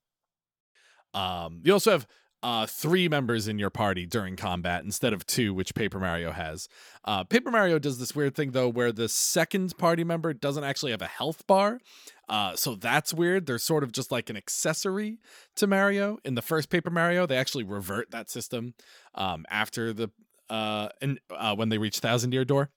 Um, 1.14 1.62
you 1.64 1.72
also 1.72 1.92
have 1.92 2.06
uh, 2.42 2.66
three 2.66 3.08
members 3.08 3.48
in 3.48 3.58
your 3.58 3.70
party 3.70 4.06
during 4.06 4.36
combat 4.36 4.84
instead 4.84 5.12
of 5.12 5.26
two, 5.26 5.52
which 5.52 5.74
Paper 5.74 5.98
Mario 5.98 6.30
has. 6.32 6.68
Uh, 7.04 7.24
Paper 7.24 7.50
Mario 7.50 7.78
does 7.78 7.98
this 7.98 8.14
weird 8.14 8.34
thing 8.34 8.52
though, 8.52 8.68
where 8.68 8.92
the 8.92 9.08
second 9.08 9.76
party 9.76 10.04
member 10.04 10.32
doesn't 10.32 10.64
actually 10.64 10.92
have 10.92 11.02
a 11.02 11.06
health 11.06 11.46
bar. 11.46 11.80
Uh, 12.28 12.54
so 12.54 12.74
that's 12.74 13.12
weird. 13.12 13.46
They're 13.46 13.58
sort 13.58 13.82
of 13.82 13.90
just 13.90 14.12
like 14.12 14.30
an 14.30 14.36
accessory 14.36 15.18
to 15.56 15.66
Mario. 15.66 16.18
In 16.24 16.34
the 16.34 16.42
first 16.42 16.70
Paper 16.70 16.90
Mario, 16.90 17.26
they 17.26 17.36
actually 17.36 17.64
revert 17.64 18.10
that 18.10 18.30
system 18.30 18.74
um, 19.14 19.44
after 19.50 19.92
the 19.92 20.10
uh, 20.48 20.88
and 21.02 21.18
uh, 21.30 21.54
when 21.54 21.68
they 21.68 21.78
reach 21.78 21.98
Thousand 21.98 22.32
Year 22.32 22.44
Door. 22.44 22.70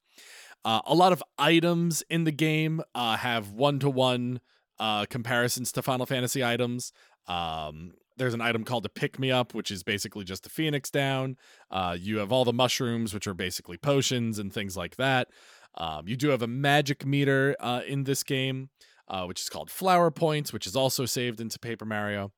Uh, 0.64 0.82
a 0.86 0.93
lot 0.93 1.12
of 1.12 1.24
items 1.38 2.03
in 2.09 2.24
the 2.24 2.32
game 2.32 2.82
uh, 2.93 3.18
have 3.18 3.51
one 3.51 3.80
to 3.80 3.89
one 3.89 4.41
uh 4.80 5.05
comparisons 5.05 5.72
to 5.72 5.82
Final 5.82 6.07
Fantasy 6.07 6.43
items. 6.43 6.91
Um, 7.28 7.93
there's 8.22 8.36
an 8.36 8.41
item 8.41 8.63
called 8.63 8.86
a 8.86 8.89
pick 8.89 9.17
me 9.17 9.32
up, 9.32 9.55
which 9.55 9.72
is 9.72 9.82
basically 9.82 10.24
just 10.24 10.45
a 10.45 10.49
phoenix 10.49 10.91
down. 10.91 11.38
Uh, 11.72 11.97
you 11.99 12.19
have 12.19 12.32
all 12.32 12.45
the 12.45 12.53
mushrooms, 12.53 13.15
which 13.15 13.26
are 13.26 13.34
basically 13.34 13.78
potions 13.78 14.38
and 14.38 14.53
things 14.53 14.78
like 14.78 14.95
that. 14.97 15.28
Um, 15.76 16.07
you 16.07 16.15
do 16.15 16.30
have 16.30 16.43
a 16.43 16.47
magic 16.47 17.03
meter 17.03 17.55
uh, 17.59 17.82
in 17.88 18.03
this 18.03 18.22
game, 18.22 18.69
uh, 19.07 19.26
which 19.26 19.41
is 19.41 19.49
called 19.49 19.72
flower 19.72 20.11
points, 20.11 20.53
which 20.53 20.67
is 20.67 20.76
also 20.76 21.05
saved 21.05 21.41
into 21.41 21.57
Paper 21.57 21.84
Mario. 21.86 22.32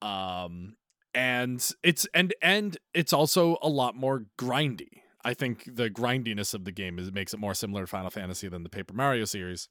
Um, 0.00 0.76
and 1.12 1.68
it's 1.82 2.06
and 2.14 2.32
and 2.40 2.78
it's 2.94 3.12
also 3.12 3.58
a 3.62 3.68
lot 3.68 3.96
more 3.96 4.26
grindy. 4.38 5.02
I 5.24 5.34
think 5.34 5.68
the 5.74 5.90
grindiness 5.90 6.54
of 6.54 6.64
the 6.64 6.72
game 6.72 7.00
is 7.00 7.10
makes 7.10 7.34
it 7.34 7.40
more 7.40 7.54
similar 7.54 7.82
to 7.82 7.86
Final 7.88 8.10
Fantasy 8.10 8.46
than 8.46 8.62
the 8.62 8.70
Paper 8.70 8.94
Mario 8.94 9.24
series. 9.24 9.68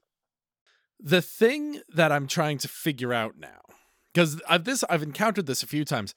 The 1.00 1.22
thing 1.22 1.80
that 1.88 2.12
I'm 2.12 2.28
trying 2.28 2.58
to 2.58 2.68
figure 2.68 3.14
out 3.14 3.36
now, 3.38 3.62
because 4.20 4.42
I've 4.50 4.66
this 4.66 4.84
I've 4.90 5.04
encountered 5.04 5.46
this 5.46 5.64
a 5.64 5.68
few 5.68 5.86
times. 5.86 6.14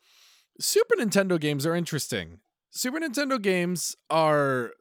Super 0.59 0.97
Nintendo 0.97 1.39
games 1.39 1.65
are 1.65 1.75
interesting. 1.77 2.41
Super 2.73 2.99
Nintendo 2.99 3.41
games 3.41 3.97
are 4.11 4.73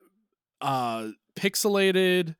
uh 0.59 1.09
pixelated, 1.35 2.35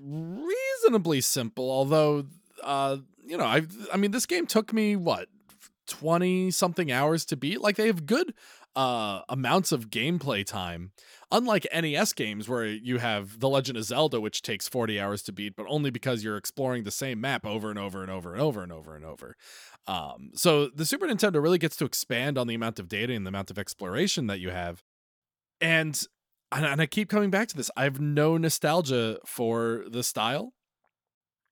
reasonably 0.00 1.20
simple, 1.20 1.68
although 1.68 2.26
uh 2.62 2.98
you 3.26 3.36
know, 3.36 3.44
I 3.44 3.62
I 3.92 3.96
mean 3.96 4.12
this 4.12 4.26
game 4.26 4.46
took 4.46 4.72
me 4.72 4.94
what 4.94 5.28
20 5.88 6.52
something 6.52 6.92
hours 6.92 7.24
to 7.26 7.36
beat. 7.36 7.60
Like 7.60 7.74
they 7.74 7.88
have 7.88 8.06
good 8.06 8.34
uh 8.76 9.22
amounts 9.28 9.72
of 9.72 9.90
gameplay 9.90 10.46
time 10.46 10.92
unlike 11.30 11.66
NES 11.74 12.12
games 12.12 12.48
where 12.48 12.64
you 12.64 12.98
have 12.98 13.40
The 13.40 13.48
Legend 13.48 13.78
of 13.78 13.84
Zelda 13.84 14.20
which 14.20 14.42
takes 14.42 14.68
40 14.68 15.00
hours 15.00 15.22
to 15.24 15.32
beat 15.32 15.56
but 15.56 15.66
only 15.68 15.90
because 15.90 16.24
you're 16.24 16.36
exploring 16.36 16.84
the 16.84 16.90
same 16.90 17.20
map 17.20 17.46
over 17.46 17.70
and 17.70 17.78
over 17.78 18.02
and 18.02 18.10
over 18.10 18.32
and 18.32 18.40
over 18.40 18.62
and 18.62 18.72
over 18.72 18.96
and 18.96 19.04
over. 19.04 19.36
Um 19.86 20.30
so 20.34 20.68
the 20.68 20.86
Super 20.86 21.06
Nintendo 21.06 21.42
really 21.42 21.58
gets 21.58 21.76
to 21.76 21.84
expand 21.84 22.38
on 22.38 22.46
the 22.46 22.54
amount 22.54 22.78
of 22.78 22.88
data 22.88 23.12
and 23.12 23.26
the 23.26 23.30
amount 23.30 23.50
of 23.50 23.58
exploration 23.58 24.26
that 24.26 24.40
you 24.40 24.50
have. 24.50 24.82
And 25.60 26.00
and 26.52 26.80
I 26.80 26.86
keep 26.86 27.08
coming 27.08 27.30
back 27.30 27.48
to 27.48 27.56
this. 27.56 27.70
I 27.76 27.84
have 27.84 28.00
no 28.00 28.36
nostalgia 28.36 29.18
for 29.24 29.84
the 29.88 30.02
style. 30.02 30.52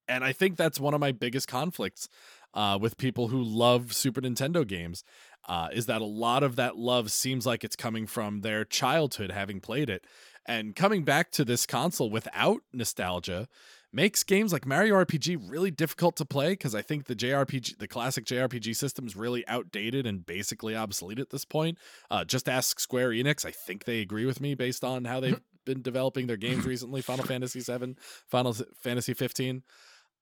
And 0.08 0.24
I 0.24 0.32
think 0.32 0.56
that's 0.56 0.78
one 0.78 0.94
of 0.94 1.00
my 1.00 1.12
biggest 1.12 1.48
conflicts 1.48 2.08
uh, 2.54 2.78
with 2.80 2.98
people 2.98 3.28
who 3.28 3.42
love 3.42 3.94
Super 3.94 4.20
Nintendo 4.20 4.66
games 4.66 5.04
uh, 5.48 5.68
is 5.72 5.86
that 5.86 6.00
a 6.00 6.06
lot 6.06 6.42
of 6.42 6.56
that 6.56 6.76
love 6.76 7.10
seems 7.10 7.46
like 7.46 7.64
it's 7.64 7.76
coming 7.76 8.06
from 8.06 8.40
their 8.40 8.64
childhood 8.64 9.30
having 9.30 9.60
played 9.60 9.90
it. 9.90 10.04
And 10.46 10.74
coming 10.74 11.04
back 11.04 11.30
to 11.32 11.44
this 11.44 11.66
console 11.66 12.10
without 12.10 12.62
nostalgia 12.72 13.48
makes 13.92 14.24
games 14.24 14.52
like 14.52 14.66
Mario 14.66 14.94
RPG 14.94 15.38
really 15.50 15.70
difficult 15.70 16.16
to 16.16 16.24
play 16.24 16.50
because 16.50 16.74
I 16.74 16.82
think 16.82 17.06
the 17.06 17.14
JRPG, 17.14 17.78
the 17.78 17.86
classic 17.86 18.24
JRPG 18.24 18.74
system 18.74 19.06
is 19.06 19.14
really 19.14 19.46
outdated 19.46 20.06
and 20.06 20.24
basically 20.24 20.74
obsolete 20.74 21.18
at 21.18 21.30
this 21.30 21.44
point. 21.44 21.78
Uh, 22.10 22.24
just 22.24 22.48
ask 22.48 22.80
Square 22.80 23.10
Enix. 23.10 23.44
I 23.44 23.50
think 23.50 23.84
they 23.84 24.00
agree 24.00 24.24
with 24.24 24.40
me 24.40 24.54
based 24.54 24.82
on 24.82 25.04
how 25.04 25.20
they've 25.20 25.40
been 25.66 25.82
developing 25.82 26.26
their 26.26 26.36
games 26.36 26.64
recently 26.64 27.02
Final 27.02 27.24
Fantasy 27.24 27.60
VII, 27.60 27.94
Final 28.28 28.54
Fantasy 28.80 29.14
15. 29.14 29.62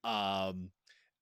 Um, 0.03 0.71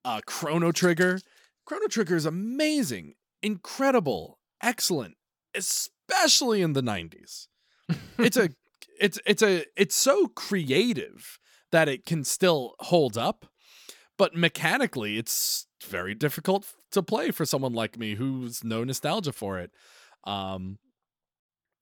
uh, 0.05 0.21
Chrono 0.27 0.73
Trigger. 0.73 1.21
Chrono 1.67 1.87
Trigger 1.87 2.17
is 2.17 2.25
amazing, 2.25 3.15
incredible, 3.43 4.39
excellent, 4.63 5.17
especially 5.55 6.63
in 6.63 6.73
the 6.73 6.83
90s. 6.83 7.47
It's 8.19 8.37
a 8.37 8.51
it's 9.01 9.19
it's 9.27 9.43
a 9.43 9.65
it's 9.77 9.95
so 9.95 10.27
creative 10.29 11.39
that 11.71 11.89
it 11.89 12.05
can 12.05 12.25
still 12.25 12.75
hold 12.81 13.17
up, 13.17 13.47
but 14.17 14.35
mechanically 14.35 15.19
it's 15.19 15.67
very 15.85 16.15
difficult 16.15 16.67
to 16.91 17.03
play 17.03 17.31
for 17.31 17.45
someone 17.45 17.73
like 17.73 17.99
me 17.99 18.15
who's 18.17 18.65
no 18.65 18.85
nostalgia 18.85 19.33
for 19.33 19.59
it. 19.59 19.71
Um 20.25 20.79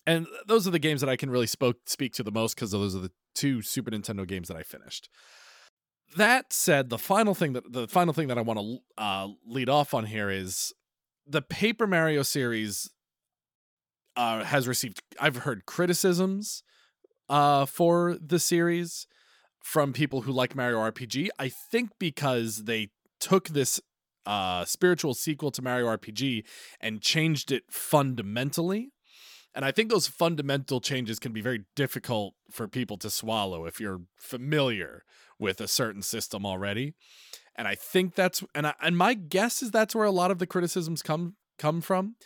and 0.08 0.26
those 0.46 0.68
are 0.68 0.70
the 0.70 0.78
games 0.78 1.00
that 1.00 1.10
I 1.10 1.16
can 1.16 1.30
really 1.30 1.48
spoke 1.48 1.78
speak 1.86 2.12
to 2.14 2.22
the 2.22 2.30
most 2.30 2.54
because 2.54 2.70
those 2.70 2.94
are 2.94 3.00
the 3.00 3.12
two 3.34 3.62
Super 3.62 3.90
Nintendo 3.90 4.26
games 4.26 4.48
that 4.48 4.56
I 4.56 4.62
finished 4.62 5.08
that 6.14 6.52
said, 6.52 6.88
the 6.88 6.98
final 6.98 7.34
thing 7.34 7.54
that 7.54 7.72
the 7.72 7.88
final 7.88 8.14
thing 8.14 8.28
that 8.28 8.38
I 8.38 8.42
want 8.42 8.60
to 8.60 8.78
uh, 8.98 9.28
lead 9.46 9.68
off 9.68 9.94
on 9.94 10.06
here 10.06 10.30
is 10.30 10.72
the 11.26 11.42
Paper 11.42 11.86
Mario 11.86 12.22
series 12.22 12.90
uh, 14.16 14.44
has 14.44 14.68
received. 14.68 15.00
I've 15.20 15.38
heard 15.38 15.66
criticisms 15.66 16.62
uh, 17.28 17.66
for 17.66 18.16
the 18.24 18.38
series 18.38 19.06
from 19.62 19.92
people 19.92 20.22
who 20.22 20.32
like 20.32 20.54
Mario 20.54 20.78
RPG. 20.78 21.28
I 21.38 21.48
think 21.48 21.90
because 21.98 22.64
they 22.64 22.90
took 23.18 23.48
this 23.48 23.80
uh, 24.24 24.64
spiritual 24.64 25.14
sequel 25.14 25.50
to 25.52 25.62
Mario 25.62 25.86
RPG 25.86 26.44
and 26.80 27.00
changed 27.00 27.50
it 27.50 27.64
fundamentally. 27.70 28.92
And 29.54 29.64
I 29.64 29.72
think 29.72 29.90
those 29.90 30.06
fundamental 30.06 30.80
changes 30.80 31.18
can 31.18 31.32
be 31.32 31.40
very 31.40 31.64
difficult 31.74 32.34
for 32.50 32.68
people 32.68 32.98
to 32.98 33.08
swallow 33.08 33.64
if 33.64 33.80
you're 33.80 34.02
familiar 34.18 35.02
with 35.38 35.60
a 35.60 35.68
certain 35.68 36.02
system 36.02 36.44
already. 36.44 36.94
And 37.56 37.66
I 37.66 37.74
think 37.74 38.14
that's 38.14 38.44
and 38.54 38.66
I, 38.66 38.74
and 38.82 38.96
my 38.96 39.14
guess 39.14 39.62
is 39.62 39.70
that's 39.70 39.94
where 39.94 40.04
a 40.04 40.10
lot 40.10 40.30
of 40.30 40.38
the 40.38 40.46
criticisms 40.46 41.02
come 41.02 41.36
come 41.58 41.80
from. 41.80 42.16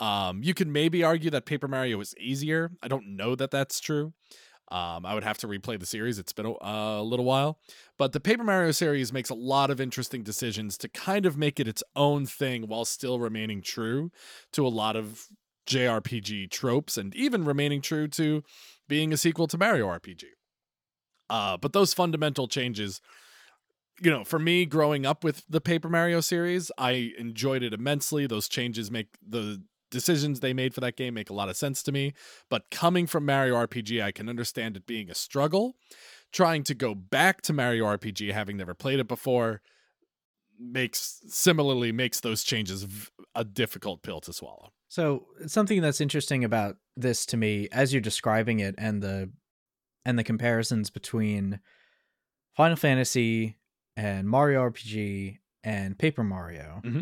Um, 0.00 0.42
you 0.42 0.54
can 0.54 0.72
maybe 0.72 1.04
argue 1.04 1.30
that 1.30 1.44
Paper 1.44 1.68
Mario 1.68 2.00
is 2.00 2.14
easier. 2.18 2.72
I 2.82 2.88
don't 2.88 3.16
know 3.16 3.34
that 3.34 3.50
that's 3.50 3.80
true. 3.80 4.14
Um, 4.72 5.04
I 5.04 5.14
would 5.14 5.24
have 5.24 5.38
to 5.38 5.48
replay 5.48 5.78
the 5.80 5.86
series. 5.86 6.18
It's 6.18 6.32
been 6.32 6.54
a, 6.60 7.02
little 7.02 7.24
while, 7.24 7.58
but 7.98 8.12
the 8.12 8.20
Paper 8.20 8.44
Mario 8.44 8.70
series 8.70 9.12
makes 9.12 9.28
a 9.28 9.34
lot 9.34 9.68
of 9.68 9.80
interesting 9.80 10.22
decisions 10.22 10.78
to 10.78 10.88
kind 10.88 11.26
of 11.26 11.36
make 11.36 11.58
it 11.58 11.66
its 11.66 11.82
own 11.96 12.24
thing 12.24 12.68
while 12.68 12.84
still 12.84 13.18
remaining 13.18 13.62
true 13.62 14.12
to 14.52 14.64
a 14.64 14.68
lot 14.68 14.94
of 14.94 15.26
JRPG 15.66 16.50
tropes 16.50 16.96
and 16.96 17.14
even 17.16 17.44
remaining 17.44 17.80
true 17.80 18.06
to 18.08 18.44
being 18.88 19.12
a 19.12 19.16
sequel 19.16 19.48
to 19.48 19.58
Mario 19.58 19.88
RPG. 19.88 20.24
Uh, 21.28 21.56
but 21.56 21.72
those 21.72 21.92
fundamental 21.92 22.46
changes, 22.46 23.00
you 24.00 24.10
know, 24.10 24.24
for 24.24 24.38
me 24.38 24.64
growing 24.66 25.04
up 25.04 25.24
with 25.24 25.44
the 25.48 25.60
Paper 25.60 25.88
Mario 25.88 26.20
series, 26.20 26.70
I 26.78 27.12
enjoyed 27.18 27.62
it 27.62 27.74
immensely. 27.74 28.26
Those 28.26 28.48
changes 28.48 28.90
make 28.90 29.08
the 29.26 29.62
decisions 29.90 30.40
they 30.40 30.52
made 30.52 30.72
for 30.72 30.80
that 30.80 30.96
game 30.96 31.14
make 31.14 31.30
a 31.30 31.34
lot 31.34 31.48
of 31.48 31.56
sense 31.56 31.82
to 31.82 31.92
me. 31.92 32.14
But 32.48 32.70
coming 32.70 33.06
from 33.06 33.26
Mario 33.26 33.54
RPG, 33.54 34.02
I 34.02 34.12
can 34.12 34.28
understand 34.28 34.76
it 34.76 34.86
being 34.86 35.10
a 35.10 35.14
struggle. 35.14 35.76
Trying 36.32 36.62
to 36.64 36.74
go 36.74 36.94
back 36.94 37.42
to 37.42 37.52
Mario 37.52 37.84
RPG, 37.84 38.32
having 38.32 38.56
never 38.56 38.74
played 38.74 39.00
it 39.00 39.08
before, 39.08 39.60
makes 40.58 41.20
similarly 41.28 41.90
makes 41.90 42.20
those 42.20 42.44
changes 42.44 42.86
a 43.34 43.44
difficult 43.44 44.02
pill 44.02 44.20
to 44.20 44.32
swallow. 44.32 44.72
So 44.88 45.26
something 45.46 45.80
that's 45.80 46.00
interesting 46.00 46.44
about 46.44 46.76
this 46.96 47.26
to 47.26 47.36
me, 47.36 47.68
as 47.72 47.92
you're 47.92 48.00
describing 48.00 48.60
it, 48.60 48.74
and 48.78 49.02
the 49.02 49.30
and 50.04 50.18
the 50.18 50.24
comparisons 50.24 50.90
between 50.90 51.60
Final 52.56 52.76
Fantasy 52.76 53.56
and 53.96 54.28
Mario 54.28 54.68
RPG 54.68 55.38
and 55.64 55.98
Paper 55.98 56.24
Mario, 56.24 56.80
mm-hmm. 56.84 57.00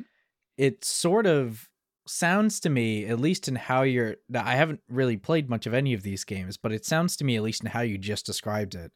it 0.57 0.85
sort 0.85 1.27
of 1.27 1.69
sounds 2.07 2.61
to 2.61 2.71
me, 2.71 3.07
at 3.07 3.21
least 3.21 3.49
in 3.49 3.57
how 3.57 3.83
you're. 3.83 4.17
I 4.35 4.57
haven't 4.57 4.81
really 4.89 5.17
played 5.17 5.49
much 5.49 5.67
of 5.67 5.75
any 5.75 5.95
of 5.95 6.03
these 6.03 6.25
games, 6.25 6.57
but 6.57 6.73
it 6.73 6.85
sounds 6.85 7.17
to 7.17 7.25
me, 7.25 7.37
at 7.37 7.43
least 7.43 7.63
in 7.63 7.71
how 7.71 7.83
you 7.83 7.99
just 7.99 8.27
described 8.27 8.75
it, 8.75 8.93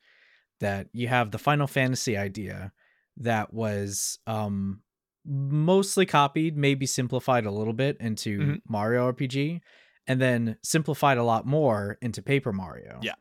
that 0.61 0.89
you 0.93 1.09
have 1.09 1.31
the 1.31 1.39
Final 1.39 1.67
Fantasy 1.67 2.17
idea 2.17 2.73
that 3.19 3.53
was 3.53 4.19
um 4.27 4.81
mostly 5.25 6.07
copied, 6.07 6.57
maybe 6.57 6.87
simplified 6.87 7.47
a 7.47 7.51
little 7.51 7.73
bit 7.73 7.97
into 8.01 8.39
mm-hmm. 8.39 8.55
Mario 8.69 9.13
RPG, 9.13 9.61
and 10.07 10.21
then 10.21 10.57
simplified 10.65 11.19
a 11.19 11.25
lot 11.25 11.47
more 11.47 11.99
into 12.03 12.23
Paper 12.23 12.53
Mario. 12.53 12.99
Yeah 13.03 13.15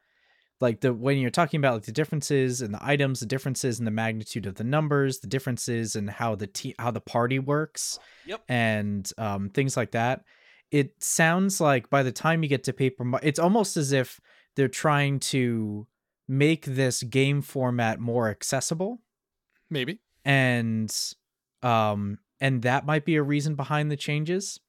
like 0.62 0.82
the 0.82 0.94
when 0.94 1.18
you're 1.18 1.30
talking 1.30 1.60
about 1.60 1.74
like 1.74 1.84
the 1.84 1.92
differences 1.92 2.62
and 2.62 2.74
the 2.74 2.80
items 2.82 3.20
the 3.20 3.26
differences 3.26 3.80
and 3.80 3.88
the 3.88 3.92
magnitude 3.92 4.46
of 4.46 4.56
the 4.56 4.64
numbers 4.64 5.20
the 5.20 5.28
differences 5.28 5.96
and 5.96 6.10
how 6.10 6.36
the 6.36 6.48
te- 6.48 6.76
how 6.80 6.92
the 6.92 7.02
party 7.02 7.40
works 7.40 8.00
yep. 8.26 8.42
and 8.48 9.12
um, 9.18 9.50
things 9.50 9.76
like 9.76 9.92
that 9.92 10.24
it 10.70 11.04
sounds 11.04 11.60
like 11.60 11.90
by 11.90 12.04
the 12.04 12.12
time 12.12 12.44
you 12.44 12.50
get 12.50 12.64
to 12.64 12.74
paper 12.74 13.06
it's 13.22 13.40
almost 13.40 13.76
as 13.76 13.92
if 13.92 14.22
they're 14.56 14.68
trying 14.68 15.20
to 15.20 15.88
make 16.28 16.66
this 16.66 17.04
game 17.04 17.42
format 17.42 18.00
more 18.00 18.30
accessible. 18.30 19.02
Maybe. 19.70 20.00
And 20.24 20.94
um 21.62 22.20
and 22.40 22.64
that 22.64 22.86
might 22.86 23.06
be 23.06 23.16
a 23.18 23.24
reason 23.24 23.56
behind 23.56 23.92
the 23.92 23.98
changes. 23.98 24.60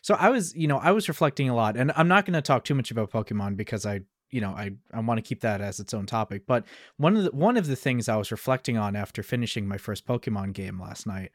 So 0.00 0.14
i 0.14 0.30
was 0.30 0.54
you 0.56 0.68
know 0.68 0.78
i 0.78 0.92
was 0.92 1.08
reflecting 1.08 1.50
a 1.50 1.54
lot 1.54 1.76
and 1.76 1.92
i'm 1.96 2.08
not 2.08 2.24
going 2.24 2.32
to 2.32 2.40
talk 2.40 2.64
too 2.64 2.74
much 2.74 2.90
about 2.90 3.10
pokemon 3.10 3.58
because 3.58 3.84
i 3.84 4.00
you 4.36 4.42
know 4.42 4.50
I 4.50 4.72
I 4.92 5.00
want 5.00 5.16
to 5.16 5.22
keep 5.22 5.40
that 5.40 5.62
as 5.62 5.80
its 5.80 5.94
own 5.94 6.04
topic. 6.04 6.42
But 6.46 6.66
one 6.98 7.16
of 7.16 7.24
the 7.24 7.30
one 7.30 7.56
of 7.56 7.66
the 7.66 7.74
things 7.74 8.06
I 8.06 8.16
was 8.16 8.30
reflecting 8.30 8.76
on 8.76 8.94
after 8.94 9.22
finishing 9.22 9.66
my 9.66 9.78
first 9.78 10.06
Pokemon 10.06 10.52
game 10.52 10.78
last 10.78 11.06
night 11.06 11.30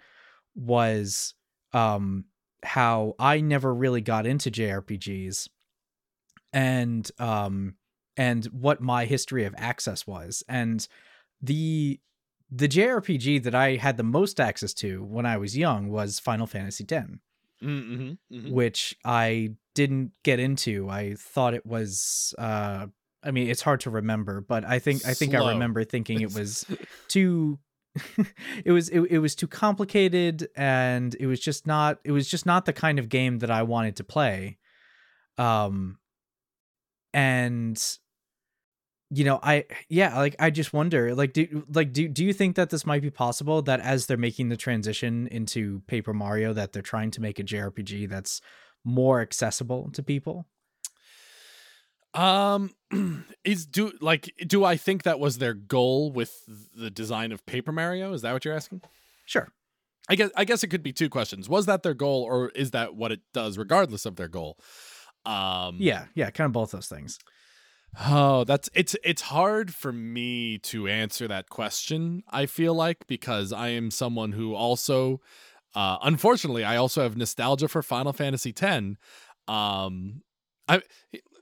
was 0.53 1.33
um 1.73 2.25
how 2.61 3.15
I 3.17 3.41
never 3.41 3.73
really 3.73 4.01
got 4.01 4.27
into 4.27 4.51
JRPGs 4.51 5.49
and 6.53 7.09
um 7.17 7.73
and 8.15 8.45
what 8.45 8.81
my 8.81 9.05
history 9.05 9.45
of 9.45 9.55
access 9.57 10.05
was 10.05 10.43
and 10.47 10.87
the 11.41 11.99
the 12.51 12.67
JRPG 12.67 13.41
that 13.41 13.55
I 13.55 13.77
had 13.77 13.97
the 13.97 14.03
most 14.03 14.39
access 14.39 14.75
to 14.75 15.03
when 15.03 15.25
I 15.25 15.37
was 15.37 15.57
young 15.57 15.89
was 15.89 16.19
Final 16.19 16.45
Fantasy 16.45 16.85
X. 16.87 17.07
Mm-hmm, 17.63 18.35
mm-hmm. 18.35 18.51
which 18.51 18.95
I 19.05 19.51
didn't 19.75 20.11
get 20.23 20.39
into. 20.39 20.89
I 20.89 21.15
thought 21.17 21.53
it 21.53 21.65
was 21.65 22.33
uh 22.37 22.87
I 23.23 23.31
mean 23.31 23.49
it's 23.49 23.61
hard 23.61 23.81
to 23.81 23.89
remember, 23.89 24.41
but 24.41 24.65
I 24.65 24.79
think 24.79 25.05
I 25.05 25.13
think 25.13 25.31
Slow. 25.31 25.47
I 25.47 25.53
remember 25.53 25.83
thinking 25.83 26.21
it 26.21 26.33
was 26.33 26.65
too 27.07 27.59
it 28.65 28.71
was 28.71 28.89
it, 28.89 29.01
it 29.01 29.19
was 29.19 29.35
too 29.35 29.47
complicated 29.47 30.47
and 30.55 31.15
it 31.19 31.27
was 31.27 31.39
just 31.39 31.67
not 31.67 31.99
it 32.03 32.11
was 32.11 32.27
just 32.27 32.45
not 32.45 32.65
the 32.65 32.73
kind 32.73 32.99
of 32.99 33.09
game 33.09 33.39
that 33.39 33.51
I 33.51 33.63
wanted 33.63 33.97
to 33.97 34.03
play. 34.03 34.57
Um 35.37 35.97
and 37.13 37.81
you 39.09 39.25
know 39.25 39.39
i 39.43 39.65
yeah 39.89 40.17
like 40.17 40.35
i 40.39 40.49
just 40.49 40.71
wonder 40.71 41.13
like 41.13 41.33
do 41.33 41.65
like 41.73 41.91
do 41.91 42.07
do 42.07 42.23
you 42.23 42.31
think 42.31 42.55
that 42.55 42.69
this 42.69 42.85
might 42.85 43.01
be 43.01 43.09
possible 43.09 43.61
that 43.61 43.81
as 43.81 44.05
they're 44.05 44.17
making 44.17 44.47
the 44.47 44.55
transition 44.55 45.27
into 45.27 45.81
paper 45.87 46.13
mario 46.13 46.53
that 46.53 46.71
they're 46.71 46.81
trying 46.81 47.11
to 47.11 47.21
make 47.21 47.37
a 47.37 47.43
jrpg 47.43 48.09
that's 48.09 48.41
more 48.83 49.21
accessible 49.21 49.89
to 49.93 50.03
people 50.03 50.45
Um, 52.13 52.71
is 53.43 53.65
do 53.65 53.91
like 54.01 54.33
do 54.45 54.65
I 54.65 54.75
think 54.77 55.03
that 55.03 55.19
was 55.19 55.37
their 55.37 55.53
goal 55.53 56.11
with 56.11 56.43
the 56.75 56.89
design 56.89 57.31
of 57.31 57.45
Paper 57.45 57.71
Mario? 57.71 58.13
Is 58.13 58.21
that 58.21 58.33
what 58.33 58.43
you're 58.45 58.53
asking? 58.55 58.81
sure 59.25 59.49
I 60.09 60.15
guess 60.15 60.31
I 60.35 60.43
guess 60.45 60.63
it 60.63 60.67
could 60.67 60.83
be 60.83 60.91
two 60.91 61.09
questions. 61.09 61.47
Was 61.47 61.67
that 61.67 61.83
their 61.83 61.93
goal, 61.93 62.23
or 62.23 62.49
is 62.49 62.71
that 62.71 62.95
what 62.95 63.11
it 63.11 63.21
does, 63.33 63.57
regardless 63.57 64.05
of 64.05 64.15
their 64.17 64.27
goal? 64.27 64.57
Um, 65.25 65.77
yeah 65.79 66.05
yeah 66.15 66.31
kind 66.31 66.47
of 66.47 66.51
both 66.51 66.71
those 66.71 66.87
things 66.87 67.19
Oh, 67.99 68.45
that's 68.45 68.69
it's 68.73 68.95
it's 69.03 69.23
hard 69.23 69.73
for 69.73 69.91
me 69.91 70.57
to 70.59 70.87
answer 70.87 71.27
that 71.27 71.49
question. 71.49 72.23
I 72.29 72.45
feel 72.45 72.73
like 72.73 73.05
because 73.05 73.51
I 73.51 73.69
am 73.69 73.91
someone 73.91 74.31
who 74.31 74.55
also, 74.55 75.19
uh, 75.75 75.97
unfortunately, 76.01 76.63
I 76.63 76.75
also 76.77 77.03
have 77.03 77.15
nostalgia 77.15 77.67
for 77.67 77.81
Final 77.81 78.13
Fantasy 78.13 78.53
X. 78.57 78.95
Um, 79.47 80.21
I 80.67 80.81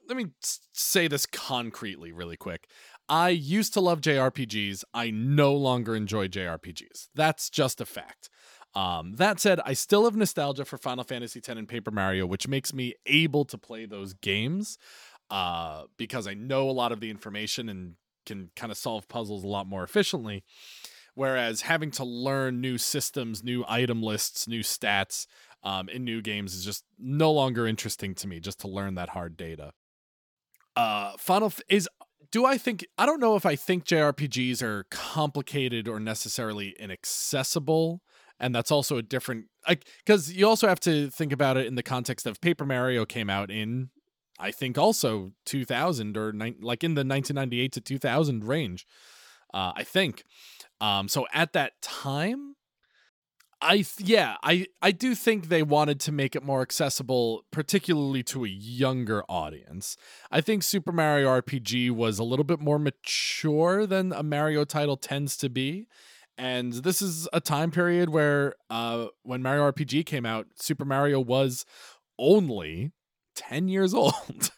let 0.07 0.17
me 0.17 0.27
say 0.73 1.07
this 1.07 1.25
concretely, 1.25 2.11
really 2.11 2.37
quick. 2.37 2.67
I 3.07 3.29
used 3.29 3.73
to 3.73 3.81
love 3.81 4.01
JRPGs. 4.01 4.83
I 4.93 5.11
no 5.11 5.53
longer 5.53 5.95
enjoy 5.95 6.27
JRPGs. 6.27 7.09
That's 7.15 7.49
just 7.49 7.81
a 7.81 7.85
fact. 7.85 8.29
Um, 8.75 9.13
that 9.15 9.39
said, 9.39 9.59
I 9.65 9.73
still 9.73 10.05
have 10.05 10.15
nostalgia 10.15 10.65
for 10.65 10.77
Final 10.77 11.03
Fantasy 11.03 11.39
X 11.39 11.49
and 11.49 11.67
Paper 11.67 11.91
Mario, 11.91 12.25
which 12.27 12.47
makes 12.47 12.73
me 12.73 12.93
able 13.07 13.45
to 13.45 13.57
play 13.57 13.85
those 13.85 14.13
games 14.13 14.77
uh, 15.31 15.83
because 15.97 16.27
I 16.27 16.35
know 16.35 16.69
a 16.69 16.71
lot 16.71 16.91
of 16.91 16.99
the 16.99 17.09
information 17.09 17.69
and 17.69 17.95
can 18.25 18.51
kind 18.55 18.71
of 18.71 18.77
solve 18.77 19.07
puzzles 19.07 19.43
a 19.43 19.47
lot 19.47 19.67
more 19.67 19.83
efficiently. 19.83 20.43
Whereas 21.19 21.63
having 21.63 21.91
to 21.91 22.05
learn 22.05 22.61
new 22.61 22.77
systems, 22.77 23.43
new 23.43 23.65
item 23.67 24.01
lists, 24.01 24.47
new 24.47 24.61
stats 24.61 25.27
um, 25.65 25.89
in 25.89 26.05
new 26.05 26.21
games 26.21 26.55
is 26.55 26.63
just 26.63 26.85
no 26.97 27.29
longer 27.29 27.67
interesting 27.67 28.15
to 28.15 28.27
me. 28.29 28.39
Just 28.39 28.61
to 28.61 28.69
learn 28.69 28.95
that 28.95 29.09
hard 29.09 29.35
data. 29.35 29.73
Uh, 30.77 31.17
Final 31.17 31.47
F- 31.47 31.59
is. 31.67 31.89
Do 32.31 32.45
I 32.45 32.57
think 32.57 32.85
I 32.97 33.05
don't 33.05 33.19
know 33.19 33.35
if 33.35 33.45
I 33.45 33.57
think 33.57 33.83
JRPGs 33.83 34.61
are 34.63 34.85
complicated 34.91 35.89
or 35.89 35.99
necessarily 35.99 36.73
inaccessible, 36.79 38.01
and 38.39 38.55
that's 38.55 38.71
also 38.71 38.95
a 38.95 39.01
different 39.01 39.47
like 39.67 39.83
because 40.05 40.31
you 40.31 40.47
also 40.47 40.69
have 40.69 40.79
to 40.79 41.09
think 41.09 41.33
about 41.33 41.57
it 41.57 41.67
in 41.67 41.75
the 41.75 41.83
context 41.83 42.27
of 42.27 42.39
Paper 42.39 42.65
Mario 42.65 43.05
came 43.05 43.29
out 43.29 43.51
in 43.51 43.89
I 44.39 44.51
think 44.51 44.77
also 44.77 45.33
2000 45.47 46.15
or 46.15 46.31
like 46.61 46.81
in 46.81 46.93
the 46.93 47.03
1998 47.03 47.73
to 47.73 47.81
2000 47.81 48.45
range. 48.45 48.87
Uh, 49.53 49.73
I 49.75 49.83
think. 49.83 50.23
Um, 50.81 51.07
so 51.07 51.27
at 51.33 51.53
that 51.53 51.81
time, 51.81 52.55
I 53.61 53.75
th- 53.77 53.99
yeah, 53.99 54.37
I 54.41 54.67
I 54.81 54.91
do 54.91 55.15
think 55.15 55.49
they 55.49 55.63
wanted 55.63 55.99
to 56.01 56.11
make 56.11 56.35
it 56.35 56.43
more 56.43 56.61
accessible, 56.61 57.43
particularly 57.51 58.23
to 58.23 58.45
a 58.45 58.47
younger 58.47 59.23
audience. 59.27 59.97
I 60.31 60.39
think 60.41 60.63
Super 60.63 60.93
Mario 60.93 61.27
RPG 61.41 61.91
was 61.91 62.19
a 62.19 62.23
little 62.23 62.45
bit 62.45 62.61
more 62.61 62.79
mature 62.79 63.85
than 63.85 64.13
a 64.13 64.23
Mario 64.23 64.63
title 64.63 64.95
tends 64.95 65.35
to 65.37 65.49
be. 65.49 65.87
And 66.37 66.71
this 66.71 67.01
is 67.01 67.27
a 67.33 67.41
time 67.41 67.69
period 67.69 68.09
where 68.09 68.53
uh 68.69 69.07
when 69.23 69.41
Mario 69.41 69.69
RPG 69.71 70.05
came 70.05 70.25
out, 70.25 70.47
Super 70.55 70.85
Mario 70.85 71.19
was 71.19 71.65
only 72.17 72.91
10 73.35 73.67
years 73.67 73.93
old. 73.95 74.51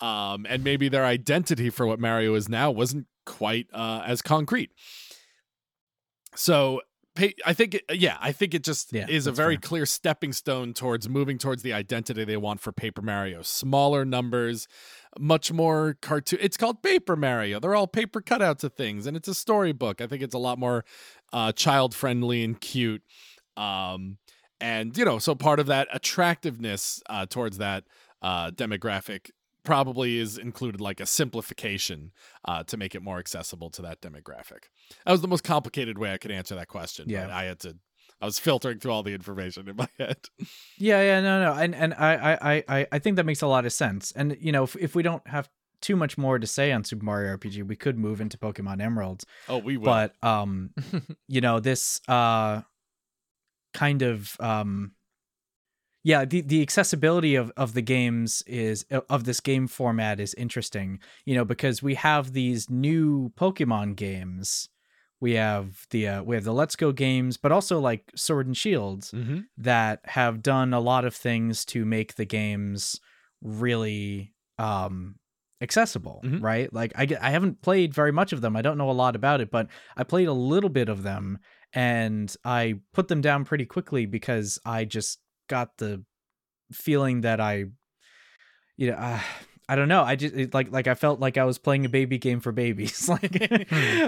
um, 0.00 0.44
and 0.48 0.64
maybe 0.64 0.88
their 0.88 1.04
identity 1.04 1.70
for 1.70 1.86
what 1.86 2.00
Mario 2.00 2.34
is 2.34 2.48
now 2.48 2.70
wasn't 2.70 3.06
quite 3.26 3.66
uh, 3.72 4.02
as 4.04 4.22
concrete. 4.22 4.70
So 6.34 6.80
I 7.44 7.52
think, 7.54 7.74
it, 7.74 7.84
yeah, 7.92 8.16
I 8.20 8.30
think 8.32 8.54
it 8.54 8.62
just 8.62 8.92
Yeah, 8.92 9.06
is 9.08 9.26
a 9.26 9.32
very 9.32 9.56
fair. 9.56 9.60
clear 9.60 9.86
stepping 9.86 10.32
stone 10.32 10.72
towards 10.72 11.08
moving 11.08 11.38
towards 11.38 11.62
the 11.62 11.72
identity 11.72 12.24
they 12.24 12.36
want 12.36 12.60
for 12.60 12.72
Paper 12.72 13.02
Mario. 13.02 13.42
Smaller 13.42 14.04
numbers, 14.04 14.68
much 15.18 15.52
more 15.52 15.96
cartoon. 16.00 16.38
It's 16.40 16.56
called 16.56 16.82
Paper 16.82 17.16
Mario. 17.16 17.58
They're 17.58 17.74
all 17.74 17.88
paper 17.88 18.20
cutouts 18.22 18.62
of 18.64 18.74
things, 18.74 19.06
and 19.06 19.16
it's 19.16 19.28
a 19.28 19.34
storybook. 19.34 20.00
I 20.00 20.06
think 20.06 20.22
it's 20.22 20.34
a 20.34 20.38
lot 20.38 20.58
more 20.58 20.84
uh, 21.32 21.52
child 21.52 21.94
friendly 21.94 22.44
and 22.44 22.58
cute. 22.60 23.02
Um, 23.56 24.18
and 24.60 24.96
you 24.96 25.04
know, 25.04 25.18
so 25.18 25.34
part 25.34 25.58
of 25.58 25.66
that 25.66 25.88
attractiveness 25.92 27.02
uh, 27.10 27.26
towards 27.26 27.58
that 27.58 27.84
uh, 28.22 28.50
demographic 28.52 29.30
probably 29.62 30.18
is 30.18 30.38
included 30.38 30.80
like 30.80 31.00
a 31.00 31.06
simplification 31.06 32.12
uh, 32.46 32.62
to 32.64 32.76
make 32.76 32.94
it 32.94 33.02
more 33.02 33.18
accessible 33.18 33.70
to 33.70 33.82
that 33.82 34.00
demographic. 34.00 34.64
That 35.04 35.12
was 35.12 35.20
the 35.20 35.28
most 35.28 35.44
complicated 35.44 35.98
way 35.98 36.12
I 36.12 36.18
could 36.18 36.30
answer 36.30 36.54
that 36.54 36.68
question. 36.68 37.08
Yeah. 37.08 37.28
I 37.34 37.44
had 37.44 37.60
to. 37.60 37.76
I 38.22 38.26
was 38.26 38.38
filtering 38.38 38.78
through 38.80 38.90
all 38.92 39.02
the 39.02 39.14
information 39.14 39.66
in 39.68 39.76
my 39.76 39.88
head. 39.98 40.18
Yeah, 40.76 41.00
yeah, 41.02 41.20
no, 41.22 41.42
no, 41.42 41.52
and 41.58 41.74
and 41.74 41.94
I, 41.94 42.14
I, 42.14 42.54
I- 42.56 42.64
I, 42.68 42.86
I 42.92 42.98
think 42.98 43.16
that 43.16 43.24
makes 43.24 43.40
a 43.42 43.46
lot 43.46 43.64
of 43.64 43.72
sense. 43.72 44.12
And 44.12 44.36
you 44.40 44.52
know, 44.52 44.64
if 44.64 44.76
if 44.76 44.94
we 44.94 45.02
don't 45.02 45.26
have 45.26 45.48
too 45.80 45.96
much 45.96 46.18
more 46.18 46.38
to 46.38 46.46
say 46.46 46.70
on 46.72 46.84
Super 46.84 47.04
Mario 47.06 47.34
RPG, 47.38 47.66
we 47.66 47.76
could 47.76 47.98
move 47.98 48.20
into 48.20 48.36
Pokemon 48.36 48.82
Emeralds. 48.82 49.24
Oh, 49.48 49.56
we 49.58 49.78
will. 49.78 49.86
But 49.86 50.14
um, 50.22 50.70
you 51.28 51.40
know, 51.40 51.60
this 51.60 52.02
uh, 52.08 52.60
kind 53.72 54.02
of 54.02 54.36
um, 54.40 54.92
yeah, 56.02 56.24
the 56.24 56.40
the 56.40 56.62
accessibility 56.62 57.34
of 57.34 57.52
of 57.56 57.74
the 57.74 57.82
games 57.82 58.42
is 58.46 58.84
of 59.08 59.24
this 59.24 59.40
game 59.40 59.66
format 59.66 60.20
is 60.20 60.34
interesting. 60.34 60.98
You 61.24 61.34
know, 61.34 61.44
because 61.44 61.82
we 61.82 61.94
have 61.94 62.32
these 62.32 62.70
new 62.70 63.30
Pokemon 63.36 63.96
games. 63.96 64.68
We 65.20 65.34
have 65.34 65.86
the 65.90 66.08
uh, 66.08 66.22
we 66.22 66.34
have 66.36 66.44
the 66.44 66.54
Let's 66.54 66.76
Go 66.76 66.92
games, 66.92 67.36
but 67.36 67.52
also 67.52 67.78
like 67.78 68.10
Sword 68.16 68.46
and 68.46 68.56
Shields 68.56 69.10
mm-hmm. 69.10 69.40
that 69.58 70.00
have 70.06 70.42
done 70.42 70.72
a 70.72 70.80
lot 70.80 71.04
of 71.04 71.14
things 71.14 71.64
to 71.66 71.84
make 71.84 72.14
the 72.14 72.24
games 72.24 72.98
really 73.42 74.32
um 74.58 75.16
accessible 75.62 76.20
Mhm. 76.24 76.42
right 76.42 76.72
like 76.72 76.92
I, 76.96 77.06
I 77.20 77.30
haven't 77.30 77.60
played 77.60 77.92
very 77.92 78.12
much 78.12 78.32
of 78.32 78.40
them 78.40 78.56
i 78.56 78.62
don't 78.62 78.78
know 78.78 78.90
a 78.90 78.92
lot 78.92 79.14
about 79.14 79.42
it 79.42 79.50
but 79.50 79.68
i 79.96 80.04
played 80.04 80.28
a 80.28 80.32
little 80.32 80.70
bit 80.70 80.88
of 80.88 81.02
them 81.02 81.38
and 81.74 82.34
i 82.44 82.76
put 82.94 83.08
them 83.08 83.20
down 83.20 83.44
pretty 83.44 83.66
quickly 83.66 84.06
because 84.06 84.58
i 84.64 84.84
just 84.86 85.18
got 85.50 85.76
the 85.78 86.02
feeling 86.72 87.22
that 87.22 87.40
i 87.40 87.64
you 88.76 88.90
know 88.90 88.96
uh, 88.96 89.20
i 89.68 89.74
don't 89.76 89.88
know 89.88 90.02
i 90.02 90.14
just 90.16 90.34
it, 90.34 90.54
like 90.54 90.70
like 90.72 90.86
i 90.86 90.94
felt 90.94 91.20
like 91.20 91.36
i 91.36 91.44
was 91.44 91.58
playing 91.58 91.84
a 91.84 91.88
baby 91.88 92.16
game 92.18 92.40
for 92.40 92.52
babies 92.52 93.08
like 93.14 93.32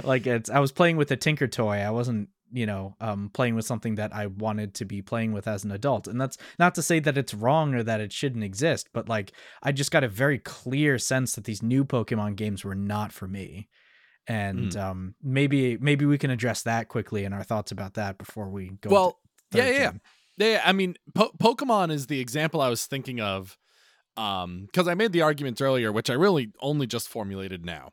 like 0.04 0.26
it's 0.26 0.48
i 0.50 0.60
was 0.60 0.72
playing 0.72 0.96
with 0.96 1.10
a 1.10 1.16
tinker 1.16 1.48
toy 1.48 1.78
i 1.78 1.90
wasn't 1.90 2.28
you 2.52 2.66
know 2.66 2.94
um 3.00 3.30
playing 3.32 3.54
with 3.54 3.64
something 3.64 3.96
that 3.96 4.14
i 4.14 4.26
wanted 4.26 4.74
to 4.74 4.84
be 4.84 5.02
playing 5.02 5.32
with 5.32 5.48
as 5.48 5.64
an 5.64 5.72
adult 5.72 6.06
and 6.06 6.20
that's 6.20 6.36
not 6.58 6.74
to 6.74 6.82
say 6.82 7.00
that 7.00 7.18
it's 7.18 7.34
wrong 7.34 7.74
or 7.74 7.82
that 7.82 8.00
it 8.00 8.12
shouldn't 8.12 8.44
exist 8.44 8.88
but 8.92 9.08
like 9.08 9.32
i 9.62 9.72
just 9.72 9.90
got 9.90 10.04
a 10.04 10.08
very 10.08 10.38
clear 10.38 10.98
sense 10.98 11.34
that 11.34 11.44
these 11.44 11.62
new 11.62 11.84
pokemon 11.84 12.36
games 12.36 12.64
were 12.64 12.74
not 12.76 13.10
for 13.12 13.26
me 13.26 13.68
and 14.28 14.76
um 14.76 15.14
maybe 15.22 15.76
maybe 15.78 16.04
we 16.06 16.18
can 16.18 16.30
address 16.30 16.62
that 16.62 16.88
quickly 16.88 17.24
and 17.24 17.34
our 17.34 17.42
thoughts 17.42 17.72
about 17.72 17.94
that 17.94 18.18
before 18.18 18.48
we 18.50 18.70
go 18.80 18.90
Well, 18.90 19.18
into 19.50 19.58
yeah, 19.58 19.64
third 19.64 19.74
yeah, 19.74 19.80
yeah. 19.80 19.90
gen. 19.90 20.00
Yeah, 20.36 20.62
I 20.64 20.72
mean, 20.72 20.96
po- 21.14 21.32
Pokemon 21.38 21.92
is 21.92 22.06
the 22.06 22.20
example 22.20 22.60
I 22.60 22.68
was 22.68 22.86
thinking 22.86 23.20
of, 23.20 23.58
um, 24.16 24.66
because 24.66 24.88
I 24.88 24.94
made 24.94 25.12
the 25.12 25.22
argument 25.22 25.60
earlier, 25.60 25.92
which 25.92 26.10
I 26.10 26.14
really 26.14 26.52
only 26.60 26.86
just 26.86 27.08
formulated 27.08 27.64
now. 27.64 27.90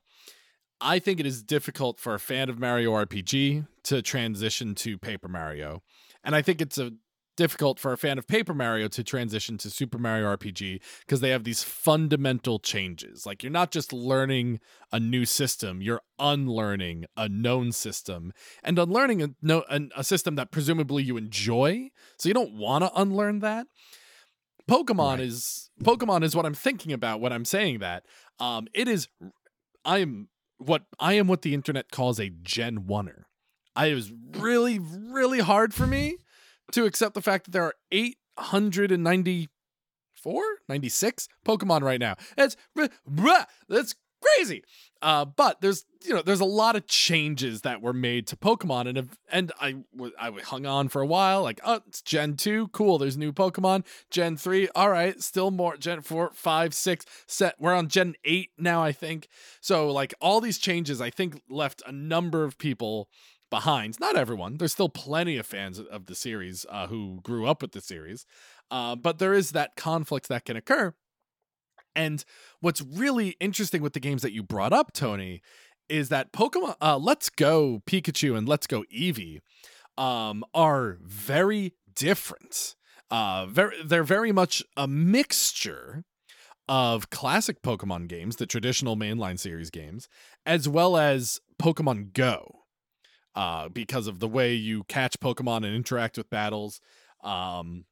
I 0.81 0.99
think 0.99 1.19
it 1.19 1.25
is 1.25 1.43
difficult 1.43 1.99
for 1.99 2.13
a 2.13 2.19
fan 2.19 2.49
of 2.49 2.57
Mario 2.57 2.91
RPG 2.93 3.67
to 3.83 4.01
transition 4.01 4.75
to 4.75 4.97
Paper 4.97 5.27
Mario, 5.27 5.83
and 6.23 6.35
I 6.35 6.41
think 6.41 6.61
it's 6.61 6.77
a 6.77 6.93
difficult 7.39 7.79
for 7.79 7.93
a 7.93 7.97
fan 7.97 8.17
of 8.17 8.27
Paper 8.27 8.53
Mario 8.53 8.89
to 8.89 9.01
transition 9.01 9.57
to 9.59 9.69
Super 9.69 9.97
Mario 9.97 10.25
RPG 10.35 10.81
because 10.99 11.21
they 11.21 11.29
have 11.29 11.45
these 11.45 11.63
fundamental 11.63 12.59
changes. 12.59 13.25
Like 13.25 13.43
you're 13.43 13.49
not 13.49 13.71
just 13.71 13.93
learning 13.93 14.59
a 14.91 14.99
new 14.99 15.23
system, 15.23 15.81
you're 15.81 16.01
unlearning 16.19 17.05
a 17.15 17.29
known 17.29 17.71
system 17.71 18.33
and 18.61 18.77
unlearning 18.77 19.23
a 19.23 19.29
no 19.41 19.63
an, 19.69 19.89
a 19.95 20.03
system 20.03 20.35
that 20.35 20.51
presumably 20.51 21.01
you 21.01 21.15
enjoy. 21.15 21.91
So 22.17 22.27
you 22.27 22.33
don't 22.33 22.55
want 22.55 22.83
to 22.83 22.91
unlearn 22.93 23.39
that. 23.39 23.67
Pokemon 24.69 25.11
Right. 25.11 25.21
is 25.21 25.71
Pokemon 25.81 26.23
is 26.23 26.35
what 26.35 26.45
I'm 26.45 26.53
thinking 26.53 26.91
about 26.91 27.21
when 27.21 27.31
I'm 27.31 27.45
saying 27.45 27.79
that. 27.79 28.03
Um, 28.37 28.67
it 28.73 28.89
is 28.89 29.07
I 29.85 29.99
am 29.99 30.27
what 30.57 30.83
I 30.99 31.13
am 31.13 31.27
what 31.27 31.43
the 31.43 31.53
internet 31.53 31.89
calls 31.89 32.19
a 32.19 32.29
Gen 32.29 32.79
Oneer. 32.79 33.23
I 33.77 33.85
it 33.85 33.95
was 33.95 34.11
really 34.37 34.77
really 34.77 35.39
hard 35.39 35.73
for 35.73 35.87
me 35.87 36.17
to 36.71 36.85
accept 36.85 37.13
the 37.13 37.21
fact 37.21 37.45
that 37.45 37.51
there 37.51 37.63
are 37.63 37.75
194, 37.91 40.43
96 40.67 41.27
Pokemon 41.45 41.81
right 41.81 41.99
now. 41.99 42.15
That's 42.35 42.55
that's 43.67 43.95
crazy. 44.21 44.63
Uh, 45.01 45.23
but 45.23 45.61
there's 45.61 45.85
you 46.03 46.13
know 46.13 46.21
there's 46.21 46.41
a 46.41 46.45
lot 46.45 46.75
of 46.75 46.85
changes 46.85 47.61
that 47.61 47.81
were 47.81 47.93
made 47.93 48.27
to 48.27 48.35
Pokemon, 48.35 48.87
and 48.87 48.97
if, 48.97 49.05
and 49.31 49.51
I 49.59 49.77
I 50.19 50.31
hung 50.43 50.65
on 50.65 50.89
for 50.89 51.01
a 51.01 51.05
while, 51.05 51.41
like 51.41 51.61
oh 51.63 51.79
it's 51.87 52.01
Gen 52.01 52.35
two, 52.35 52.67
cool. 52.69 52.97
There's 52.97 53.17
new 53.17 53.31
Pokemon. 53.31 53.85
Gen 54.09 54.35
three, 54.35 54.67
all 54.75 54.89
right, 54.89 55.21
still 55.23 55.51
more. 55.51 55.77
Gen 55.77 56.01
four, 56.01 56.31
five, 56.33 56.73
six, 56.73 57.05
set. 57.27 57.55
We're 57.59 57.73
on 57.73 57.87
Gen 57.87 58.15
eight 58.25 58.49
now, 58.57 58.83
I 58.83 58.91
think. 58.91 59.29
So 59.61 59.89
like 59.89 60.13
all 60.19 60.41
these 60.41 60.57
changes, 60.57 60.99
I 60.99 61.09
think 61.09 61.41
left 61.49 61.81
a 61.85 61.93
number 61.93 62.43
of 62.43 62.57
people 62.57 63.09
behind. 63.49 63.99
Not 63.99 64.15
everyone. 64.15 64.57
There's 64.57 64.73
still 64.73 64.89
plenty 64.89 65.37
of 65.37 65.45
fans 65.45 65.79
of 65.79 66.05
the 66.05 66.15
series 66.15 66.65
uh, 66.69 66.87
who 66.87 67.19
grew 67.23 67.45
up 67.45 67.61
with 67.61 67.71
the 67.71 67.81
series, 67.81 68.25
uh, 68.71 68.95
but 68.95 69.19
there 69.19 69.33
is 69.33 69.51
that 69.51 69.75
conflict 69.75 70.27
that 70.27 70.45
can 70.45 70.55
occur 70.55 70.93
and 71.95 72.23
what's 72.61 72.81
really 72.81 73.35
interesting 73.39 73.81
with 73.81 73.93
the 73.93 73.99
games 73.99 74.21
that 74.21 74.31
you 74.31 74.43
brought 74.43 74.73
up, 74.73 74.93
Tony, 74.93 75.41
is 75.87 76.09
that 76.09 76.31
Pokemon 76.31 76.75
uh, 76.81 76.97
Let's 76.97 77.29
Go 77.29 77.81
Pikachu 77.85 78.37
and 78.37 78.47
Let's 78.47 78.67
Go 78.67 78.83
Eevee 78.93 79.39
um, 79.97 80.43
are 80.53 80.97
very 81.01 81.73
different. 81.93 82.75
Uh, 83.11 83.47
very, 83.47 83.75
they're 83.83 84.03
very 84.03 84.31
much 84.31 84.63
a 84.77 84.87
mixture 84.87 86.03
of 86.67 87.09
classic 87.09 87.63
Pokemon 87.63 88.07
games, 88.07 88.35
the 88.35 88.45
traditional 88.45 88.95
mainline 88.95 89.39
series 89.39 89.71
games, 89.71 90.07
as 90.45 90.69
well 90.69 90.95
as 90.95 91.39
Pokemon 91.61 92.13
Go. 92.13 92.58
Uh, 93.35 93.69
because 93.69 94.07
of 94.07 94.19
the 94.19 94.27
way 94.27 94.53
you 94.53 94.83
catch 94.85 95.19
Pokemon 95.19 95.57
and 95.57 95.75
interact 95.75 96.17
with 96.17 96.29
battles. 96.29 96.81
Um, 97.23 97.85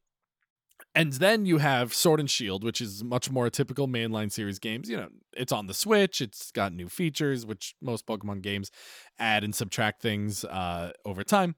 and 0.94 1.12
then 1.14 1.46
you 1.46 1.58
have 1.58 1.94
Sword 1.94 2.20
and 2.20 2.30
Shield, 2.30 2.64
which 2.64 2.80
is 2.80 3.04
much 3.04 3.30
more 3.30 3.46
a 3.46 3.50
typical 3.50 3.86
mainline 3.86 4.32
series 4.32 4.58
games. 4.58 4.90
You 4.90 4.96
know, 4.96 5.08
it's 5.32 5.52
on 5.52 5.66
the 5.66 5.74
Switch, 5.74 6.20
it's 6.20 6.50
got 6.50 6.72
new 6.72 6.88
features, 6.88 7.46
which 7.46 7.74
most 7.80 8.06
Pokemon 8.06 8.42
games 8.42 8.70
add 9.18 9.44
and 9.44 9.54
subtract 9.54 10.02
things 10.02 10.44
uh, 10.44 10.92
over 11.04 11.22
time. 11.22 11.54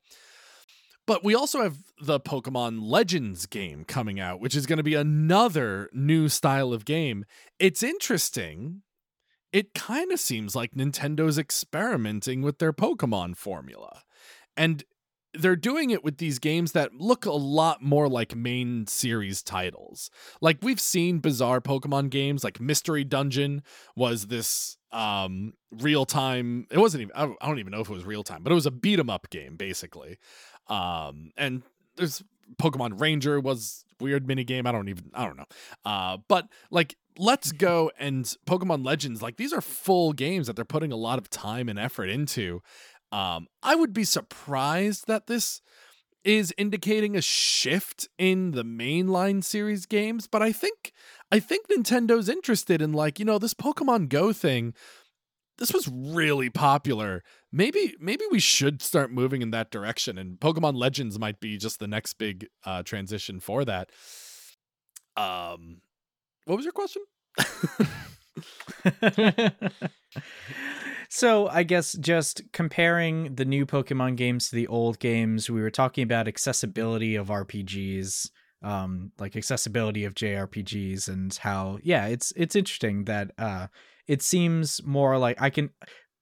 But 1.06 1.24
we 1.24 1.34
also 1.34 1.62
have 1.62 1.78
the 2.00 2.20
Pokemon 2.20 2.80
Legends 2.82 3.46
game 3.46 3.84
coming 3.84 4.20
out, 4.20 4.40
which 4.40 4.54
is 4.54 4.66
going 4.66 4.76
to 4.76 4.82
be 4.82 4.94
another 4.94 5.88
new 5.92 6.28
style 6.28 6.72
of 6.72 6.84
game. 6.84 7.24
It's 7.58 7.82
interesting. 7.82 8.82
It 9.52 9.74
kind 9.74 10.12
of 10.12 10.20
seems 10.20 10.54
like 10.54 10.74
Nintendo's 10.74 11.38
experimenting 11.38 12.42
with 12.42 12.58
their 12.58 12.72
Pokemon 12.72 13.36
formula. 13.36 14.02
And 14.56 14.84
they're 15.34 15.56
doing 15.56 15.90
it 15.90 16.02
with 16.02 16.18
these 16.18 16.38
games 16.38 16.72
that 16.72 16.94
look 16.94 17.24
a 17.24 17.32
lot 17.32 17.82
more 17.82 18.08
like 18.08 18.34
main 18.34 18.86
series 18.86 19.42
titles. 19.42 20.10
Like 20.40 20.58
we've 20.62 20.80
seen 20.80 21.18
bizarre 21.18 21.60
Pokemon 21.60 22.10
games 22.10 22.42
like 22.42 22.60
Mystery 22.60 23.04
Dungeon 23.04 23.62
was 23.96 24.26
this 24.26 24.76
um 24.92 25.52
real 25.70 26.04
time 26.04 26.66
it 26.68 26.78
wasn't 26.78 27.02
even 27.02 27.12
I 27.14 27.46
don't 27.46 27.60
even 27.60 27.70
know 27.70 27.80
if 27.80 27.88
it 27.88 27.92
was 27.94 28.04
real 28.04 28.24
time, 28.24 28.42
but 28.42 28.50
it 28.50 28.56
was 28.56 28.66
a 28.66 28.72
beat 28.72 28.98
'em 28.98 29.08
up 29.10 29.30
game 29.30 29.56
basically. 29.56 30.18
Um 30.66 31.30
and 31.36 31.62
there's 31.96 32.22
Pokemon 32.60 33.00
Ranger 33.00 33.38
was 33.38 33.84
weird 34.00 34.26
mini 34.26 34.42
game. 34.42 34.66
I 34.66 34.72
don't 34.72 34.88
even 34.88 35.10
I 35.14 35.26
don't 35.26 35.36
know. 35.36 35.46
Uh 35.84 36.16
but 36.28 36.48
like 36.72 36.96
Let's 37.18 37.52
Go 37.52 37.90
and 37.98 38.24
Pokemon 38.46 38.84
Legends 38.84 39.22
like 39.22 39.36
these 39.36 39.52
are 39.52 39.60
full 39.60 40.12
games 40.12 40.46
that 40.46 40.56
they're 40.56 40.64
putting 40.64 40.92
a 40.92 40.96
lot 40.96 41.18
of 41.18 41.28
time 41.30 41.68
and 41.68 41.78
effort 41.78 42.08
into 42.08 42.62
um, 43.12 43.48
I 43.62 43.74
would 43.74 43.92
be 43.92 44.04
surprised 44.04 45.06
that 45.08 45.26
this 45.26 45.60
is 46.22 46.54
indicating 46.58 47.16
a 47.16 47.22
shift 47.22 48.08
in 48.18 48.50
the 48.52 48.64
mainline 48.64 49.42
series 49.42 49.86
games, 49.86 50.26
but 50.26 50.42
I 50.42 50.52
think 50.52 50.92
I 51.32 51.40
think 51.40 51.68
Nintendo's 51.68 52.28
interested 52.28 52.82
in 52.82 52.92
like, 52.92 53.18
you 53.18 53.24
know, 53.24 53.38
this 53.38 53.54
Pokemon 53.54 54.08
Go 54.08 54.32
thing. 54.32 54.74
This 55.58 55.72
was 55.72 55.88
really 55.88 56.48
popular. 56.50 57.22
Maybe 57.52 57.94
maybe 57.98 58.24
we 58.30 58.38
should 58.38 58.80
start 58.80 59.10
moving 59.10 59.42
in 59.42 59.50
that 59.50 59.70
direction 59.70 60.18
and 60.18 60.38
Pokemon 60.38 60.76
Legends 60.76 61.18
might 61.18 61.40
be 61.40 61.58
just 61.58 61.80
the 61.80 61.88
next 61.88 62.14
big 62.14 62.46
uh 62.64 62.82
transition 62.82 63.40
for 63.40 63.64
that. 63.64 63.90
Um 65.16 65.80
what 66.50 66.56
was 66.56 66.64
your 66.64 66.72
question? 66.72 67.02
So 71.12 71.48
I 71.48 71.64
guess 71.64 71.94
just 71.94 72.40
comparing 72.52 73.34
the 73.34 73.44
new 73.44 73.66
Pokemon 73.66 74.14
games 74.16 74.48
to 74.48 74.54
the 74.54 74.68
old 74.68 75.00
games, 75.00 75.50
we 75.50 75.60
were 75.60 75.68
talking 75.68 76.04
about 76.04 76.28
accessibility 76.28 77.16
of 77.16 77.26
RPGs, 77.26 78.30
um, 78.62 79.10
like 79.18 79.34
accessibility 79.34 80.04
of 80.04 80.14
JRPGs, 80.14 81.08
and 81.08 81.34
how 81.34 81.78
yeah, 81.82 82.06
it's 82.06 82.32
it's 82.36 82.54
interesting 82.54 83.06
that 83.06 83.32
uh, 83.38 83.66
it 84.06 84.22
seems 84.22 84.84
more 84.84 85.18
like 85.18 85.42
I 85.42 85.50
can 85.50 85.70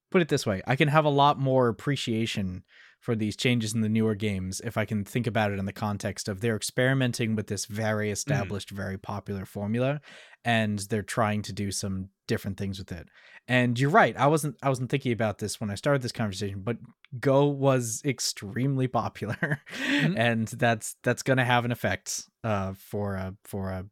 put 0.09 0.23
it 0.23 0.29
this 0.29 0.47
way: 0.47 0.63
I 0.65 0.75
can 0.75 0.87
have 0.87 1.05
a 1.05 1.09
lot 1.09 1.37
more 1.37 1.67
appreciation 1.67 2.63
for 2.99 3.15
these 3.15 3.35
changes 3.35 3.73
in 3.73 3.81
the 3.81 3.89
newer 3.89 4.15
games 4.15 4.61
if 4.61 4.77
I 4.77 4.85
can 4.85 5.05
think 5.05 5.25
about 5.25 5.51
it 5.51 5.59
in 5.59 5.65
the 5.65 5.73
context 5.73 6.27
of 6.27 6.41
they're 6.41 6.55
experimenting 6.55 7.35
with 7.35 7.47
this 7.47 7.65
very 7.65 8.07
mm-hmm. 8.07 8.13
established, 8.13 8.73
mm. 8.73 8.77
very 8.77 8.97
popular 8.97 9.45
formula 9.45 10.01
and 10.45 10.79
they're 10.79 11.01
trying 11.01 11.41
to 11.43 11.53
do 11.53 11.71
some 11.71 12.09
different 12.27 12.57
things 12.57 12.79
with 12.79 12.91
it. 12.91 13.09
And 13.47 13.79
you're 13.79 13.89
right. 13.89 14.15
I 14.15 14.27
wasn't 14.27 14.55
I 14.61 14.69
wasn't 14.69 14.89
thinking 14.89 15.11
about 15.11 15.39
this 15.39 15.59
when 15.59 15.69
I 15.69 15.75
started 15.75 16.01
this 16.01 16.11
conversation, 16.11 16.61
but 16.63 16.77
Go 17.19 17.47
was 17.47 18.01
extremely 18.05 18.87
popular, 18.87 19.61
mm-hmm. 19.83 20.15
and 20.15 20.47
that's 20.47 20.95
that's 21.03 21.23
going 21.23 21.37
to 21.37 21.43
have 21.43 21.65
an 21.65 21.71
effect 21.71 22.25
uh, 22.43 22.73
for 22.77 23.15
a 23.15 23.33
for 23.43 23.71
a 23.71 23.85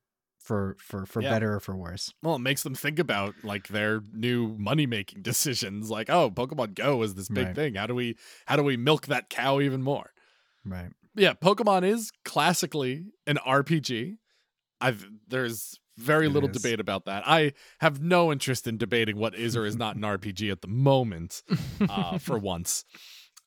for 0.47 0.77
for 0.79 1.05
for 1.05 1.21
yeah. 1.21 1.29
better 1.29 1.55
or 1.55 1.59
for 1.59 1.75
worse. 1.75 2.13
Well, 2.23 2.35
it 2.35 2.39
makes 2.39 2.63
them 2.63 2.73
think 2.73 2.99
about 2.99 3.35
like 3.43 3.67
their 3.67 4.01
new 4.13 4.55
money 4.57 4.85
making 4.85 5.21
decisions. 5.23 5.91
Like, 5.91 6.09
oh, 6.09 6.31
Pokemon 6.31 6.73
Go 6.75 7.03
is 7.03 7.15
this 7.15 7.27
big 7.27 7.47
right. 7.47 7.55
thing. 7.55 7.75
How 7.75 7.85
do 7.85 7.93
we 7.93 8.15
how 8.45 8.55
do 8.55 8.63
we 8.63 8.77
milk 8.77 9.07
that 9.07 9.29
cow 9.29 9.59
even 9.59 9.83
more? 9.83 10.11
Right. 10.65 10.89
Yeah, 11.15 11.33
Pokemon 11.33 11.83
is 11.83 12.11
classically 12.23 13.05
an 13.27 13.37
RPG. 13.45 14.17
I've 14.79 15.05
there's 15.27 15.79
very 15.97 16.27
it 16.27 16.29
little 16.29 16.49
is. 16.49 16.55
debate 16.55 16.79
about 16.79 17.05
that. 17.05 17.23
I 17.27 17.53
have 17.79 18.01
no 18.01 18.31
interest 18.31 18.67
in 18.67 18.77
debating 18.77 19.17
what 19.17 19.35
is 19.35 19.57
or 19.57 19.65
is 19.65 19.75
not 19.75 19.97
an 19.97 20.01
RPG 20.03 20.51
at 20.51 20.61
the 20.61 20.67
moment, 20.67 21.43
uh, 21.89 22.17
for 22.19 22.39
once. 22.39 22.85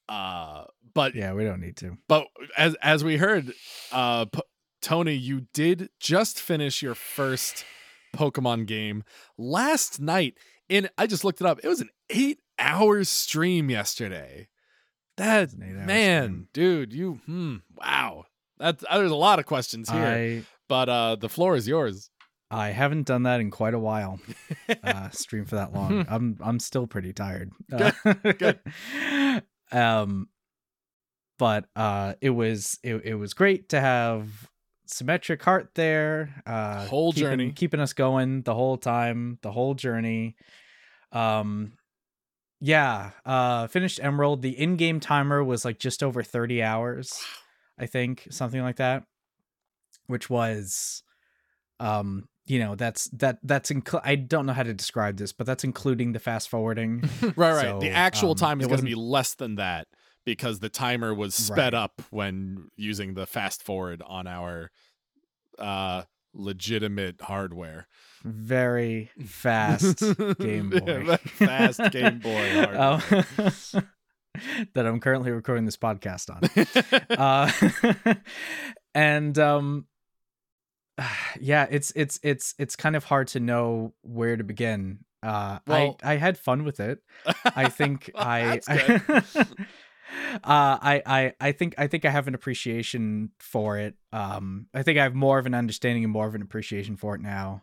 Uh, 0.08 0.64
but 0.92 1.14
yeah, 1.14 1.32
we 1.32 1.44
don't 1.44 1.60
need 1.60 1.76
to. 1.78 1.96
But 2.08 2.26
as 2.58 2.74
as 2.82 3.02
we 3.02 3.16
heard, 3.16 3.52
uh, 3.92 4.26
P- 4.26 4.42
Tony, 4.80 5.14
you 5.14 5.46
did 5.52 5.90
just 5.98 6.40
finish 6.40 6.82
your 6.82 6.94
first 6.94 7.64
Pokemon 8.14 8.66
game 8.66 9.04
last 9.38 10.00
night. 10.00 10.34
And 10.68 10.90
I 10.96 11.06
just 11.06 11.24
looked 11.24 11.40
it 11.40 11.46
up. 11.46 11.60
It 11.62 11.68
was 11.68 11.80
an 11.80 11.90
eight 12.10 12.40
hour 12.58 13.02
stream 13.04 13.70
yesterday. 13.70 14.48
That 15.16 15.56
man, 15.56 16.24
stream. 16.24 16.48
dude, 16.52 16.92
you 16.92 17.20
hmm, 17.26 17.56
wow. 17.76 18.24
That's 18.58 18.84
uh, 18.88 18.98
there's 18.98 19.10
a 19.10 19.16
lot 19.16 19.38
of 19.38 19.46
questions 19.46 19.90
here. 19.90 20.00
I, 20.00 20.42
but 20.68 20.88
uh 20.88 21.16
the 21.16 21.28
floor 21.28 21.56
is 21.56 21.68
yours. 21.68 22.10
I 22.50 22.70
haven't 22.70 23.06
done 23.06 23.24
that 23.24 23.40
in 23.40 23.50
quite 23.50 23.74
a 23.74 23.78
while. 23.78 24.18
uh, 24.82 25.10
stream 25.10 25.44
for 25.44 25.56
that 25.56 25.72
long. 25.72 26.04
I'm 26.08 26.36
I'm 26.40 26.58
still 26.58 26.86
pretty 26.86 27.12
tired. 27.12 27.52
Good. 27.70 27.94
Uh, 28.04 28.32
Good. 28.32 28.60
um, 29.72 30.28
but 31.38 31.66
uh, 31.76 32.14
it 32.20 32.30
was 32.30 32.78
it, 32.82 33.02
it 33.04 33.14
was 33.14 33.34
great 33.34 33.68
to 33.70 33.80
have 33.80 34.48
symmetric 34.92 35.42
heart 35.42 35.70
there. 35.74 36.42
Uh, 36.46 36.86
whole 36.86 37.12
keeping, 37.12 37.28
journey, 37.28 37.52
keeping 37.52 37.80
us 37.80 37.92
going 37.92 38.42
the 38.42 38.54
whole 38.54 38.76
time, 38.76 39.38
the 39.42 39.52
whole 39.52 39.74
journey. 39.74 40.36
Um, 41.12 41.72
yeah. 42.60 43.10
Uh, 43.24 43.66
finished 43.66 44.00
Emerald. 44.02 44.42
The 44.42 44.58
in-game 44.58 45.00
timer 45.00 45.42
was 45.42 45.64
like 45.64 45.78
just 45.78 46.02
over 46.02 46.22
thirty 46.22 46.62
hours, 46.62 47.20
I 47.78 47.86
think, 47.86 48.26
something 48.30 48.62
like 48.62 48.76
that, 48.76 49.04
which 50.06 50.28
was 50.28 51.02
um 51.78 52.28
you 52.46 52.58
know 52.58 52.74
that's 52.74 53.04
that 53.10 53.38
that's 53.42 53.70
inc- 53.70 54.00
i 54.04 54.14
don't 54.14 54.44
know 54.44 54.52
how 54.52 54.62
to 54.62 54.74
describe 54.74 55.16
this 55.16 55.32
but 55.32 55.46
that's 55.46 55.64
including 55.64 56.12
the 56.12 56.18
fast 56.18 56.48
forwarding 56.48 57.00
right 57.36 57.54
right 57.54 57.62
so, 57.62 57.78
the 57.80 57.90
actual 57.90 58.30
um, 58.32 58.36
time 58.36 58.60
is 58.60 58.66
going 58.66 58.80
to 58.80 58.84
be 58.84 58.94
less 58.94 59.34
than 59.34 59.54
that 59.54 59.86
because 60.34 60.60
the 60.60 60.68
timer 60.68 61.14
was 61.14 61.34
sped 61.34 61.72
right. 61.72 61.74
up 61.74 62.02
when 62.10 62.68
using 62.76 63.14
the 63.14 63.26
fast 63.26 63.62
forward 63.62 64.02
on 64.06 64.26
our 64.26 64.70
uh 65.58 66.02
legitimate 66.32 67.20
hardware 67.20 67.88
very 68.24 69.10
fast 69.24 70.02
game 70.38 70.70
boy 70.70 71.16
fast 71.16 71.80
game 71.90 72.18
boy 72.22 72.50
hardware. 72.52 73.24
Oh. 73.74 73.80
that 74.74 74.86
i'm 74.86 75.00
currently 75.00 75.32
recording 75.32 75.64
this 75.64 75.76
podcast 75.76 76.30
on 76.30 76.40
uh 77.18 78.14
and 78.94 79.38
um 79.38 79.86
yeah, 81.40 81.66
it's 81.70 81.92
it's 81.96 82.20
it's 82.22 82.54
it's 82.58 82.76
kind 82.76 82.96
of 82.96 83.04
hard 83.04 83.28
to 83.28 83.40
know 83.40 83.94
where 84.02 84.36
to 84.36 84.44
begin. 84.44 85.00
Uh, 85.22 85.58
well, 85.66 85.98
I 86.02 86.12
I 86.12 86.16
had 86.16 86.38
fun 86.38 86.64
with 86.64 86.80
it. 86.80 87.00
I 87.44 87.68
think 87.68 88.10
I, 88.14 88.60
I 88.66 89.22
I, 90.44 91.02
I 91.06 91.32
I 91.40 91.52
think 91.52 91.74
I 91.78 91.86
think 91.86 92.04
I 92.04 92.10
have 92.10 92.28
an 92.28 92.34
appreciation 92.34 93.30
for 93.38 93.78
it. 93.78 93.94
Um, 94.12 94.66
I 94.74 94.82
think 94.82 94.98
I 94.98 95.02
have 95.02 95.14
more 95.14 95.38
of 95.38 95.46
an 95.46 95.54
understanding 95.54 96.04
and 96.04 96.12
more 96.12 96.26
of 96.26 96.34
an 96.34 96.42
appreciation 96.42 96.96
for 96.96 97.14
it 97.14 97.20
now. 97.20 97.62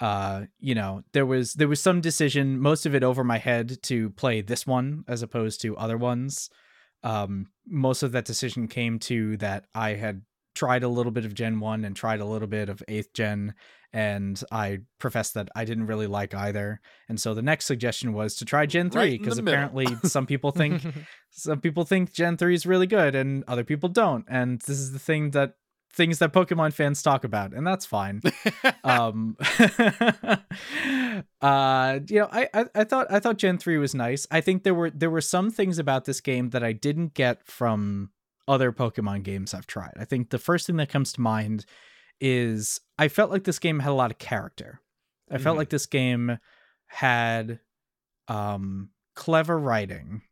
Uh, 0.00 0.46
you 0.58 0.74
know, 0.74 1.02
there 1.12 1.26
was 1.26 1.54
there 1.54 1.68
was 1.68 1.80
some 1.80 2.00
decision, 2.00 2.58
most 2.58 2.86
of 2.86 2.94
it 2.94 3.04
over 3.04 3.22
my 3.22 3.38
head, 3.38 3.82
to 3.84 4.10
play 4.10 4.40
this 4.40 4.66
one 4.66 5.04
as 5.06 5.22
opposed 5.22 5.60
to 5.62 5.76
other 5.76 5.96
ones. 5.96 6.50
Um, 7.04 7.48
most 7.66 8.02
of 8.02 8.12
that 8.12 8.24
decision 8.24 8.68
came 8.68 8.98
to 9.00 9.36
that 9.38 9.66
I 9.74 9.90
had 9.90 10.22
tried 10.54 10.82
a 10.82 10.88
little 10.88 11.12
bit 11.12 11.24
of 11.24 11.34
Gen 11.34 11.60
One 11.60 11.84
and 11.84 11.94
tried 11.94 12.20
a 12.20 12.24
little 12.24 12.48
bit 12.48 12.68
of 12.68 12.82
Eighth 12.88 13.12
Gen, 13.12 13.54
and 13.92 14.42
I 14.50 14.80
professed 14.98 15.34
that 15.34 15.48
I 15.54 15.64
didn't 15.64 15.86
really 15.86 16.06
like 16.06 16.34
either. 16.34 16.80
And 17.08 17.20
so 17.20 17.34
the 17.34 17.42
next 17.42 17.66
suggestion 17.66 18.12
was 18.12 18.36
to 18.36 18.44
try 18.44 18.66
Gen 18.66 18.90
3 18.90 19.18
because 19.18 19.40
Right 19.40 19.48
apparently 19.48 19.86
some 20.04 20.26
people 20.26 20.50
think 20.50 20.82
some 21.30 21.60
people 21.60 21.84
think 21.84 22.12
Gen 22.12 22.36
3 22.36 22.54
is 22.54 22.66
really 22.66 22.86
good 22.86 23.14
and 23.14 23.44
other 23.46 23.64
people 23.64 23.88
don't. 23.88 24.24
And 24.28 24.60
this 24.60 24.78
is 24.78 24.92
the 24.92 24.98
thing 24.98 25.30
that 25.32 25.54
things 25.92 26.20
that 26.20 26.32
Pokemon 26.32 26.72
fans 26.72 27.02
talk 27.02 27.22
about, 27.22 27.52
and 27.52 27.66
that's 27.66 27.84
fine. 27.84 28.22
um 28.84 29.36
uh 31.42 31.98
you 32.08 32.20
know 32.20 32.28
I, 32.32 32.48
I 32.54 32.64
i 32.74 32.84
thought 32.84 33.06
i 33.10 33.20
thought 33.20 33.36
gen 33.36 33.58
3 33.58 33.78
was 33.78 33.94
nice 33.94 34.26
i 34.30 34.40
think 34.40 34.62
there 34.62 34.74
were 34.74 34.90
there 34.90 35.10
were 35.10 35.20
some 35.20 35.50
things 35.50 35.78
about 35.78 36.04
this 36.04 36.20
game 36.20 36.50
that 36.50 36.64
i 36.64 36.72
didn't 36.72 37.14
get 37.14 37.46
from 37.46 38.10
other 38.48 38.72
pokemon 38.72 39.22
games 39.22 39.54
i've 39.54 39.66
tried 39.66 39.92
i 39.98 40.04
think 40.04 40.30
the 40.30 40.38
first 40.38 40.66
thing 40.66 40.76
that 40.76 40.88
comes 40.88 41.12
to 41.12 41.20
mind 41.20 41.64
is 42.22 42.80
i 42.98 43.08
felt 43.08 43.30
like 43.32 43.42
this 43.44 43.58
game 43.58 43.80
had 43.80 43.90
a 43.90 43.94
lot 43.94 44.10
of 44.12 44.18
character 44.18 44.80
i 45.30 45.36
felt 45.38 45.54
Mhm. 45.56 45.58
like 45.58 45.70
this 45.70 45.86
game 45.86 46.38
had 46.86 47.58
um 48.28 48.90
clever 49.14 49.58
writing 49.58 50.22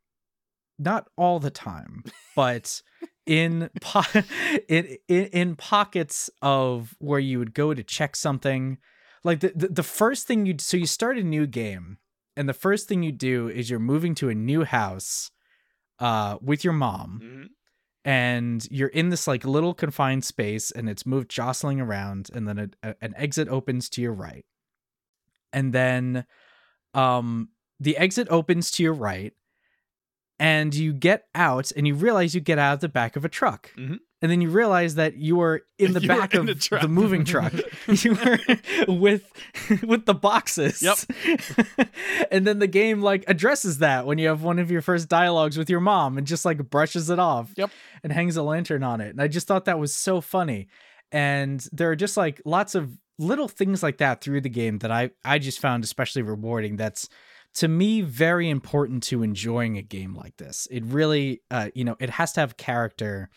not 0.78 1.09
all 1.16 1.41
the 1.41 1.51
time 1.51 2.05
but 2.36 2.80
in 3.26 3.68
po- 3.80 4.20
in, 4.68 4.97
in 5.09 5.24
in 5.26 5.57
pockets 5.57 6.30
of 6.41 6.95
where 7.01 7.18
you 7.20 7.38
would 7.38 7.53
go 7.55 7.74
to 7.74 7.82
check 7.82 8.14
something 8.16 8.78
like 9.24 9.41
the, 9.41 9.53
the 9.55 9.68
the 9.68 9.82
first 9.82 10.26
thing 10.26 10.47
you 10.47 10.55
so 10.59 10.76
you 10.76 10.86
start 10.86 11.18
a 11.18 11.22
new 11.24 11.47
game 11.47 11.99
and 12.36 12.49
the 12.49 12.55
first 12.55 12.88
thing 12.88 13.03
you 13.03 13.12
do 13.12 13.49
is 13.49 13.68
you're 13.68 13.78
moving 13.80 14.14
to 14.14 14.28
a 14.30 14.34
new 14.34 14.64
house 14.64 15.30
uh 15.99 16.38
with 16.41 16.62
your 16.64 16.72
mom 16.72 17.20
Mhm. 17.22 17.47
And 18.11 18.66
you're 18.72 18.88
in 18.88 19.11
this 19.11 19.26
like 19.28 19.44
little 19.44 19.72
confined 19.72 20.24
space 20.24 20.72
and 20.72 20.88
it's 20.88 21.06
moved 21.06 21.30
jostling 21.30 21.80
around 21.80 22.28
and 22.34 22.48
then 22.48 22.58
a, 22.58 22.68
a- 22.90 22.96
an 23.00 23.14
exit 23.16 23.46
opens 23.48 23.88
to 23.88 24.02
your 24.02 24.12
right 24.12 24.44
and 25.52 25.72
then 25.72 26.24
um 26.94 27.50
the 27.78 27.96
exit 27.96 28.26
opens 28.30 28.70
to 28.72 28.82
your 28.82 28.92
right 28.94 29.32
and 30.38 30.74
you 30.74 30.92
get 30.92 31.24
out 31.34 31.70
and 31.76 31.86
you 31.86 31.94
realize 31.94 32.34
you 32.34 32.40
get 32.40 32.58
out 32.58 32.74
of 32.74 32.80
the 32.80 32.88
back 32.88 33.14
of 33.16 33.24
a 33.24 33.28
truck 33.28 33.70
Mhm. 33.76 33.98
And 34.23 34.31
then 34.31 34.41
you 34.41 34.51
realize 34.51 34.97
that 34.97 35.16
you 35.16 35.41
are 35.41 35.62
in 35.79 35.93
the 35.95 36.01
You 36.01 36.09
were 36.09 36.16
back 36.16 36.35
in 36.35 36.41
of 36.41 36.47
the 36.47 36.79
the 36.83 36.89
moving 36.89 37.25
truck. 37.25 37.53
You 37.89 38.14
were 38.14 38.39
with 38.89 39.31
with 39.83 40.07
the 40.07 40.14
boxes. 40.14 40.83
Yep. 40.83 40.99
and 42.31 42.47
then 42.47 42.59
the 42.59 42.66
game 42.66 43.01
like 43.01 43.25
addresses 43.29 43.79
that 43.79 44.07
when 44.07 44.18
you 44.18 44.29
have 44.29 44.43
one 44.43 44.59
of 44.59 44.71
your 44.71 44.83
first 44.83 45.09
dialogues 45.09 45.57
with 45.57 45.71
your 45.71 45.81
mom 45.81 46.18
and 46.18 46.27
just 46.27 46.45
like 46.45 46.59
brushes 46.71 47.11
it 47.11 47.18
off 47.18 47.53
Yep. 47.57 47.71
and 48.03 48.12
hangs 48.12 48.37
a 48.37 48.43
lantern 48.43 48.83
on 48.83 49.01
it. 49.01 49.11
And 49.11 49.21
i 49.21 49.29
just 49.29 49.47
thought 49.47 49.64
that 49.66 49.79
was 49.79 49.95
so 49.95 50.21
funny. 50.21 50.68
And 51.12 51.66
there 51.73 51.91
are 51.91 51.97
just 51.97 52.16
like 52.16 52.41
lots 52.45 52.75
of 52.75 52.97
little 53.18 53.49
things 53.49 53.83
like 53.83 53.99
that 53.99 54.23
through 54.23 54.41
the 54.41 54.49
game 54.49 54.79
that 54.79 54.91
i 54.91 55.11
i 55.27 55.39
just 55.39 55.61
found 55.61 55.85
especially 55.85 56.23
rewarding 56.23 56.77
that's 56.77 57.07
to 57.53 57.68
me 57.68 58.01
very 58.01 58.49
important 58.49 59.03
to 59.03 59.23
enjoying 59.23 59.77
a 59.77 59.83
game 59.83 60.14
like 60.14 60.37
this. 60.39 60.66
It 60.71 60.85
really 60.85 61.43
uh 61.51 61.68
you 61.75 61.85
know 61.85 61.97
it 62.01 62.11
has 62.11 62.33
to 62.35 62.41
have 62.41 62.57
character 62.57 63.29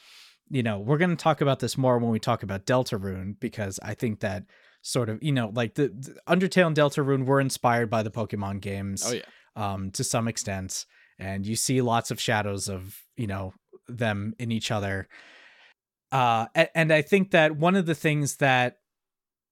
you 0.50 0.64
know 0.64 0.80
we're 0.80 0.98
going 0.98 1.10
to 1.10 1.16
talk 1.16 1.42
about 1.42 1.60
this 1.60 1.78
more 1.78 1.98
when 1.98 2.12
we 2.12 2.20
talk 2.20 2.44
about 2.44 2.66
deltarune 2.66 3.36
because 3.40 3.80
i 3.84 3.94
think 3.94 4.20
that 4.20 4.44
sort 4.82 5.10
of 5.10 5.22
you 5.24 5.32
know 5.32 5.52
like 5.56 5.76
the, 5.76 5.88
the 5.88 6.16
undertale 6.28 6.68
and 6.68 6.76
deltarune 6.76 7.26
were 7.26 7.40
inspired 7.40 7.90
by 7.90 8.04
the 8.04 8.12
pokemon 8.12 8.60
games 8.60 9.06
Oh 9.06 9.14
yeah. 9.14 9.22
um, 9.56 9.92
to 9.92 10.04
some 10.04 10.28
extent, 10.28 10.86
and 11.18 11.46
you 11.46 11.56
see 11.56 11.82
lots 11.82 12.12
of 12.12 12.20
shadows 12.20 12.68
of 12.68 12.98
you 13.16 13.28
know 13.28 13.54
them 13.88 14.34
in 14.40 14.52
each 14.52 14.72
other. 14.72 15.08
Uh, 16.12 16.46
and 16.76 16.92
I 16.94 17.02
think 17.02 17.32
that 17.32 17.56
one 17.56 17.76
of 17.76 17.86
the 17.86 17.96
things 17.96 18.38
that 18.38 18.78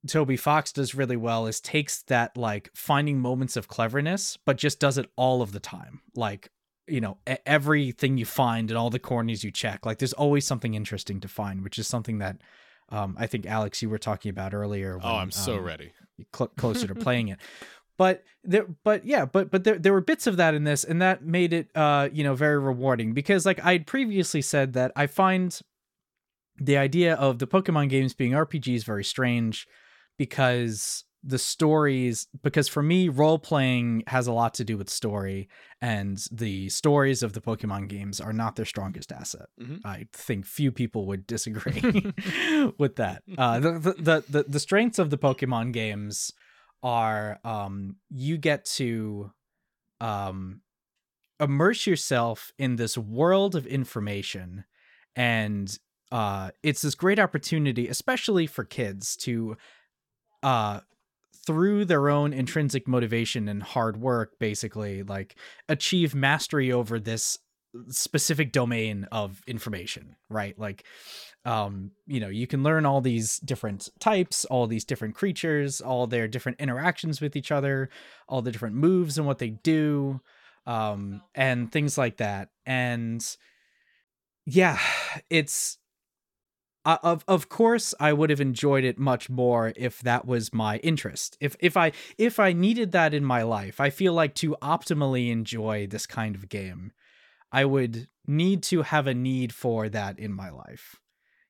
Toby 0.07 0.37
Fox 0.37 0.71
does 0.71 0.93
really 0.93 1.17
well 1.17 1.47
is 1.47 1.59
takes 1.61 2.03
that 2.03 2.37
like 2.37 2.69
finding 2.75 3.19
moments 3.19 3.55
of 3.55 3.67
cleverness, 3.67 4.37
but 4.45 4.57
just 4.57 4.79
does 4.79 4.97
it 4.97 5.09
all 5.15 5.41
of 5.41 5.53
the 5.53 5.59
time. 5.59 6.01
Like 6.15 6.49
you 6.91 7.01
know 7.01 7.17
everything 7.45 8.17
you 8.17 8.25
find 8.25 8.69
and 8.69 8.77
all 8.77 8.89
the 8.89 8.99
corners 8.99 9.43
you 9.43 9.51
check, 9.51 9.85
like 9.85 9.99
there's 9.99 10.13
always 10.13 10.45
something 10.45 10.73
interesting 10.73 11.19
to 11.21 11.27
find, 11.27 11.63
which 11.63 11.79
is 11.79 11.87
something 11.87 12.19
that. 12.19 12.37
Um, 12.93 13.15
I 13.17 13.25
think 13.25 13.45
Alex, 13.45 13.81
you 13.81 13.89
were 13.89 13.97
talking 13.97 14.31
about 14.31 14.53
earlier. 14.53 14.99
Oh, 15.01 15.15
I'm 15.15 15.31
so 15.31 15.55
um, 15.55 15.63
ready. 15.63 15.93
cl- 16.35 16.51
closer 16.57 16.87
to 16.87 16.95
playing 16.95 17.29
it 17.29 17.39
but 18.01 18.23
there 18.43 18.65
but 18.83 19.05
yeah 19.05 19.25
but 19.25 19.51
but 19.51 19.63
there, 19.63 19.77
there 19.77 19.93
were 19.93 20.01
bits 20.01 20.25
of 20.25 20.37
that 20.37 20.55
in 20.55 20.63
this 20.63 20.83
and 20.83 21.01
that 21.03 21.23
made 21.23 21.53
it 21.53 21.69
uh 21.75 22.09
you 22.11 22.23
know 22.23 22.33
very 22.33 22.57
rewarding 22.57 23.13
because 23.13 23.45
like 23.45 23.63
i 23.63 23.73
had 23.73 23.85
previously 23.85 24.41
said 24.41 24.73
that 24.73 24.91
i 24.95 25.05
find 25.05 25.59
the 26.57 26.77
idea 26.77 27.13
of 27.13 27.37
the 27.37 27.45
pokemon 27.45 27.89
games 27.89 28.15
being 28.15 28.31
rpgs 28.31 28.83
very 28.83 29.03
strange 29.03 29.67
because 30.17 31.03
the 31.23 31.37
stories 31.37 32.27
because 32.41 32.67
for 32.67 32.81
me 32.81 33.07
role 33.09 33.37
playing 33.37 34.03
has 34.07 34.25
a 34.27 34.31
lot 34.31 34.53
to 34.55 34.63
do 34.63 34.77
with 34.77 34.89
story 34.89 35.47
and 35.81 36.25
the 36.31 36.67
stories 36.69 37.21
of 37.21 37.33
the 37.33 37.41
pokemon 37.41 37.87
games 37.87 38.19
are 38.19 38.33
not 38.33 38.55
their 38.55 38.65
strongest 38.65 39.11
asset 39.11 39.47
Mhm. 39.59 39.81
i 39.85 40.07
think 40.13 40.45
few 40.45 40.71
people 40.71 41.05
would 41.05 41.27
disagree 41.27 41.81
with 42.79 42.95
that 42.95 43.21
uh 43.37 43.59
the, 43.59 43.71
the 43.73 43.93
the 43.93 44.23
the 44.29 44.43
the 44.47 44.59
strengths 44.59 44.97
of 44.99 45.09
the 45.11 45.17
pokemon 45.17 45.71
games 45.73 46.31
are 46.81 47.39
um 47.43 47.97
you 48.09 48.37
get 48.37 48.65
to 48.65 49.31
um 49.99 50.61
immerse 51.39 51.87
yourself 51.87 52.51
in 52.57 52.75
this 52.75 52.97
world 52.97 53.55
of 53.55 53.65
information 53.67 54.63
and 55.15 55.77
uh 56.11 56.51
it's 56.63 56.81
this 56.81 56.95
great 56.95 57.19
opportunity 57.19 57.87
especially 57.87 58.47
for 58.47 58.63
kids 58.63 59.15
to 59.15 59.55
uh 60.43 60.79
through 61.51 61.85
their 61.85 62.09
own 62.09 62.31
intrinsic 62.31 62.87
motivation 62.87 63.47
and 63.49 63.61
hard 63.61 63.97
work 63.97 64.39
basically 64.39 65.03
like 65.03 65.35
achieve 65.67 66.15
mastery 66.15 66.71
over 66.71 66.97
this 66.99 67.37
specific 67.89 68.51
domain 68.51 69.05
of 69.11 69.41
information 69.47 70.15
right? 70.29 70.57
Like 70.57 70.85
um 71.43 71.91
you 72.05 72.19
know 72.19 72.29
you 72.29 72.47
can 72.47 72.63
learn 72.63 72.85
all 72.85 73.01
these 73.01 73.39
different 73.39 73.89
types 73.99 74.45
all 74.45 74.67
these 74.67 74.85
different 74.85 75.15
creatures 75.15 75.81
all 75.81 76.05
their 76.05 76.27
different 76.27 76.59
interactions 76.59 77.19
with 77.19 77.35
each 77.35 77.51
other 77.51 77.89
all 78.29 78.43
the 78.43 78.51
different 78.51 78.75
moves 78.75 79.17
and 79.17 79.25
what 79.25 79.39
they 79.39 79.49
do 79.49 80.21
um 80.67 81.21
and 81.35 81.71
things 81.71 81.97
like 81.97 82.17
that. 82.17 82.49
And 82.65 83.25
yeah 84.45 84.79
it's 85.29 85.77
uh, 86.85 86.97
of 87.03 87.23
of 87.27 87.49
course 87.49 87.93
I 87.99 88.13
would 88.13 88.29
have 88.29 88.41
enjoyed 88.41 88.83
it 88.83 88.97
much 88.97 89.29
more 89.29 89.73
if 89.75 89.99
that 90.01 90.25
was 90.25 90.53
my 90.53 90.77
interest. 90.77 91.37
If 91.39 91.55
if 91.59 91.77
I 91.77 91.91
if 92.17 92.39
I 92.39 92.53
needed 92.53 92.91
that 92.91 93.13
in 93.13 93.23
my 93.23 93.43
life, 93.43 93.79
I 93.79 93.89
feel 93.89 94.13
like 94.13 94.33
to 94.35 94.55
optimally 94.61 95.31
enjoy 95.31 95.87
this 95.87 96.05
kind 96.05 96.35
of 96.35 96.49
game, 96.49 96.91
I 97.51 97.65
would 97.65 98.07
need 98.25 98.63
to 98.63 98.81
have 98.81 99.07
a 99.07 99.13
need 99.13 99.53
for 99.53 99.89
that 99.89 100.17
in 100.17 100.33
my 100.33 100.49
life. 100.49 100.95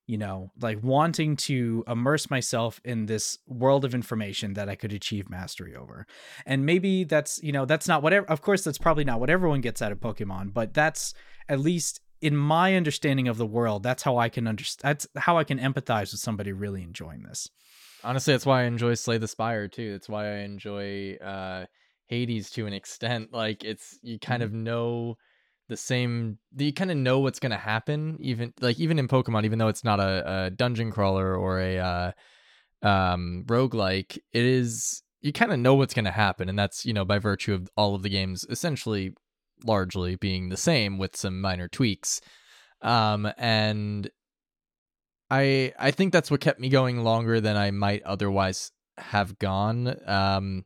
You 0.07 0.17
know, 0.17 0.51
like 0.59 0.83
wanting 0.83 1.37
to 1.37 1.85
immerse 1.87 2.29
myself 2.29 2.81
in 2.83 3.05
this 3.05 3.37
world 3.47 3.85
of 3.85 3.95
information 3.95 4.55
that 4.55 4.67
I 4.67 4.75
could 4.75 4.91
achieve 4.91 5.29
mastery 5.29 5.73
over. 5.73 6.05
And 6.45 6.65
maybe 6.65 7.05
that's, 7.05 7.41
you 7.41 7.53
know, 7.53 7.63
that's 7.63 7.87
not 7.87 8.03
whatever 8.03 8.25
of 8.25 8.41
course 8.41 8.63
that's 8.63 8.77
probably 8.77 9.05
not 9.05 9.21
what 9.21 9.29
everyone 9.29 9.61
gets 9.61 9.81
out 9.81 9.93
of 9.93 9.99
Pokemon, 9.99 10.53
but 10.53 10.73
that's 10.73 11.13
at 11.47 11.61
least 11.61 12.01
in 12.21 12.37
my 12.37 12.75
understanding 12.75 13.27
of 13.27 13.37
the 13.37 13.45
world, 13.45 13.83
that's 13.83 14.03
how 14.03 14.17
I 14.17 14.29
can 14.29 14.47
understand. 14.47 14.89
That's 14.89 15.07
how 15.17 15.37
I 15.37 15.43
can 15.43 15.59
empathize 15.59 16.11
with 16.11 16.19
somebody 16.19 16.53
really 16.53 16.83
enjoying 16.83 17.23
this. 17.23 17.49
Honestly, 18.03 18.33
that's 18.33 18.45
why 18.45 18.61
I 18.61 18.65
enjoy 18.65 18.93
Slay 18.93 19.17
the 19.17 19.27
Spire 19.27 19.67
too. 19.67 19.91
That's 19.91 20.09
why 20.09 20.27
I 20.27 20.37
enjoy 20.39 21.15
uh 21.15 21.65
Hades 22.07 22.49
to 22.51 22.67
an 22.67 22.73
extent. 22.73 23.29
Like 23.33 23.63
it's 23.63 23.97
you 24.03 24.19
kind 24.19 24.43
of 24.43 24.53
know 24.53 25.17
the 25.67 25.77
same 25.77 26.37
you 26.55 26.73
kind 26.73 26.91
of 26.91 26.97
know 26.97 27.19
what's 27.19 27.39
gonna 27.39 27.57
happen, 27.57 28.17
even 28.19 28.53
like 28.61 28.79
even 28.79 28.99
in 28.99 29.07
Pokemon, 29.07 29.45
even 29.45 29.57
though 29.57 29.69
it's 29.69 29.83
not 29.83 29.99
a, 29.99 30.45
a 30.45 30.49
dungeon 30.51 30.91
crawler 30.91 31.35
or 31.35 31.59
a 31.59 31.77
uh 31.79 32.11
um 32.83 33.43
roguelike, 33.47 34.17
it 34.31 34.43
is 34.43 35.01
you 35.21 35.31
kind 35.31 35.51
of 35.51 35.59
know 35.59 35.75
what's 35.75 35.93
gonna 35.93 36.11
happen, 36.11 36.49
and 36.49 36.57
that's, 36.57 36.85
you 36.85 36.93
know, 36.93 37.05
by 37.05 37.19
virtue 37.19 37.53
of 37.53 37.69
all 37.77 37.95
of 37.95 38.03
the 38.03 38.09
games 38.09 38.45
essentially 38.49 39.13
largely 39.63 40.15
being 40.15 40.49
the 40.49 40.57
same 40.57 40.97
with 40.97 41.15
some 41.15 41.41
minor 41.41 41.67
tweaks. 41.67 42.21
Um 42.81 43.31
and 43.37 44.09
I 45.29 45.73
I 45.79 45.91
think 45.91 46.11
that's 46.11 46.29
what 46.29 46.41
kept 46.41 46.59
me 46.59 46.69
going 46.69 47.03
longer 47.03 47.39
than 47.39 47.55
I 47.55 47.71
might 47.71 48.03
otherwise 48.03 48.71
have 48.97 49.39
gone. 49.39 49.95
Um, 50.05 50.65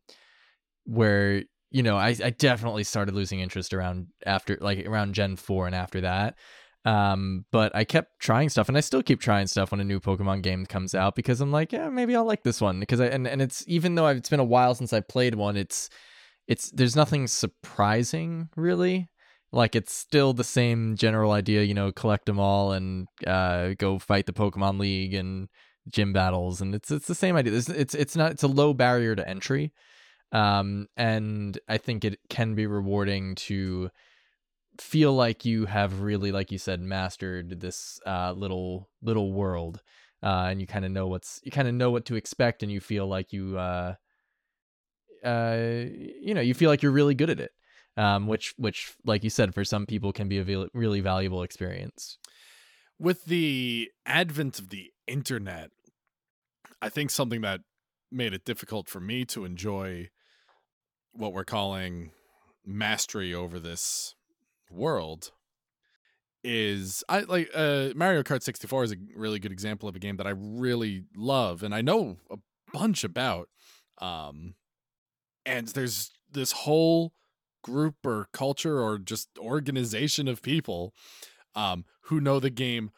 where 0.85 1.43
you 1.71 1.83
know, 1.83 1.97
I, 1.97 2.15
I 2.23 2.29
definitely 2.29 2.83
started 2.83 3.15
losing 3.15 3.41
interest 3.41 3.73
around 3.73 4.07
after 4.25 4.57
like 4.61 4.85
around 4.85 5.13
Gen 5.13 5.35
4 5.35 5.67
and 5.67 5.75
after 5.75 6.01
that. 6.01 6.35
Um, 6.85 7.45
but 7.51 7.75
I 7.75 7.83
kept 7.83 8.19
trying 8.19 8.49
stuff 8.49 8.69
and 8.69 8.77
I 8.77 8.81
still 8.81 9.03
keep 9.03 9.19
trying 9.19 9.47
stuff 9.47 9.71
when 9.71 9.81
a 9.81 9.83
new 9.83 9.99
Pokemon 9.99 10.43
game 10.43 10.65
comes 10.65 10.95
out 10.95 11.15
because 11.15 11.41
I'm 11.41 11.51
like, 11.51 11.73
yeah, 11.73 11.89
maybe 11.89 12.15
I'll 12.15 12.25
like 12.25 12.43
this 12.43 12.61
one. 12.61 12.79
Because 12.79 13.01
I 13.01 13.07
and, 13.07 13.27
and 13.27 13.41
it's 13.41 13.63
even 13.67 13.95
though 13.95 14.05
I've, 14.05 14.17
it's 14.17 14.29
been 14.29 14.39
a 14.39 14.43
while 14.43 14.73
since 14.73 14.93
I 14.93 15.01
played 15.01 15.35
one, 15.35 15.57
it's 15.57 15.89
it's 16.47 16.71
there's 16.71 16.95
nothing 16.95 17.27
surprising 17.27 18.49
really. 18.55 19.09
Like 19.51 19.75
it's 19.75 19.93
still 19.93 20.33
the 20.33 20.43
same 20.43 20.95
general 20.97 21.31
idea, 21.31 21.63
you 21.63 21.73
know, 21.73 21.91
collect 21.91 22.25
them 22.25 22.39
all 22.39 22.73
and 22.73 23.07
uh, 23.25 23.73
go 23.77 23.99
fight 23.99 24.25
the 24.25 24.33
Pokemon 24.33 24.79
League 24.79 25.13
and 25.13 25.47
gym 25.87 26.13
battles, 26.13 26.61
and 26.61 26.75
it's 26.75 26.91
it's 26.91 27.07
the 27.07 27.15
same 27.15 27.35
idea. 27.35 27.53
It's 27.53 27.69
it's, 27.69 27.95
it's 27.95 28.15
not 28.15 28.31
it's 28.31 28.43
a 28.43 28.47
low 28.47 28.73
barrier 28.73 29.15
to 29.15 29.27
entry, 29.27 29.71
um, 30.31 30.87
and 30.97 31.57
I 31.69 31.77
think 31.77 32.03
it 32.03 32.19
can 32.29 32.55
be 32.55 32.67
rewarding 32.67 33.35
to 33.35 33.91
feel 34.79 35.13
like 35.13 35.45
you 35.45 35.65
have 35.65 36.01
really 36.01 36.31
like 36.31 36.51
you 36.51 36.57
said 36.57 36.81
mastered 36.81 37.59
this 37.61 37.99
uh, 38.05 38.33
little 38.33 38.89
little 39.01 39.31
world 39.31 39.81
uh, 40.23 40.47
and 40.49 40.59
you 40.59 40.67
kind 40.67 40.85
of 40.85 40.91
know 40.91 41.07
what's 41.07 41.39
you 41.43 41.51
kind 41.51 41.67
of 41.67 41.73
know 41.73 41.91
what 41.91 42.05
to 42.05 42.15
expect 42.15 42.63
and 42.63 42.71
you 42.71 42.79
feel 42.81 43.07
like 43.07 43.31
you 43.31 43.57
uh, 43.57 43.95
uh, 45.25 45.85
you 46.21 46.33
know 46.33 46.41
you 46.41 46.53
feel 46.53 46.69
like 46.69 46.81
you're 46.81 46.91
really 46.91 47.15
good 47.15 47.29
at 47.29 47.39
it 47.39 47.51
um, 47.97 48.27
which 48.27 48.53
which 48.57 48.93
like 49.05 49.23
you 49.23 49.29
said 49.29 49.53
for 49.53 49.63
some 49.63 49.85
people 49.85 50.11
can 50.13 50.27
be 50.27 50.39
a 50.39 50.67
really 50.73 50.99
valuable 50.99 51.43
experience. 51.43 52.17
With 52.99 53.25
the 53.25 53.89
advent 54.05 54.59
of 54.59 54.69
the 54.69 54.91
internet 55.07 55.71
i 56.81 56.89
think 56.89 57.09
something 57.09 57.41
that 57.41 57.61
made 58.11 58.33
it 58.33 58.45
difficult 58.45 58.87
for 58.87 58.99
me 58.99 59.25
to 59.25 59.45
enjoy 59.45 60.09
what 61.11 61.33
we're 61.33 61.45
calling 61.45 62.11
mastery 62.65 63.33
over 63.33 63.59
this 63.59 64.15
world 64.69 65.31
is 66.43 67.03
I 67.09 67.21
like 67.21 67.49
uh 67.55 67.89
Mario 67.95 68.21
Kart 68.23 68.43
64 68.43 68.83
is 68.83 68.91
a 68.91 68.95
really 69.15 69.39
good 69.39 69.51
example 69.51 69.89
of 69.89 69.95
a 69.95 69.99
game 69.99 70.17
that 70.17 70.27
I 70.27 70.33
really 70.35 71.03
love 71.15 71.63
and 71.63 71.73
I 71.73 71.81
know 71.81 72.17
a 72.29 72.37
bunch 72.71 73.03
about 73.03 73.49
um 73.99 74.55
and 75.45 75.67
there's 75.69 76.11
this 76.31 76.51
whole 76.51 77.13
group 77.63 77.95
or 78.05 78.27
culture 78.31 78.79
or 78.79 78.97
just 78.97 79.29
organization 79.39 80.27
of 80.27 80.41
people 80.41 80.93
um 81.55 81.83
who 82.01 82.19
know 82.19 82.39
the 82.39 82.49
game 82.49 82.91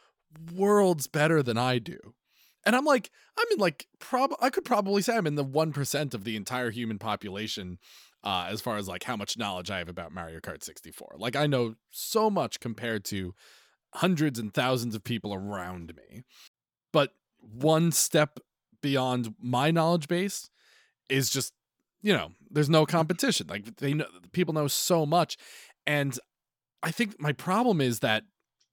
worlds 0.54 1.08
better 1.08 1.42
than 1.42 1.58
I 1.58 1.80
do. 1.80 1.98
And 2.66 2.76
I'm 2.76 2.86
like 2.86 3.12
I'm 3.38 3.48
in 3.52 3.60
like 3.60 3.88
prob 4.00 4.34
I 4.42 4.50
could 4.50 4.66
probably 4.66 5.02
say 5.02 5.16
I'm 5.16 5.28
in 5.28 5.36
the 5.36 5.46
1% 5.46 6.14
of 6.14 6.24
the 6.24 6.36
entire 6.36 6.72
human 6.72 7.00
population 7.00 7.80
uh, 8.24 8.48
as 8.50 8.62
far 8.62 8.78
as 8.78 8.88
like 8.88 9.04
how 9.04 9.16
much 9.16 9.38
knowledge 9.38 9.72
I 9.72 9.78
have 9.78 9.90
about 9.90 10.12
Mario 10.12 10.40
Kart 10.40 10.64
64. 10.64 11.16
Like 11.18 11.36
I 11.36 11.48
know 11.48 11.76
so 11.92 12.30
much 12.30 12.60
compared 12.60 13.06
to 13.06 13.34
hundreds 13.94 14.38
and 14.38 14.54
thousands 14.54 14.96
of 14.96 15.04
people 15.04 15.34
around 15.34 15.96
me. 15.96 16.24
But 16.92 17.14
one 17.40 17.92
step 17.92 18.40
beyond 18.82 19.36
my 19.42 19.72
knowledge 19.72 20.08
base 20.08 20.50
is 21.10 21.30
just 21.30 21.54
you 22.02 22.14
know, 22.14 22.32
there's 22.50 22.70
no 22.70 22.86
competition. 22.86 23.48
Like 23.48 23.78
they 23.78 23.94
know 23.94 24.08
people 24.32 24.54
know 24.54 24.68
so 24.68 25.06
much 25.06 25.38
and 25.86 26.20
I 26.84 26.92
think 26.92 27.20
my 27.20 27.32
problem 27.32 27.82
is 27.82 28.00
that 28.00 28.24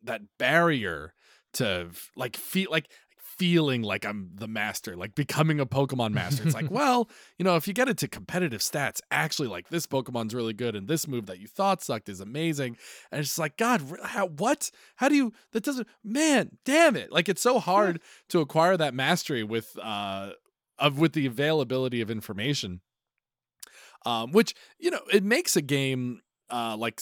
that 0.02 0.22
barrier 0.38 1.14
to 1.54 1.88
like 2.16 2.36
feel 2.36 2.70
like 2.70 2.90
feeling 3.16 3.82
like 3.82 4.04
I'm 4.04 4.30
the 4.34 4.46
master, 4.46 4.96
like 4.96 5.14
becoming 5.14 5.58
a 5.58 5.66
Pokemon 5.66 6.12
master. 6.12 6.44
It's 6.44 6.54
like, 6.54 6.70
well, 6.70 7.08
you 7.38 7.44
know, 7.44 7.56
if 7.56 7.66
you 7.66 7.74
get 7.74 7.88
into 7.88 8.06
competitive 8.06 8.60
stats, 8.60 9.00
actually, 9.10 9.48
like 9.48 9.68
this 9.68 9.86
Pokemon's 9.86 10.34
really 10.34 10.52
good, 10.52 10.76
and 10.76 10.86
this 10.86 11.08
move 11.08 11.26
that 11.26 11.40
you 11.40 11.46
thought 11.46 11.82
sucked 11.82 12.08
is 12.08 12.20
amazing. 12.20 12.76
And 13.10 13.20
it's 13.20 13.30
just 13.30 13.38
like, 13.38 13.56
God, 13.56 13.82
how, 14.04 14.26
what? 14.26 14.70
How 14.96 15.08
do 15.08 15.14
you? 15.14 15.32
That 15.52 15.64
doesn't, 15.64 15.88
man, 16.02 16.50
damn 16.64 16.96
it! 16.96 17.10
Like 17.10 17.28
it's 17.28 17.42
so 17.42 17.58
hard 17.58 18.00
to 18.28 18.40
acquire 18.40 18.76
that 18.76 18.94
mastery 18.94 19.42
with, 19.42 19.76
uh, 19.82 20.30
of 20.78 20.98
with 20.98 21.12
the 21.12 21.26
availability 21.26 22.00
of 22.00 22.10
information. 22.10 22.80
Um, 24.04 24.32
which 24.32 24.54
you 24.78 24.90
know, 24.90 25.00
it 25.12 25.24
makes 25.24 25.56
a 25.56 25.62
game, 25.62 26.20
uh, 26.50 26.76
like 26.76 27.00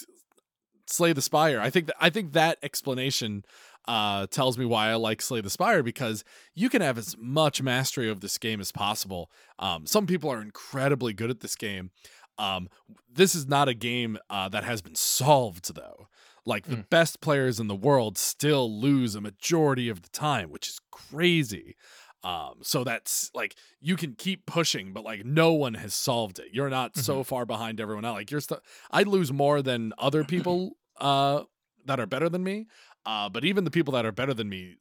Slay 0.87 1.13
the 1.13 1.23
Spire. 1.23 1.61
I 1.61 1.71
think 1.71 1.87
that 1.87 1.97
I 2.01 2.11
think 2.11 2.33
that 2.33 2.59
explanation 2.63 3.45
uh, 3.89 4.27
tells 4.29 4.57
me 4.59 4.65
why 4.65 4.89
I 4.89 4.95
like 4.95 5.23
Slay 5.23 5.41
the 5.41 5.51
Spire 5.51 5.83
because 5.83 6.25
you 6.55 6.69
can 6.69 6.83
have 6.83 6.99
as 6.99 7.17
much 7.19 7.63
mastery 7.63 8.09
of 8.09 8.21
this 8.21 8.39
game 8.39 8.61
as 8.61 8.73
possible. 8.73 9.31
Um, 9.59 9.87
some 9.87 10.07
people 10.07 10.31
are 10.31 10.41
incredibly 10.41 11.13
good 11.13 11.31
at 11.31 11.41
this 11.41 11.57
game. 11.57 11.91
Um, 12.39 12.69
this 13.13 13.35
is 13.35 13.47
not 13.47 13.69
a 13.69 13.75
game 13.75 14.19
uh, 14.31 14.49
that 14.51 14.65
has 14.65 14.83
been 14.83 14.95
solved 14.95 15.75
though. 15.75 16.09
Like 16.45 16.67
the 16.67 16.77
mm. 16.77 16.91
best 16.91 17.21
players 17.21 17.61
in 17.61 17.69
the 17.69 17.75
world 17.75 18.19
still 18.19 18.81
lose 18.81 19.15
a 19.15 19.21
majority 19.21 19.89
of 19.89 20.03
the 20.03 20.09
time, 20.09 20.51
which 20.51 20.69
is 20.69 20.81
crazy. 20.91 21.77
Um, 22.25 22.55
so 22.63 22.85
that's 22.85 23.31
like 23.35 23.57
you 23.81 23.97
can 23.97 24.15
keep 24.15 24.47
pushing, 24.47 24.93
but 24.93 25.05
like 25.05 25.25
no 25.25 25.53
one 25.53 25.75
has 25.75 25.95
solved 25.95 26.39
it. 26.39 26.49
You're 26.53 26.71
not 26.71 26.93
mm-hmm. 26.93 27.01
so 27.01 27.25
far 27.25 27.45
behind 27.45 27.81
everyone 27.81 28.05
else. 28.05 28.17
Like 28.17 28.31
you're 28.31 28.41
st- 28.41 28.61
I 28.91 29.03
lose 29.03 29.33
more 29.33 29.63
than 29.63 29.93
other 29.99 30.25
people 30.25 30.77
uh 31.01 31.43
that 31.87 31.99
are 31.99 32.07
better 32.07 32.29
than 32.29 32.45
me. 32.45 32.67
Uh, 33.05 33.29
but 33.29 33.45
even 33.45 33.65
the 33.65 33.71
people 33.71 33.93
that 33.95 34.07
are 34.07 34.13
better 34.13 34.35
than 34.35 34.49
me 34.49 34.77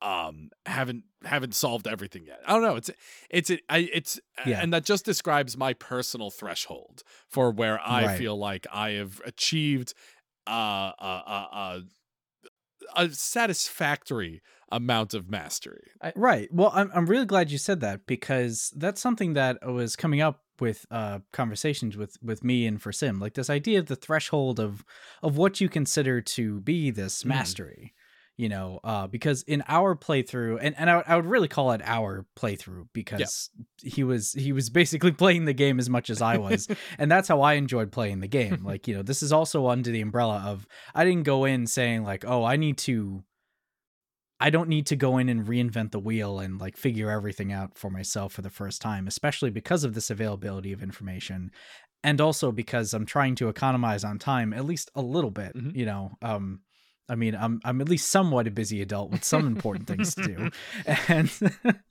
um 0.00 0.50
haven't 0.66 1.04
haven't 1.24 1.54
solved 1.54 1.88
everything 1.88 2.26
yet. 2.26 2.40
I 2.46 2.52
don't 2.52 2.62
know. 2.62 2.76
It's 2.76 2.90
it's 3.30 3.50
it, 3.50 3.62
I 3.68 3.88
it's 3.92 4.20
yeah. 4.46 4.60
and 4.62 4.72
that 4.72 4.84
just 4.84 5.04
describes 5.04 5.56
my 5.56 5.72
personal 5.72 6.30
threshold 6.30 7.02
for 7.28 7.50
where 7.50 7.80
I 7.80 8.06
right. 8.06 8.18
feel 8.18 8.36
like 8.36 8.66
I 8.72 8.90
have 8.90 9.20
achieved 9.24 9.94
uh, 10.46 10.92
uh, 11.00 11.22
uh, 11.26 11.46
uh 11.52 11.80
a 12.96 13.10
satisfactory 13.10 14.42
amount 14.74 15.14
of 15.14 15.30
mastery. 15.30 15.90
I, 16.02 16.12
right. 16.16 16.48
Well, 16.52 16.72
I'm 16.74 16.90
I'm 16.94 17.06
really 17.06 17.26
glad 17.26 17.50
you 17.50 17.58
said 17.58 17.80
that 17.80 18.06
because 18.06 18.72
that's 18.76 19.00
something 19.00 19.34
that 19.34 19.64
was 19.66 19.96
coming 19.96 20.20
up 20.20 20.40
with 20.60 20.86
uh 20.90 21.18
conversations 21.32 21.96
with 21.96 22.16
with 22.22 22.44
me 22.44 22.66
and 22.66 22.80
for 22.80 22.92
sim 22.92 23.18
like 23.18 23.34
this 23.34 23.50
idea 23.50 23.78
of 23.78 23.86
the 23.86 23.96
threshold 23.96 24.60
of 24.60 24.84
of 25.20 25.36
what 25.36 25.60
you 25.60 25.68
consider 25.68 26.20
to 26.20 26.60
be 26.60 26.92
this 26.92 27.24
mm. 27.24 27.26
mastery 27.26 27.92
you 28.36 28.48
know 28.48 28.78
uh 28.84 29.08
because 29.08 29.42
in 29.42 29.64
our 29.66 29.96
playthrough 29.96 30.58
and 30.60 30.74
and 30.78 30.88
I, 30.88 31.02
I 31.08 31.16
would 31.16 31.26
really 31.26 31.48
call 31.48 31.72
it 31.72 31.82
our 31.84 32.24
playthrough 32.36 32.86
because 32.92 33.50
yeah. 33.82 33.90
he 33.94 34.04
was 34.04 34.32
he 34.32 34.52
was 34.52 34.70
basically 34.70 35.10
playing 35.24 35.44
the 35.44 35.52
game 35.52 35.80
as 35.80 35.90
much 35.90 36.08
as 36.08 36.22
i 36.22 36.36
was 36.36 36.68
and 36.98 37.10
that's 37.10 37.26
how 37.26 37.40
i 37.40 37.54
enjoyed 37.54 37.90
playing 37.90 38.20
the 38.20 38.28
game 38.28 38.62
like 38.64 38.86
you 38.86 38.94
know 38.94 39.02
this 39.02 39.24
is 39.24 39.32
also 39.32 39.66
under 39.66 39.90
the 39.90 40.00
umbrella 40.00 40.42
of 40.46 40.68
i 40.94 41.04
didn't 41.04 41.24
go 41.24 41.44
in 41.44 41.66
saying 41.66 42.04
like 42.04 42.24
oh 42.24 42.44
i 42.44 42.54
need 42.54 42.78
to 42.78 43.24
I 44.44 44.50
don't 44.50 44.68
need 44.68 44.84
to 44.88 44.96
go 44.96 45.16
in 45.16 45.30
and 45.30 45.46
reinvent 45.46 45.92
the 45.92 45.98
wheel 45.98 46.38
and 46.38 46.60
like 46.60 46.76
figure 46.76 47.10
everything 47.10 47.50
out 47.50 47.78
for 47.78 47.88
myself 47.88 48.34
for 48.34 48.42
the 48.42 48.50
first 48.50 48.82
time, 48.82 49.06
especially 49.06 49.48
because 49.48 49.84
of 49.84 49.94
this 49.94 50.10
availability 50.10 50.70
of 50.70 50.82
information. 50.82 51.50
And 52.02 52.20
also 52.20 52.52
because 52.52 52.92
I'm 52.92 53.06
trying 53.06 53.36
to 53.36 53.48
economize 53.48 54.04
on 54.04 54.18
time 54.18 54.52
at 54.52 54.66
least 54.66 54.90
a 54.94 55.00
little 55.00 55.30
bit, 55.30 55.56
mm-hmm. 55.56 55.74
you 55.74 55.86
know. 55.86 56.12
Um 56.20 56.60
I 57.08 57.14
mean, 57.14 57.34
I'm 57.34 57.58
I'm 57.64 57.80
at 57.80 57.88
least 57.88 58.10
somewhat 58.10 58.46
a 58.46 58.50
busy 58.50 58.82
adult 58.82 59.12
with 59.12 59.24
some 59.24 59.46
important 59.46 59.86
things 59.86 60.14
to 60.14 60.22
do. 60.22 60.50
And 61.08 61.30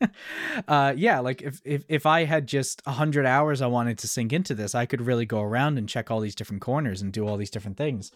uh 0.67 0.93
yeah, 0.95 1.21
like 1.21 1.41
if 1.41 1.59
if 1.65 1.83
if 1.89 2.05
I 2.05 2.25
had 2.25 2.45
just 2.45 2.83
100 2.85 3.25
hours 3.25 3.63
I 3.63 3.67
wanted 3.67 3.97
to 3.97 4.07
sink 4.07 4.31
into 4.31 4.53
this, 4.53 4.75
I 4.75 4.85
could 4.85 5.01
really 5.01 5.25
go 5.25 5.41
around 5.41 5.79
and 5.79 5.89
check 5.89 6.11
all 6.11 6.19
these 6.19 6.35
different 6.35 6.61
corners 6.61 7.01
and 7.01 7.11
do 7.11 7.27
all 7.27 7.37
these 7.37 7.49
different 7.49 7.77
things 7.77 8.11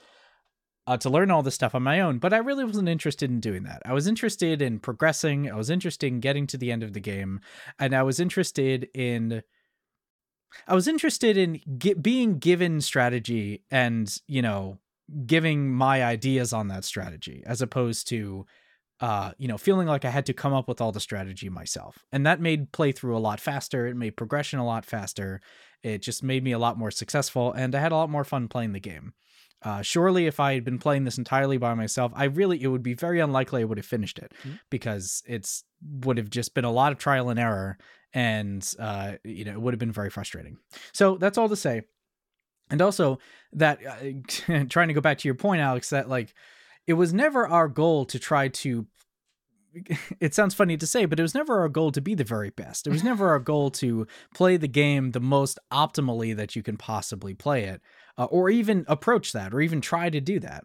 uh, 0.88 0.97
to 0.97 1.09
learn 1.09 1.29
all 1.29 1.43
this 1.43 1.55
stuff 1.55 1.75
on 1.75 1.83
my 1.83 1.99
own, 1.99 2.17
but 2.17 2.33
I 2.33 2.38
really 2.38 2.63
wasn't 2.63 2.89
interested 2.89 3.29
in 3.29 3.39
doing 3.39 3.63
that. 3.63 3.81
I 3.85 3.93
was 3.93 4.07
interested 4.07 4.61
in 4.61 4.79
progressing, 4.79 5.51
I 5.51 5.55
was 5.55 5.69
interested 5.69 6.07
in 6.07 6.21
getting 6.21 6.47
to 6.47 6.57
the 6.57 6.71
end 6.71 6.81
of 6.81 6.93
the 6.93 6.99
game, 6.99 7.41
and 7.77 7.93
I 7.93 8.03
was 8.03 8.19
interested 8.19 8.89
in 8.93 9.43
I 10.65 10.73
was 10.73 10.88
interested 10.88 11.38
in 11.38 11.59
being 12.01 12.39
given 12.39 12.79
strategy 12.79 13.63
and, 13.69 14.17
you 14.27 14.41
know, 14.41 14.79
giving 15.25 15.71
my 15.71 16.03
ideas 16.03 16.53
on 16.53 16.69
that 16.69 16.85
strategy 16.85 17.43
as 17.45 17.61
opposed 17.61 18.07
to 18.09 18.45
uh, 18.99 19.31
you 19.38 19.47
know, 19.47 19.59
feeling 19.59 19.88
like 19.88 20.05
I 20.05 20.09
had 20.09 20.25
to 20.25 20.33
come 20.33 20.53
up 20.53 20.67
with 20.67 20.81
all 20.81 20.91
the 20.91 20.99
strategy 20.99 21.49
myself. 21.49 22.03
And 22.11 22.25
that 22.25 22.41
made 22.41 22.71
playthrough 22.71 23.13
a 23.13 23.19
lot 23.19 23.39
faster. 23.39 23.85
It 23.85 23.95
made 23.95 24.17
progression 24.17 24.57
a 24.57 24.65
lot 24.65 24.85
faster. 24.85 25.39
It 25.83 26.01
just 26.01 26.23
made 26.23 26.43
me 26.43 26.51
a 26.51 26.57
lot 26.57 26.79
more 26.79 26.89
successful 26.89 27.53
and 27.53 27.75
I 27.75 27.79
had 27.79 27.91
a 27.91 27.95
lot 27.95 28.09
more 28.09 28.23
fun 28.23 28.47
playing 28.47 28.73
the 28.73 28.79
game. 28.79 29.13
Uh, 29.63 29.81
surely, 29.81 30.27
if 30.27 30.39
I 30.39 30.53
had 30.53 30.63
been 30.63 30.77
playing 30.77 31.03
this 31.03 31.17
entirely 31.17 31.57
by 31.57 31.73
myself, 31.73 32.11
I 32.15 32.25
really 32.25 32.61
it 32.61 32.67
would 32.67 32.83
be 32.83 32.93
very 32.93 33.19
unlikely 33.19 33.61
I 33.61 33.65
would 33.65 33.77
have 33.77 33.85
finished 33.85 34.19
it 34.19 34.33
mm-hmm. 34.39 34.57
because 34.69 35.23
it's 35.25 35.63
would 36.03 36.17
have 36.17 36.29
just 36.29 36.53
been 36.53 36.65
a 36.65 36.71
lot 36.71 36.91
of 36.91 36.99
trial 36.99 37.29
and 37.29 37.39
error, 37.39 37.77
and 38.13 38.67
uh, 38.77 39.13
you 39.23 39.45
know 39.45 39.53
it 39.53 39.61
would 39.61 39.73
have 39.73 39.79
been 39.79 39.91
very 39.91 40.11
frustrating. 40.11 40.57
So 40.93 41.17
that's 41.17 41.37
all 41.37 41.49
to 41.49 41.55
say, 41.55 41.81
and 42.69 42.81
also 42.81 43.19
that 43.53 43.79
uh, 43.85 44.65
trying 44.69 44.89
to 44.89 44.93
go 44.93 45.01
back 45.01 45.17
to 45.19 45.27
your 45.27 45.35
point, 45.35 45.61
Alex, 45.61 45.89
that 45.89 46.07
like 46.07 46.35
it 46.85 46.93
was 46.93 47.13
never 47.13 47.47
our 47.47 47.67
goal 47.67 48.05
to 48.05 48.19
try 48.19 48.49
to 48.49 48.85
it 50.19 50.33
sounds 50.33 50.53
funny 50.53 50.77
to 50.77 50.87
say, 50.87 51.05
but 51.05 51.19
it 51.19 51.23
was 51.23 51.35
never 51.35 51.59
our 51.59 51.69
goal 51.69 51.91
to 51.91 52.01
be 52.01 52.15
the 52.15 52.23
very 52.23 52.49
best. 52.49 52.87
It 52.87 52.91
was 52.91 53.03
never 53.03 53.29
our 53.29 53.39
goal 53.39 53.69
to 53.71 54.07
play 54.33 54.57
the 54.57 54.67
game 54.67 55.11
the 55.11 55.19
most 55.19 55.59
optimally 55.71 56.35
that 56.35 56.55
you 56.55 56.63
can 56.63 56.77
possibly 56.77 57.33
play 57.33 57.63
it, 57.63 57.81
uh, 58.18 58.26
or 58.26 58.49
even 58.49 58.86
approach 58.88 59.32
that, 59.34 59.53
or 59.53 59.61
even 59.61 59.82
try 59.82 60.09
to 60.09 60.22
do 60.22 60.39
that. 60.39 60.63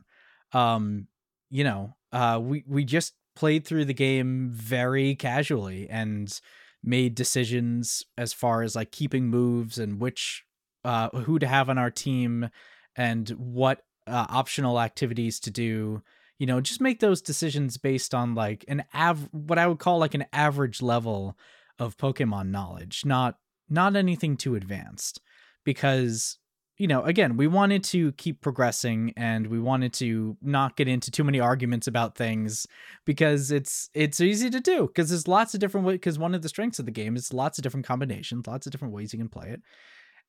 Um, 0.53 1.09
you 1.51 1.65
know, 1.65 1.97
uh, 2.13 2.41
we 2.43 2.65
we 2.67 2.85
just 2.85 3.15
played 3.35 3.67
through 3.67 3.85
the 3.85 3.95
game 3.95 4.51
very 4.53 5.15
casually 5.15 5.89
and 5.89 6.41
made 6.83 7.15
decisions 7.15 8.05
as 8.19 8.33
far 8.33 8.63
as 8.63 8.75
like 8.75 8.91
keeping 8.91 9.29
moves 9.29 9.79
and 9.79 10.01
which 10.01 10.45
uh 10.85 11.09
who 11.11 11.39
to 11.39 11.47
have 11.47 11.71
on 11.71 11.79
our 11.79 11.91
team 11.91 12.49
and 12.97 13.31
what 13.31 13.83
uh, 14.07 14.27
optional 14.29 14.81
activities 14.81 15.39
to 15.39 15.51
do 15.51 16.03
you 16.39 16.47
know 16.47 16.61
just 16.61 16.81
make 16.81 16.99
those 16.99 17.23
decisions 17.23 17.79
based 17.79 18.15
on 18.15 18.35
like 18.35 18.65
an 18.67 18.83
av 18.93 19.29
what 19.31 19.59
i 19.59 19.67
would 19.67 19.79
call 19.79 19.99
like 19.99 20.15
an 20.15 20.27
average 20.33 20.83
level 20.83 21.39
of 21.79 21.97
pokemon 21.97 22.49
knowledge 22.49 23.05
not 23.05 23.39
not 23.71 23.95
anything 23.95 24.37
too 24.37 24.57
advanced 24.57 25.21
because 25.65 26.39
you 26.79 26.87
know 26.87 27.03
again 27.03 27.37
we 27.37 27.47
wanted 27.47 27.85
to 27.85 28.13
keep 28.13 28.41
progressing 28.41 29.13
and 29.17 29.47
we 29.47 29.59
wanted 29.59 29.93
to 29.93 30.37
not 30.41 30.77
get 30.77 30.89
into 30.89 31.11
too 31.11 31.25
many 31.25 31.39
arguments 31.39 31.87
about 31.87 32.17
things 32.17 32.67
because 33.05 33.51
it's 33.51 33.91
it's 33.95 34.21
easy 34.21 34.49
to 34.51 34.61
do 34.61 34.87
because 34.87 35.11
there's 35.11 35.29
lots 35.29 35.55
of 35.55 35.61
different 35.61 35.87
ways 35.87 35.97
because 35.97 36.19
one 36.19 36.35
of 36.35 36.43
the 36.43 36.49
strengths 36.49 36.79
of 36.79 36.87
the 36.87 36.91
game 36.91 37.15
is 37.17 37.33
lots 37.33 37.59
of 37.59 37.63
different 37.63 37.87
combinations 37.87 38.47
lots 38.47 38.67
of 38.67 38.73
different 38.73 38.95
ways 38.95 39.13
you 39.13 39.19
can 39.19 39.29
play 39.29 39.51
it. 39.51 39.63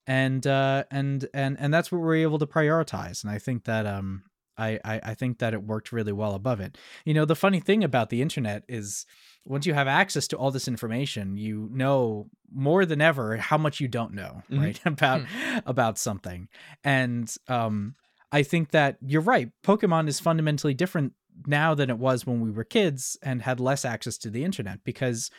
And 0.05 0.45
uh 0.45 0.83
and 0.91 1.25
and 1.33 1.55
and 1.59 1.73
that's 1.73 1.91
what 1.91 2.01
we're 2.01 2.15
able 2.15 2.39
to 2.39 2.47
prioritize. 2.47 3.23
And 3.23 3.31
i 3.31 3.39
think 3.39 3.63
that 3.65 3.85
um 3.85 4.23
I, 4.57 4.79
I 4.85 4.99
I 5.03 5.13
think 5.13 5.39
that 5.39 5.53
it 5.53 5.63
worked 5.63 5.91
really 5.91 6.11
well 6.11 6.35
above 6.35 6.59
it. 6.59 6.77
You 7.05 7.13
know, 7.13 7.25
the 7.25 7.35
funny 7.35 7.59
thing 7.59 7.83
about 7.83 8.09
the 8.09 8.21
internet 8.21 8.63
is 8.67 9.05
once 9.45 9.65
you 9.65 9.73
have 9.73 9.87
access 9.87 10.27
to 10.29 10.37
all 10.37 10.51
this 10.51 10.67
information, 10.67 11.35
you 11.37 11.69
know 11.71 12.29
more 12.53 12.85
than 12.85 13.01
ever 13.01 13.37
how 13.37 13.57
much 13.57 13.79
you 13.79 13.87
don't 13.87 14.13
know, 14.13 14.43
Mhm. 14.49 14.59
right? 14.59 14.79
About 14.85 15.21
Hmm. 15.27 15.57
about 15.65 15.97
something. 15.97 16.47
And 16.83 17.33
um 17.47 17.95
I 18.31 18.41
think 18.43 18.71
that 18.71 18.97
you're 19.01 19.21
right. 19.21 19.49
Pokemon 19.63 20.07
is 20.07 20.19
fundamentally 20.19 20.73
different 20.73 21.13
now 21.45 21.73
than 21.75 21.89
it 21.89 21.97
was 21.99 22.25
when 22.25 22.41
we 22.41 22.51
were 22.51 22.63
kids 22.63 23.17
and 23.21 23.41
had 23.41 23.59
less 23.59 23.85
access 23.85 24.17
to 24.19 24.29
the 24.29 24.43
internet 24.43 24.83
because 24.83 25.29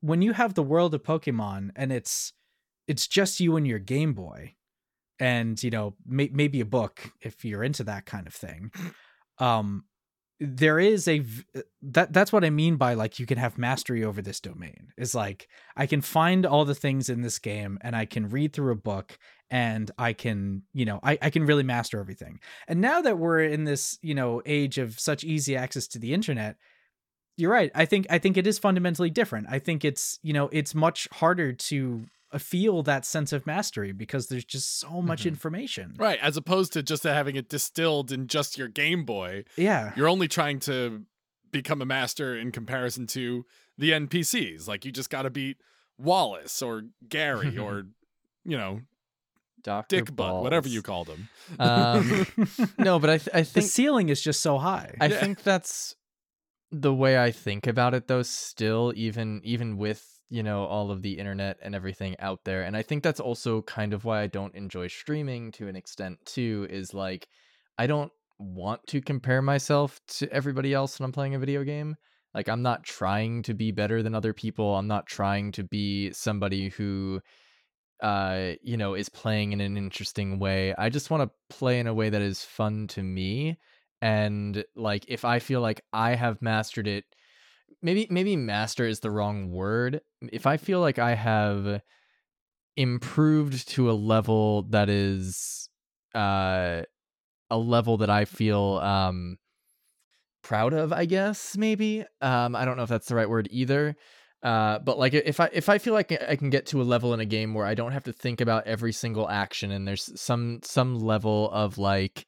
when 0.00 0.20
you 0.22 0.32
have 0.34 0.54
the 0.54 0.62
world 0.62 0.94
of 0.94 1.02
Pokemon 1.02 1.70
and 1.76 1.92
it's 1.92 2.32
it's 2.86 3.06
just 3.06 3.40
you 3.40 3.56
and 3.56 3.66
your 3.66 3.78
Game 3.78 4.12
Boy 4.14 4.54
and 5.18 5.62
you 5.62 5.70
know 5.70 5.94
may- 6.06 6.30
maybe 6.32 6.60
a 6.60 6.66
book 6.66 7.12
if 7.20 7.44
you're 7.44 7.64
into 7.64 7.84
that 7.84 8.06
kind 8.06 8.26
of 8.26 8.34
thing. 8.34 8.70
Um 9.38 9.84
there 10.40 10.80
is 10.80 11.06
a 11.06 11.24
uh, 11.56 11.60
that 11.80 12.12
that's 12.12 12.32
what 12.32 12.44
i 12.44 12.50
mean 12.50 12.76
by 12.76 12.94
like 12.94 13.18
you 13.18 13.26
can 13.26 13.38
have 13.38 13.56
mastery 13.56 14.04
over 14.04 14.20
this 14.20 14.40
domain 14.40 14.88
is 14.98 15.14
like 15.14 15.48
i 15.76 15.86
can 15.86 16.00
find 16.00 16.44
all 16.44 16.64
the 16.64 16.74
things 16.74 17.08
in 17.08 17.22
this 17.22 17.38
game 17.38 17.78
and 17.82 17.94
i 17.94 18.04
can 18.04 18.28
read 18.28 18.52
through 18.52 18.72
a 18.72 18.76
book 18.76 19.16
and 19.50 19.90
i 19.96 20.12
can 20.12 20.62
you 20.72 20.84
know 20.84 20.98
i, 21.02 21.16
I 21.22 21.30
can 21.30 21.46
really 21.46 21.62
master 21.62 22.00
everything. 22.00 22.40
And 22.66 22.80
now 22.80 23.00
that 23.02 23.18
we're 23.18 23.44
in 23.44 23.64
this 23.64 23.98
you 24.02 24.14
know 24.14 24.42
age 24.44 24.78
of 24.78 24.98
such 24.98 25.22
easy 25.24 25.56
access 25.56 25.86
to 25.88 25.98
the 25.98 26.12
internet 26.12 26.56
you're 27.36 27.52
right 27.52 27.70
i 27.74 27.84
think 27.84 28.06
i 28.10 28.18
think 28.18 28.36
it 28.36 28.46
is 28.46 28.58
fundamentally 28.58 29.10
different. 29.10 29.46
I 29.48 29.60
think 29.60 29.84
it's 29.84 30.18
you 30.22 30.32
know 30.32 30.48
it's 30.52 30.74
much 30.74 31.08
harder 31.12 31.52
to 31.52 32.04
feel 32.38 32.82
that 32.82 33.04
sense 33.04 33.32
of 33.32 33.46
mastery 33.46 33.92
because 33.92 34.26
there's 34.28 34.44
just 34.44 34.78
so 34.78 35.00
much 35.02 35.22
Mhm. 35.22 35.26
information 35.28 35.94
Right, 35.98 36.18
as 36.20 36.36
opposed 36.36 36.72
to 36.74 36.82
just 36.82 37.02
having 37.04 37.36
it 37.36 37.48
distilled 37.48 38.10
in 38.12 38.26
just 38.28 38.58
your 38.58 38.68
Game 38.68 39.04
Boy. 39.04 39.44
yeah 39.56 39.92
You're 39.96 40.08
only 40.08 40.28
trying 40.28 40.58
to 40.60 41.04
become 41.52 41.80
a 41.80 41.86
master 41.86 42.36
in 42.36 42.50
comparison 42.52 43.06
to 43.08 43.44
the 43.78 43.92
NPCs. 43.92 44.66
Like 44.68 44.84
you 44.84 44.92
just 44.92 45.10
got 45.10 45.22
to 45.22 45.30
beat 45.30 45.58
Wallace 45.98 46.60
or 46.62 46.84
Gary 47.08 47.56
or 47.56 47.86
you 48.44 48.56
know 48.56 48.80
Doctor 49.62 49.96
Dick 49.96 50.14
Butt, 50.14 50.42
whatever 50.42 50.68
you 50.68 50.82
called 50.82 51.08
him. 51.08 51.28
Um, 51.58 52.26
no, 52.78 52.98
but 52.98 53.08
I 53.10 53.18
th- 53.18 53.28
I 53.34 53.42
the 53.42 53.62
ceiling 53.62 54.08
is 54.10 54.20
just 54.20 54.40
so 54.42 54.58
high 54.58 54.94
I 55.00 55.06
Yeah. 55.06 55.20
think 55.20 55.42
that's 55.42 55.94
the 56.70 56.92
way 56.92 57.16
I 57.22 57.30
think 57.30 57.66
about 57.66 57.94
it 57.94 58.08
though 58.08 58.22
still 58.22 58.92
even 58.96 59.40
even 59.44 59.76
with 59.76 60.13
you 60.30 60.42
know 60.42 60.64
all 60.64 60.90
of 60.90 61.02
the 61.02 61.18
internet 61.18 61.58
and 61.62 61.74
everything 61.74 62.16
out 62.18 62.40
there 62.44 62.62
and 62.62 62.76
I 62.76 62.82
think 62.82 63.02
that's 63.02 63.20
also 63.20 63.62
kind 63.62 63.92
of 63.92 64.04
why 64.04 64.22
I 64.22 64.26
don't 64.26 64.54
enjoy 64.54 64.88
streaming 64.88 65.52
to 65.52 65.68
an 65.68 65.76
extent 65.76 66.18
too 66.24 66.66
is 66.70 66.94
like 66.94 67.28
I 67.78 67.86
don't 67.86 68.12
want 68.38 68.80
to 68.88 69.00
compare 69.00 69.42
myself 69.42 70.00
to 70.06 70.32
everybody 70.32 70.74
else 70.74 70.98
when 70.98 71.04
I'm 71.04 71.12
playing 71.12 71.34
a 71.34 71.38
video 71.38 71.64
game 71.64 71.96
like 72.34 72.48
I'm 72.48 72.62
not 72.62 72.84
trying 72.84 73.42
to 73.44 73.54
be 73.54 73.70
better 73.70 74.02
than 74.02 74.14
other 74.14 74.32
people 74.32 74.76
I'm 74.76 74.88
not 74.88 75.06
trying 75.06 75.52
to 75.52 75.64
be 75.64 76.12
somebody 76.12 76.70
who 76.70 77.20
uh 78.02 78.52
you 78.62 78.76
know 78.76 78.94
is 78.94 79.08
playing 79.08 79.52
in 79.52 79.60
an 79.60 79.76
interesting 79.76 80.38
way 80.38 80.74
I 80.76 80.88
just 80.88 81.10
want 81.10 81.22
to 81.22 81.56
play 81.56 81.78
in 81.78 81.86
a 81.86 81.94
way 81.94 82.10
that 82.10 82.22
is 82.22 82.42
fun 82.42 82.86
to 82.88 83.02
me 83.02 83.58
and 84.04 84.62
like 84.76 85.06
if 85.08 85.24
i 85.24 85.38
feel 85.38 85.62
like 85.62 85.80
i 85.92 86.14
have 86.14 86.42
mastered 86.42 86.86
it 86.86 87.04
maybe 87.84 88.08
maybe 88.10 88.34
master 88.34 88.86
is 88.86 89.00
the 89.00 89.10
wrong 89.10 89.50
word. 89.52 90.00
If 90.32 90.46
i 90.46 90.56
feel 90.56 90.80
like 90.80 90.98
i 90.98 91.14
have 91.14 91.82
improved 92.76 93.68
to 93.68 93.90
a 93.90 93.92
level 93.92 94.62
that 94.70 94.88
is 94.88 95.68
uh 96.14 96.82
a 97.50 97.58
level 97.58 97.98
that 97.98 98.10
i 98.10 98.24
feel 98.24 98.80
um 98.82 99.36
proud 100.42 100.72
of 100.72 100.92
i 100.92 101.04
guess 101.04 101.56
maybe 101.56 102.04
um 102.20 102.56
i 102.56 102.64
don't 102.64 102.76
know 102.76 102.82
if 102.82 102.88
that's 102.88 103.06
the 103.06 103.14
right 103.14 103.30
word 103.30 103.46
either. 103.52 103.94
Uh 104.42 104.78
but 104.78 104.98
like 104.98 105.14
if 105.14 105.38
i 105.40 105.48
if 105.52 105.68
i 105.68 105.78
feel 105.78 105.94
like 105.94 106.10
i 106.28 106.36
can 106.36 106.50
get 106.50 106.66
to 106.66 106.80
a 106.80 106.84
level 106.84 107.14
in 107.14 107.20
a 107.20 107.24
game 107.24 107.54
where 107.54 107.66
i 107.66 107.74
don't 107.74 107.92
have 107.92 108.04
to 108.04 108.12
think 108.12 108.40
about 108.40 108.66
every 108.66 108.92
single 108.92 109.28
action 109.28 109.70
and 109.70 109.86
there's 109.86 110.10
some 110.20 110.60
some 110.62 110.98
level 110.98 111.50
of 111.50 111.78
like 111.78 112.26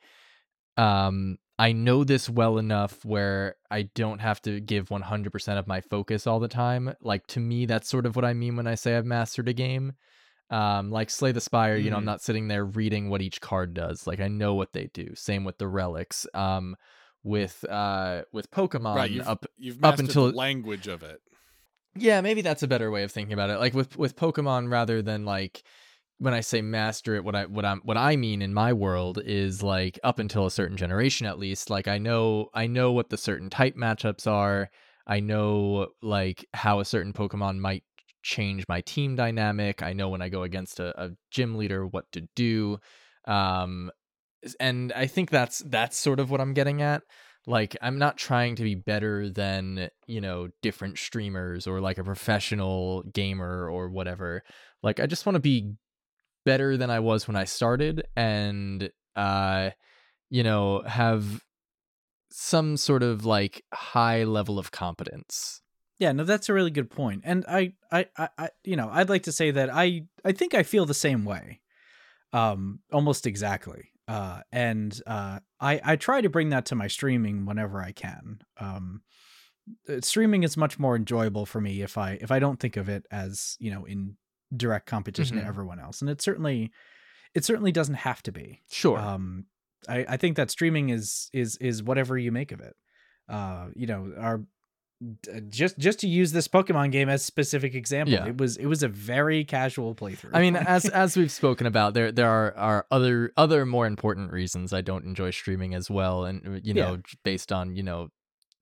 um 0.76 1.36
I 1.58 1.72
know 1.72 2.04
this 2.04 2.28
well 2.28 2.58
enough 2.58 3.02
where 3.04 3.56
I 3.70 3.82
don't 3.94 4.18
have 4.20 4.42
to 4.42 4.60
give 4.60 4.88
100% 4.90 5.58
of 5.58 5.66
my 5.66 5.80
focus 5.80 6.26
all 6.26 6.38
the 6.40 6.48
time. 6.48 6.94
Like 7.00 7.26
to 7.28 7.40
me 7.40 7.64
that's 7.66 7.88
sort 7.88 8.04
of 8.06 8.14
what 8.16 8.24
I 8.26 8.34
mean 8.34 8.56
when 8.56 8.66
I 8.66 8.74
say 8.74 8.96
I've 8.96 9.06
mastered 9.06 9.48
a 9.48 9.52
game. 9.54 9.92
Um 10.50 10.90
like 10.90 11.10
Slay 11.10 11.32
the 11.32 11.40
Spire, 11.40 11.76
you 11.76 11.90
know, 11.90 11.96
I'm 11.96 12.02
Mhm. 12.02 12.06
not 12.06 12.22
sitting 12.22 12.48
there 12.48 12.64
reading 12.64 13.08
what 13.08 13.22
each 13.22 13.40
card 13.40 13.72
does. 13.74 14.06
Like 14.06 14.20
I 14.20 14.28
know 14.28 14.54
what 14.54 14.72
they 14.74 14.90
do. 14.92 15.14
Same 15.14 15.44
with 15.44 15.58
the 15.58 15.66
relics. 15.68 16.26
Um 16.34 16.76
with 17.24 17.64
uh 17.68 18.22
with 18.32 18.50
Pokemon 18.50 18.94
right, 18.96 19.10
you've, 19.10 19.26
up 19.26 19.46
you've 19.56 19.76
up 19.76 19.92
mastered 19.98 20.06
until- 20.08 20.30
the 20.30 20.36
language 20.36 20.86
of 20.86 21.02
it. 21.02 21.20
yeah, 21.96 22.20
maybe 22.20 22.42
that's 22.42 22.62
a 22.62 22.68
better 22.68 22.90
way 22.90 23.02
of 23.02 23.10
thinking 23.10 23.32
about 23.32 23.48
it. 23.50 23.58
Like 23.58 23.72
with 23.74 23.96
with 23.96 24.14
Pokemon, 24.14 24.70
rather 24.70 25.00
than 25.02 25.24
like 25.24 25.62
when 26.18 26.34
I 26.34 26.40
say 26.40 26.62
master 26.62 27.14
it, 27.14 27.24
what 27.24 27.34
I 27.34 27.44
what 27.46 27.64
I'm 27.64 27.80
what 27.84 27.96
I 27.96 28.16
mean 28.16 28.42
in 28.42 28.54
my 28.54 28.72
world 28.72 29.20
is 29.24 29.62
like 29.62 29.98
up 30.02 30.18
until 30.18 30.46
a 30.46 30.50
certain 30.50 30.76
generation 30.76 31.26
at 31.26 31.38
least. 31.38 31.70
Like 31.70 31.88
I 31.88 31.98
know 31.98 32.48
I 32.54 32.66
know 32.66 32.92
what 32.92 33.10
the 33.10 33.18
certain 33.18 33.50
type 33.50 33.76
matchups 33.76 34.26
are. 34.26 34.70
I 35.06 35.20
know 35.20 35.88
like 36.02 36.46
how 36.54 36.80
a 36.80 36.84
certain 36.84 37.12
Pokemon 37.12 37.58
might 37.58 37.84
change 38.22 38.64
my 38.68 38.80
team 38.80 39.14
dynamic. 39.14 39.82
I 39.82 39.92
know 39.92 40.08
when 40.08 40.22
I 40.22 40.28
go 40.28 40.42
against 40.42 40.80
a, 40.80 41.00
a 41.00 41.10
gym 41.30 41.56
leader 41.56 41.86
what 41.86 42.10
to 42.12 42.22
do. 42.34 42.78
Um 43.26 43.90
and 44.60 44.92
I 44.92 45.06
think 45.06 45.30
that's 45.30 45.58
that's 45.66 45.96
sort 45.96 46.20
of 46.20 46.30
what 46.30 46.40
I'm 46.40 46.54
getting 46.54 46.80
at 46.82 47.02
like 47.46 47.76
i'm 47.80 47.98
not 47.98 48.16
trying 48.16 48.56
to 48.56 48.62
be 48.62 48.74
better 48.74 49.30
than 49.30 49.88
you 50.06 50.20
know 50.20 50.48
different 50.62 50.98
streamers 50.98 51.66
or 51.66 51.80
like 51.80 51.98
a 51.98 52.04
professional 52.04 53.02
gamer 53.04 53.70
or 53.70 53.88
whatever 53.88 54.42
like 54.82 55.00
i 55.00 55.06
just 55.06 55.26
want 55.26 55.34
to 55.36 55.40
be 55.40 55.72
better 56.46 56.76
than 56.78 56.88
i 56.88 56.98
was 56.98 57.26
when 57.28 57.36
i 57.36 57.44
started 57.44 58.06
and 58.16 58.90
uh 59.16 59.68
you 60.30 60.42
know 60.42 60.82
have 60.86 61.42
some 62.30 62.76
sort 62.76 63.02
of 63.02 63.26
like 63.26 63.62
high 63.74 64.24
level 64.24 64.58
of 64.58 64.70
competence 64.70 65.60
Yeah, 65.98 66.12
no, 66.12 66.24
that's 66.24 66.48
a 66.48 66.52
really 66.52 66.70
good 66.70 66.90
point. 66.90 67.22
And 67.24 67.44
I, 67.48 67.72
I, 67.90 68.06
I, 68.18 68.50
you 68.64 68.76
know, 68.76 68.90
I'd 68.92 69.08
like 69.08 69.22
to 69.22 69.32
say 69.32 69.50
that 69.50 69.70
I, 69.72 70.02
I 70.24 70.32
think 70.32 70.52
I 70.54 70.62
feel 70.62 70.84
the 70.84 70.92
same 70.92 71.24
way, 71.24 71.60
um, 72.34 72.80
almost 72.92 73.26
exactly. 73.26 73.92
Uh, 74.06 74.40
and 74.52 75.00
uh, 75.06 75.40
I, 75.58 75.80
I 75.82 75.96
try 75.96 76.20
to 76.20 76.28
bring 76.28 76.50
that 76.50 76.66
to 76.66 76.74
my 76.74 76.86
streaming 76.86 77.46
whenever 77.46 77.80
I 77.80 77.92
can. 77.92 78.40
Um, 78.60 79.02
uh, 79.88 80.00
streaming 80.02 80.42
is 80.42 80.56
much 80.56 80.78
more 80.78 80.96
enjoyable 80.96 81.46
for 81.46 81.60
me 81.60 81.80
if 81.80 81.96
I, 81.96 82.18
if 82.20 82.30
I 82.30 82.40
don't 82.40 82.60
think 82.60 82.76
of 82.76 82.90
it 82.90 83.06
as 83.10 83.56
you 83.58 83.70
know 83.70 83.84
in 83.86 84.16
direct 84.54 84.86
competition 84.86 85.36
Mhm. 85.36 85.40
to 85.42 85.46
everyone 85.46 85.80
else, 85.80 86.00
and 86.00 86.10
it 86.10 86.20
certainly, 86.22 86.70
it 87.34 87.44
certainly 87.44 87.72
doesn't 87.72 87.94
have 87.96 88.22
to 88.24 88.32
be. 88.32 88.62
sure 88.70 88.98
um 88.98 89.46
I, 89.88 90.04
I 90.08 90.16
think 90.16 90.36
that 90.36 90.50
streaming 90.50 90.88
is 90.90 91.28
is 91.32 91.56
is 91.58 91.82
whatever 91.82 92.18
you 92.18 92.32
make 92.32 92.50
of 92.52 92.60
it 92.60 92.74
uh 93.28 93.66
you 93.76 93.86
know 93.86 94.12
our 94.18 94.42
just 95.50 95.78
just 95.78 96.00
to 96.00 96.08
use 96.08 96.32
this 96.32 96.48
pokemon 96.48 96.90
game 96.90 97.08
as 97.10 97.20
a 97.20 97.24
specific 97.24 97.74
example 97.74 98.14
Yeah. 98.14 98.26
it 98.26 98.38
was 98.38 98.56
it 98.56 98.64
was 98.66 98.82
a 98.82 98.88
very 98.88 99.44
casual 99.44 99.94
playthrough 99.94 100.30
I 100.32 100.40
mean, 100.40 100.56
as 100.76 100.86
as 100.88 101.16
we've 101.16 101.30
spoken 101.30 101.66
about, 101.66 101.92
there 101.94 102.10
there 102.10 102.30
are, 102.30 102.56
are 102.56 102.86
other 102.90 103.30
other 103.36 103.66
more 103.66 103.86
important 103.86 104.32
reasons 104.32 104.72
I 104.72 104.80
don't 104.80 105.04
enjoy 105.04 105.30
streaming 105.32 105.74
as 105.74 105.90
well, 105.90 106.24
and 106.24 106.46
uh, 106.46 106.60
you 106.62 106.72
know, 106.72 106.96
j- 106.96 107.18
based 107.24 107.52
on 107.52 107.76
you 107.76 107.82
know 107.82 108.08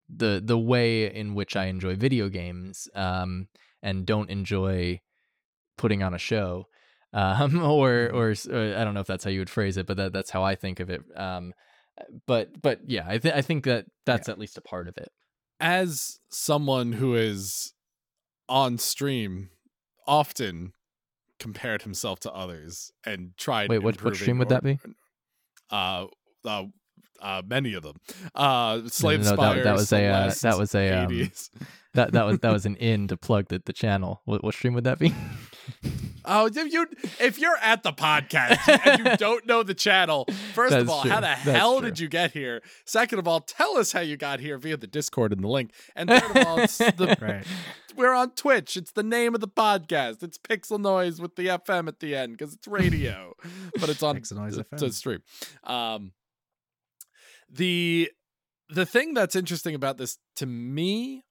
the 0.09 0.43
the 0.45 0.59
way 0.59 1.15
in 1.15 1.35
which 1.35 1.55
I 1.57 1.67
enjoy 1.67 1.95
video 1.95 2.29
games 2.29 2.89
um, 2.97 3.47
and 3.83 4.05
don't 4.05 4.29
enjoy 4.29 5.01
putting 5.77 6.03
on 6.03 6.15
a 6.15 6.19
show. 6.19 6.67
Um, 7.13 7.63
or, 7.63 8.11
or 8.13 8.35
or 8.51 8.75
I 8.77 8.85
don't 8.85 8.95
know 8.95 9.01
if 9.01 9.07
that's 9.07 9.25
how 9.25 9.31
you 9.31 9.41
would 9.41 9.51
phrase 9.51 9.77
it, 9.77 9.87
but 9.87 9.97
that, 9.97 10.13
that's 10.13 10.31
how 10.31 10.43
I 10.43 10.55
think 10.55 10.81
of 10.81 10.91
it. 10.91 11.03
Um, 11.17 11.53
but 12.27 12.61
but 12.61 12.81
yeah, 12.87 13.05
I 13.07 13.19
think 13.19 13.35
I 13.35 13.41
think 13.43 13.65
that 13.65 13.87
that's 14.05 14.29
at 14.29 14.39
least 14.39 14.59
a 14.59 14.63
part 14.63 14.89
of 14.89 14.97
it. 14.97 15.09
As 15.61 16.19
someone 16.29 16.93
who 16.95 17.15
is 17.15 17.73
on 18.49 18.79
stream 18.79 19.51
often 20.07 20.73
compared 21.39 21.83
himself 21.83 22.19
to 22.21 22.33
others 22.33 22.91
and 23.07 23.31
tried 23.39 23.71
Wait, 23.71 23.79
what 23.79 24.03
what 24.03 24.17
stream 24.17 24.39
would 24.39 24.49
or- 24.49 24.51
that 24.51 24.63
be? 24.65 24.79
uh, 25.71 26.07
uh, 26.45 26.65
uh, 27.21 27.43
many 27.47 27.75
of 27.75 27.83
them. 27.85 27.97
Uh, 28.35 28.81
Slave 28.89 29.21
no, 29.21 29.25
that- 29.31 29.35
Spire. 29.37 29.63
that 29.65 29.73
was 29.75 29.93
a, 29.93 30.07
uh, 30.07 30.35
that 30.43 30.59
was 30.59 30.75
a, 30.75 30.91
um, 30.91 31.11
Hades. 31.11 31.51
That 31.95 32.13
that 32.13 32.27
was 32.27 32.39
that 32.41 32.53
was 32.53 32.67
an 32.71 32.75
in 32.77 33.07
to 33.09 33.17
plug 33.17 33.47
the, 33.49 33.63
the 33.65 33.73
channel. 33.73 34.21
What 34.25 34.43
what 34.43 34.55
stream 34.55 34.75
would 34.75 34.85
that 34.85 34.99
be? 34.99 35.15
Oh, 36.27 36.47
if 36.47 36.73
you 36.73 36.87
if 37.21 37.39
you're 37.39 37.59
at 37.61 37.83
the 37.83 37.93
podcast 37.93 38.67
and 38.87 39.05
you 39.07 39.17
don't 39.19 39.45
know 39.47 39.63
the 39.63 39.75
channel, 39.75 40.27
first 40.55 40.75
of 40.75 40.89
all, 40.89 41.03
true. 41.03 41.11
how 41.11 41.17
the 41.21 41.27
That's 41.27 41.43
hell 41.43 41.81
true. 41.81 41.91
did 41.91 41.99
you 42.01 42.09
get 42.09 42.33
here? 42.33 42.63
Second 42.87 43.19
of 43.19 43.29
all, 43.29 43.41
tell 43.41 43.77
us 43.77 43.93
how 43.93 44.01
you 44.01 44.17
got 44.17 44.41
here 44.41 44.57
via 44.57 44.79
the 44.79 44.87
Discord 44.87 45.35
and 45.35 45.45
the 45.45 45.49
link. 45.49 45.73
And 45.95 46.09
third 46.09 46.23
of 46.35 46.47
all, 46.47 46.57
the, 46.57 47.17
Right. 47.21 47.45
we're 47.95 48.15
on 48.15 48.31
Twitch. 48.31 48.75
It's 48.75 48.93
the 48.93 49.03
name 49.03 49.35
of 49.35 49.43
the 49.43 49.49
podcast. 49.49 50.23
It's 50.23 50.39
Pixel 50.39 50.81
Noise 50.81 51.21
with 51.21 51.37
the 51.37 51.49
FM 51.49 51.89
at 51.89 52.01
the 52.01 52.17
end 52.17 52.39
because 52.39 52.55
it's 52.55 52.67
radio, 52.67 53.35
but 53.79 53.91
it's 53.91 54.03
on 54.03 54.17
Pixel 54.17 54.37
Noise 54.37 54.57
FM. 54.57 54.79
to 54.79 54.93
stream. 54.95 55.23
Um, 55.65 56.13
the 57.51 58.11
the 58.71 58.87
thing 58.87 59.13
that's 59.13 59.37
interesting 59.37 59.75
about 59.75 59.99
this 59.99 60.17
to 60.37 60.47
me 60.47 61.23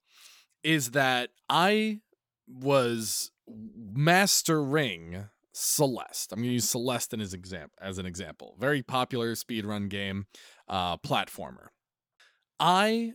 is 0.63 0.91
that 0.91 1.31
I 1.49 2.01
was 2.47 3.31
mastering 3.47 5.29
Celeste. 5.51 6.31
I'm 6.31 6.39
going 6.39 6.49
to 6.49 6.53
use 6.53 6.69
Celeste 6.69 7.13
as 7.15 7.33
example 7.33 7.77
as 7.81 7.97
an 7.97 8.05
example. 8.05 8.55
Very 8.59 8.81
popular 8.81 9.33
speedrun 9.33 9.89
game, 9.89 10.25
uh, 10.67 10.97
platformer. 10.97 11.67
I 12.59 13.13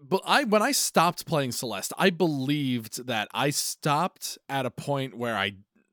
but 0.00 0.22
I 0.26 0.44
when 0.44 0.62
I 0.62 0.72
stopped 0.72 1.26
playing 1.26 1.52
Celeste, 1.52 1.92
I 1.98 2.10
believed 2.10 3.06
that 3.06 3.28
I 3.32 3.50
stopped 3.50 4.38
at 4.48 4.66
a 4.66 4.70
point 4.70 5.16
where 5.16 5.36
I 5.36 5.52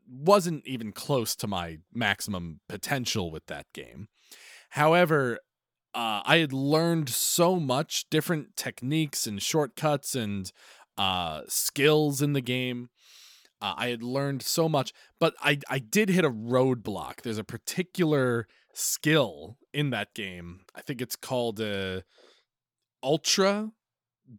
wasn't 0.09 0.65
even 0.67 0.91
close 0.91 1.35
to 1.37 1.47
my 1.47 1.79
maximum 1.93 2.59
potential 2.67 3.31
with 3.31 3.45
that 3.47 3.65
game. 3.73 4.07
However, 4.71 5.39
uh, 5.93 6.21
I 6.25 6.37
had 6.37 6.53
learned 6.53 7.09
so 7.09 7.59
much 7.59 8.09
different 8.09 8.55
techniques 8.55 9.27
and 9.27 9.41
shortcuts 9.41 10.15
and 10.15 10.51
uh, 10.97 11.41
skills 11.47 12.21
in 12.21 12.33
the 12.33 12.41
game. 12.41 12.89
Uh, 13.61 13.73
I 13.77 13.87
had 13.89 14.01
learned 14.01 14.41
so 14.41 14.67
much, 14.67 14.93
but 15.19 15.35
I 15.41 15.59
I 15.69 15.79
did 15.79 16.09
hit 16.09 16.25
a 16.25 16.31
roadblock. 16.31 17.21
There's 17.21 17.37
a 17.37 17.43
particular 17.43 18.47
skill 18.73 19.57
in 19.73 19.91
that 19.91 20.13
game. 20.13 20.61
I 20.75 20.81
think 20.81 21.01
it's 21.01 21.15
called 21.15 21.61
uh, 21.61 22.01
Ultra 23.03 23.71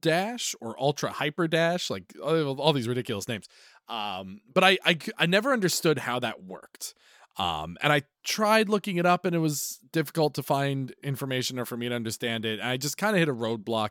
Dash 0.01 0.55
or 0.61 0.81
Ultra 0.81 1.13
Hyper 1.13 1.47
Dash, 1.47 1.91
like 1.91 2.15
all, 2.23 2.61
all 2.61 2.73
these 2.73 2.89
ridiculous 2.89 3.29
names. 3.29 3.47
Um, 3.89 4.41
but 4.53 4.65
I 4.65 5.27
never 5.27 5.53
understood 5.53 5.99
how 5.99 6.19
that 6.21 6.43
worked. 6.43 6.95
Um, 7.39 7.79
and 7.83 7.93
I 7.93 8.03
tried 8.25 8.69
looking 8.69 8.97
it 8.97 9.07
up, 9.07 9.25
and 9.25 9.35
it 9.35 9.39
was 9.39 9.81
difficult 9.91 10.35
to 10.35 10.43
find 10.43 10.95
information 11.03 11.59
or 11.59 11.65
for 11.65 11.77
me 11.77 11.89
to 11.89 11.95
understand 11.95 12.45
it. 12.45 12.61
And 12.61 12.69
I 12.69 12.77
just 12.77 12.99
kind 12.99 13.17
of 13.17 13.21
hit 13.21 13.29
a 13.29 13.35
roadblock. 13.35 13.91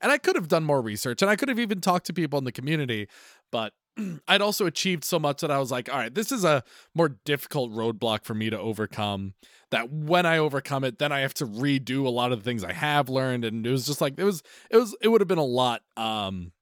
And 0.00 0.12
I 0.12 0.18
could 0.18 0.36
have 0.36 0.48
done 0.48 0.64
more 0.64 0.82
research, 0.82 1.22
and 1.22 1.30
I 1.30 1.36
could 1.36 1.48
have 1.48 1.58
even 1.58 1.80
talked 1.80 2.06
to 2.06 2.12
people 2.12 2.38
in 2.38 2.44
the 2.44 2.52
community, 2.52 3.08
but 3.50 3.72
I'd 4.28 4.40
also 4.40 4.66
achieved 4.66 5.04
so 5.04 5.18
much 5.18 5.40
that 5.40 5.50
I 5.50 5.58
was 5.58 5.70
like, 5.70 5.88
all 5.90 5.98
right, 5.98 6.14
this 6.14 6.32
is 6.32 6.44
a 6.44 6.62
more 6.94 7.10
difficult 7.24 7.72
roadblock 7.72 8.24
for 8.24 8.34
me 8.34 8.50
to 8.50 8.58
overcome. 8.58 9.34
That 9.70 9.90
when 9.90 10.26
I 10.26 10.38
overcome 10.38 10.84
it, 10.84 10.98
then 10.98 11.12
I 11.12 11.20
have 11.20 11.34
to 11.34 11.46
redo 11.46 12.06
a 12.06 12.10
lot 12.10 12.32
of 12.32 12.38
the 12.38 12.44
things 12.44 12.62
I 12.64 12.72
have 12.72 13.08
learned, 13.08 13.44
and 13.44 13.66
it 13.66 13.70
was 13.70 13.86
just 13.86 14.00
like 14.00 14.14
it 14.18 14.24
was, 14.24 14.42
it 14.70 14.76
was, 14.76 14.96
it 15.00 15.08
would 15.08 15.20
have 15.20 15.28
been 15.28 15.38
a 15.38 15.44
lot 15.44 15.82
um 15.96 16.52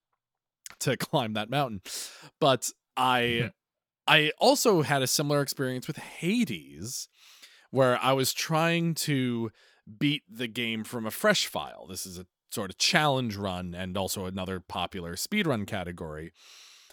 to 0.81 0.97
climb 0.99 1.35
that 1.35 1.51
mountain, 1.51 1.83
but 2.41 2.71
I, 2.97 3.51
I 4.07 4.33
also 4.39 4.83
had 4.83 5.03
a 5.03 5.07
similar 5.07 5.41
experience 5.43 5.87
with 5.87 5.97
Hades, 5.97 7.09
where 7.71 7.99
I 8.03 8.13
was 8.13 8.33
trying 8.33 8.95
to 8.95 9.51
beat 9.99 10.23
the 10.31 10.49
game 10.49 10.85
from 10.85 11.07
a 11.07 11.11
fresh 11.11 11.47
file. 11.47 11.87
This 11.89 12.07
is 12.07 12.19
a 12.19 12.27
sort 12.51 12.71
of 12.71 12.79
challenge 12.79 13.37
run 13.37 13.75
and 13.75 13.97
also 13.97 14.27
another 14.27 14.61
popular 14.61 15.15
speedrun 15.15 15.67
category 15.67 16.33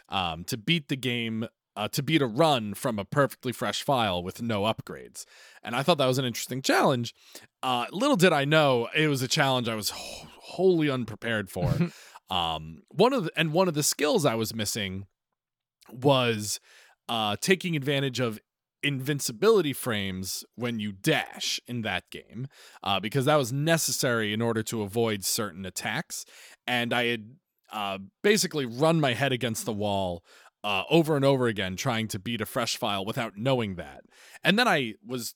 um, 0.10 0.44
to 0.46 0.58
beat 0.58 0.90
the 0.90 0.96
game 0.96 1.48
uh, 1.76 1.88
to 1.88 2.04
beat 2.04 2.22
a 2.22 2.28
run 2.28 2.74
from 2.74 3.00
a 3.00 3.06
perfectly 3.06 3.54
fresh 3.54 3.84
file 3.84 4.22
with 4.22 4.42
no 4.42 4.64
upgrades. 4.64 5.26
And 5.64 5.76
i 5.76 5.84
thought 5.84 5.98
that 5.98 6.08
was 6.08 6.18
an 6.18 6.26
interesting 6.26 6.62
challenge. 6.62 7.16
Uh, 7.64 7.86
little 7.92 8.18
did 8.18 8.34
i 8.34 8.46
know 8.46 8.90
it 8.96 9.08
was 9.08 9.22
a 9.22 9.28
challenge 9.28 9.70
i 9.70 9.76
was 9.76 9.92
wh- 9.92 10.26
wholly 10.42 10.90
unprepared 10.90 11.50
for. 11.50 11.74
Um, 12.32 12.84
one 12.90 13.12
of 13.12 13.24
the, 13.24 13.32
and 13.36 13.54
one 13.54 13.68
of 13.68 13.74
the 13.74 13.82
skills 13.82 14.24
i 14.24 14.36
was 14.36 14.54
missing 14.54 15.08
was 15.92 16.60
uh, 17.08 17.36
taking 17.42 17.76
advantage 17.76 18.20
of 18.20 18.40
invincibility 18.84 19.74
frames 19.74 20.46
when 20.56 20.80
you 20.80 20.92
dash 20.92 21.60
in 21.68 21.82
that 21.82 22.08
game 22.12 22.48
uh, 22.84 23.00
because 23.00 23.26
that 23.26 23.36
was 23.36 23.52
necessary 23.52 24.32
in 24.32 24.44
order 24.44 24.62
to 24.62 24.84
avoid 24.84 25.26
certain 25.26 25.66
attacks. 25.66 26.24
And 26.68 26.94
i 26.94 27.06
had 27.06 27.32
uh, 27.72 28.00
basically 28.24 28.66
run 28.66 29.00
my 29.00 29.14
head 29.14 29.32
against 29.32 29.66
the 29.66 29.74
wall 29.74 30.24
uh, 30.64 30.84
over 30.90 31.16
and 31.16 31.26
over 31.26 31.48
again 31.48 31.76
trying 31.76 32.08
to 32.10 32.20
beat 32.20 32.42
a 32.42 32.46
fresh 32.46 32.78
file 32.78 33.06
without 33.06 33.38
knowing 33.38 33.76
that. 33.76 34.02
And 34.44 34.58
then 34.58 34.68
i 34.68 34.94
was 35.06 35.36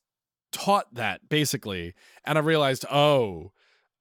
taught 0.52 0.94
that 0.94 1.28
basically 1.30 1.96
and 2.24 2.38
i 2.38 2.42
realized 2.42 2.86
oh 2.92 3.52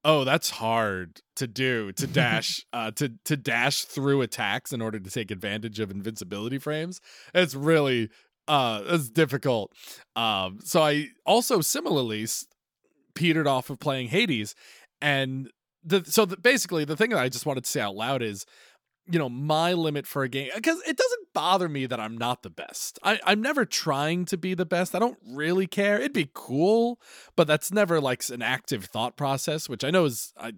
oh 0.04 0.22
that's 0.22 0.50
hard 0.50 1.20
to 1.34 1.46
do 1.46 1.92
to 1.92 2.06
dash 2.06 2.64
uh 2.72 2.90
to 2.90 3.12
to 3.24 3.36
dash 3.36 3.84
through 3.84 4.20
attacks 4.20 4.72
in 4.72 4.82
order 4.82 5.00
to 5.00 5.10
take 5.10 5.30
advantage 5.30 5.80
of 5.80 5.90
invincibility 5.90 6.58
frames. 6.58 7.00
It's 7.34 7.54
really 7.54 8.10
uh 8.48 8.82
it's 8.86 9.08
difficult. 9.08 9.72
Um 10.16 10.58
so 10.62 10.82
i 10.82 11.08
also 11.24 11.60
similarly 11.60 12.26
petered 13.14 13.46
off 13.46 13.70
of 13.70 13.78
playing 13.78 14.08
hades 14.08 14.54
and 15.00 15.50
the 15.84 16.04
so 16.04 16.24
the, 16.24 16.36
basically 16.36 16.84
the 16.84 16.96
thing 16.96 17.10
that 17.10 17.18
i 17.18 17.28
just 17.28 17.46
wanted 17.46 17.64
to 17.64 17.70
say 17.70 17.80
out 17.80 17.94
loud 17.94 18.22
is 18.22 18.46
you 19.06 19.18
know 19.18 19.28
my 19.28 19.72
limit 19.72 20.06
for 20.06 20.22
a 20.22 20.28
game 20.28 20.50
because 20.54 20.80
it 20.86 20.96
doesn't 20.96 21.32
bother 21.34 21.68
me 21.68 21.86
that 21.86 21.98
i'm 21.98 22.16
not 22.16 22.42
the 22.42 22.50
best. 22.50 22.98
I, 23.02 23.18
i'm 23.24 23.42
never 23.42 23.64
trying 23.64 24.24
to 24.26 24.36
be 24.36 24.54
the 24.54 24.64
best. 24.64 24.94
I 24.94 24.98
don't 24.98 25.18
really 25.26 25.66
care. 25.66 25.96
It'd 25.96 26.12
be 26.12 26.30
cool 26.32 27.00
but 27.36 27.46
that's 27.46 27.72
never 27.72 28.00
like 28.00 28.28
an 28.28 28.42
active 28.42 28.84
thought 28.84 29.16
process 29.16 29.68
which 29.68 29.84
i 29.84 29.90
know 29.90 30.04
is 30.04 30.32
I, 30.38 30.52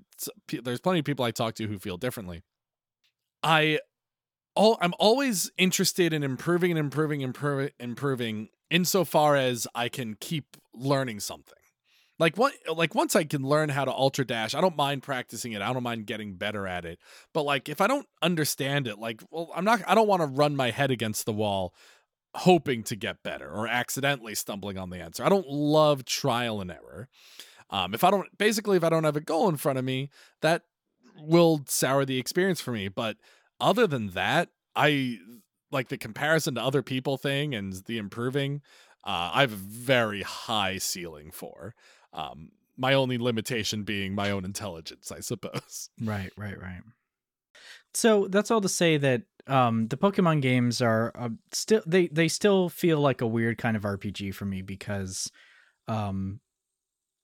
there's 0.62 0.80
plenty 0.80 0.98
of 0.98 1.04
people 1.04 1.24
i 1.24 1.30
talk 1.30 1.54
to 1.56 1.66
who 1.66 1.78
feel 1.78 1.96
differently. 1.96 2.42
I 3.42 3.80
all 4.54 4.78
i'm 4.80 4.94
always 4.98 5.50
interested 5.58 6.12
in 6.12 6.22
improving 6.22 6.70
and 6.70 6.78
improving 6.78 7.22
improving 7.22 7.70
improving 7.80 8.48
insofar 8.70 9.36
as 9.36 9.66
i 9.74 9.88
can 9.88 10.16
keep 10.20 10.56
learning 10.74 11.20
something 11.20 11.63
like 12.18 12.36
what 12.36 12.52
like 12.72 12.94
once 12.94 13.16
i 13.16 13.24
can 13.24 13.42
learn 13.42 13.68
how 13.68 13.84
to 13.84 13.92
ultra 13.92 14.24
dash 14.24 14.54
i 14.54 14.60
don't 14.60 14.76
mind 14.76 15.02
practicing 15.02 15.52
it 15.52 15.62
i 15.62 15.72
don't 15.72 15.82
mind 15.82 16.06
getting 16.06 16.34
better 16.34 16.66
at 16.66 16.84
it 16.84 16.98
but 17.32 17.42
like 17.42 17.68
if 17.68 17.80
i 17.80 17.86
don't 17.86 18.06
understand 18.22 18.86
it 18.86 18.98
like 18.98 19.20
well 19.30 19.50
i'm 19.54 19.64
not 19.64 19.82
i 19.86 19.94
don't 19.94 20.08
want 20.08 20.22
to 20.22 20.26
run 20.26 20.54
my 20.54 20.70
head 20.70 20.90
against 20.90 21.26
the 21.26 21.32
wall 21.32 21.74
hoping 22.34 22.82
to 22.82 22.96
get 22.96 23.22
better 23.22 23.48
or 23.48 23.68
accidentally 23.68 24.34
stumbling 24.34 24.76
on 24.76 24.90
the 24.90 24.98
answer. 24.98 25.24
I 25.24 25.28
don't 25.28 25.48
love 25.48 26.04
trial 26.04 26.60
and 26.60 26.70
error. 26.70 27.08
Um 27.70 27.94
if 27.94 28.04
i 28.04 28.10
don't 28.10 28.36
basically 28.36 28.76
if 28.76 28.84
i 28.84 28.90
don't 28.90 29.04
have 29.04 29.16
a 29.16 29.20
goal 29.20 29.48
in 29.48 29.56
front 29.56 29.78
of 29.78 29.84
me 29.84 30.10
that 30.42 30.62
will 31.16 31.62
sour 31.66 32.04
the 32.04 32.18
experience 32.18 32.60
for 32.60 32.72
me 32.72 32.88
but 32.88 33.16
other 33.60 33.86
than 33.86 34.10
that 34.10 34.50
i 34.76 35.18
like 35.70 35.88
the 35.88 35.96
comparison 35.96 36.56
to 36.56 36.62
other 36.62 36.82
people 36.82 37.16
thing 37.16 37.54
and 37.54 37.72
the 37.86 37.96
improving 37.96 38.60
uh, 39.04 39.30
i 39.32 39.40
have 39.40 39.52
a 39.52 39.56
very 39.56 40.22
high 40.22 40.76
ceiling 40.76 41.30
for 41.30 41.74
um, 42.14 42.50
my 42.76 42.94
only 42.94 43.18
limitation 43.18 43.82
being 43.82 44.14
my 44.14 44.30
own 44.30 44.44
intelligence, 44.44 45.12
I 45.12 45.20
suppose. 45.20 45.90
Right, 46.02 46.32
right, 46.36 46.60
right. 46.60 46.80
So 47.92 48.26
that's 48.28 48.50
all 48.50 48.60
to 48.60 48.68
say 48.68 48.96
that 48.96 49.22
um, 49.46 49.88
the 49.88 49.96
Pokemon 49.96 50.42
games 50.42 50.80
are 50.80 51.12
uh, 51.14 51.28
still 51.52 51.82
they 51.86 52.08
they 52.08 52.28
still 52.28 52.68
feel 52.68 52.98
like 52.98 53.20
a 53.20 53.26
weird 53.26 53.58
kind 53.58 53.76
of 53.76 53.82
RPG 53.82 54.34
for 54.34 54.46
me 54.46 54.62
because 54.62 55.30
um, 55.86 56.40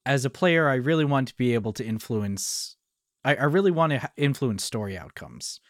as 0.06 0.24
a 0.24 0.30
player, 0.30 0.68
I 0.68 0.74
really 0.74 1.04
want 1.04 1.28
to 1.28 1.36
be 1.36 1.54
able 1.54 1.72
to 1.74 1.84
influence. 1.84 2.76
I, 3.24 3.34
I 3.34 3.44
really 3.44 3.70
want 3.70 3.92
to 3.92 4.10
influence 4.16 4.62
story 4.62 4.96
outcomes, 4.96 5.60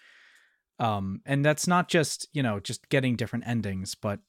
um, 0.79 1.23
and 1.25 1.45
that's 1.45 1.67
not 1.67 1.89
just 1.89 2.29
you 2.33 2.43
know 2.43 2.61
just 2.61 2.89
getting 2.91 3.17
different 3.17 3.47
endings, 3.47 3.95
but 3.95 4.21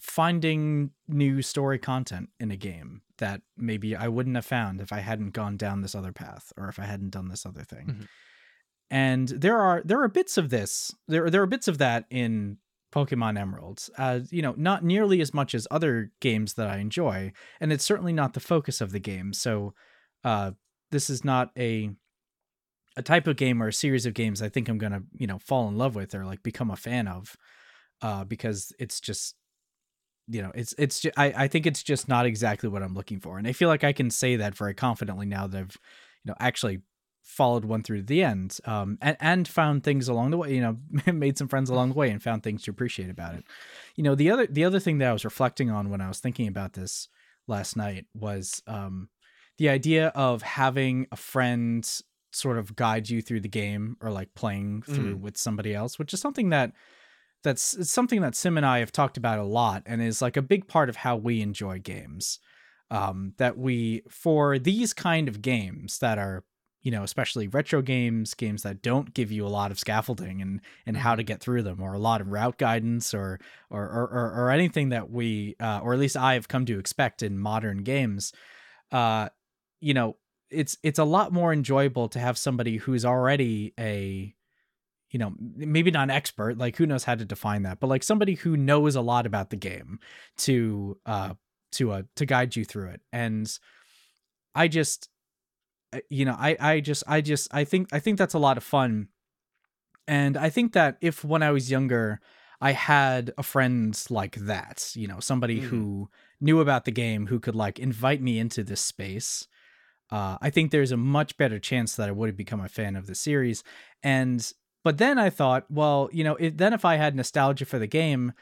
finding 0.00 0.90
new 1.08 1.40
story 1.40 1.78
content 1.78 2.28
in 2.38 2.50
a 2.50 2.56
game 2.56 3.00
that 3.18 3.42
maybe 3.56 3.94
I 3.96 4.08
wouldn't 4.08 4.36
have 4.36 4.46
found 4.46 4.80
if 4.80 4.92
I 4.92 5.00
hadn't 5.00 5.30
gone 5.30 5.56
down 5.56 5.82
this 5.82 5.94
other 5.94 6.12
path 6.12 6.52
or 6.56 6.68
if 6.68 6.78
I 6.78 6.84
hadn't 6.84 7.10
done 7.10 7.28
this 7.28 7.46
other 7.46 7.62
thing. 7.64 7.86
Mhm. 7.86 8.08
and 8.90 9.28
there 9.28 9.58
are 9.58 9.82
there 9.84 10.02
are 10.02 10.08
bits 10.08 10.36
of 10.36 10.50
this 10.50 10.94
there 11.08 11.30
there 11.30 11.42
are 11.42 11.46
bits 11.46 11.68
of 11.68 11.78
that 11.78 12.04
in 12.10 12.58
Pokemon 12.92 13.36
Emeralds, 13.38 13.90
uh, 13.98 14.20
you 14.30 14.40
know, 14.40 14.54
not 14.56 14.84
nearly 14.84 15.20
as 15.20 15.34
much 15.34 15.52
as 15.54 15.66
other 15.70 16.12
games 16.20 16.54
that 16.54 16.68
I 16.68 16.76
enjoy, 16.78 17.32
and 17.60 17.72
it's 17.72 17.84
certainly 17.84 18.12
not 18.12 18.34
the 18.34 18.40
focus 18.40 18.80
of 18.80 18.92
the 18.92 19.00
game. 19.00 19.32
So, 19.32 19.74
uh, 20.22 20.52
this 20.92 21.10
is 21.10 21.24
not 21.24 21.50
a 21.58 21.90
a 22.96 23.02
type 23.02 23.26
of 23.26 23.36
game 23.36 23.60
or 23.60 23.68
a 23.68 23.72
series 23.72 24.06
of 24.06 24.14
games 24.14 24.40
I 24.40 24.48
think 24.48 24.68
I'm 24.68 24.78
gonna 24.78 25.02
you 25.18 25.26
know 25.26 25.38
fall 25.40 25.66
in 25.68 25.76
love 25.76 25.96
with 25.96 26.14
or 26.14 26.24
like 26.24 26.42
become 26.44 26.70
a 26.70 26.76
fan 26.76 27.08
of, 27.08 27.36
uh, 28.02 28.24
because 28.24 28.72
it's 28.78 29.00
just 29.00 29.34
you 30.28 30.42
know 30.42 30.52
it's 30.54 30.74
it's 30.78 31.00
just, 31.00 31.18
I 31.18 31.32
I 31.36 31.48
think 31.48 31.66
it's 31.66 31.82
just 31.82 32.08
not 32.08 32.26
exactly 32.26 32.68
what 32.68 32.82
I'm 32.82 32.94
looking 32.94 33.20
for, 33.20 33.38
and 33.38 33.46
I 33.46 33.52
feel 33.52 33.68
like 33.68 33.84
I 33.84 33.92
can 33.92 34.10
say 34.10 34.36
that 34.36 34.54
very 34.54 34.74
confidently 34.74 35.26
now 35.26 35.46
that 35.46 35.58
I've 35.58 35.76
you 36.24 36.30
know 36.30 36.34
actually 36.40 36.80
followed 37.24 37.64
one 37.64 37.82
through 37.82 37.96
to 37.96 38.06
the 38.06 38.22
end 38.22 38.58
um, 38.66 38.98
and, 39.00 39.16
and 39.18 39.48
found 39.48 39.82
things 39.82 40.08
along 40.08 40.30
the 40.30 40.36
way 40.36 40.54
you 40.54 40.60
know 40.60 40.76
made 41.12 41.38
some 41.38 41.48
friends 41.48 41.70
along 41.70 41.88
the 41.88 41.94
way 41.94 42.10
and 42.10 42.22
found 42.22 42.42
things 42.42 42.62
to 42.62 42.70
appreciate 42.70 43.08
about 43.08 43.34
it 43.34 43.44
you 43.96 44.04
know 44.04 44.14
the 44.14 44.30
other 44.30 44.46
the 44.46 44.62
other 44.62 44.78
thing 44.78 44.98
that 44.98 45.08
i 45.08 45.12
was 45.12 45.24
reflecting 45.24 45.70
on 45.70 45.88
when 45.88 46.02
i 46.02 46.06
was 46.06 46.20
thinking 46.20 46.46
about 46.46 46.74
this 46.74 47.08
last 47.48 47.76
night 47.76 48.04
was 48.14 48.62
um, 48.66 49.08
the 49.56 49.70
idea 49.70 50.08
of 50.08 50.42
having 50.42 51.06
a 51.12 51.16
friend 51.16 52.02
sort 52.30 52.58
of 52.58 52.76
guide 52.76 53.08
you 53.08 53.22
through 53.22 53.40
the 53.40 53.48
game 53.48 53.96
or 54.02 54.10
like 54.10 54.34
playing 54.34 54.82
through 54.82 55.16
mm. 55.16 55.20
with 55.20 55.38
somebody 55.38 55.74
else 55.74 55.98
which 55.98 56.12
is 56.12 56.20
something 56.20 56.50
that 56.50 56.72
that's 57.44 57.88
something 57.90 58.20
that 58.20 58.34
sim 58.34 58.56
and 58.56 58.66
i 58.66 58.80
have 58.80 58.90
talked 58.90 59.16
about 59.16 59.38
a 59.38 59.44
lot 59.44 59.82
and 59.86 60.02
is 60.02 60.20
like 60.20 60.36
a 60.36 60.42
big 60.42 60.66
part 60.66 60.88
of 60.88 60.96
how 60.96 61.14
we 61.16 61.40
enjoy 61.40 61.78
games 61.78 62.40
um, 62.90 63.32
that 63.38 63.56
we 63.56 64.02
for 64.08 64.58
these 64.58 64.92
kind 64.92 65.28
of 65.28 65.40
games 65.40 65.98
that 65.98 66.18
are 66.18 66.44
you 66.84 66.90
know, 66.90 67.02
especially 67.02 67.48
retro 67.48 67.80
games, 67.80 68.34
games 68.34 68.62
that 68.62 68.82
don't 68.82 69.14
give 69.14 69.32
you 69.32 69.46
a 69.46 69.48
lot 69.48 69.70
of 69.70 69.78
scaffolding 69.78 70.42
and 70.42 70.60
and 70.84 70.98
how 70.98 71.14
to 71.14 71.22
mm-hmm. 71.22 71.28
get 71.28 71.40
through 71.40 71.62
them, 71.62 71.80
or 71.80 71.94
a 71.94 71.98
lot 71.98 72.20
of 72.20 72.30
route 72.30 72.58
guidance, 72.58 73.14
or 73.14 73.40
or 73.70 73.82
or, 73.82 74.32
or 74.36 74.50
anything 74.50 74.90
that 74.90 75.10
we, 75.10 75.56
uh, 75.58 75.80
or 75.82 75.94
at 75.94 75.98
least 75.98 76.16
I 76.16 76.34
have 76.34 76.46
come 76.46 76.66
to 76.66 76.78
expect 76.78 77.22
in 77.22 77.38
modern 77.38 77.84
games. 77.84 78.34
Uh, 78.92 79.30
you 79.80 79.94
know, 79.94 80.16
it's 80.50 80.76
it's 80.82 80.98
a 80.98 81.04
lot 81.04 81.32
more 81.32 81.54
enjoyable 81.54 82.10
to 82.10 82.18
have 82.18 82.36
somebody 82.36 82.76
who's 82.76 83.06
already 83.06 83.72
a 83.80 84.34
you 85.14 85.18
know 85.18 85.32
maybe 85.38 85.92
not 85.92 86.02
an 86.02 86.10
expert 86.10 86.58
like 86.58 86.76
who 86.76 86.86
knows 86.86 87.04
how 87.04 87.14
to 87.14 87.24
define 87.24 87.62
that 87.62 87.78
but 87.78 87.86
like 87.86 88.02
somebody 88.02 88.34
who 88.34 88.56
knows 88.56 88.96
a 88.96 89.00
lot 89.00 89.26
about 89.26 89.50
the 89.50 89.56
game 89.56 90.00
to 90.36 90.98
uh 91.06 91.32
to 91.70 91.92
uh 91.92 92.02
to 92.16 92.26
guide 92.26 92.56
you 92.56 92.64
through 92.64 92.88
it. 92.88 93.00
And 93.12 93.50
i 94.56 94.66
just 94.66 95.08
you 96.10 96.24
know 96.24 96.36
i 96.36 96.56
i 96.58 96.80
just 96.80 97.04
i 97.06 97.20
just 97.20 97.46
i 97.54 97.62
think 97.62 97.88
i 97.92 98.00
think 98.00 98.18
that's 98.18 98.34
a 98.34 98.38
lot 98.40 98.56
of 98.56 98.64
fun. 98.64 99.08
And 100.08 100.36
i 100.36 100.50
think 100.50 100.72
that 100.72 100.98
if 101.00 101.24
when 101.24 101.44
i 101.44 101.52
was 101.52 101.70
younger 101.70 102.20
i 102.60 102.72
had 102.72 103.32
a 103.38 103.42
friend 103.42 103.98
like 104.10 104.34
that 104.36 104.92
you 104.94 105.06
know 105.06 105.20
somebody 105.20 105.60
mm. 105.60 105.64
who 105.64 106.10
knew 106.40 106.60
about 106.60 106.84
the 106.84 106.90
game 106.90 107.28
who 107.28 107.40
could 107.40 107.54
like 107.54 107.78
invite 107.78 108.20
me 108.20 108.38
into 108.38 108.62
this 108.62 108.80
space 108.80 109.48
uh, 110.10 110.36
i 110.42 110.50
think 110.50 110.70
there's 110.70 110.92
a 110.92 110.96
much 110.96 111.36
better 111.38 111.58
chance 111.58 111.96
that 111.96 112.08
i 112.08 112.12
would 112.12 112.28
have 112.28 112.36
become 112.36 112.60
a 112.60 112.68
fan 112.68 112.96
of 112.96 113.06
the 113.06 113.14
series. 113.14 113.64
And 114.02 114.52
but 114.84 114.98
then 114.98 115.18
i 115.18 115.28
thought 115.28 115.64
well 115.68 116.08
you 116.12 116.22
know 116.22 116.36
it, 116.36 116.58
then 116.58 116.72
if 116.72 116.84
i 116.84 116.96
had 116.96 117.16
nostalgia 117.16 117.64
for 117.64 117.78
the 117.78 117.86
game 117.86 118.32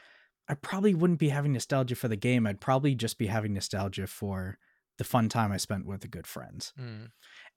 i 0.47 0.53
probably 0.53 0.93
wouldn't 0.93 1.19
be 1.19 1.29
having 1.29 1.53
nostalgia 1.53 1.95
for 1.95 2.07
the 2.07 2.15
game 2.15 2.45
i'd 2.45 2.61
probably 2.61 2.93
just 2.93 3.17
be 3.17 3.27
having 3.27 3.53
nostalgia 3.53 4.05
for 4.05 4.57
the 4.97 5.03
fun 5.03 5.29
time 5.29 5.51
i 5.51 5.57
spent 5.57 5.85
with 5.85 6.03
a 6.03 6.07
good 6.07 6.27
friend 6.27 6.71
mm 6.79 7.07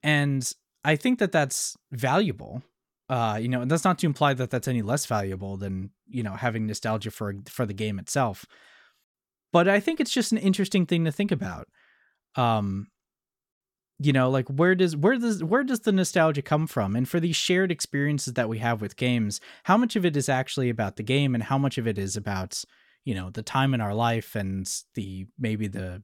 and 0.02 0.52
I 0.86 0.94
think 0.94 1.18
that 1.18 1.32
that's 1.32 1.76
valuable. 1.90 2.62
Uh, 3.08 3.38
you 3.40 3.48
know, 3.48 3.60
and 3.62 3.70
that's 3.70 3.84
not 3.84 3.98
to 3.98 4.06
imply 4.06 4.34
that 4.34 4.50
that's 4.50 4.68
any 4.68 4.82
less 4.82 5.04
valuable 5.04 5.56
than 5.56 5.90
you 6.08 6.22
know 6.22 6.34
having 6.34 6.66
nostalgia 6.66 7.10
for 7.10 7.34
for 7.48 7.66
the 7.66 7.74
game 7.74 7.98
itself. 7.98 8.46
But 9.52 9.68
I 9.68 9.80
think 9.80 10.00
it's 10.00 10.12
just 10.12 10.32
an 10.32 10.38
interesting 10.38 10.86
thing 10.86 11.04
to 11.04 11.12
think 11.12 11.32
about. 11.32 11.68
Um, 12.36 12.88
you 13.98 14.12
know, 14.12 14.28
like 14.28 14.48
where 14.48 14.74
does 14.74 14.94
where 14.94 15.16
does 15.16 15.42
where 15.42 15.64
does 15.64 15.80
the 15.80 15.92
nostalgia 15.92 16.42
come 16.42 16.66
from? 16.66 16.94
And 16.94 17.08
for 17.08 17.18
these 17.18 17.36
shared 17.36 17.72
experiences 17.72 18.34
that 18.34 18.48
we 18.48 18.58
have 18.58 18.80
with 18.80 18.96
games, 18.96 19.40
how 19.64 19.76
much 19.76 19.96
of 19.96 20.04
it 20.04 20.16
is 20.16 20.28
actually 20.28 20.68
about 20.68 20.96
the 20.96 21.02
game, 21.02 21.34
and 21.34 21.42
how 21.42 21.56
much 21.56 21.78
of 21.78 21.86
it 21.86 21.98
is 21.98 22.16
about 22.16 22.62
you 23.04 23.14
know 23.14 23.30
the 23.30 23.42
time 23.42 23.72
in 23.72 23.80
our 23.80 23.94
life 23.94 24.34
and 24.34 24.70
the 24.94 25.26
maybe 25.38 25.66
the 25.66 26.02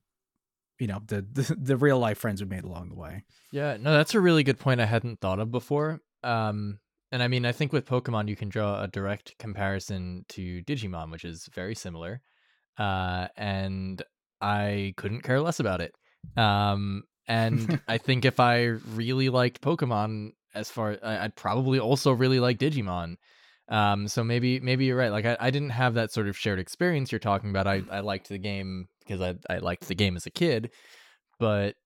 you 0.79 0.87
know 0.87 1.03
the, 1.07 1.27
the 1.33 1.57
the 1.59 1.77
real 1.77 1.99
life 1.99 2.19
friends 2.19 2.43
we 2.43 2.49
made 2.49 2.65
along 2.65 2.89
the 2.89 2.95
way. 2.99 3.25
Yeah, 3.51 3.77
no, 3.79 3.93
that's 3.93 4.15
a 4.15 4.21
really 4.21 4.43
good 4.43 4.59
point 4.59 4.81
I 4.81 4.87
hadn't 4.87 5.21
thought 5.21 5.39
of 5.39 5.51
before. 5.51 6.01
Um, 6.23 6.79
and 7.11 7.23
I 7.23 7.29
mean, 7.29 7.45
I 7.45 7.53
think 7.53 7.75
with 7.75 7.85
Pokemon 7.85 8.29
you 8.29 8.37
can 8.37 8.49
draw 8.49 8.83
a 8.83 8.89
direct 8.89 9.37
comparison 9.39 10.25
to 10.31 10.63
Digimon, 10.63 11.11
which 11.11 11.27
is 11.27 11.49
very 11.53 11.75
similar. 11.75 12.23
Uh, 12.79 13.29
and 13.37 14.03
I 14.41 14.95
couldn't 14.97 15.21
care 15.21 15.41
less 15.41 15.61
about 15.61 15.83
it. 15.83 15.95
Um, 16.39 17.03
and 17.29 17.81
I 17.89 17.99
think 17.99 18.25
if 18.25 18.41
I 18.41 18.65
really 18.95 19.29
liked 19.29 19.61
Pokemon, 19.61 20.33
as 20.55 20.71
far 20.71 20.99
I'd 21.03 21.37
probably 21.37 21.79
also 21.79 22.13
really 22.13 22.41
like 22.41 22.59
Digimon. 22.59 23.17
Um, 23.69 24.09
so 24.09 24.23
maybe 24.23 24.61
maybe 24.61 24.85
you're 24.85 24.97
right. 24.97 25.13
Like 25.13 25.25
I, 25.25 25.37
I 25.41 25.51
didn't 25.51 25.71
have 25.71 25.95
that 25.95 26.13
sort 26.13 26.29
of 26.29 26.37
shared 26.37 26.59
experience 26.59 27.11
you're 27.11 27.19
talking 27.19 27.51
about. 27.51 27.67
I, 27.67 27.83
I 27.91 28.01
liked 28.01 28.29
the 28.29 28.39
game 28.39 28.89
because 29.01 29.21
I 29.21 29.35
I 29.49 29.59
liked 29.59 29.89
the 29.89 29.95
game 29.95 30.17
as 30.17 30.27
a 30.27 30.31
kid, 30.31 30.71
but 31.39 31.77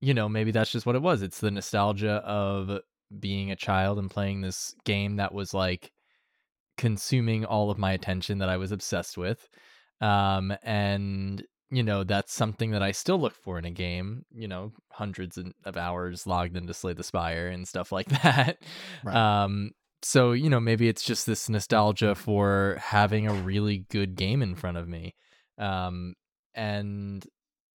you 0.00 0.14
know 0.14 0.28
maybe 0.28 0.50
that's 0.50 0.70
just 0.70 0.86
what 0.86 0.96
it 0.96 1.02
was. 1.02 1.22
It's 1.22 1.40
the 1.40 1.50
nostalgia 1.50 2.22
of 2.24 2.80
being 3.18 3.50
a 3.50 3.56
child 3.56 3.98
and 3.98 4.10
playing 4.10 4.40
this 4.40 4.74
game 4.84 5.16
that 5.16 5.34
was 5.34 5.52
like 5.52 5.92
consuming 6.78 7.44
all 7.44 7.70
of 7.70 7.78
my 7.78 7.92
attention 7.92 8.38
that 8.38 8.48
I 8.48 8.56
was 8.56 8.72
obsessed 8.72 9.18
with. 9.18 9.48
Um, 10.00 10.52
and 10.62 11.44
you 11.72 11.82
know 11.82 12.04
that's 12.04 12.34
something 12.34 12.72
that 12.72 12.82
I 12.82 12.92
still 12.92 13.18
look 13.18 13.34
for 13.34 13.58
in 13.58 13.64
a 13.64 13.70
game. 13.70 14.26
You 14.30 14.46
know, 14.46 14.72
hundreds 14.90 15.38
of 15.64 15.76
hours 15.76 16.26
logged 16.26 16.54
into 16.54 16.74
Slay 16.74 16.92
the 16.92 17.02
Spire 17.02 17.48
and 17.48 17.66
stuff 17.66 17.90
like 17.90 18.08
that. 18.22 18.58
Right. 19.02 19.16
Um, 19.16 19.72
so 20.02 20.32
you 20.32 20.50
know 20.50 20.60
maybe 20.60 20.86
it's 20.88 21.02
just 21.02 21.26
this 21.26 21.48
nostalgia 21.48 22.14
for 22.14 22.76
having 22.78 23.26
a 23.26 23.32
really 23.32 23.86
good 23.90 24.16
game 24.16 24.42
in 24.42 24.54
front 24.54 24.76
of 24.76 24.86
me. 24.86 25.14
Um, 25.56 26.14
and 26.54 27.26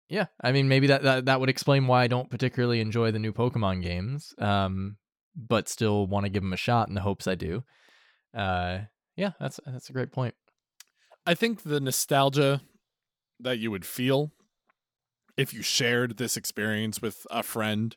yeah, 0.09 0.25
I 0.41 0.51
mean 0.51 0.67
maybe 0.67 0.87
that, 0.87 1.03
that 1.03 1.25
that 1.25 1.39
would 1.39 1.49
explain 1.49 1.85
why 1.85 2.03
I 2.03 2.07
don't 2.07 2.31
particularly 2.31 2.81
enjoy 2.81 3.11
the 3.11 3.19
new 3.19 3.31
Pokemon 3.31 3.83
games, 3.83 4.33
um, 4.39 4.97
but 5.35 5.69
still 5.69 6.07
want 6.07 6.25
to 6.25 6.31
give 6.31 6.41
them 6.41 6.53
a 6.53 6.57
shot 6.57 6.87
in 6.87 6.95
the 6.95 7.01
hopes 7.01 7.27
I 7.27 7.35
do. 7.35 7.63
Uh, 8.35 8.79
yeah, 9.15 9.33
that's 9.39 9.59
that's 9.67 9.91
a 9.91 9.93
great 9.93 10.11
point. 10.11 10.33
I 11.27 11.35
think 11.35 11.61
the 11.61 11.79
nostalgia 11.79 12.61
that 13.39 13.59
you 13.59 13.71
would 13.71 13.85
feel 13.85 14.31
if 15.37 15.53
you 15.53 15.61
shared 15.61 16.17
this 16.17 16.37
experience 16.37 17.01
with 17.01 17.25
a 17.31 17.43
friend, 17.43 17.95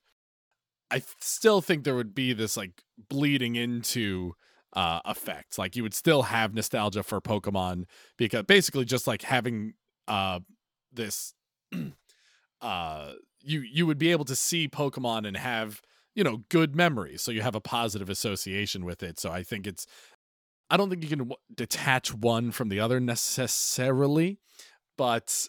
I 0.91 1.03
still 1.21 1.61
think 1.61 1.85
there 1.85 1.95
would 1.95 2.15
be 2.15 2.33
this 2.33 2.57
like 2.57 2.83
bleeding 3.09 3.57
into 3.57 4.35
uh 4.73 5.01
effect. 5.05 5.59
Like 5.59 5.77
you 5.77 5.83
would 5.83 5.95
still 5.95 6.23
have 6.23 6.55
nostalgia 6.55 7.03
for 7.03 7.21
Pokemon 7.21 7.85
because 8.17 8.45
basically 8.45 8.85
just 8.85 9.07
like 9.07 9.23
having 9.23 9.75
uh 10.09 10.41
this 10.93 11.35
uh 12.61 13.13
you 13.43 13.61
you 13.61 13.87
would 13.87 13.99
be 13.99 14.11
able 14.13 14.25
to 14.27 14.37
see 14.37 14.69
Pokemon 14.69 15.27
and 15.27 15.37
have 15.37 15.83
you 16.15 16.25
know 16.25 16.43
good 16.49 16.75
memories 16.75 17.23
so 17.23 17.31
you 17.31 17.43
have 17.43 17.55
a 17.55 17.61
positive 17.61 18.09
association 18.09 18.85
with 18.85 19.03
it 19.03 19.19
so 19.19 19.31
I 19.31 19.43
think 19.43 19.67
it's 19.67 19.87
I 20.69 20.77
don't 20.77 20.91
think 20.91 21.03
you 21.03 21.09
can 21.09 21.21
w- 21.21 21.37
detach 21.55 22.13
one 22.13 22.51
from 22.51 22.69
the 22.71 22.81
other 22.81 22.99
necessarily 22.99 24.39
but 24.97 25.49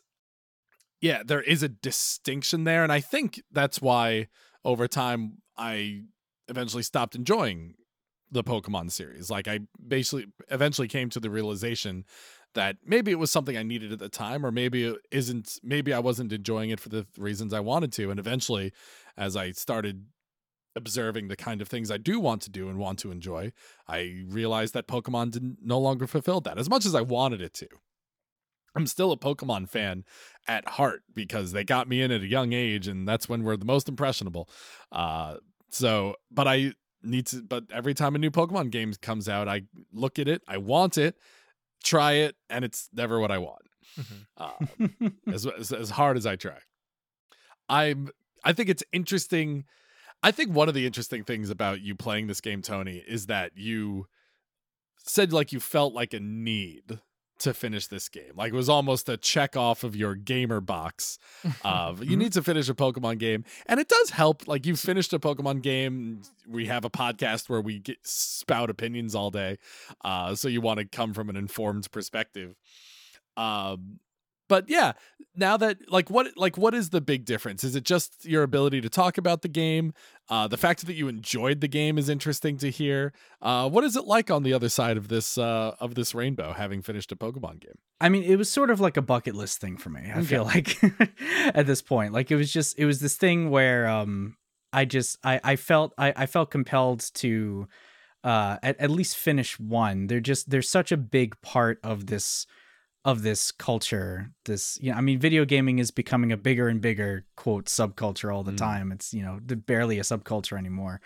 yeah 1.01 1.21
there 1.25 1.41
is 1.41 1.63
a 1.63 1.69
distinction 1.69 2.63
there 2.63 2.83
and 2.83 2.91
I 2.91 2.99
think 2.99 3.41
that's 3.51 3.81
why 3.81 4.27
over 4.63 4.87
time 4.87 5.37
I 5.57 6.03
eventually 6.47 6.83
stopped 6.83 7.15
enjoying 7.15 7.75
the 8.29 8.43
Pokemon 8.43 8.91
series 8.91 9.29
like 9.29 9.47
I 9.47 9.59
basically 9.85 10.27
eventually 10.49 10.87
came 10.87 11.09
to 11.11 11.19
the 11.19 11.29
realization 11.29 12.05
that 12.57 12.77
maybe 12.83 13.11
it 13.11 13.19
was 13.19 13.31
something 13.31 13.55
I 13.55 13.61
needed 13.61 13.91
at 13.91 13.99
the 13.99 14.09
time, 14.09 14.43
or 14.43 14.51
maybe 14.51 14.85
it 14.85 14.97
isn't. 15.11 15.59
Maybe 15.63 15.93
I 15.93 15.99
wasn't 15.99 16.33
enjoying 16.33 16.71
it 16.71 16.79
for 16.79 16.89
the 16.89 17.05
reasons 17.15 17.53
I 17.53 17.59
wanted 17.59 17.91
to. 17.93 18.09
And 18.09 18.19
eventually, 18.19 18.73
as 19.15 19.37
I 19.37 19.51
started 19.51 20.05
observing 20.75 21.27
the 21.27 21.35
kind 21.35 21.61
of 21.61 21.67
things 21.67 21.91
I 21.91 21.97
do 21.97 22.19
want 22.19 22.41
to 22.43 22.49
do 22.49 22.67
and 22.67 22.79
want 22.79 22.97
to 22.99 23.11
enjoy, 23.11 23.51
I 23.87 24.23
realized 24.27 24.73
that 24.73 24.87
Pokemon 24.87 25.31
didn't 25.31 25.57
no 25.61 25.79
longer 25.79 26.07
fulfill 26.07 26.41
that 26.41 26.57
as 26.57 26.67
much 26.67 26.85
as 26.85 26.95
I 26.95 27.01
wanted 27.01 27.41
it 27.41 27.53
to. 27.55 27.67
I'm 28.77 28.87
still 28.87 29.11
a 29.11 29.17
Pokemon 29.17 29.69
fan 29.69 30.05
at 30.47 30.67
heart 30.67 31.03
because 31.13 31.51
they 31.51 31.63
got 31.63 31.87
me 31.89 32.01
in 32.01 32.11
at 32.11 32.21
a 32.21 32.27
young 32.27 32.53
age, 32.53 32.87
and 32.87 33.07
that's 33.07 33.27
when 33.27 33.43
we're 33.43 33.57
the 33.57 33.65
most 33.65 33.89
impressionable. 33.89 34.49
Uh, 34.91 35.37
so, 35.69 36.15
but 36.31 36.47
I 36.47 36.73
need 37.03 37.27
to. 37.27 37.41
But 37.41 37.65
every 37.71 37.93
time 37.93 38.15
a 38.15 38.19
new 38.19 38.31
Pokemon 38.31 38.71
game 38.71 38.93
comes 39.01 39.27
out, 39.27 39.47
I 39.47 39.63
look 39.91 40.19
at 40.19 40.27
it, 40.27 40.41
I 40.47 40.57
want 40.57 40.97
it, 40.97 41.15
try 41.83 42.13
it, 42.13 42.35
and 42.49 42.63
it's 42.63 42.89
never 42.93 43.19
what 43.19 43.31
I 43.31 43.39
want. 43.39 43.63
Mm-hmm. 43.99 45.05
uh, 45.27 45.31
as, 45.33 45.45
as 45.45 45.71
as 45.71 45.89
hard 45.89 46.17
as 46.17 46.25
I 46.25 46.35
try, 46.35 46.59
I'm. 47.69 48.09
I 48.43 48.53
think 48.53 48.69
it's 48.69 48.83
interesting. 48.93 49.65
I 50.23 50.31
think 50.31 50.53
one 50.53 50.67
of 50.67 50.73
the 50.73 50.85
interesting 50.85 51.23
things 51.23 51.49
about 51.49 51.81
you 51.81 51.95
playing 51.95 52.27
this 52.27 52.41
game, 52.41 52.61
Tony, 52.61 53.03
is 53.07 53.27
that 53.27 53.51
you 53.55 54.07
said 54.97 55.33
like 55.33 55.51
you 55.51 55.59
felt 55.59 55.93
like 55.93 56.13
a 56.13 56.19
need 56.19 56.99
to 57.39 57.53
finish 57.53 57.87
this 57.87 58.09
game. 58.09 58.33
Like 58.35 58.53
it 58.53 58.55
was 58.55 58.69
almost 58.69 59.09
a 59.09 59.17
check 59.17 59.55
off 59.55 59.83
of 59.83 59.95
your 59.95 60.15
gamer 60.15 60.61
box 60.61 61.19
of 61.63 62.03
you 62.03 62.17
need 62.17 62.33
to 62.33 62.43
finish 62.43 62.69
a 62.69 62.73
Pokemon 62.73 63.19
game. 63.19 63.43
And 63.65 63.79
it 63.79 63.87
does 63.87 64.09
help. 64.11 64.47
Like 64.47 64.65
you've 64.65 64.79
finished 64.79 65.13
a 65.13 65.19
Pokemon 65.19 65.61
game. 65.61 66.21
We 66.47 66.67
have 66.67 66.85
a 66.85 66.89
podcast 66.89 67.49
where 67.49 67.61
we 67.61 67.79
get 67.79 67.97
spout 68.03 68.69
opinions 68.69 69.15
all 69.15 69.31
day. 69.31 69.57
Uh, 70.03 70.35
so 70.35 70.47
you 70.47 70.61
want 70.61 70.79
to 70.79 70.85
come 70.85 71.13
from 71.13 71.29
an 71.29 71.35
informed 71.35 71.91
perspective. 71.91 72.55
Um, 73.35 73.99
but 74.47 74.69
yeah 74.69 74.93
now 75.37 75.55
that 75.55 75.77
like 75.89 76.09
what 76.09 76.35
like 76.35 76.57
what 76.57 76.73
is 76.73 76.89
the 76.89 76.99
big 76.99 77.23
difference? 77.23 77.63
Is 77.63 77.75
it 77.75 77.83
just 77.83 78.25
your 78.25 78.43
ability 78.43 78.81
to 78.81 78.89
talk 78.89 79.17
about 79.17 79.43
the 79.43 79.47
game? 79.47 79.93
Uh 80.29 80.47
the 80.47 80.57
fact 80.57 80.85
that 80.87 80.95
you 80.95 81.07
enjoyed 81.07 81.61
the 81.61 81.67
game 81.67 81.97
is 81.97 82.09
interesting 82.09 82.57
to 82.57 82.71
hear. 82.71 83.13
Uh 83.41 83.69
what 83.69 83.83
is 83.83 83.95
it 83.95 84.05
like 84.05 84.31
on 84.31 84.43
the 84.43 84.53
other 84.53 84.69
side 84.69 84.97
of 84.97 85.07
this 85.07 85.37
uh 85.37 85.75
of 85.79 85.95
this 85.95 86.15
rainbow 86.15 86.53
having 86.53 86.81
finished 86.81 87.11
a 87.11 87.15
pokemon 87.15 87.61
game? 87.61 87.77
I 88.01 88.09
mean, 88.09 88.23
it 88.23 88.35
was 88.35 88.49
sort 88.49 88.69
of 88.71 88.79
like 88.79 88.97
a 88.97 89.01
bucket 89.01 89.35
list 89.35 89.61
thing 89.61 89.77
for 89.77 89.89
me. 89.89 90.11
I 90.13 90.23
feel 90.23 90.43
like 90.43 90.77
at 91.53 91.67
this 91.67 91.81
point, 91.81 92.13
like 92.13 92.31
it 92.31 92.35
was 92.35 92.51
just 92.51 92.77
it 92.79 92.85
was 92.85 92.99
this 92.99 93.15
thing 93.15 93.49
where 93.51 93.87
um 93.87 94.35
I 94.73 94.85
just 94.85 95.19
I 95.23 95.39
I 95.43 95.55
felt 95.55 95.93
I 95.97 96.13
I 96.15 96.25
felt 96.25 96.51
compelled 96.51 97.05
to 97.15 97.67
uh 98.23 98.57
at, 98.63 98.79
at 98.79 98.89
least 98.89 99.15
finish 99.15 99.59
one. 99.59 100.07
They're 100.07 100.19
just 100.19 100.49
they're 100.49 100.61
such 100.63 100.91
a 100.91 100.97
big 100.97 101.39
part 101.41 101.79
of 101.83 102.07
this 102.07 102.47
of 103.07 103.23
this 103.23 103.51
culture. 103.51 104.31
This 104.45 104.77
you 104.81 104.91
know, 104.91 104.97
I 104.97 105.01
mean, 105.01 105.17
video 105.19 105.45
gaming 105.45 105.79
is 105.79 105.91
becoming 105.91 106.31
a 106.31 106.37
bigger 106.37 106.67
and 106.67 106.81
bigger 106.81 107.25
quote 107.35 107.65
subculture 107.65 108.33
all 108.33 108.43
the 108.43 108.51
Mm. 108.51 108.57
time. 108.57 108.91
It's 108.91 109.13
you 109.13 109.23
know 109.23 109.39
barely 109.41 109.97
a 109.97 110.03
subculture 110.03 110.57
anymore, 110.57 110.99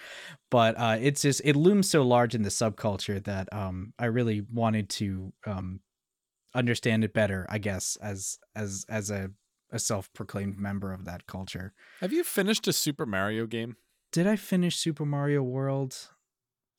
but 0.50 0.76
uh, 0.78 0.98
it's 1.00 1.22
just 1.22 1.42
it 1.46 1.56
looms 1.56 1.90
so 1.90 2.02
large 2.02 2.34
in 2.36 2.42
the 2.42 2.50
subculture 2.50 3.24
that 3.24 3.48
um 3.54 3.94
I 4.00 4.06
really 4.06 4.42
wanted 4.52 4.90
to 5.02 5.32
um 5.46 5.80
understand 6.54 7.02
it 7.06 7.14
better 7.14 7.46
i 7.50 7.58
guess 7.58 7.96
as 8.02 8.38
as 8.58 8.86
as 8.90 9.10
a 9.10 9.32
a 9.72 9.80
self-proclaimed 9.80 10.60
member 10.60 10.92
of 10.92 11.06
that 11.06 11.26
culture 11.26 11.74
have 12.02 12.12
you 12.12 12.26
finished 12.26 12.68
a 12.68 12.74
super 12.74 13.06
mario 13.06 13.46
game 13.48 13.78
did 14.12 14.28
i 14.28 14.36
finish 14.36 14.76
super 14.76 15.06
mario 15.06 15.42
world 15.42 16.10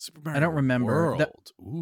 super 0.02 0.30
I 0.30 0.40
don't 0.40 0.54
remember. 0.54 1.16
That- 1.18 1.32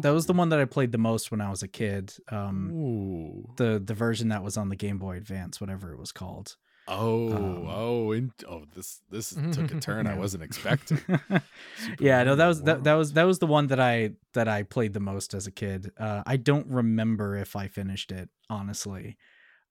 that 0.03 0.11
was 0.11 0.25
the 0.25 0.33
one 0.33 0.49
that 0.49 0.59
i 0.59 0.65
played 0.65 0.91
the 0.91 0.97
most 0.97 1.31
when 1.31 1.41
i 1.41 1.49
was 1.49 1.63
a 1.63 1.67
kid 1.67 2.13
um 2.29 2.71
Ooh. 2.71 3.53
the 3.57 3.81
the 3.83 3.93
version 3.93 4.29
that 4.29 4.43
was 4.43 4.57
on 4.57 4.69
the 4.69 4.75
game 4.75 4.97
boy 4.97 5.17
advance 5.17 5.59
whatever 5.59 5.91
it 5.91 5.99
was 5.99 6.11
called. 6.11 6.55
Oh 6.87 7.31
um, 7.33 7.67
oh 7.69 8.11
in, 8.11 8.31
oh 8.47 8.63
this 8.75 9.01
this 9.09 9.29
took 9.53 9.71
a 9.71 9.79
turn 9.79 10.07
i 10.07 10.15
wasn't 10.17 10.43
expecting. 10.43 10.99
Yeah 11.99 12.23
no 12.23 12.35
that 12.35 12.37
Mario 12.37 12.47
was 12.47 12.61
that, 12.63 12.83
that 12.83 12.93
was 12.93 13.13
that 13.13 13.23
was 13.23 13.39
the 13.39 13.47
one 13.47 13.67
that 13.67 13.79
i 13.79 14.11
that 14.33 14.47
i 14.47 14.63
played 14.63 14.93
the 14.93 14.99
most 14.99 15.33
as 15.33 15.47
a 15.47 15.51
kid. 15.51 15.91
Uh 15.97 16.23
i 16.25 16.37
don't 16.37 16.67
remember 16.67 17.35
if 17.37 17.55
i 17.55 17.67
finished 17.67 18.11
it 18.11 18.29
honestly 18.49 19.17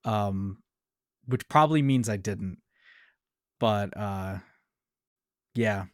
um 0.04 0.58
which 1.26 1.48
probably 1.48 1.82
means 1.82 2.08
i 2.08 2.16
didn't 2.16 2.58
but 3.58 3.94
uh 3.96 4.38
yeah 5.54 5.84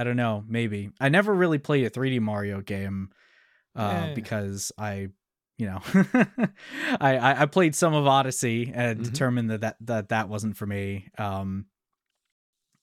i 0.00 0.04
don't 0.04 0.16
know 0.16 0.42
maybe 0.48 0.90
i 1.00 1.08
never 1.08 1.32
really 1.34 1.58
played 1.58 1.84
a 1.84 1.90
3d 1.90 2.20
mario 2.20 2.60
game 2.60 3.10
uh 3.76 4.06
Yeah. 4.08 4.14
because 4.14 4.72
i 4.78 5.08
you 5.58 5.66
know 5.66 5.80
I, 7.00 7.16
I 7.18 7.42
i 7.42 7.46
played 7.46 7.74
some 7.74 7.94
of 7.94 8.06
odyssey 8.06 8.72
and 8.74 9.00
Mhm. 9.00 9.04
determined 9.04 9.50
that, 9.50 9.60
that 9.60 9.76
that 9.80 10.08
that 10.08 10.28
wasn't 10.28 10.56
for 10.56 10.66
me 10.66 11.08
um 11.18 11.66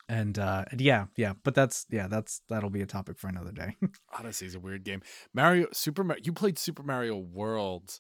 and 0.10 0.39
uh 0.39 0.64
yeah 0.77 1.06
yeah 1.18 1.34
but 1.44 1.53
that's 1.53 1.85
yeah 1.89 2.07
that's 2.07 2.41
that'll 2.49 2.69
be 2.69 2.81
a 2.81 2.85
topic 2.85 3.18
for 3.18 3.27
another 3.27 3.52
day 3.52 3.76
Odyssey's 4.18 4.56
a 4.56 4.60
weird 4.60 4.84
game. 4.84 5.02
Mario 5.34 5.68
Super 5.73 6.03
Mario. 6.03 6.23
You 6.26 6.34
played 6.34 6.57
Super 6.57 6.81
Mario 6.84 7.18
World. 7.18 7.99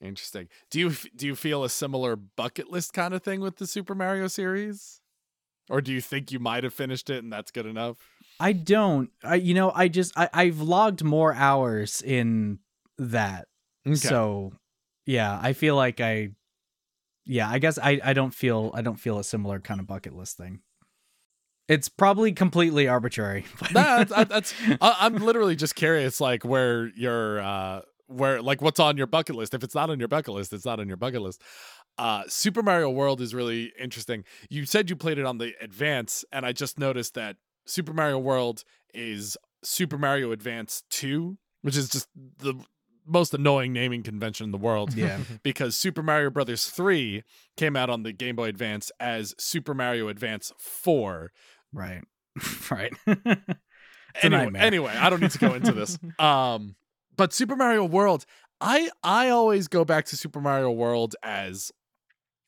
Interesting. 0.00 0.48
Do 0.70 0.80
you 0.80 0.90
do 1.14 1.26
you 1.26 1.36
feel 1.36 1.62
a 1.62 1.68
similar 1.68 2.16
bucket 2.16 2.70
list 2.70 2.92
kind 2.94 3.12
of 3.14 3.22
thing 3.22 3.40
with 3.40 3.56
the 3.58 3.66
Super 3.66 3.94
Mario 3.94 4.26
series, 4.28 5.00
or 5.70 5.80
do 5.80 5.92
you 5.92 6.00
think 6.00 6.32
you 6.32 6.38
might 6.40 6.64
have 6.64 6.74
finished 6.74 7.10
it 7.10 7.22
and 7.22 7.32
that's 7.32 7.50
good 7.52 7.66
enough? 7.66 7.98
I 8.42 8.52
don't 8.52 9.10
i 9.24 9.36
you 9.36 9.54
know 9.54 9.70
i 9.74 9.88
just 9.88 10.12
i 10.18 10.28
i've 10.34 10.60
logged 10.60 11.02
more 11.02 11.32
hours 11.34 12.02
in 12.02 12.58
that 12.98 13.46
so 13.94 14.52
yeah 15.06 15.38
i 15.42 15.52
feel 15.52 15.76
like 15.76 16.00
i 16.00 16.28
yeah 17.24 17.48
i 17.48 17.58
guess 17.58 17.78
i 17.78 18.00
i 18.04 18.12
don't 18.12 18.34
feel 18.34 18.70
i 18.74 18.82
don't 18.82 18.98
feel 18.98 19.18
a 19.18 19.24
similar 19.24 19.60
kind 19.60 19.80
of 19.80 19.86
bucket 19.86 20.14
list 20.14 20.36
thing 20.36 20.60
it's 21.68 21.88
probably 21.88 22.32
completely 22.32 22.88
arbitrary 22.88 23.44
Nah, 23.72 24.04
that's, 24.04 24.28
that's 24.28 24.54
I, 24.80 24.96
I'm 25.00 25.16
literally 25.16 25.56
just 25.56 25.74
curious, 25.76 26.20
like 26.20 26.44
where 26.44 26.88
your 26.96 27.40
uh 27.40 27.80
where 28.08 28.42
like 28.42 28.60
what's 28.60 28.80
on 28.80 28.96
your 28.96 29.06
bucket 29.06 29.36
list. 29.36 29.54
If 29.54 29.62
it's 29.62 29.74
not 29.74 29.88
on 29.88 29.98
your 29.98 30.08
bucket 30.08 30.34
list, 30.34 30.52
it's 30.52 30.66
not 30.66 30.80
on 30.80 30.88
your 30.88 30.96
bucket 30.96 31.22
list. 31.22 31.40
Uh, 31.98 32.24
Super 32.26 32.62
Mario 32.62 32.90
World 32.90 33.20
is 33.20 33.34
really 33.34 33.72
interesting. 33.78 34.24
You 34.50 34.66
said 34.66 34.90
you 34.90 34.96
played 34.96 35.18
it 35.18 35.24
on 35.24 35.38
the 35.38 35.52
Advance, 35.60 36.24
and 36.32 36.44
I 36.44 36.52
just 36.52 36.78
noticed 36.78 37.14
that 37.14 37.36
Super 37.64 37.92
Mario 37.92 38.18
World 38.18 38.64
is 38.94 39.36
Super 39.62 39.98
Mario 39.98 40.32
Advance 40.32 40.82
2, 40.90 41.36
which 41.62 41.76
is 41.76 41.88
just 41.88 42.08
the 42.38 42.54
most 43.06 43.34
annoying 43.34 43.72
naming 43.72 44.02
convention 44.04 44.44
in 44.44 44.52
the 44.52 44.58
world 44.58 44.94
yeah 44.94 45.18
because 45.42 45.76
Super 45.76 46.04
Mario 46.04 46.30
Brothers 46.30 46.66
3 46.66 47.24
came 47.56 47.74
out 47.74 47.90
on 47.90 48.04
the 48.04 48.12
Game 48.12 48.36
Boy 48.36 48.44
Advance 48.44 48.92
as 49.00 49.34
Super 49.38 49.74
Mario 49.74 50.06
Advance 50.06 50.52
4. 50.58 51.32
right 51.72 52.02
right 52.70 52.92
Anyway, 54.22 54.50
anyway, 54.56 54.94
I 54.94 55.08
don't 55.08 55.20
need 55.20 55.30
to 55.30 55.38
go 55.38 55.54
into 55.54 55.72
this. 55.72 55.98
Um, 56.18 56.76
but 57.16 57.32
Super 57.32 57.56
Mario 57.56 57.84
World, 57.84 58.26
I 58.60 58.90
I 59.02 59.30
always 59.30 59.68
go 59.68 59.84
back 59.84 60.04
to 60.06 60.16
Super 60.16 60.40
Mario 60.40 60.70
World 60.70 61.16
as 61.22 61.72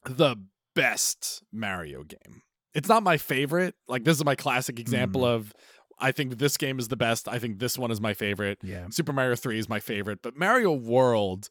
the 0.04 0.36
best 0.74 1.42
Mario 1.52 2.02
game. 2.04 2.42
It's 2.74 2.88
not 2.88 3.02
my 3.02 3.16
favorite. 3.16 3.74
Like 3.88 4.04
this 4.04 4.16
is 4.16 4.24
my 4.24 4.34
classic 4.34 4.78
example 4.80 5.22
Mm. 5.22 5.34
of 5.34 5.52
I 5.98 6.10
think 6.10 6.38
this 6.38 6.56
game 6.56 6.78
is 6.80 6.88
the 6.88 6.96
best. 6.96 7.28
I 7.28 7.38
think 7.38 7.60
this 7.60 7.78
one 7.78 7.90
is 7.92 8.00
my 8.00 8.14
favorite. 8.14 8.58
yeah 8.62 8.86
Super 8.90 9.12
Mario 9.12 9.36
3 9.36 9.58
is 9.58 9.68
my 9.68 9.78
favorite, 9.80 10.20
but 10.22 10.36
Mario 10.36 10.72
World, 10.72 11.48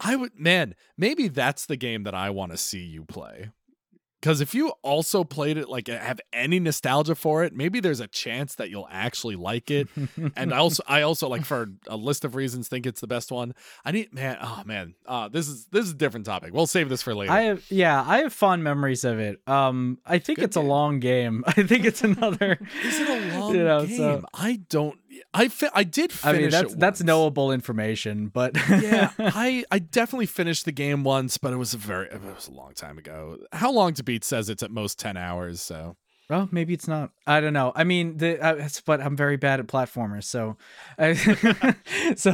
I 0.00 0.14
would 0.16 0.38
man, 0.38 0.74
maybe 0.96 1.28
that's 1.28 1.66
the 1.66 1.76
game 1.76 2.04
that 2.04 2.14
I 2.14 2.30
want 2.30 2.52
to 2.52 2.58
see 2.58 2.84
you 2.84 3.04
play. 3.04 3.50
Cuz 4.22 4.40
if 4.40 4.54
you 4.54 4.68
also 4.82 5.24
played 5.24 5.58
it 5.58 5.68
like 5.68 5.88
have 5.88 6.20
any 6.32 6.58
nostalgia 6.60 7.14
for 7.14 7.42
it, 7.44 7.52
maybe 7.54 7.80
there's 7.80 8.00
a 8.00 8.06
chance 8.06 8.54
that 8.54 8.70
you'll 8.70 8.88
actually 8.90 9.36
like 9.36 9.70
it. 9.70 9.88
And 10.36 10.54
I 10.54 10.58
also 10.58 10.82
I 10.86 11.02
also 11.02 11.28
like 11.28 11.44
for 11.44 11.72
a 11.88 11.96
list 11.96 12.24
of 12.24 12.34
reasons 12.34 12.68
think 12.68 12.86
it's 12.86 13.00
the 13.00 13.06
best 13.08 13.32
one. 13.32 13.54
I 13.84 13.90
need 13.90 14.14
man, 14.14 14.38
oh 14.40 14.62
man. 14.64 14.94
Uh 15.06 15.28
this 15.28 15.48
is 15.48 15.66
this 15.72 15.84
is 15.86 15.90
a 15.92 15.96
different 15.96 16.24
topic. 16.24 16.54
We'll 16.54 16.66
save 16.66 16.88
this 16.88 17.02
for 17.02 17.14
later. 17.14 17.32
I 17.32 17.42
have 17.42 17.64
yeah, 17.68 18.02
I 18.06 18.18
have 18.18 18.32
fond 18.32 18.62
memories 18.62 19.04
of 19.04 19.18
it. 19.18 19.40
Um, 19.48 19.98
I 20.06 20.18
think 20.18 20.38
Good 20.38 20.46
it's 20.46 20.56
a 20.56 20.60
long 20.60 21.00
game. 21.00 21.42
I 21.48 21.64
think 21.64 21.84
it's 21.84 22.02
another. 22.04 22.58
is 22.84 23.00
it 23.00 23.08
a 23.08 23.38
long 23.38 23.54
you 23.54 23.64
know, 23.64 23.84
game? 23.86 23.96
so- 23.96 24.24
I 24.34 24.60
don't 24.68 24.98
I 25.34 25.48
fi- 25.48 25.70
I 25.74 25.84
did 25.84 26.12
I 26.22 26.32
mean, 26.32 26.50
that's 26.50 26.74
that's 26.74 27.02
knowable 27.02 27.52
information, 27.52 28.28
but 28.28 28.56
yeah, 28.68 29.10
I 29.18 29.64
I 29.70 29.78
definitely 29.78 30.26
finished 30.26 30.64
the 30.64 30.72
game 30.72 31.04
once, 31.04 31.38
but 31.38 31.52
it 31.52 31.56
was 31.56 31.74
a 31.74 31.78
very 31.78 32.06
it 32.08 32.22
was 32.22 32.48
a 32.48 32.52
long 32.52 32.74
time 32.74 32.98
ago. 32.98 33.38
How 33.52 33.72
long 33.72 33.94
to 33.94 34.02
beat 34.02 34.24
says 34.24 34.48
it's 34.48 34.62
at 34.62 34.70
most 34.70 34.98
ten 34.98 35.16
hours, 35.16 35.60
so 35.60 35.96
well, 36.32 36.48
maybe 36.50 36.72
it's 36.72 36.88
not. 36.88 37.10
I 37.26 37.40
don't 37.40 37.52
know. 37.52 37.72
I 37.74 37.84
mean, 37.84 38.16
the 38.16 38.42
uh, 38.42 38.68
but 38.86 39.02
I'm 39.02 39.16
very 39.16 39.36
bad 39.36 39.60
at 39.60 39.66
platformers, 39.66 40.24
so 40.24 40.56
I, 40.98 41.12
so 42.16 42.30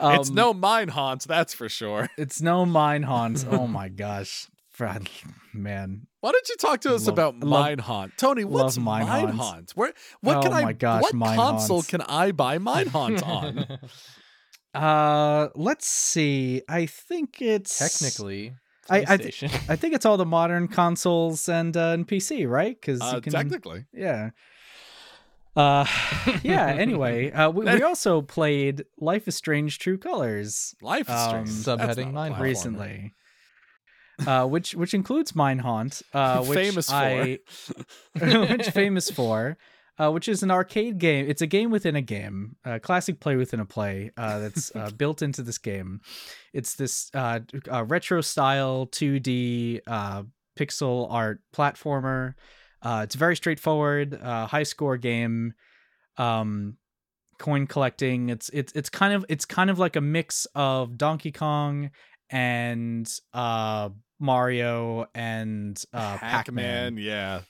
um, 0.00 0.20
it's 0.20 0.30
no 0.30 0.52
mine 0.52 0.88
haunts, 0.88 1.24
that's 1.24 1.54
for 1.54 1.68
sure. 1.68 2.08
it's 2.16 2.42
no 2.42 2.66
mine 2.66 3.04
haunts. 3.04 3.46
Oh 3.48 3.66
my 3.66 3.88
gosh, 3.88 4.48
Fred, 4.72 5.08
man, 5.52 6.06
Why 6.20 6.32
don't 6.32 6.48
you 6.48 6.56
talk 6.56 6.80
to 6.82 6.94
us 6.94 7.06
Love- 7.06 7.12
about 7.12 7.40
love- 7.40 7.50
mine 7.60 7.78
haunt, 7.78 8.12
Tony? 8.16 8.44
What's 8.44 8.76
love 8.78 8.84
mine, 8.84 9.06
Mine 9.06 9.28
haunt? 9.28 9.36
Haunt. 9.36 9.70
Where 9.74 9.92
what 10.22 10.42
can 10.42 10.52
Oh 10.52 10.56
I? 10.56 10.72
gosh, 10.72 11.02
what 11.02 11.14
Mine 11.14 11.36
console 11.36 11.78
Haunt. 11.82 11.88
can 11.88 12.00
I 12.02 12.32
buy 12.32 12.56
mine 12.58 12.86
haunt 12.86 13.22
on? 13.22 13.66
uh, 14.74 15.48
let's 15.54 15.86
see. 15.86 16.62
I 16.68 16.86
think 16.86 17.42
it's 17.42 17.76
Technically, 17.78 18.54
I- 18.88 19.04
I 19.08 19.16
th- 19.18 19.44
I 19.68 19.76
think 19.76 19.94
it's 19.94 20.06
all 20.06 20.16
the 20.16 20.24
modern 20.26 20.68
consoles 20.68 21.48
and 21.50 21.76
uh, 21.76 21.88
and 21.90 22.08
PC, 22.08 22.48
right? 22.48 22.74
Because 22.80 23.00
Uh, 23.02 23.12
you 23.16 23.20
can 23.20 23.32
technically, 23.32 23.84
Yeah. 23.92 24.30
Uh, 25.54 25.84
yeah. 26.42 26.66
Anyway, 26.68 27.30
uh, 27.32 27.50
we, 27.50 27.66
we 27.66 27.82
also 27.82 28.22
played 28.22 28.84
Life 28.98 29.28
is 29.28 29.36
Strange: 29.36 29.78
True 29.78 29.98
Colors 29.98 30.74
life 30.80 31.10
is 31.10 31.14
Um, 31.14 31.46
strange. 31.46 31.50
Subheading 31.50 31.86
That's 31.86 31.98
not 31.98 32.08
a 32.08 32.30
Mine 32.30 32.40
recently, 32.40 33.12
uh, 34.26 34.46
which 34.46 34.74
which 34.74 34.94
includes 34.94 35.32
Minehaunt, 35.32 36.02
uh, 36.12 36.44
which 36.46 36.58
famous 36.58 36.88
for. 36.88 36.94
I, 36.94 37.38
which 38.20 38.68
famous 38.74 39.10
for, 39.10 39.56
uh, 39.98 40.10
which 40.10 40.28
is 40.28 40.42
an 40.42 40.50
arcade 40.50 40.98
game. 40.98 41.26
It's 41.28 41.42
a 41.42 41.46
game 41.46 41.70
within 41.70 41.96
a 41.96 42.02
game, 42.02 42.56
a 42.64 42.80
classic 42.80 43.20
play 43.20 43.36
within 43.36 43.60
a 43.60 43.66
play 43.66 44.10
uh, 44.16 44.38
that's 44.38 44.74
uh, 44.74 44.90
built 44.90 45.22
into 45.22 45.42
this 45.42 45.58
game. 45.58 46.00
It's 46.52 46.74
this 46.74 47.10
uh, 47.14 47.40
uh, 47.70 47.84
retro 47.84 48.20
style 48.20 48.86
2D 48.86 49.80
uh, 49.86 50.22
pixel 50.58 51.10
art 51.10 51.40
platformer 51.54 52.34
Uh, 52.82 53.02
it's 53.04 53.14
very 53.14 53.36
straightforward, 53.36 54.18
uh, 54.20 54.46
high 54.46 54.64
score 54.64 54.96
game. 54.96 55.54
Um, 56.16 56.76
coin 57.38 57.66
collecting. 57.66 58.28
It's 58.28 58.48
it's 58.50 58.72
it's 58.74 58.90
kind 58.90 59.14
of 59.14 59.24
it's 59.28 59.44
kind 59.44 59.70
of 59.70 59.78
like 59.78 59.96
a 59.96 60.00
mix 60.00 60.46
of 60.54 60.96
Donkey 60.98 61.32
Kong 61.32 61.90
and 62.30 63.08
uh 63.34 63.90
Mario 64.22 65.06
and 65.14 65.82
uh 65.92 66.16
Pac-Man. 66.18 66.94
Pac-Man, 66.94 66.96
yeah. 66.96 67.40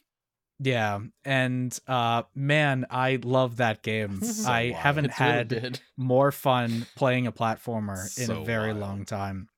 Yeah, 0.58 1.00
and 1.24 1.76
uh 1.86 2.22
man, 2.34 2.86
I 2.90 3.18
love 3.22 3.56
that 3.58 3.82
game. 3.82 4.20
So 4.22 4.48
I 4.50 4.70
wild. 4.70 4.74
haven't 4.76 5.04
It's 5.06 5.14
had 5.14 5.48
good. 5.48 5.80
more 5.96 6.32
fun 6.32 6.86
playing 6.96 7.26
a 7.26 7.32
platformer 7.32 8.18
in 8.22 8.30
a 8.30 8.44
very 8.44 8.68
wild. 8.68 8.80
long 8.80 9.04
time. 9.04 9.48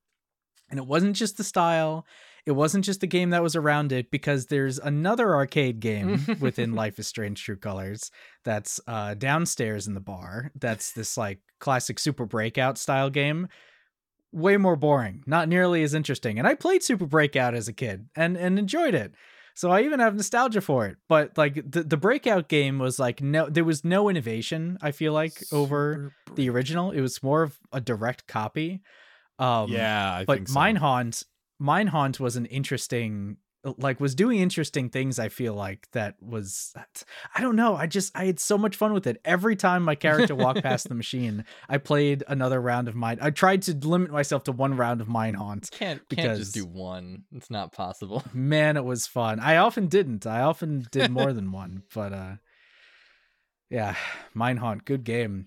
And 0.71 0.79
it 0.79 0.87
wasn't 0.87 1.15
just 1.17 1.37
the 1.37 1.45
style, 1.45 2.07
it 2.47 2.53
wasn't 2.53 2.85
just 2.85 3.01
the 3.01 3.07
game 3.07 3.31
that 3.31 3.43
was 3.43 3.55
around 3.55 3.93
it 3.93 4.11
because 4.11 4.47
there's 4.47 4.79
another 4.79 5.35
arcade 5.35 5.79
game 5.81 6.25
within 6.41 6.75
Life 6.75 6.99
is 6.99 7.07
Strange 7.07 7.43
True 7.43 7.57
Colors 7.57 8.11
that's 8.45 8.81
uh 8.87 9.15
downstairs 9.15 9.87
in 9.87 9.95
the 9.95 10.01
bar. 10.01 10.51
That's 10.59 10.93
this 10.93 11.17
like 11.19 11.41
classic 11.61 11.99
Super 11.99 12.25
Breakout 12.27 12.77
style 12.79 13.11
game. 13.11 13.49
Way 14.35 14.57
more 14.57 14.75
boring, 14.75 15.23
not 15.27 15.49
nearly 15.49 15.85
as 15.85 15.95
interesting. 15.95 16.39
And 16.41 16.49
I 16.49 16.55
played 16.55 16.83
Super 16.83 17.07
Breakout 17.07 17.55
as 17.55 17.69
a 17.69 17.73
kid 17.73 18.09
and 18.17 18.37
and 18.37 18.59
enjoyed 18.59 18.95
it. 18.95 19.15
So 19.55 19.71
I 19.71 19.83
even 19.83 20.01
have 20.01 20.17
nostalgia 20.17 20.61
for 20.61 20.87
it. 20.87 20.97
But 21.09 21.39
like 21.39 21.55
the 21.71 21.85
the 21.85 21.97
Breakout 21.97 22.49
game 22.49 22.81
was 22.81 22.99
like 22.99 23.23
no 23.23 23.49
there 23.49 23.63
was 23.63 23.85
no 23.85 24.09
innovation, 24.09 24.77
I 24.83 24.91
feel 24.91 25.13
like, 25.13 25.41
over 25.53 26.13
Super 26.27 26.35
the 26.35 26.51
original. 26.51 26.91
It 26.91 27.01
was 27.01 27.23
more 27.23 27.45
of 27.45 27.57
a 27.73 27.81
direct 27.81 28.27
copy. 28.27 28.83
Um, 29.39 29.71
yeah, 29.71 30.13
I 30.13 30.25
but 30.25 30.39
think 30.39 30.49
so. 30.49 30.59
Minehaunt, 30.59 31.25
Minehaunt 31.63 32.19
was 32.19 32.35
an 32.35 32.47
interesting, 32.47 33.37
like, 33.79 34.01
was 34.01 34.15
doing 34.15 34.41
interesting 34.41 34.91
things. 34.91 35.19
I 35.19 35.29
feel 35.29 35.55
like 35.55 35.89
that 35.93 36.17
was, 36.21 36.75
I 37.35 37.41
don't 37.41 37.57
know. 37.57 37.75
I 37.77 37.87
just 37.87 38.17
I 38.17 38.27
had 38.27 38.39
so 38.39 38.59
much 38.59 38.77
fun 38.77 38.93
with 38.93 39.07
it. 39.07 39.21
Every 39.25 39.57
time 39.57 39.83
my 39.83 39.95
character 39.95 40.35
walked 40.35 40.63
past 40.63 40.89
the 40.89 40.95
machine, 40.95 41.45
I 41.69 41.79
played 41.79 42.23
another 42.29 42.61
round 42.61 42.89
of 42.89 42.95
mine. 42.95 43.19
I 43.21 43.31
tried 43.31 43.63
to 43.63 43.73
limit 43.75 44.11
myself 44.11 44.45
to 44.45 44.53
one 44.53 44.77
round 44.77 45.01
of 45.01 45.09
Minehaunt. 45.09 45.71
Can't 45.71 46.01
can't 46.01 46.09
because- 46.09 46.39
just 46.39 46.55
do 46.55 46.67
one. 46.67 47.25
It's 47.33 47.51
not 47.51 47.73
possible. 47.73 48.23
Man, 48.35 48.77
it 48.77 48.85
was 48.85 49.07
fun. 49.07 49.41
I 49.41 49.57
often 49.57 49.87
didn't. 49.87 50.27
I 50.27 50.41
often 50.43 50.87
did 50.91 51.11
more 51.11 51.33
than 51.33 51.53
one, 51.53 51.83
but 51.95 52.13
uh, 52.13 52.35
yeah, 53.71 53.97
Minehaunt, 54.37 54.85
good 54.85 55.05
game. 55.05 55.47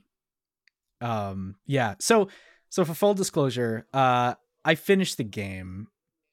Um, 1.02 1.56
yeah. 1.65 1.95
So 1.99 2.30
so 2.69 2.84
for 2.84 2.94
full 2.94 3.14
disclosure, 3.14 3.85
uh, 3.94 4.34
I 4.65 4.76
finished 4.76 5.18
the 5.18 5.23
game. 5.23 5.88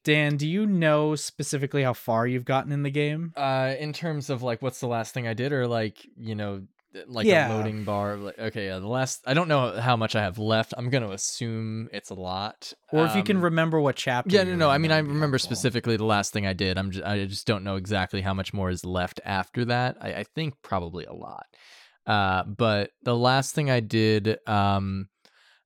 Dan, 0.05 0.37
do 0.37 0.47
you 0.47 0.67
know 0.67 1.15
specifically 1.17 1.83
how 1.83 1.95
far 1.95 2.27
you've 2.27 2.45
gotten 2.45 2.73
in 2.73 2.83
the 2.83 2.91
game? 2.91 3.33
Uh, 3.37 3.75
in 3.79 3.93
terms 3.93 4.31
of 4.31 4.43
like, 4.43 4.61
what's 4.63 4.81
the 4.81 4.87
last 4.87 5.15
thing 5.15 5.27
I 5.27 5.35
did, 5.35 5.53
or 5.53 5.67
like, 5.67 6.07
you 6.17 6.35
know, 6.35 6.63
like 7.09 7.27
Yeah. 7.27 7.53
a 7.53 7.57
loading 7.57 7.83
bar. 7.85 8.17
Like, 8.17 8.39
okay, 8.39 8.67
yeah, 8.67 8.79
the 8.79 8.87
last. 8.87 9.23
I 9.27 9.35
don't 9.35 9.49
know 9.49 9.81
how 9.81 9.97
much 9.97 10.15
I 10.15 10.23
have 10.23 10.39
left. 10.39 10.75
I'm 10.77 10.91
gonna 10.91 11.11
assume 11.11 11.89
it's 11.93 12.11
a 12.11 12.15
lot. 12.15 12.73
Or 12.93 13.05
if 13.07 13.17
you 13.17 13.25
can 13.25 13.39
Um, 13.39 13.43
remember 13.45 13.81
what 13.81 13.97
chapter. 13.97 14.31
Yeah, 14.37 14.45
no, 14.45 14.55
no. 14.55 14.71
I 14.71 14.79
mean, 14.79 14.93
I 14.93 14.99
remember 14.99 15.39
specifically 15.39 15.97
the 15.97 16.05
last 16.05 16.33
thing 16.33 16.47
I 16.47 16.53
did. 16.53 16.79
I'm 16.79 16.93
just, 16.93 17.05
I 17.05 17.25
just 17.27 17.47
don't 17.49 17.65
know 17.65 17.75
exactly 17.77 18.21
how 18.21 18.33
much 18.35 18.53
more 18.55 18.71
is 18.71 18.85
left 18.85 19.21
after 19.25 19.65
that. 19.65 19.97
I, 20.01 20.15
I 20.15 20.25
think 20.37 20.55
probably 20.63 21.05
a 21.07 21.13
lot. 21.13 21.47
Uh, 22.07 22.45
but 22.45 22.91
the 23.03 23.17
last 23.17 23.55
thing 23.55 23.71
I 23.71 23.81
did, 23.81 24.39
um, 24.47 25.09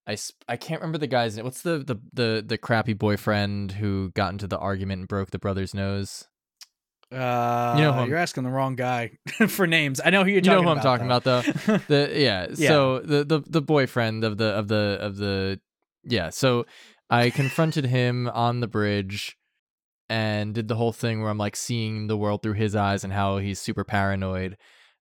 I, 0.09 0.14
sp- 0.16 0.40
I 0.48 0.56
can't 0.56 0.80
remember 0.80 0.98
the 0.98 1.06
guy's 1.06 1.36
name. 1.36 1.44
What's 1.44 1.62
the, 1.62 1.78
the 1.78 1.97
the 2.14 2.44
the 2.47 2.56
crappy 2.59 2.94
boyfriend 2.94 3.72
who 3.72 4.10
got 4.14 4.32
into 4.32 4.47
the 4.48 4.59
argument 4.59 5.01
and 5.01 5.09
broke 5.09 5.30
the 5.30 5.39
brother's 5.39 5.74
nose? 5.74 6.26
Uh, 7.12 7.74
You 7.76 7.85
know 7.85 7.93
who 7.93 8.01
I'm- 8.01 8.09
you're 8.09 8.18
asking 8.18 8.44
the 8.44 8.51
wrong 8.51 8.74
guy 8.74 9.12
for 9.48 9.66
names. 9.66 10.01
I 10.05 10.10
know 10.10 10.24
who 10.24 10.30
you're 10.30 10.40
talking. 10.40 10.59
You 10.59 10.62
know 10.62 10.62
who 10.64 10.70
I'm 10.70 10.78
about. 10.78 10.82
talking 10.98 11.06
about, 11.06 11.24
though. 11.24 11.78
the 11.89 12.10
yeah, 12.14 12.47
Yeah. 12.55 12.68
so 12.68 12.98
the 13.01 13.24
the 13.24 13.40
the 13.47 13.62
boyfriend 13.62 14.24
of 14.24 14.36
the 14.39 14.47
of 14.47 14.68
the 14.68 14.98
of 15.01 15.16
the 15.16 15.60
yeah 16.05 16.30
so 16.30 16.64
i 17.10 17.28
confronted 17.28 17.85
him 17.85 18.28
on 18.28 18.60
the 18.60 18.68
bridge 18.68 19.36
and 20.09 20.55
did 20.55 20.68
the 20.68 20.76
whole 20.76 20.93
thing 20.93 21.20
where 21.20 21.28
i'm 21.30 21.36
like 21.39 21.56
seeing 21.56 22.06
the 22.06 22.16
world 22.16 22.40
through 22.40 22.52
his 22.55 22.76
eyes 22.76 23.02
and 23.05 23.12
how 23.12 23.39
he's 23.39 23.59
super 23.60 23.82
paranoid 23.85 24.56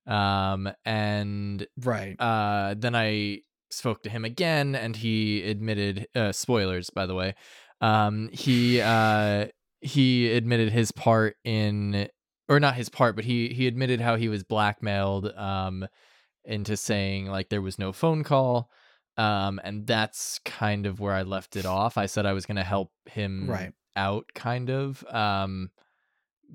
um 0.07 0.67
and 0.85 1.67
right. 1.83 2.15
uh 2.19 2.73
then 2.77 2.95
i 2.95 3.37
spoke 3.69 4.01
to 4.03 4.09
him 4.09 4.23
again 4.25 4.75
and 4.75 4.95
he 4.95 5.43
admitted 5.43 6.07
uh 6.15 6.31
spoilers 6.31 6.89
by 6.89 7.05
the 7.05 7.13
way 7.15 7.35
um 7.81 8.29
he 8.31 8.79
uh 8.81 9.45
he 9.81 10.31
admitted 10.31 10.71
his 10.71 10.91
part 10.91 11.35
in 11.43 12.07
or 12.49 12.59
not 12.59 12.75
his 12.75 12.89
part 12.89 13.15
but 13.15 13.25
he 13.25 13.49
he 13.49 13.67
admitted 13.67 13.99
how 14.01 14.15
he 14.15 14.29
was 14.29 14.43
blackmailed 14.43 15.31
um 15.35 15.85
into 16.45 16.77
saying 16.77 17.25
like 17.27 17.49
there 17.49 17.61
was 17.61 17.77
no 17.77 17.91
phone 17.91 18.23
call 18.23 18.69
um 19.17 19.59
and 19.63 19.85
that's 19.85 20.39
kind 20.45 20.85
of 20.85 20.99
where 20.99 21.13
i 21.13 21.23
left 21.23 21.55
it 21.55 21.65
off 21.65 21.97
i 21.97 22.05
said 22.05 22.25
i 22.25 22.33
was 22.33 22.45
going 22.45 22.55
to 22.57 22.63
help 22.63 22.91
him 23.05 23.49
Right. 23.49 23.73
out 23.95 24.25
kind 24.33 24.69
of 24.69 25.03
um 25.13 25.71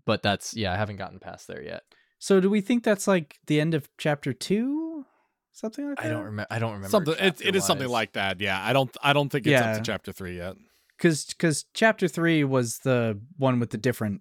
but 0.06 0.22
that's 0.22 0.56
yeah 0.56 0.72
i 0.72 0.76
haven't 0.76 0.96
gotten 0.96 1.18
past 1.18 1.46
there 1.46 1.62
yet 1.62 1.82
So 2.18 2.40
do 2.40 2.48
we 2.48 2.60
think 2.62 2.84
that's 2.84 3.06
like 3.06 3.36
the 3.46 3.60
end 3.60 3.74
of 3.74 3.88
chapter 3.98 4.32
two? 4.32 5.04
Something 5.52 5.88
like 5.88 5.96
that? 5.98 6.06
i 6.06 6.08
don't 6.08 6.24
remember 6.24 6.46
i 6.50 6.58
don't 6.58 6.72
remember 6.72 6.88
something 6.88 7.14
it, 7.18 7.40
it 7.44 7.54
is 7.54 7.64
something 7.64 7.88
like 7.88 8.12
that. 8.12 8.40
Yeah, 8.40 8.60
I 8.62 8.72
don't 8.72 8.94
I 9.02 9.12
don't 9.12 9.28
think 9.28 9.46
it's 9.46 9.60
up 9.60 9.76
to 9.76 9.82
chapter 9.82 10.12
3 10.12 10.36
yet. 10.36 10.56
Because 10.96 11.24
because 11.26 11.64
chapter 11.74 12.06
three 12.08 12.44
was 12.44 12.78
the 12.78 13.20
one 13.36 13.58
with 13.58 13.70
the 13.70 13.78
different 13.78 14.20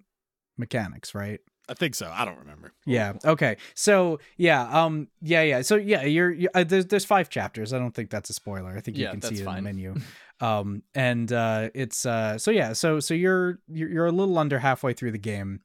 mechanics, 0.58 1.14
right? 1.14 1.40
I 1.70 1.74
think 1.76 1.94
so. 1.95 2.12
I 2.12 2.26
don't 2.26 2.40
remember. 2.40 2.74
Yeah. 2.86 3.14
Okay. 3.24 3.58
So 3.76 4.20
yeah. 4.36 4.64
Um. 4.64 5.08
Yeah. 5.22 5.44
Yeah. 5.44 5.62
So 5.62 5.76
yeah. 5.76 6.03
You're. 6.03 6.32
you 6.32 6.49
uh, 6.56 6.64
there's 6.64 6.88
there's 6.88 7.06
five 7.06 7.30
chapters. 7.30 7.72
I 7.72 7.78
don't 7.78 7.94
think 7.94 8.10
that's 8.10 8.30
a 8.32 8.34
spoiler. 8.34 8.76
I 8.76 8.82
think 8.82 8.98
you 8.98 9.03
Yeah, 9.03 9.12
can 9.12 9.22
see 9.22 9.28
that's 9.36 9.41
it 9.41 9.48
in 9.48 9.56
the 9.56 9.62
menu. 9.62 9.95
Um. 10.41 10.82
And 10.95 11.32
uh. 11.32 11.70
It's 11.76 12.03
uh. 12.03 12.40
So 12.40 12.49
yeah. 12.49 12.74
So 12.74 12.99
so 12.99 13.14
you're 13.14 13.60
you're 13.68 13.90
you're 13.90 14.06
a 14.08 14.12
little 14.12 14.38
under 14.40 14.58
halfway 14.58 14.94
through 14.94 15.12
the 15.12 15.20
game. 15.20 15.60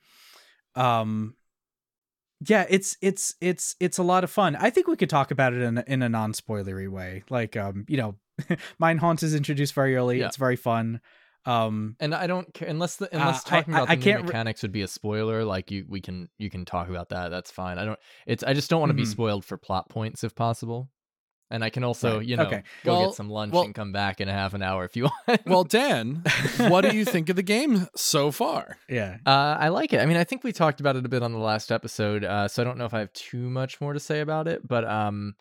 Um. 0.75 1.35
Yeah. 2.41 2.67
It's 2.69 2.97
it's 3.01 3.35
it's 3.41 3.77
it's 3.81 3.99
a 3.99 4.03
lot 4.03 4.25
of 4.25 4.31
fun. 4.31 4.57
I 4.57 4.71
think 4.71 4.89
we 4.89 4.97
could 4.97 5.11
talk 5.11 5.31
about 5.31 5.53
it 5.55 5.63
in 5.63 5.79
in 5.87 6.03
a 6.03 6.09
non 6.09 6.33
spoilery 6.33 6.89
way. 6.89 7.23
Like 7.31 7.57
um. 7.57 7.85
You 7.89 7.97
know, 7.97 8.15
Mine 8.79 8.99
Haunt 8.99 9.23
is 9.23 9.35
introduced 9.35 9.75
very 9.75 9.97
early. 9.97 10.19
Yeah. 10.21 10.27
It's 10.27 10.37
very 10.37 10.57
fun. 10.57 11.01
Um. 11.47 11.97
And 12.01 12.15
I 12.15 12.27
don't 12.27 12.53
care 12.53 12.69
unless 12.69 12.97
the 12.97 13.09
unless 13.13 13.47
Uh, 13.47 13.51
talking 13.51 13.75
I- 13.75 13.79
about 13.79 13.91
I 13.91 13.95
the 13.95 13.99
new 14.01 14.05
can't 14.05 14.21
re- 14.23 14.27
mechanics 14.27 14.63
would 14.63 14.73
be 14.73 14.83
a 14.83 14.89
spoiler. 14.89 15.45
Like 15.45 15.71
you, 15.71 15.87
we 15.89 16.01
can 16.01 16.29
you 16.39 16.51
can 16.51 16.65
talk 16.65 16.89
about 16.89 17.11
that. 17.11 17.29
That's 17.31 17.51
fine. 17.51 17.79
I 17.79 17.85
don't. 17.85 17.99
It's 18.27 18.43
I 18.43 18.53
just 18.53 18.69
don't 18.69 18.81
want 18.81 18.91
to 18.91 18.95
be 18.95 19.05
Mhm. 19.05 19.13
spoiled 19.13 19.45
for 19.45 19.57
plot 19.57 19.89
points 19.89 20.25
if 20.25 20.35
possible. 20.35 20.91
And 21.51 21.63
I 21.63 21.71
can 21.71 21.85
also 21.85 22.17
Right. 22.19 22.27
you 22.27 22.37
know 22.37 22.45
Okay. 22.47 22.63
go 22.85 22.93
Well- 22.93 23.07
get 23.11 23.15
some 23.17 23.31
lunch 23.31 23.53
well- 23.53 23.63
and 23.63 23.75
come 23.75 23.93
back 23.93 24.21
in 24.21 24.29
a 24.29 24.33
half 24.33 24.53
an 24.55 24.63
hour 24.63 24.85
if 24.85 24.97
you 24.97 25.05
want. 25.29 25.47
Well, 25.47 25.63
Dan, 25.65 26.23
what 26.59 26.81
do 26.83 26.97
you 26.97 27.05
think 27.15 27.29
of 27.29 27.37
the 27.37 27.43
game 27.43 27.87
so 27.95 28.31
far? 28.33 28.79
Yeah. 28.89 29.19
uh, 29.25 29.57
I 29.61 29.69
like 29.69 29.93
it. 29.93 30.01
I 30.01 30.07
mean, 30.07 30.17
I 30.17 30.25
think 30.25 30.43
we 30.43 30.53
talked 30.53 30.81
about 30.81 30.97
it 30.97 31.07
a 31.07 31.09
bit 31.09 31.23
on 31.23 31.33
the 31.33 31.39
last 31.39 31.71
episode. 31.71 32.25
Uh, 32.25 32.49
so 32.49 32.63
I 32.63 32.65
don't 32.65 32.79
know 32.79 32.85
if 32.87 32.95
I 32.95 32.99
have 32.99 33.13
too 33.13 33.49
much 33.49 33.81
more 33.81 33.93
to 33.93 34.01
say 34.01 34.21
about 34.21 34.49
it, 34.49 34.67
but 34.67 34.85
um, 34.85 35.37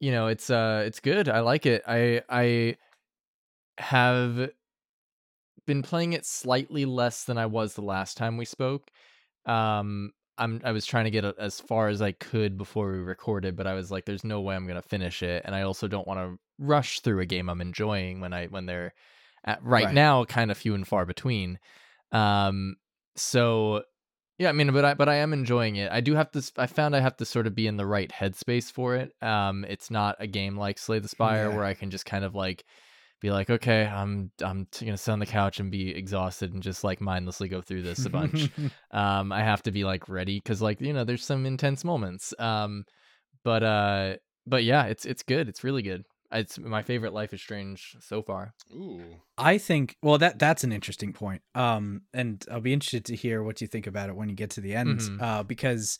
you 0.00 0.10
know, 0.10 0.26
it's 0.28 0.48
uh, 0.50 0.84
it's 0.86 1.00
good. 1.00 1.28
I 1.28 1.40
like 1.40 1.66
it. 1.66 1.82
I 1.86 2.22
I 2.30 2.76
have 3.78 4.50
been 5.66 5.82
playing 5.82 6.12
it 6.12 6.24
slightly 6.24 6.84
less 6.84 7.24
than 7.24 7.36
I 7.38 7.46
was 7.46 7.74
the 7.74 7.82
last 7.82 8.16
time 8.16 8.36
we 8.36 8.44
spoke. 8.44 8.90
Um, 9.44 10.12
I'm 10.38 10.60
I 10.64 10.72
was 10.72 10.86
trying 10.86 11.04
to 11.04 11.10
get 11.10 11.24
a, 11.24 11.34
as 11.38 11.60
far 11.60 11.88
as 11.88 12.02
I 12.02 12.12
could 12.12 12.56
before 12.58 12.92
we 12.92 12.98
recorded, 12.98 13.56
but 13.56 13.66
I 13.66 13.74
was 13.74 13.90
like, 13.90 14.04
"There's 14.04 14.24
no 14.24 14.40
way 14.40 14.54
I'm 14.56 14.66
gonna 14.66 14.82
finish 14.82 15.22
it," 15.22 15.42
and 15.44 15.54
I 15.54 15.62
also 15.62 15.88
don't 15.88 16.06
want 16.06 16.20
to 16.20 16.38
rush 16.58 17.00
through 17.00 17.20
a 17.20 17.26
game 17.26 17.48
I'm 17.48 17.60
enjoying 17.60 18.20
when 18.20 18.32
I 18.32 18.46
when 18.46 18.66
they're 18.66 18.94
at 19.44 19.62
right, 19.62 19.84
Right. 19.84 19.94
now 19.94 20.24
kind 20.24 20.50
of 20.50 20.58
few 20.58 20.74
and 20.74 20.86
far 20.86 21.06
between. 21.06 21.58
Um, 22.12 22.76
so 23.16 23.84
yeah, 24.38 24.50
I 24.50 24.52
mean, 24.52 24.72
but 24.72 24.84
I 24.84 24.94
but 24.94 25.08
I 25.08 25.16
am 25.16 25.32
enjoying 25.32 25.76
it. 25.76 25.90
I 25.90 26.00
do 26.00 26.14
have 26.14 26.30
to. 26.32 26.52
I 26.58 26.66
found 26.66 26.94
I 26.94 27.00
have 27.00 27.16
to 27.18 27.24
sort 27.24 27.46
of 27.46 27.54
be 27.54 27.66
in 27.66 27.76
the 27.78 27.86
right 27.86 28.10
headspace 28.10 28.70
for 28.70 28.94
it. 28.96 29.12
Um, 29.22 29.64
it's 29.66 29.90
not 29.90 30.16
a 30.20 30.26
game 30.26 30.56
like 30.58 30.78
Slay 30.78 30.98
the 30.98 31.08
Spire 31.08 31.50
Yeah. 31.50 31.56
where 31.56 31.64
I 31.64 31.74
can 31.74 31.90
just 31.90 32.04
kind 32.06 32.24
of 32.24 32.34
like 32.34 32.64
be 33.20 33.30
like, 33.30 33.48
okay, 33.50 33.86
I'm 33.86 34.30
I'm 34.42 34.66
t- 34.70 34.84
gonna 34.86 34.98
sit 34.98 35.12
on 35.12 35.18
the 35.18 35.26
couch 35.26 35.58
and 35.60 35.70
be 35.70 35.90
exhausted 35.94 36.52
and 36.52 36.62
just 36.62 36.84
like 36.84 37.00
mindlessly 37.00 37.48
go 37.48 37.60
through 37.62 37.82
this 37.82 38.04
a 38.04 38.10
bunch. 38.10 38.50
um, 38.90 39.32
I 39.32 39.42
have 39.42 39.62
to 39.64 39.70
be 39.70 39.84
like 39.84 40.08
ready 40.08 40.38
because 40.38 40.60
like 40.60 40.80
you 40.80 40.92
know 40.92 41.04
there's 41.04 41.24
some 41.24 41.46
intense 41.46 41.84
moments. 41.84 42.34
Um, 42.38 42.84
but 43.42 43.62
uh, 43.62 44.16
but 44.46 44.64
yeah, 44.64 44.84
it's 44.84 45.04
it's 45.06 45.22
good. 45.22 45.48
It's 45.48 45.64
really 45.64 45.82
good. 45.82 46.04
It's 46.32 46.58
my 46.58 46.82
favorite 46.82 47.12
Life 47.12 47.32
is 47.32 47.40
Strange 47.40 47.96
so 48.00 48.20
far. 48.20 48.52
Ooh. 48.72 49.00
I 49.38 49.58
think 49.58 49.96
well 50.02 50.18
that 50.18 50.38
that's 50.40 50.64
an 50.64 50.72
interesting 50.72 51.12
point. 51.12 51.40
Um 51.54 52.02
and 52.12 52.44
I'll 52.50 52.60
be 52.60 52.72
interested 52.72 53.04
to 53.06 53.14
hear 53.16 53.42
what 53.44 53.60
you 53.60 53.66
think 53.68 53.86
about 53.86 54.08
it 54.08 54.16
when 54.16 54.28
you 54.28 54.34
get 54.34 54.50
to 54.50 54.60
the 54.60 54.74
end 54.74 54.98
Mhm. 55.00 55.22
uh 55.22 55.42
because 55.44 55.98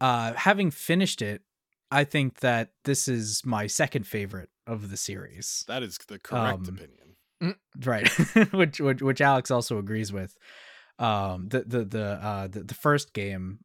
uh 0.00 0.32
having 0.32 0.70
finished 0.70 1.20
it 1.20 1.42
I 1.90 2.04
think 2.04 2.40
that 2.40 2.70
this 2.84 3.08
is 3.08 3.42
my 3.44 3.66
second 3.66 4.06
favorite 4.06 4.50
of 4.66 4.90
the 4.90 4.96
series. 4.96 5.64
That 5.66 5.82
is 5.82 5.98
the 6.08 6.18
correct 6.18 6.68
Um, 6.68 6.78
opinion. 6.78 7.56
Right. 7.84 8.08
which, 8.52 8.80
which 8.80 9.02
which 9.02 9.20
Alex 9.20 9.50
also 9.50 9.78
agrees 9.78 10.12
with. 10.12 10.36
Um 10.98 11.48
the 11.48 11.62
the 11.64 11.84
the 11.84 12.04
uh 12.04 12.46
the, 12.48 12.62
the 12.64 12.74
first 12.74 13.12
game 13.14 13.60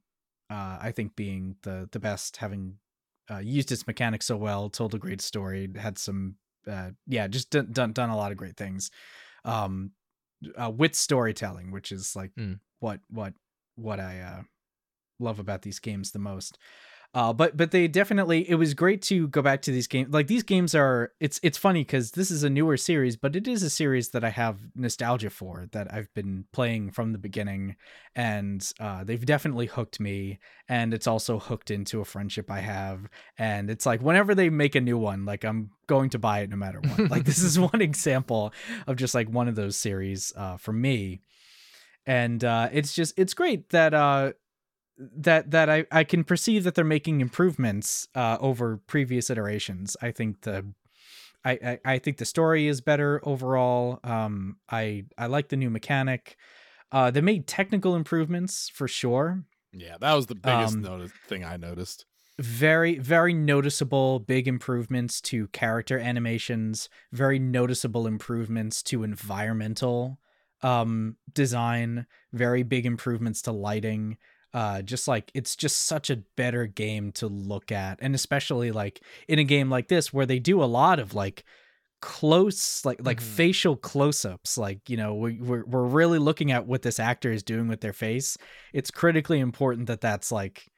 uh, 0.49 0.77
I 0.79 0.91
think 0.91 1.15
being 1.15 1.55
the 1.63 1.89
the 1.91 1.99
best, 1.99 2.37
having 2.37 2.77
uh, 3.31 3.39
used 3.39 3.71
its 3.71 3.87
mechanics 3.87 4.27
so 4.27 4.37
well, 4.37 4.69
told 4.69 4.93
a 4.93 4.99
great 4.99 5.19
story, 5.21 5.67
had 5.75 5.97
some 5.97 6.35
uh, 6.67 6.91
yeah, 7.07 7.27
just 7.27 7.49
done, 7.49 7.71
done 7.71 7.93
done 7.93 8.11
a 8.11 8.15
lot 8.15 8.31
of 8.31 8.37
great 8.37 8.55
things. 8.55 8.91
Um, 9.43 9.91
uh, 10.55 10.69
with 10.69 10.93
storytelling, 10.95 11.71
which 11.71 11.91
is 11.91 12.15
like 12.15 12.31
Mm. 12.35 12.59
what 12.79 12.99
what 13.09 13.33
what 13.75 13.99
I 13.99 14.19
uh, 14.21 14.41
love 15.19 15.39
about 15.39 15.63
these 15.63 15.79
games 15.79 16.11
the 16.11 16.19
most. 16.19 16.59
Uh, 17.15 17.31
but 17.31 17.55
but 17.55 17.71
they 17.71 17.87
definitely 17.87 18.47
it 18.49 18.55
was 18.55 18.73
great 18.73 19.01
to 19.01 19.29
go 19.29 19.41
back 19.41 19.61
to 19.61 19.71
these 19.71 19.87
games. 19.87 20.13
Like 20.13 20.27
these 20.27 20.43
games 20.43 20.75
are 20.75 21.13
it's 21.21 21.39
it's 21.41 21.57
funny 21.57 21.79
because 21.79 22.11
this 22.11 22.29
is 22.29 22.43
a 22.43 22.49
newer 22.49 22.75
series, 22.75 23.15
but 23.15 23.37
it 23.37 23.47
is 23.47 23.63
a 23.63 23.69
series 23.69 24.09
that 24.09 24.25
I 24.25 24.29
have 24.31 24.59
nostalgia 24.75 25.29
for 25.29 25.65
that 25.71 25.93
I've 25.93 26.13
been 26.13 26.43
playing 26.51 26.91
from 26.91 27.13
the 27.13 27.17
beginning, 27.17 27.77
and 28.17 28.69
uh, 28.81 29.05
they've 29.05 29.25
definitely 29.25 29.67
hooked 29.67 30.01
me. 30.01 30.39
And 30.67 30.93
it's 30.93 31.07
also 31.07 31.39
hooked 31.39 31.71
into 31.71 32.01
a 32.01 32.05
friendship 32.05 32.51
I 32.51 32.59
have. 32.59 33.07
And 33.37 33.69
it's 33.69 33.85
like 33.85 34.01
whenever 34.01 34.35
they 34.35 34.49
make 34.49 34.75
a 34.75 34.81
new 34.81 34.97
one, 34.97 35.23
like 35.23 35.45
I'm 35.45 35.69
going 35.87 36.09
to 36.09 36.19
buy 36.19 36.39
it 36.39 36.49
no 36.49 36.57
matter 36.57 36.81
what. 36.81 37.09
like 37.09 37.23
this 37.23 37.41
is 37.41 37.57
one 37.71 37.81
example 37.81 38.51
of 38.87 38.97
just 38.97 39.15
like 39.15 39.29
one 39.29 39.47
of 39.47 39.55
those 39.55 39.77
series 39.77 40.33
uh, 40.35 40.57
for 40.57 40.73
me. 40.73 41.21
And 42.05 42.43
uh, 42.43 42.67
it's 42.73 42.93
just 42.93 43.13
it's 43.17 43.33
great 43.33 43.69
that 43.69 43.93
uh, 43.93 44.33
that 44.97 45.51
that 45.51 45.69
I, 45.69 45.85
I 45.91 46.03
can 46.03 46.23
perceive 46.23 46.63
that 46.63 46.75
they're 46.75 46.85
making 46.85 47.21
improvements 47.21 48.07
uh, 48.15 48.37
over 48.39 48.77
previous 48.87 49.29
iterations. 49.29 49.97
I 50.01 50.11
think 50.11 50.41
the 50.41 50.65
I, 51.43 51.51
I, 51.51 51.79
I 51.85 51.99
think 51.99 52.17
the 52.17 52.25
story 52.25 52.67
is 52.67 52.81
better 52.81 53.21
overall. 53.23 53.99
Um, 54.03 54.57
I 54.69 55.05
I 55.17 55.27
like 55.27 55.49
the 55.49 55.57
new 55.57 55.69
mechanic. 55.69 56.37
Uh, 56.91 57.11
they 57.11 57.21
made 57.21 57.47
technical 57.47 57.95
improvements 57.95 58.69
for 58.69 58.87
sure. 58.87 59.43
Yeah, 59.73 59.97
that 59.99 60.13
was 60.13 60.27
the 60.27 60.35
biggest 60.35 60.75
Um, 60.75 60.81
notice 60.81 61.11
thing 61.27 61.43
I 61.43 61.57
noticed. 61.57 62.05
Very 62.39 62.99
very 62.99 63.33
noticeable 63.33 64.19
big 64.19 64.47
improvements 64.47 65.21
to 65.21 65.47
character 65.49 65.99
animations. 65.99 66.89
Very 67.11 67.39
noticeable 67.39 68.07
improvements 68.07 68.81
to 68.83 69.03
environmental 69.03 70.19
um, 70.61 71.17
design. 71.33 72.07
Very 72.33 72.63
big 72.63 72.85
improvements 72.85 73.41
to 73.43 73.51
lighting 73.51 74.17
uh 74.55 74.81
just 74.81 75.07
like 75.07 75.29
it's 75.35 75.55
just 75.55 75.83
such 75.83 76.09
a 76.09 76.23
better 76.37 76.65
game 76.65 77.11
to 77.11 77.27
look 77.27 77.71
at 77.71 77.99
and 78.01 78.15
especially 78.15 78.71
like 78.71 79.01
in 79.27 79.37
a 79.37 79.43
game 79.43 79.69
like 79.69 79.87
this 79.89 80.11
where 80.13 80.25
they 80.25 80.39
do 80.39 80.63
a 80.63 80.65
lot 80.79 80.97
of 80.99 81.13
like 81.13 81.43
close 82.01 82.85
like 82.85 82.99
like 83.03 83.19
Mhm. 83.19 83.23
facial 83.23 83.75
close-ups 83.75 84.57
like 84.57 84.89
you 84.89 84.97
know 84.97 85.15
we, 85.15 85.39
we're, 85.41 85.65
we're 85.65 85.87
really 85.87 86.19
looking 86.19 86.51
at 86.51 86.67
what 86.67 86.81
this 86.83 86.99
actor 86.99 87.31
is 87.31 87.43
doing 87.43 87.67
with 87.67 87.81
their 87.81 87.93
face 87.93 88.37
it's 88.73 88.91
critically 88.91 89.39
important 89.39 89.87
that 89.87 90.01
that's 90.01 90.31
like 90.31 90.71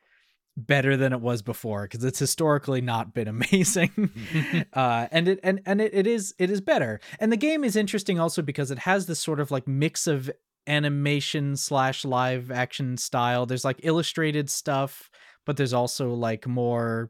better 0.55 0.97
than 0.97 1.13
it 1.13 1.21
was 1.21 1.41
before 1.41 1.83
because 1.83 2.03
it's 2.03 2.17
historically 2.19 2.81
not 2.81 3.13
been 3.13 3.27
amazing 3.37 4.09
uh 4.73 5.07
and 5.11 5.27
it 5.27 5.39
and 5.43 5.61
and 5.65 5.81
it, 5.81 5.93
it 5.93 6.07
is 6.07 6.33
it 6.39 6.49
is 6.49 6.61
better 6.61 6.99
and 7.19 7.31
the 7.31 7.37
game 7.37 7.63
is 7.63 7.75
interesting 7.75 8.19
also 8.19 8.41
because 8.41 8.71
it 8.71 8.79
has 8.79 9.05
this 9.05 9.19
sort 9.19 9.39
of 9.39 9.51
like 9.51 9.67
mix 9.67 10.07
of 10.07 10.31
animation 10.67 11.55
slash 11.55 12.05
live 12.05 12.51
action 12.51 12.97
style 12.97 13.45
there's 13.45 13.65
like 13.65 13.79
illustrated 13.83 14.49
stuff 14.49 15.09
but 15.45 15.57
there's 15.57 15.73
also 15.73 16.13
like 16.13 16.47
more 16.47 17.09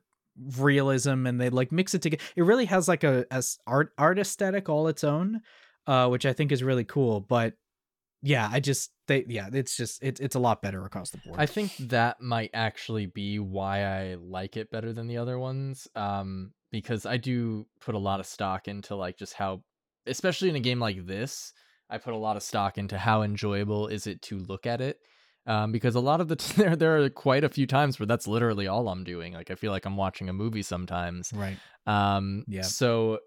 realism 0.57 1.25
and 1.25 1.41
they 1.41 1.49
like 1.49 1.71
mix 1.71 1.95
it 1.95 2.01
together 2.01 2.23
it 2.35 2.43
really 2.43 2.65
has 2.65 2.87
like 2.87 3.03
a 3.03 3.25
as 3.31 3.57
art 3.65 3.91
art 3.97 4.19
aesthetic 4.19 4.69
all 4.69 4.87
its 4.87 5.03
own 5.03 5.41
uh 5.87 6.07
which 6.07 6.25
i 6.25 6.33
think 6.33 6.51
is 6.51 6.63
really 6.63 6.83
cool 6.83 7.19
but 7.19 7.53
yeah 8.21 8.47
i 8.51 8.59
just 8.59 8.91
they 9.07 9.25
yeah 9.27 9.49
it's 9.51 9.75
just 9.75 10.03
it, 10.03 10.19
it's 10.19 10.35
a 10.35 10.39
lot 10.39 10.61
better 10.61 10.85
across 10.85 11.09
the 11.09 11.17
board 11.17 11.39
I 11.39 11.45
think 11.45 11.75
that 11.77 12.21
might 12.21 12.51
actually 12.53 13.05
be 13.05 13.39
why 13.39 13.83
I 13.83 14.15
like 14.19 14.57
it 14.57 14.69
better 14.69 14.93
than 14.93 15.07
the 15.07 15.17
other 15.17 15.39
ones. 15.39 15.87
Um, 15.95 16.51
because 16.71 17.05
I 17.05 17.17
do 17.17 17.65
put 17.79 17.95
a 17.95 17.99
lot 17.99 18.19
of 18.19 18.25
stock 18.25 18.67
into 18.67 18.95
like 18.95 19.17
just 19.17 19.33
how, 19.33 19.63
especially 20.05 20.49
in 20.49 20.55
a 20.55 20.59
game 20.59 20.79
like 20.79 21.05
this, 21.05 21.53
I 21.89 21.97
put 21.97 22.13
a 22.13 22.17
lot 22.17 22.37
of 22.37 22.43
stock 22.43 22.77
into 22.77 22.97
how 22.97 23.21
enjoyable 23.21 23.87
is 23.87 24.07
it 24.07 24.21
to 24.23 24.37
look 24.39 24.65
at 24.65 24.81
it. 24.81 24.99
Um, 25.45 25.71
because 25.71 25.95
a 25.95 26.01
lot 26.01 26.19
of 26.19 26.27
the 26.27 26.35
t- 26.35 26.53
there 26.61 26.75
there 26.75 27.01
are 27.01 27.09
quite 27.09 27.43
a 27.45 27.49
few 27.49 27.65
times 27.65 27.99
where 27.99 28.05
that's 28.07 28.27
literally 28.27 28.67
all 28.67 28.89
I'm 28.89 29.03
doing. 29.05 29.33
Like 29.33 29.49
I 29.49 29.55
feel 29.55 29.71
like 29.71 29.85
I'm 29.85 29.95
watching 29.97 30.27
a 30.27 30.33
movie 30.33 30.61
sometimes. 30.63 31.31
right 31.33 31.57
Um, 31.85 32.43
Yeah. 32.47 32.63
So 32.63 33.19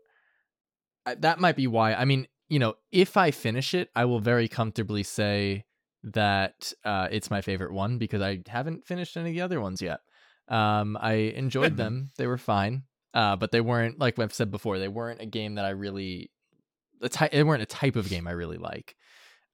I- 1.07 1.15
that 1.17 1.41
might 1.41 1.57
be 1.57 1.67
why. 1.67 1.95
I 1.95 2.05
mean, 2.05 2.27
you 2.49 2.59
know, 2.59 2.75
if 2.93 3.17
I 3.17 3.31
finish 3.31 3.75
it, 3.75 3.89
I 3.97 4.05
will 4.05 4.21
very 4.21 4.49
comfortably 4.49 5.03
say 5.03 5.65
that 6.03 6.73
uh, 6.85 7.09
it's 7.11 7.31
my 7.31 7.41
favorite 7.41 7.73
one 7.73 7.99
because 7.99 8.23
I 8.23 8.41
haven't 8.49 8.87
finished 8.87 9.17
any 9.17 9.31
of 9.31 9.35
the 9.35 9.41
other 9.43 9.61
ones 9.61 9.81
yet. 9.83 10.01
Um, 10.49 10.97
I 11.01 11.13
enjoyed 11.13 11.77
them; 11.83 12.11
they 12.19 12.27
were 12.27 12.39
fine, 12.39 12.85
uh, 13.15 13.37
but 13.37 13.51
they 13.53 13.61
weren't 13.61 13.99
like 13.99 14.19
I've 14.19 14.35
said 14.35 14.51
before. 14.51 14.79
They 14.79 14.89
weren't 14.89 15.21
a 15.23 15.27
game 15.27 15.55
that 15.55 15.65
I 15.65 15.71
really. 15.71 16.31
The 17.01 17.09
ty- 17.09 17.31
they 17.33 17.43
weren't 17.43 17.63
a 17.63 17.67
type 17.67 17.97
of 17.97 18.09
game 18.09 18.27
I 18.29 18.33
really 18.33 18.59
like. 18.59 18.95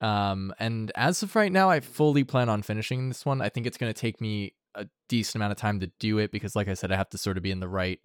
Um, 0.01 0.53
and 0.59 0.93
as 0.95 1.23
of 1.23 1.35
right 1.37 1.51
now, 1.53 1.71
I 1.71 1.81
fully 1.81 2.25
plan 2.25 2.49
on 2.49 2.63
finishing 2.63 3.09
this 3.09 3.25
one. 3.25 3.41
I 3.41 3.49
think 3.49 3.67
it's 3.67 3.79
going 3.79 3.93
to 3.93 3.99
take 3.99 4.21
me 4.21 4.55
a 4.75 4.87
decent 5.09 5.37
amount 5.37 5.53
of 5.53 5.59
time 5.59 5.81
to 5.81 5.91
do 5.99 6.19
it 6.19 6.31
because, 6.33 6.55
like 6.55 6.69
I 6.69 6.75
said, 6.75 6.93
I 6.93 6.97
have 6.97 7.09
to 7.11 7.19
sort 7.19 7.37
of 7.39 7.43
be 7.43 7.51
in 7.51 7.61
the 7.61 7.69
right 7.69 7.99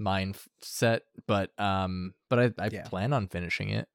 mindset. 0.00 1.00
But 1.26 1.50
um, 1.58 2.14
but 2.30 2.38
I, 2.38 2.44
I 2.58 2.68
Yeah. 2.72 2.84
plan 2.84 3.12
on 3.12 3.28
finishing 3.28 3.70
it. 3.70 3.88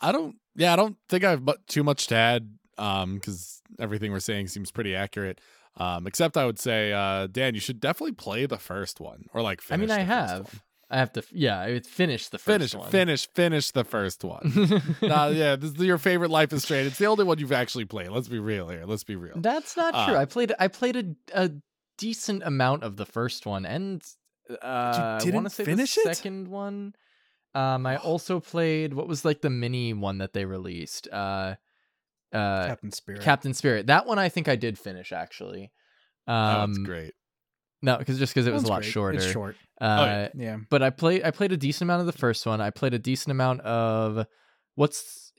I 0.00 0.12
don't. 0.12 0.36
Yeah, 0.56 0.72
I 0.72 0.76
don't 0.76 0.96
think 1.08 1.24
I 1.24 1.30
have 1.30 1.48
too 1.68 1.84
much 1.84 2.06
to 2.08 2.16
add. 2.16 2.50
Um, 2.78 3.14
because 3.16 3.60
everything 3.78 4.10
we're 4.12 4.18
saying 4.20 4.48
seems 4.48 4.70
pretty 4.70 4.94
accurate. 4.94 5.40
Um, 5.76 6.06
except 6.06 6.36
I 6.36 6.44
would 6.46 6.58
say, 6.58 6.92
uh, 6.92 7.26
Dan, 7.28 7.54
you 7.54 7.60
should 7.60 7.80
definitely 7.80 8.12
play 8.14 8.46
the 8.46 8.58
first 8.58 8.98
one 9.00 9.26
or 9.32 9.42
like. 9.42 9.60
I 9.70 9.76
mean, 9.76 9.90
I 9.90 10.00
have. 10.00 10.40
one. 10.44 10.60
I 10.92 10.98
have 10.98 11.12
to. 11.14 11.22
Yeah, 11.32 11.58
I 11.58 11.72
would 11.72 11.86
finish 11.86 12.28
the 12.28 12.36
first 12.38 12.44
finish, 12.46 12.74
one. 12.74 12.90
finish, 12.90 13.26
finish 13.28 13.70
finish 13.70 13.70
the 13.70 13.84
first 13.84 14.22
one. 14.24 14.52
nah, 15.02 15.28
yeah, 15.28 15.56
this 15.56 15.72
is 15.72 15.78
your 15.78 15.96
favorite 15.96 16.30
Life 16.30 16.52
is 16.52 16.62
Strange. 16.64 16.86
It's 16.88 16.98
the 16.98 17.06
only 17.06 17.24
one 17.24 17.38
you've 17.38 17.50
actually 17.50 17.86
played. 17.86 18.10
Let's 18.10 18.28
be 18.28 18.38
real 18.38 18.68
here. 18.68 18.84
Let's 18.84 19.02
be 19.02 19.16
real. 19.16 19.32
That's 19.36 19.74
not 19.76 20.06
true. 20.06 20.16
Uh, 20.16 20.20
I 20.20 20.26
played. 20.26 20.52
I 20.60 20.68
played 20.68 20.96
a, 20.96 21.04
a 21.32 21.50
decent 21.96 22.42
amount 22.42 22.82
of 22.84 22.96
the 22.96 23.06
first 23.06 23.46
one, 23.46 23.64
and 23.64 24.02
uh, 24.50 24.56
I 24.62 25.18
didn't 25.24 25.44
to 25.44 25.50
say 25.50 25.64
finish 25.64 25.94
the 25.94 26.10
it? 26.10 26.16
second 26.16 26.48
one. 26.48 26.94
Um, 27.54 27.86
I 27.86 27.96
also 27.96 28.38
played 28.38 28.92
what 28.92 29.08
was 29.08 29.24
like 29.24 29.40
the 29.40 29.50
mini 29.50 29.94
one 29.94 30.18
that 30.18 30.34
they 30.34 30.44
released. 30.44 31.08
Uh, 31.10 31.54
uh, 32.32 32.66
captain 32.66 32.92
spirit 32.92 33.22
Captain 33.22 33.54
Spirit. 33.54 33.86
That 33.86 34.06
one 34.06 34.18
I 34.18 34.28
think 34.28 34.48
I 34.48 34.56
did 34.56 34.78
finish 34.78 35.12
actually. 35.12 35.70
oh, 36.26 36.32
Um, 36.34 36.74
that's 36.74 36.86
great. 36.86 37.14
No, 37.82 37.98
because 37.98 38.18
just 38.18 38.32
because 38.34 38.46
it 38.46 38.52
was 38.52 38.62
One's 38.62 38.68
a 38.68 38.72
lot 38.72 38.82
great. 38.82 38.92
shorter. 38.92 39.16
it's 39.18 39.26
short 39.30 39.56
Uh, 39.80 40.28
yeah. 40.34 40.44
yeah 40.44 40.56
but 40.70 40.82
I 40.82 40.90
played 40.90 41.24
I 41.24 41.30
played 41.30 41.52
a 41.52 41.56
decent 41.56 41.82
amount 41.82 42.00
of 42.00 42.06
the 42.06 42.12
first 42.18 42.46
one. 42.46 42.60
I 42.60 42.70
played 42.70 42.94
a 42.94 42.98
decent 42.98 43.30
amount 43.32 43.60
of 43.62 44.26
what's 44.76 45.32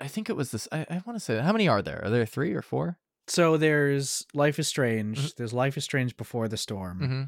I 0.00 0.08
think 0.08 0.28
it 0.28 0.36
was 0.36 0.50
this 0.50 0.68
I, 0.70 0.80
I 0.90 1.02
want 1.06 1.18
to 1.18 1.20
say 1.24 1.40
how 1.40 1.52
many 1.52 1.66
are 1.68 1.82
there? 1.82 2.02
Are 2.04 2.10
there 2.10 2.26
three 2.26 2.52
or 2.52 2.62
four? 2.62 2.98
So 3.28 3.56
there's 3.56 4.24
Life 4.34 4.58
is 4.58 4.68
Strange. 4.68 5.18
Mhm. 5.18 5.34
There's 5.36 5.52
Life 5.52 5.76
is 5.76 5.84
Strange 5.84 6.16
Before 6.16 6.46
the 6.48 6.56
Storm. 6.56 7.00
Mm-hmm. 7.00 7.22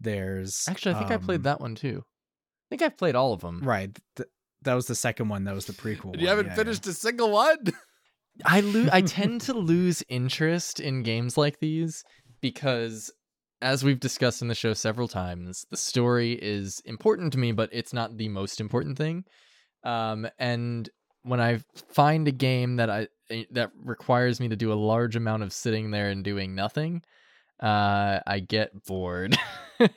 There's 0.00 0.66
Actually, 0.68 0.94
I 0.94 0.98
think 0.98 1.10
I 1.10 1.16
played 1.16 1.36
um, 1.40 1.42
that 1.44 1.60
one 1.60 1.74
too. 1.74 2.04
I 2.04 2.66
think 2.70 2.82
I've 2.82 2.96
played 2.96 3.14
all 3.14 3.32
of 3.32 3.40
them. 3.40 3.60
Right. 3.62 3.96
Th- 4.16 4.28
that 4.62 4.74
was 4.74 4.86
the 4.86 4.94
second 4.94 5.28
one. 5.28 5.44
That 5.44 5.54
was 5.54 5.66
the 5.66 5.72
prequel. 5.72 6.14
You 6.20 6.26
one. 6.26 6.36
haven't 6.36 6.46
Yeah, 6.46 6.54
finished 6.54 6.86
a 6.86 6.92
single 6.92 7.30
one. 7.32 7.58
I 8.44 8.60
lo- 8.60 8.88
I 8.92 9.00
tend 9.02 9.40
to 9.42 9.52
lose 9.72 10.02
interest 10.08 10.78
in 10.80 11.02
games 11.02 11.36
like 11.36 11.58
these 11.60 12.04
because 12.40 13.10
as 13.62 13.84
we've 13.84 14.00
discussed 14.00 14.42
in 14.42 14.48
the 14.48 14.54
show 14.54 14.74
several 14.74 15.08
times, 15.08 15.64
the 15.70 15.76
story 15.76 16.32
is 16.32 16.82
important 16.84 17.32
to 17.32 17.38
me, 17.38 17.52
but 17.52 17.70
it's 17.72 17.92
not 17.92 18.16
the 18.18 18.28
most 18.28 18.60
important 18.60 18.98
thing. 18.98 19.24
Um, 19.84 20.28
and 20.38 20.90
when 21.22 21.40
I 21.40 21.60
find 21.92 22.26
a 22.28 22.32
game 22.32 22.76
that 22.76 22.90
I 22.90 23.08
eh, 23.30 23.44
that 23.52 23.70
requires 23.82 24.40
me 24.40 24.48
to 24.48 24.56
do 24.56 24.72
a 24.72 24.74
large 24.74 25.16
amount 25.16 25.44
of 25.44 25.52
sitting 25.52 25.90
there 25.90 26.10
and 26.10 26.24
doing 26.24 26.54
nothing, 26.54 27.02
uh, 27.60 28.20
I 28.26 28.40
get 28.40 28.84
bored. 28.84 29.36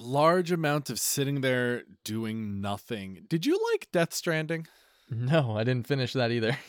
Large 0.00 0.52
amount 0.52 0.90
of 0.90 1.00
sitting 1.00 1.40
there 1.40 1.82
doing 2.04 2.60
nothing. 2.60 3.24
Did 3.28 3.46
you 3.46 3.58
like 3.72 3.88
Death 3.92 4.14
Stranding? 4.14 4.68
no, 5.10 5.56
I 5.56 5.64
didn't 5.64 5.86
finish 5.86 6.12
that 6.12 6.30
either. 6.30 6.56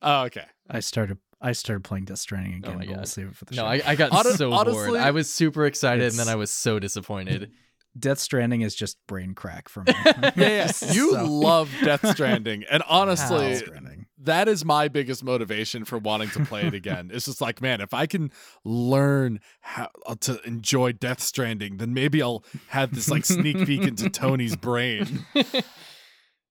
Oh, 0.00 0.26
okay. 0.26 0.44
I 0.70 0.78
started. 0.78 1.18
I 1.40 1.52
started 1.52 1.84
playing 1.84 2.06
Death 2.06 2.18
Stranding 2.18 2.62
Oh 2.64 2.68
again. 2.70 2.78
my 2.78 2.86
but 2.86 2.96
we'll 2.96 3.04
save 3.06 3.28
it 3.28 3.36
for 3.36 3.44
the 3.44 3.54
No, 3.54 3.62
show. 3.62 3.66
I, 3.68 3.82
I 3.86 3.94
got 3.94 4.10
Hon- 4.12 4.24
so 4.36 4.50
bored. 4.50 4.96
I 4.98 5.12
was 5.12 5.32
super 5.32 5.66
excited 5.66 6.04
and 6.04 6.14
then 6.18 6.28
I 6.28 6.34
was 6.34 6.50
so 6.50 6.78
disappointed. 6.78 7.50
Death 7.98 8.18
Stranding 8.18 8.60
is 8.60 8.74
just 8.76 8.96
brain 9.08 9.34
crack 9.34 9.68
for 9.68 9.82
me. 9.82 9.92
Yeah, 10.04 10.30
yeah. 10.36 10.72
You 10.92 11.12
So- 11.14 11.24
love 11.24 11.70
Death 11.82 12.06
Stranding, 12.08 12.64
and 12.70 12.82
honestly, 12.88 13.50
Death 13.50 13.58
Stranding. 13.66 14.06
that 14.22 14.46
is 14.46 14.64
my 14.64 14.86
biggest 14.88 15.24
motivation 15.24 15.84
for 15.84 15.98
wanting 15.98 16.28
to 16.30 16.44
play 16.44 16.64
it 16.66 16.74
again. 16.74 17.10
it's 17.12 17.24
just 17.24 17.40
like, 17.40 17.60
man, 17.60 17.80
if 17.80 17.94
I 17.94 18.06
can 18.06 18.30
learn 18.64 19.40
how 19.62 19.88
uh, 20.06 20.14
to 20.20 20.40
enjoy 20.46 20.92
Death 20.92 21.20
Stranding, 21.20 21.78
then 21.78 21.92
maybe 21.94 22.22
I'll 22.22 22.44
have 22.68 22.94
this 22.94 23.08
like 23.08 23.24
sneak 23.24 23.64
peek 23.66 23.82
into 23.82 24.08
Tony's 24.10 24.54
brain. 24.54 25.24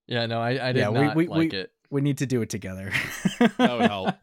yeah, 0.08 0.26
no, 0.26 0.40
I, 0.42 0.70
I 0.70 0.72
did 0.72 0.80
Yeah, 0.80 0.90
we- 0.90 1.00
not 1.02 1.16
we- 1.16 1.28
like 1.28 1.52
we- 1.52 1.58
it. 1.60 1.72
We 1.90 2.02
need 2.02 2.18
to 2.18 2.26
do 2.26 2.42
it 2.42 2.50
together. 2.50 2.92
That 3.40 3.78
would 3.78 3.88
help. 3.90 4.16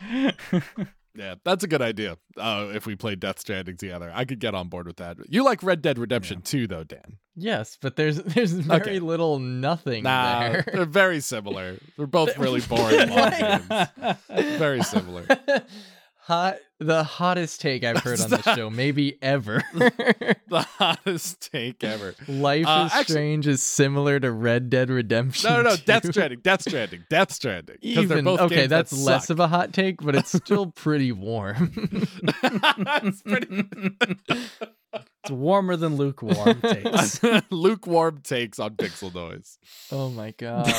Yeah, 1.18 1.36
that's 1.44 1.64
a 1.64 1.66
good 1.66 1.80
idea. 1.80 2.18
Uh, 2.36 2.72
if 2.74 2.84
we 2.84 2.94
play 2.94 3.14
Death 3.14 3.38
Stranding 3.38 3.78
together, 3.78 4.12
I 4.14 4.26
could 4.26 4.38
get 4.38 4.54
on 4.54 4.68
board 4.68 4.86
with 4.86 4.98
that. 4.98 5.16
You 5.30 5.44
like 5.46 5.62
Red 5.62 5.80
Dead 5.80 5.98
Redemption 5.98 6.42
2, 6.42 6.66
though, 6.66 6.84
Dan? 6.84 7.16
Yes, 7.34 7.78
but 7.80 7.96
there's 7.96 8.18
there's 8.22 8.52
very 8.52 8.80
Okay. 8.82 8.98
little 8.98 9.38
nothing 9.38 10.02
Nah, 10.02 10.40
there. 10.40 10.64
they're 10.70 10.84
very 10.84 11.20
similar. 11.20 11.78
They're 11.96 12.06
both 12.06 12.36
really 12.36 12.60
boring. 12.60 13.08
Very 14.58 14.82
similar. 14.82 15.26
Hot, 16.26 16.56
the 16.80 17.04
hottest 17.04 17.60
take 17.60 17.84
I've 17.84 17.98
heard 17.98 18.20
on 18.20 18.30
the 18.30 18.42
show, 18.56 18.68
maybe 18.68 19.16
ever. 19.22 19.62
The 20.48 20.60
hottest 20.62 21.50
take 21.52 21.82
ever. 21.82 22.14
Life 22.28 22.66
Uh, 22.68 22.84
is 22.86 22.92
actually- 22.92 23.12
Strange 23.14 23.46
is 23.48 23.62
similar 23.62 24.20
to 24.20 24.30
Red 24.30 24.70
Dead 24.70 24.90
Redemption. 24.90 25.50
No, 25.50 25.56
no, 25.56 25.70
no. 25.70 25.76
2. 25.76 25.82
Death 25.84 26.06
Stranding. 26.10 26.38
Death 26.42 26.62
Stranding. 26.62 27.04
Death 27.10 27.32
Stranding. 27.32 27.76
Even 27.82 28.24
both 28.24 28.40
okay, 28.42 28.66
that's 28.68 28.90
that 28.92 28.96
less 28.96 29.28
of 29.30 29.40
a 29.40 29.48
hot 29.48 29.72
take, 29.72 30.00
but 30.02 30.14
it's 30.14 30.32
still 30.32 30.66
pretty 30.76 31.10
warm. 31.10 31.72
it's 31.76 33.22
pretty 33.22 33.64
It's 34.92 35.30
warmer 35.30 35.74
than 35.76 35.96
lukewarm 35.96 36.60
takes. 36.60 37.20
lukewarm 37.50 38.20
takes 38.22 38.58
on 38.60 38.76
Pixel 38.76 39.12
Noise. 39.12 39.58
oh 39.90 40.10
my 40.10 40.30
god. 40.38 40.72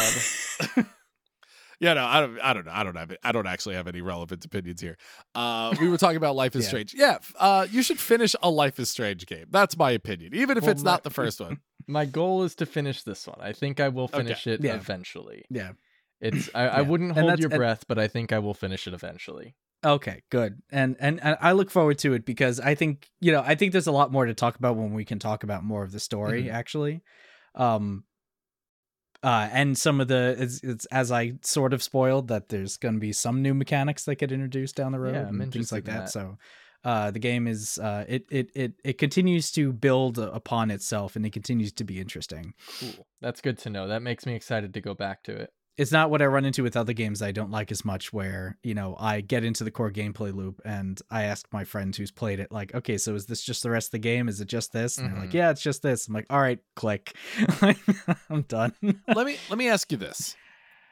Yeah, 1.80 1.94
no, 1.94 2.06
I 2.06 2.20
don't. 2.22 2.40
I 2.40 2.54
don't 2.54 2.66
know. 2.66 2.72
I 2.74 2.84
don't 2.84 2.96
have. 2.98 3.12
I 3.24 3.32
don't 3.32 3.46
actually 3.48 3.76
have 3.76 3.88
any 3.88 4.02
relevant 4.02 4.44
opinions 4.44 4.82
here. 4.82 4.98
Uh, 5.36 5.76
we 5.80 5.88
were 5.90 5.98
talking 5.98 6.18
about 6.18 6.36
Life 6.36 6.56
is 6.56 6.64
Yeah. 6.64 6.68
Strange. 6.70 6.94
Yeah, 6.96 7.18
uh, 7.40 7.68
you 7.70 7.84
should 7.84 8.00
finish 8.00 8.36
a 8.42 8.50
Life 8.50 8.80
is 8.80 8.90
Strange 8.90 9.26
game. 9.28 9.46
That's 9.52 9.78
my 9.78 9.92
opinion, 9.92 10.34
even 10.34 10.58
if 10.58 10.64
Well, 10.64 10.72
it's 10.72 10.84
not 10.84 11.04
the 11.04 11.12
first 11.12 11.40
one. 11.40 11.60
My 11.90 12.06
goal 12.06 12.44
is 12.44 12.54
to 12.56 12.66
finish 12.66 13.04
this 13.04 13.26
one. 13.28 13.38
I 13.40 13.54
think 13.54 13.80
I 13.80 13.88
will 13.90 14.06
Okay. 14.06 14.18
finish 14.18 14.46
it 14.48 14.62
Yeah. 14.64 14.76
eventually. 14.76 15.46
yeah. 15.50 15.72
It's 16.20 16.50
I, 16.56 16.64
I 16.68 16.82
wouldn't 16.82 17.14
hold 17.14 17.40
your 17.40 17.50
breath, 17.50 17.86
but 17.88 18.00
I 18.00 18.08
think 18.08 18.34
I 18.34 18.40
will 18.40 18.56
finish 18.56 18.88
it 18.88 18.94
eventually. 18.96 19.56
Okay, 19.86 20.24
good. 20.32 20.64
And, 20.72 20.98
and 21.00 21.22
and 21.24 21.38
I 21.40 21.52
look 21.52 21.70
forward 21.70 22.00
to 22.00 22.14
it 22.14 22.26
because 22.26 22.60
I 22.60 22.74
think, 22.74 23.08
you 23.22 23.32
know, 23.32 23.44
I 23.46 23.54
think 23.54 23.72
there's 23.72 23.86
a 23.86 23.92
lot 23.92 24.12
more 24.12 24.26
to 24.26 24.34
talk 24.34 24.56
about 24.58 24.76
when 24.76 24.94
we 24.94 25.06
can 25.06 25.20
talk 25.20 25.44
about 25.44 25.64
more 25.64 25.84
of 25.84 25.92
the 25.92 26.00
story 26.00 26.46
Mhm. 26.46 26.52
actually. 26.54 27.04
Um 27.54 28.04
uh 29.24 29.50
and 29.52 29.78
some 29.78 30.00
of 30.00 30.08
the 30.08 30.36
it's, 30.38 30.64
it's 30.64 30.86
as 30.88 31.12
I 31.12 31.34
sort 31.42 31.74
of 31.74 31.82
spoiled 31.82 32.28
that 32.28 32.50
there's 32.50 32.78
going 32.78 32.94
to 32.96 33.00
be 33.00 33.14
some 33.14 33.42
new 33.42 33.54
mechanics 33.54 34.06
that 34.06 34.16
get 34.16 34.32
introduced 34.32 34.76
down 34.76 34.92
the 34.92 35.00
road 35.00 35.14
Yeah, 35.16 35.28
and 35.28 35.52
things 35.52 35.72
like 35.72 35.86
that. 35.86 36.06
that. 36.06 36.10
So 36.12 36.38
uh 36.84 37.10
the 37.12 37.20
game 37.20 37.48
is 37.48 37.80
uh 37.80 38.06
it 38.08 38.26
it 38.32 38.52
it 38.54 38.74
it 38.84 38.98
continues 38.98 39.52
to 39.54 39.74
build 39.74 40.20
upon 40.20 40.70
itself 40.72 41.16
and 41.16 41.26
it 41.26 41.34
continues 41.34 41.72
to 41.74 41.84
be 41.84 42.00
interesting. 42.00 42.54
Cool. 42.80 43.08
That's 43.22 43.42
good 43.42 43.58
to 43.60 43.70
know. 43.70 43.88
That 43.88 44.04
makes 44.04 44.26
me 44.26 44.36
excited 44.36 44.74
to 44.76 44.82
go 44.82 44.94
back 44.94 45.24
to 45.24 45.36
it. 45.36 45.50
It's 45.78 45.92
not 45.92 46.10
what 46.10 46.22
I 46.22 46.26
run 46.26 46.44
into 46.44 46.64
with 46.64 46.76
other 46.76 46.94
games 46.94 47.22
I 47.22 47.32
don't 47.32 47.52
like 47.52 47.72
as 47.72 47.86
much 47.86 48.12
where, 48.12 48.58
you 48.64 48.74
know, 48.74 48.96
I 49.00 49.22
get 49.22 49.44
into 49.44 49.64
the 49.64 49.70
core 49.72 49.92
gameplay 49.92 50.34
loop 50.34 50.60
and 50.66 51.00
I 51.12 51.24
ask 51.24 51.48
my 51.54 51.64
friend 51.64 51.96
who's 51.96 52.10
played 52.12 52.40
it, 52.40 52.52
like, 52.52 52.74
okay, 52.74 52.98
so 52.98 53.14
is 53.14 53.28
this 53.28 53.44
just 53.44 53.62
the 53.64 53.70
rest 53.70 53.90
of 53.90 53.92
the 53.92 54.00
game? 54.00 54.28
Is 54.28 54.42
it 54.42 54.48
just 54.48 54.74
this? 54.74 54.98
And 54.98 55.12
they're 55.12 55.20
like, 55.20 55.30
Mhm. 55.30 55.34
yeah, 55.36 55.52
it's 55.52 55.62
just 55.62 55.84
this. 55.84 56.08
I'm 56.08 56.14
like, 56.16 56.26
all 56.32 56.42
right, 56.42 56.60
click. 56.76 57.14
I'm 58.30 58.42
done. 58.44 58.74
let 58.82 59.26
me 59.26 59.38
let 59.50 59.58
me 59.58 59.70
ask 59.70 59.92
you 59.92 59.98
this: 59.98 60.36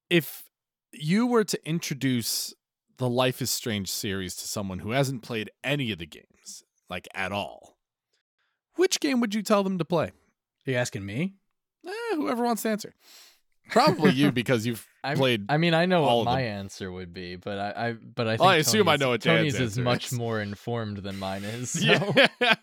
If 0.09 0.43
you 0.91 1.25
were 1.27 1.43
to 1.43 1.59
introduce 1.67 2.53
the 2.97 3.09
Life 3.09 3.41
is 3.41 3.51
Strange 3.51 3.89
series 3.91 4.35
to 4.37 4.47
someone 4.47 4.79
who 4.79 4.91
hasn't 4.91 5.21
played 5.23 5.49
any 5.63 5.91
of 5.91 5.97
the 5.99 6.05
games, 6.05 6.63
like 6.89 7.07
at 7.13 7.31
all, 7.31 7.77
which 8.75 8.99
game 8.99 9.19
would 9.19 9.33
you 9.33 9.41
tell 9.41 9.63
them 9.63 9.77
to 9.77 9.85
play? 9.85 10.11
Are 10.67 10.71
you 10.71 10.75
asking 10.77 11.05
me? 11.05 11.35
Eh, 11.85 12.15
whoever 12.15 12.43
wants 12.43 12.61
to 12.63 12.69
answer. 12.69 12.93
Probably 13.69 14.11
you 14.11 14.31
because 14.33 14.65
you've 14.65 14.85
I'm- 15.03 15.17
played. 15.17 15.45
I 15.49 15.57
mean, 15.57 15.73
I 15.73 15.85
know 15.85 16.01
what 16.03 16.25
my 16.25 16.41
them. 16.41 16.57
answer 16.59 16.91
would 16.91 17.13
be, 17.13 17.35
but 17.35 17.57
I, 17.59 17.89
I 17.89 17.93
but 17.93 18.27
I 18.27 18.31
think 18.31 18.41
Well, 18.41 18.49
I 18.49 18.55
assume 18.57 18.87
I 18.89 18.95
know 18.95 19.09
what 19.09 19.21
Dan's 19.21 19.39
Tony's 19.39 19.53
is 19.55 19.61
answer 19.61 19.81
much 19.83 20.05
is. 20.07 20.13
more 20.13 20.39
informed 20.41 20.97
than 20.97 21.17
mine 21.19 21.43
is. 21.43 21.71
So. 21.85 22.13
yeah. 22.41 22.55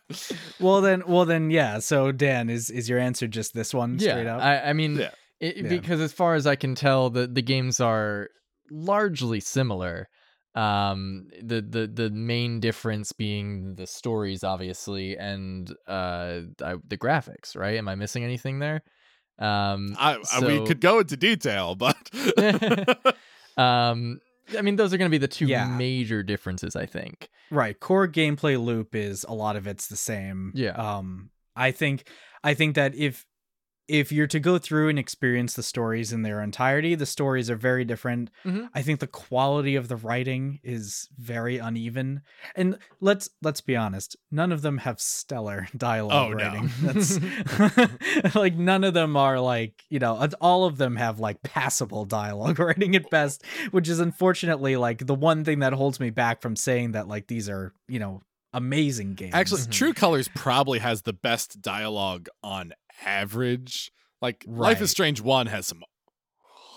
Well 0.60 0.80
then 0.80 1.02
well 1.06 1.24
then 1.24 1.50
yeah. 1.50 1.78
So 1.80 2.12
Dan, 2.12 2.50
is 2.50 2.70
is 2.70 2.88
your 2.88 2.98
answer 2.98 3.26
just 3.26 3.54
this 3.54 3.72
one 3.74 3.98
straight 3.98 4.24
yeah. 4.24 4.36
up? 4.36 4.42
I, 4.42 4.60
I 4.70 4.72
mean, 4.72 4.96
Yeah. 4.96 5.10
it, 5.40 5.56
Yeah. 5.58 5.68
because 5.68 6.00
as 6.00 6.12
far 6.12 6.34
as 6.34 6.46
I 6.46 6.56
can 6.56 6.74
tell, 6.74 7.10
the 7.10 7.26
the 7.26 7.42
games 7.42 7.80
are 7.80 8.28
largely 8.70 9.40
similar. 9.40 10.08
Um, 10.54 11.28
the 11.42 11.62
the 11.62 11.86
the 11.86 12.10
main 12.10 12.60
difference 12.60 13.12
being 13.12 13.74
the 13.76 13.86
stories, 13.86 14.44
obviously, 14.44 15.16
and 15.16 15.70
uh, 15.88 16.40
I, 16.62 16.74
the 16.86 16.98
graphics. 16.98 17.56
Right? 17.56 17.76
Am 17.78 17.88
I 17.88 17.94
missing 17.94 18.22
anything 18.24 18.58
there? 18.58 18.82
Um, 19.42 19.96
I, 19.98 20.18
I, 20.32 20.40
we 20.46 20.64
could 20.66 20.80
go 20.80 21.00
into 21.00 21.16
detail, 21.16 21.74
but 21.74 21.96
um, 23.56 24.20
I 24.56 24.62
mean, 24.62 24.76
those 24.76 24.92
are 24.92 24.98
going 24.98 25.10
to 25.10 25.14
be 25.14 25.18
the 25.18 25.28
two 25.28 25.46
Yeah. 25.46 25.66
major 25.66 26.22
differences, 26.22 26.76
I 26.76 26.86
think. 26.86 27.28
Right. 27.50 27.78
Core 27.78 28.08
gameplay 28.08 28.62
loop 28.62 28.94
is 28.94 29.24
a 29.28 29.34
lot 29.34 29.56
of 29.56 29.66
it's 29.66 29.88
the 29.88 29.96
same. 29.96 30.52
Yeah. 30.54 30.70
Um 30.72 31.30
I 31.54 31.70
think 31.70 32.08
I 32.42 32.54
think 32.54 32.76
that 32.76 32.94
if 32.94 33.26
if 33.92 34.10
you're 34.10 34.26
to 34.26 34.40
go 34.40 34.56
through 34.56 34.88
and 34.88 34.98
experience 34.98 35.52
the 35.52 35.62
stories 35.62 36.14
in 36.14 36.22
their 36.22 36.40
entirety, 36.40 36.94
the 36.94 37.04
stories 37.04 37.50
are 37.50 37.56
very 37.56 37.84
different. 37.84 38.30
Mhm. 38.42 38.70
I 38.74 38.80
think 38.80 39.00
the 39.00 39.06
quality 39.06 39.76
of 39.76 39.88
the 39.88 39.96
writing 39.96 40.60
is 40.64 41.10
very 41.18 41.58
uneven. 41.58 42.22
And 42.56 42.78
let's 43.00 43.28
let's 43.42 43.60
be 43.60 43.76
honest, 43.76 44.16
none 44.30 44.50
of 44.50 44.62
them 44.62 44.78
have 44.78 44.98
stellar 44.98 45.68
dialogue 45.76 46.32
Oh, 46.32 46.34
no. 46.36 46.66
That's 46.82 48.34
like 48.34 48.54
none 48.56 48.82
of 48.82 48.94
them 48.94 49.14
are 49.14 49.38
like, 49.38 49.84
you 49.90 49.98
know, 49.98 50.26
all 50.40 50.64
of 50.64 50.78
them 50.78 50.96
have 50.96 51.20
like 51.20 51.42
passable 51.42 52.06
dialogue 52.06 52.58
writing 52.58 52.96
at 52.96 53.10
best, 53.10 53.44
which 53.72 53.90
is 53.90 54.00
unfortunately 54.00 54.76
like 54.76 55.06
the 55.06 55.14
one 55.14 55.44
thing 55.44 55.58
that 55.58 55.74
holds 55.74 56.00
me 56.00 56.08
back 56.08 56.40
from 56.40 56.56
saying 56.56 56.92
that 56.92 57.08
like 57.08 57.26
these 57.26 57.50
are, 57.50 57.74
you 57.88 57.98
know, 57.98 58.22
amazing 58.54 59.14
games. 59.14 59.32
Actually, 59.34 59.62
Mhm. 59.62 59.70
True 59.70 59.94
Colors 59.94 60.28
probably 60.34 60.78
has 60.78 61.02
the 61.02 61.14
best 61.14 61.62
dialogue 61.62 62.28
on 62.42 62.72
average. 63.04 63.90
Like 64.20 64.44
Life 64.46 64.80
is 64.80 64.90
Strange 64.90 65.20
1 65.20 65.46
has 65.46 65.66
some 65.66 65.82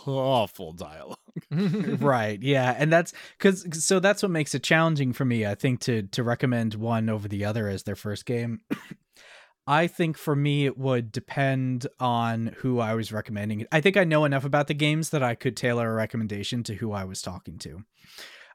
awful 0.07 0.71
dialogue. 0.73 1.17
right 1.51 2.41
yeah 2.41 2.73
and 2.77 2.93
that's 2.93 3.11
because 3.37 3.83
so 3.85 3.99
that's 3.99 4.23
what 4.23 4.31
makes 4.31 4.55
it 4.55 4.63
challenging 4.63 5.11
for 5.11 5.25
me 5.25 5.45
i 5.45 5.53
think 5.53 5.81
to 5.81 6.03
to 6.03 6.23
recommend 6.23 6.75
one 6.75 7.09
over 7.09 7.27
the 7.27 7.43
other 7.43 7.67
as 7.67 7.83
their 7.83 7.95
first 7.95 8.25
game 8.25 8.61
i 9.67 9.85
think 9.85 10.17
for 10.17 10.33
me 10.33 10.65
it 10.65 10.77
would 10.77 11.11
depend 11.11 11.85
on 11.99 12.55
who 12.59 12.79
i 12.79 12.93
was 12.93 13.11
recommending 13.11 13.65
i 13.73 13.81
think 13.81 13.97
i 13.97 14.05
know 14.05 14.23
enough 14.23 14.45
about 14.45 14.67
the 14.67 14.73
games 14.73 15.09
that 15.09 15.21
i 15.21 15.35
could 15.35 15.57
tailor 15.57 15.91
a 15.91 15.93
recommendation 15.93 16.63
to 16.63 16.75
who 16.75 16.93
i 16.93 17.03
was 17.03 17.21
talking 17.21 17.57
to 17.57 17.83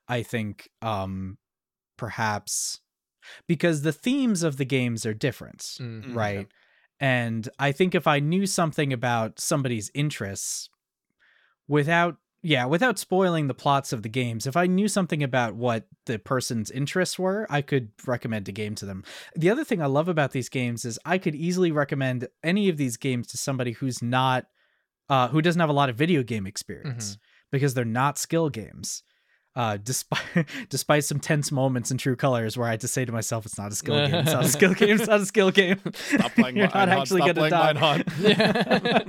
i 0.09 0.23
think 0.23 0.71
um 0.81 1.37
perhaps 1.99 2.81
because 3.47 3.83
the 3.83 3.93
themes 3.93 4.43
of 4.43 4.57
the 4.57 4.65
games 4.65 5.05
are 5.05 5.13
different 5.15 5.59
Mhm. 5.79 6.15
right? 6.17 6.49
And 7.01 7.49
I 7.59 7.73
think 7.73 7.95
if 7.95 8.07
I 8.07 8.21
knew 8.21 8.47
something 8.47 8.93
about 8.93 9.41
somebody's 9.41 9.91
interests 9.95 10.69
without 11.67 12.17
yeah, 12.43 12.65
without 12.65 12.99
spoiling 12.99 13.49
the 13.49 13.55
plots 13.55 13.93
of 13.93 14.03
the 14.03 14.09
games, 14.09 14.47
if 14.47 14.57
I 14.57 14.67
knew 14.67 14.89
something 14.89 15.23
about 15.23 15.55
what 15.55 15.87
the 16.07 16.19
person's 16.19 16.71
interests 16.71 17.19
were, 17.19 17.47
I 17.51 17.61
could 17.61 17.91
recommend 18.07 18.49
a 18.49 18.53
game 18.53 18.75
to 18.77 18.87
them. 18.87 19.05
The 19.37 19.51
other 19.51 19.63
thing 19.63 19.83
I 19.83 19.87
love 19.87 20.09
about 20.09 20.31
these 20.31 20.49
games 20.49 20.87
is 20.87 20.99
I 21.05 21.19
could 21.19 21.35
easily 21.35 21.71
recommend 21.71 22.29
any 22.43 22.71
of 22.71 22.79
these 22.79 22.97
games 22.97 23.27
to 23.29 23.37
somebody 23.37 23.73
who's 23.73 24.03
not 24.03 24.47
uh 25.09 25.29
who 25.29 25.43
doesn't 25.43 25.61
have 25.61 25.69
a 25.71 25.75
lot 25.75 25.91
of 25.91 25.97
video 25.97 26.23
game 26.23 26.47
experience 26.47 27.19
because 27.51 27.75
they're 27.75 27.85
not 27.85 28.17
skill 28.19 28.49
games. 28.49 29.03
Uh, 29.57 29.77
despite 29.83 30.47
despite 30.69 31.05
some 31.05 31.19
tense 31.19 31.51
moments 31.51 31.91
in 31.91 31.99
True 31.99 32.15
Colors 32.17 32.57
where 32.57 32.69
I 32.69 32.71
had 32.71 32.81
to 32.81 32.89
say 32.89 33.05
to 33.05 33.13
myself, 33.13 33.47
"It's 33.47 33.59
not 33.59 33.73
a 33.73 33.75
skill 33.75 33.97
game. 34.07 34.15
It's 34.15 34.33
not 34.33 34.45
a 34.45 34.49
skill 34.57 34.75
game. 34.75 34.91
It's 34.97 35.09
not 35.09 35.21
a 35.21 35.27
skill 35.27 35.51
game. 35.51 35.81
Stop 35.93 36.33
playing 36.35 36.57
You're 36.59 36.67
not 36.69 36.89
actually 36.89 37.23
Stop 37.23 37.35
gonna 37.35 37.49
playing 37.49 37.75
die." 37.77 37.81
Mine 37.81 38.05
Yeah. 38.21 39.01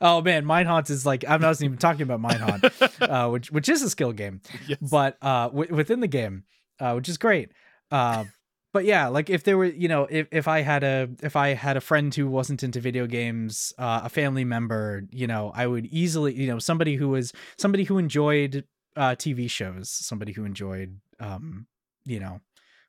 oh 0.00 0.22
man, 0.22 0.44
Mindhaunt 0.44 0.88
is 0.88 1.04
like 1.04 1.24
I'm 1.28 1.40
not 1.42 1.60
even 1.60 1.76
talking 1.76 2.02
about 2.02 2.20
Mindhaunt, 2.20 3.02
uh, 3.02 3.28
which 3.30 3.50
which 3.50 3.68
is 3.68 3.82
a 3.82 3.90
skill 3.90 4.12
game, 4.12 4.40
yes. 4.66 4.78
but 4.80 5.16
uh, 5.20 5.48
w- 5.48 5.74
within 5.74 6.00
the 6.00 6.08
game, 6.08 6.44
uh, 6.80 6.94
which 6.94 7.08
is 7.08 7.18
great. 7.18 7.50
Uh, 7.90 8.24
but 8.72 8.84
yeah, 8.84 9.08
like 9.08 9.28
if 9.28 9.42
there 9.42 9.58
were, 9.58 9.64
you 9.66 9.88
know, 9.88 10.06
if 10.08 10.28
if 10.30 10.48
I 10.48 10.60
had 10.60 10.84
a 10.84 11.08
if 11.22 11.36
I 11.36 11.48
had 11.54 11.76
a 11.76 11.80
friend 11.80 12.14
who 12.14 12.28
wasn't 12.28 12.62
into 12.62 12.80
video 12.80 13.06
games, 13.06 13.72
uh, 13.78 14.02
a 14.04 14.08
family 14.08 14.44
member, 14.44 15.02
you 15.10 15.26
know, 15.26 15.52
I 15.54 15.66
would 15.66 15.86
easily, 15.86 16.34
you 16.34 16.46
know, 16.46 16.58
somebody 16.58 16.94
who 16.94 17.08
was 17.08 17.32
somebody 17.58 17.84
who 17.84 17.98
enjoyed 17.98 18.64
uh, 19.00 19.14
TV 19.16 19.48
shows, 19.48 19.88
somebody 19.90 20.32
who 20.32 20.44
enjoyed, 20.44 21.00
um, 21.18 21.66
you 22.04 22.20
know, 22.20 22.40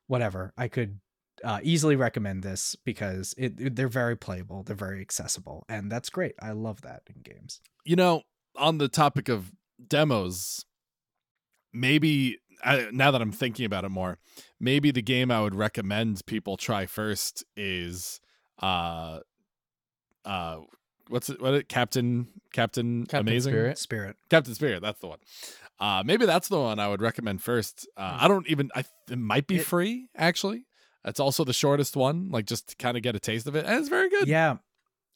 whatever, 0.06 0.52
I 0.56 0.68
could 0.68 1.00
uh, 1.42 1.60
easily 1.62 1.96
recommend 1.96 2.42
this 2.42 2.76
because 2.84 3.34
it, 3.38 3.58
it- 3.58 3.76
they're 3.76 3.88
very 3.88 4.16
playable, 4.16 4.62
they're 4.62 4.76
very 4.76 5.00
accessible, 5.00 5.64
and 5.68 5.90
that's 5.90 6.10
great. 6.10 6.34
I 6.40 6.52
love 6.52 6.82
that 6.82 7.02
in 7.12 7.22
games. 7.22 7.60
you 7.84 7.96
know, 7.96 8.22
on 8.56 8.78
the 8.78 8.88
topic 8.88 9.28
of 9.30 9.50
demos, 9.88 10.64
maybe 11.72 12.38
I, 12.64 12.88
now 12.92 13.10
that 13.10 13.22
I'm 13.22 13.32
thinking 13.32 13.64
about 13.66 13.84
it 13.84 13.88
more, 13.88 14.18
maybe 14.60 14.90
the 14.90 15.02
game 15.02 15.30
I 15.30 15.40
would 15.40 15.54
recommend 15.54 16.24
people 16.26 16.56
try 16.56 16.86
first 16.86 17.44
is 17.56 18.20
uh 18.60 19.20
uh 20.24 20.58
what's 21.08 21.28
it? 21.30 21.40
What 21.40 21.54
it? 21.54 21.68
Captain 21.68 22.28
Captain, 22.52 23.06
Captain 23.06 23.28
Amazing 23.28 23.52
Spirit. 23.52 23.78
Spirit. 23.78 24.16
Captain 24.30 24.54
Spirit. 24.54 24.82
That's 24.82 25.00
the 25.00 25.08
one. 25.08 25.18
Uh, 25.80 26.02
maybe 26.04 26.26
that's 26.26 26.48
the 26.48 26.60
one 26.60 26.78
I 26.78 26.88
would 26.88 27.00
recommend 27.02 27.42
first. 27.42 27.88
Uh, 27.96 28.18
I 28.20 28.28
don't 28.28 28.46
even. 28.48 28.70
I 28.74 28.84
it 29.10 29.18
might 29.18 29.46
be 29.46 29.56
It- 29.56 29.66
free 29.66 30.08
actually. 30.16 30.64
It's 31.04 31.18
also 31.18 31.42
the 31.44 31.52
shortest 31.52 31.96
one, 31.96 32.28
like 32.30 32.46
just 32.46 32.68
to 32.68 32.76
kind 32.76 32.96
of 32.96 33.02
get 33.02 33.16
a 33.16 33.20
taste 33.20 33.48
of 33.48 33.56
it, 33.56 33.64
and 33.66 33.76
it's 33.78 33.88
very 33.88 34.08
good. 34.08 34.28
Yeah. 34.28 34.58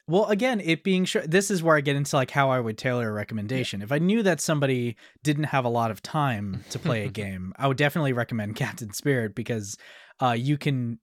Well, 0.09 0.27
again, 0.27 0.61
it 0.61 0.85
being 0.85 1.05
sure 1.05 1.23
this 1.27 1.51
is 1.51 1.63
where 1.65 1.77
I 1.77 1.81
get 1.81 1.97
into 1.97 2.15
like 2.17 2.31
how 2.31 2.51
I 2.51 2.61
would 2.61 2.79
tailor 2.79 3.09
a 3.09 3.13
recommendation. 3.13 3.83
If 3.83 3.91
I 3.91 3.99
knew 3.99 4.23
that 4.23 4.41
somebody 4.41 4.97
didn't 5.25 5.45
have 5.45 5.65
a 5.65 5.69
lot 5.69 5.91
of 5.91 6.01
time 6.03 6.65
to 6.71 6.79
play 6.79 7.05
a 7.05 7.09
game, 7.25 7.53
I 7.57 7.67
would 7.69 7.77
definitely 7.77 8.13
recommend 8.13 8.55
Captain 8.57 8.93
Spirit 8.93 9.35
because 9.35 9.77
uh 10.20 10.32
you 10.32 10.56
can 10.56 10.98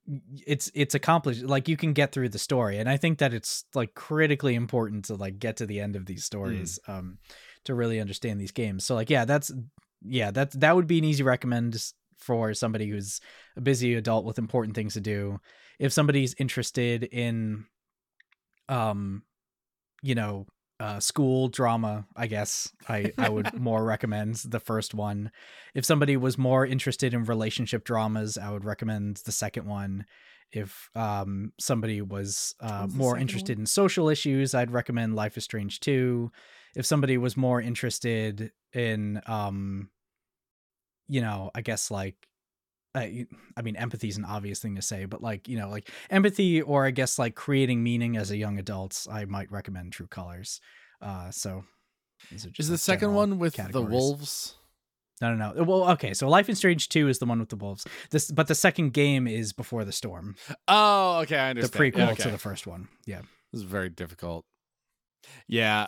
it's 0.48 0.72
it's 0.74 0.96
accomplished 0.96 1.44
like 1.44 1.68
you 1.68 1.78
can 1.78 1.94
get 1.94 2.12
through 2.12 2.30
the 2.30 2.40
story 2.40 2.80
and 2.80 2.90
I 2.90 2.98
think 2.98 3.20
that 3.20 3.34
it's 3.34 3.66
like 3.76 3.94
critically 3.94 4.56
important 4.56 5.06
to 5.06 5.16
like 5.16 5.38
get 5.38 5.58
to 5.58 5.66
the 5.66 5.80
end 5.80 5.96
of 5.96 6.06
these 6.06 6.26
stories 6.26 6.80
um 6.88 7.18
to 7.66 7.74
really 7.74 8.00
understand 8.00 8.40
these 8.40 8.52
games. 8.52 8.86
So 8.86 8.96
like 8.96 9.10
yeah, 9.10 9.26
that's 9.26 9.52
yeah, 10.04 10.32
that's 10.32 10.56
that 10.56 10.76
would 10.76 10.88
be 10.88 10.98
an 10.98 11.06
easy 11.06 11.24
recommend 11.24 11.82
for 12.18 12.54
somebody 12.54 12.90
who's 12.90 13.20
a 13.58 13.62
busy 13.62 13.96
adult 13.96 14.26
with 14.26 14.38
important 14.38 14.76
things 14.76 14.94
to 14.94 15.02
do. 15.02 15.40
If 15.80 15.94
somebody's 15.94 16.36
interested 16.38 17.04
in 17.04 17.66
um 18.70 19.24
you 20.02 20.16
know 20.16 20.46
uh 20.84 21.00
school 21.00 21.48
drama 21.48 22.06
i 22.18 22.28
guess 22.28 22.70
i 22.90 23.10
i 23.18 23.30
would 23.30 23.54
more 23.60 23.86
recommend 23.86 24.36
the 24.36 24.60
first 24.60 24.94
one. 24.94 25.32
If 25.74 25.86
somebody 25.86 26.18
was 26.18 26.38
more 26.38 26.66
interested 26.66 27.14
in 27.14 27.24
relationship 27.24 27.86
dramas 27.86 28.38
i 28.38 28.52
would 28.52 28.66
recommend 28.66 29.18
the 29.26 29.32
second 29.32 29.66
one. 29.66 30.06
If 30.52 30.90
um 30.94 31.54
somebody 31.58 32.02
was 32.02 32.54
uh 32.60 32.88
more 32.94 33.18
interested 33.18 33.58
in 33.58 33.66
social 33.66 34.10
issues 34.10 34.54
i'd 34.54 34.72
recommend 34.72 35.16
life 35.16 35.38
is 35.38 35.46
strange 35.46 35.80
2 35.80 36.30
if 36.76 36.86
somebody 36.86 37.18
was 37.18 37.38
more 37.38 37.62
interested 37.62 38.52
in 38.74 39.22
um 39.26 39.90
you 41.08 41.22
know 41.22 41.50
i 41.56 41.62
guess 41.62 41.90
like 41.90 42.28
uh, 42.96 43.00
I 43.58 43.62
mean, 43.64 43.76
empathy 43.76 44.08
is 44.08 44.18
an 44.18 44.26
obvious 44.26 44.60
thing 44.60 44.76
to 44.76 44.82
say, 44.82 45.06
but 45.06 45.22
like, 45.22 45.48
you 45.48 45.58
know, 45.58 45.70
like 45.70 45.90
empathy 46.10 46.62
or 46.62 46.86
I 46.86 46.92
guess 46.92 47.18
like 47.18 47.36
creating 47.36 47.82
meaning 47.84 48.18
as 48.18 48.32
a 48.32 48.38
young 48.38 48.60
adult, 48.60 49.08
I 49.12 49.26
might 49.26 49.52
recommend 49.52 49.94
True 49.94 50.08
Colors. 50.08 50.62
Uh, 51.02 51.32
so 51.32 51.64
these 52.32 52.46
are 52.46 52.50
just 52.50 52.60
Is 52.68 52.70
the 52.70 52.78
second 52.78 53.14
one 53.14 53.40
with 53.40 53.56
categories. 53.56 53.88
the 53.90 53.92
wolves? 53.96 54.56
No, 55.22 55.34
no, 55.36 55.54
no. 55.54 55.64
Well, 55.64 55.90
okay. 55.92 56.14
So 56.14 56.28
Life 56.28 56.50
in 56.50 56.56
Strange 56.56 56.90
2 56.90 57.08
is 57.08 57.20
the 57.20 57.26
one 57.26 57.40
with 57.40 57.50
the 57.50 57.56
wolves. 57.56 57.86
This, 58.12 58.30
but 58.32 58.48
the 58.48 58.56
second 58.56 58.94
game 58.94 59.28
is 59.28 59.54
Before 59.54 59.86
the 59.86 59.92
Storm, 59.92 60.36
Oh, 60.68 61.20
okay, 61.24 61.38
I 61.38 61.50
understand. 61.52 61.74
the 61.74 61.92
prequel 61.92 61.98
Yeah, 62.00 62.12
okay. 62.12 62.24
to 62.24 62.32
the 62.32 62.38
first 62.38 62.68
one. 62.68 62.88
Yeah. 63.06 63.22
This 63.52 63.62
is 63.62 63.64
very 63.64 63.90
difficult. 63.90 64.46
Yeah. 65.48 65.88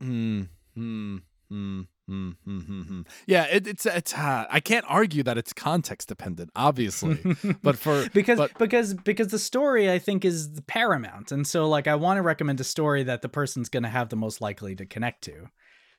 Hmm. 0.00 0.42
Hmm. 0.74 1.18
Hmm. 1.48 1.82
Hmm. 2.06 2.30
Hmm. 2.44 2.58
Hmm. 2.60 2.82
hmm. 2.82 3.00
Yeah. 3.26 3.44
It, 3.44 3.66
it's 3.66 3.86
it's. 3.86 4.12
Uh, 4.12 4.46
I 4.50 4.60
can't 4.60 4.84
argue 4.88 5.22
that 5.22 5.38
it's 5.38 5.52
context 5.52 6.08
dependent, 6.08 6.50
obviously, 6.54 7.18
but 7.62 7.78
for 7.78 8.08
because 8.10 8.38
but- 8.38 8.58
because 8.58 8.92
because 8.94 9.28
the 9.28 9.38
story 9.38 9.90
I 9.90 9.98
think 9.98 10.24
is 10.24 10.52
the 10.52 10.62
paramount, 10.62 11.32
and 11.32 11.46
so 11.46 11.68
like 11.68 11.86
I 11.86 11.94
want 11.94 12.18
to 12.18 12.22
recommend 12.22 12.60
a 12.60 12.64
story 12.64 13.02
that 13.04 13.22
the 13.22 13.28
person's 13.28 13.68
going 13.68 13.84
to 13.84 13.88
have 13.88 14.10
the 14.10 14.16
most 14.16 14.40
likely 14.40 14.74
to 14.76 14.84
connect 14.84 15.24
to, 15.24 15.48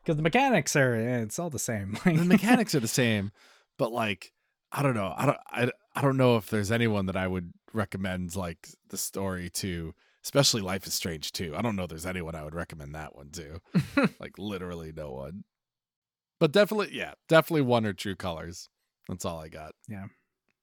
because 0.04 0.16
the 0.18 0.22
mechanics 0.24 0.76
are 0.76 0.94
eh, 0.94 1.22
it's 1.22 1.40
all 1.40 1.50
the 1.50 1.58
same. 1.60 1.98
the 2.06 2.14
mechanics 2.26 2.76
are 2.76 2.80
the 2.80 2.88
same, 2.88 3.32
but 3.80 3.92
like 3.92 4.32
I 4.72 4.84
don't 4.84 4.94
know. 4.96 5.14
I 5.16 5.26
don't. 5.26 5.38
I, 5.50 5.72
I 5.96 6.02
don't 6.02 6.18
know 6.18 6.38
if 6.38 6.50
there's 6.50 6.72
anyone 6.72 7.08
that 7.08 7.16
I 7.18 7.28
would 7.28 7.52
recommend 7.74 8.36
like 8.36 8.68
the 8.90 8.98
story 8.98 9.50
to. 9.56 9.94
Especially 10.24 10.62
Life 10.62 10.88
is 10.88 10.96
Strange 10.96 11.32
2. 11.34 11.56
I 11.56 11.62
don't 11.62 11.76
know 11.76 11.84
if 11.84 11.90
there's 11.90 12.06
anyone 12.08 12.34
I 12.34 12.44
would 12.44 12.56
recommend 12.56 12.96
that 12.96 13.16
one 13.16 13.30
to. 13.30 13.62
like 14.20 14.40
literally 14.40 14.92
no 14.92 15.12
one. 15.12 15.44
But 16.40 16.52
definitely, 16.52 16.90
yeah, 16.92 17.14
definitely 17.30 17.62
one 17.62 17.86
or 17.86 17.94
True 17.94 18.16
Colors. 18.16 18.70
That's 19.08 19.24
all 19.26 19.40
I 19.40 19.48
got. 19.50 19.74
Yeah. 19.88 20.06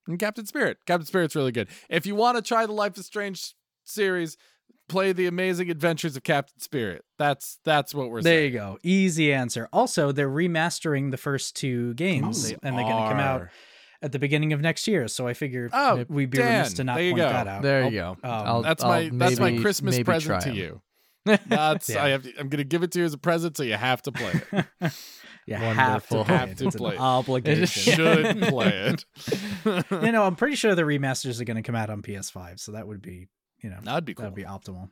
And 0.06 0.18
Captain 0.18 0.46
Spirit. 0.46 0.78
Captain 0.86 1.06
Spirit's 1.06 1.36
really 1.36 1.52
good. 1.52 1.68
If 1.88 2.06
you 2.06 2.14
want 2.14 2.36
to 2.36 2.42
try 2.42 2.66
the 2.66 2.72
Life 2.72 2.98
is 2.98 3.06
Strange 3.06 3.54
series, 3.84 4.36
play 4.88 5.12
the 5.12 5.26
Amazing 5.26 5.70
Adventures 5.70 6.16
of 6.16 6.24
Captain 6.24 6.58
Spirit. 6.60 7.04
That's 7.18 7.58
that's 7.64 7.94
what 7.94 8.10
we're 8.10 8.20
there 8.22 8.40
saying. 8.40 8.52
you 8.52 8.58
go, 8.58 8.78
easy 8.82 9.32
answer. 9.32 9.68
Also, 9.72 10.10
they're 10.12 10.28
remastering 10.28 11.10
the 11.12 11.16
first 11.16 11.54
two 11.56 11.94
games, 11.94 12.48
They 12.50 12.56
and 12.62 12.76
they're 12.76 12.84
going 12.84 13.02
to 13.04 13.08
come 13.10 13.20
out 13.20 13.48
at 14.02 14.10
the 14.10 14.18
beginning 14.18 14.52
of 14.52 14.60
next 14.60 14.88
year. 14.88 15.06
So 15.06 15.28
I 15.28 15.34
figured 15.34 15.70
Oh, 15.72 16.04
we'd 16.08 16.30
be 16.30 16.38
remiss 16.38 16.72
to 16.74 16.84
not 16.84 16.96
there 16.96 17.04
you 17.04 17.12
point 17.12 17.22
go. 17.22 17.28
that 17.28 17.46
out. 17.46 17.62
There 17.62 17.84
I'll- 17.84 17.92
you 17.92 17.98
go. 17.98 18.10
um, 18.10 18.18
I'll- 18.24 18.62
That's 18.62 18.82
I'll 18.82 18.90
my 18.90 19.10
that's 19.12 19.38
my 19.38 19.56
Christmas 19.58 20.00
present 20.02 20.42
to 20.42 20.52
you. 20.52 20.82
That's 21.46 21.88
Yeah. 21.88 22.02
I 22.04 22.08
have 22.08 22.24
to, 22.24 22.32
I'm 22.40 22.48
gonna 22.48 22.64
give 22.64 22.82
it 22.82 22.90
to 22.92 22.98
you 22.98 23.04
as 23.04 23.14
a 23.14 23.18
present, 23.18 23.56
so 23.56 23.62
you 23.62 23.74
have 23.74 24.02
to 24.02 24.10
play 24.10 24.32
it. 24.52 24.66
You 25.46 25.56
have 25.56 26.06
to 26.08 26.14
Wonderful. 26.14 26.24
play 26.24 26.36
Have 26.36 26.50
it. 26.50 26.58
to 26.58 26.70
play 26.70 26.94
it. 26.94 27.00
obligation. 27.00 27.94
Should 27.94 28.42
play 28.42 28.94
it. 28.94 29.04
you 29.90 30.12
know, 30.12 30.22
I'm 30.24 30.36
pretty 30.36 30.54
sure 30.56 30.74
the 30.74 30.82
remasters 30.82 31.40
are 31.40 31.44
going 31.44 31.56
to 31.56 31.62
come 31.62 31.74
out 31.74 31.90
on 31.90 32.00
PS5, 32.02 32.60
so 32.60 32.72
that 32.72 32.86
would 32.86 33.02
be, 33.02 33.28
you 33.62 33.70
know, 33.70 33.78
That'd 33.82 34.04
be 34.04 34.14
cool. 34.14 34.22
that'd 34.24 34.36
be 34.36 34.44
optimal. 34.44 34.90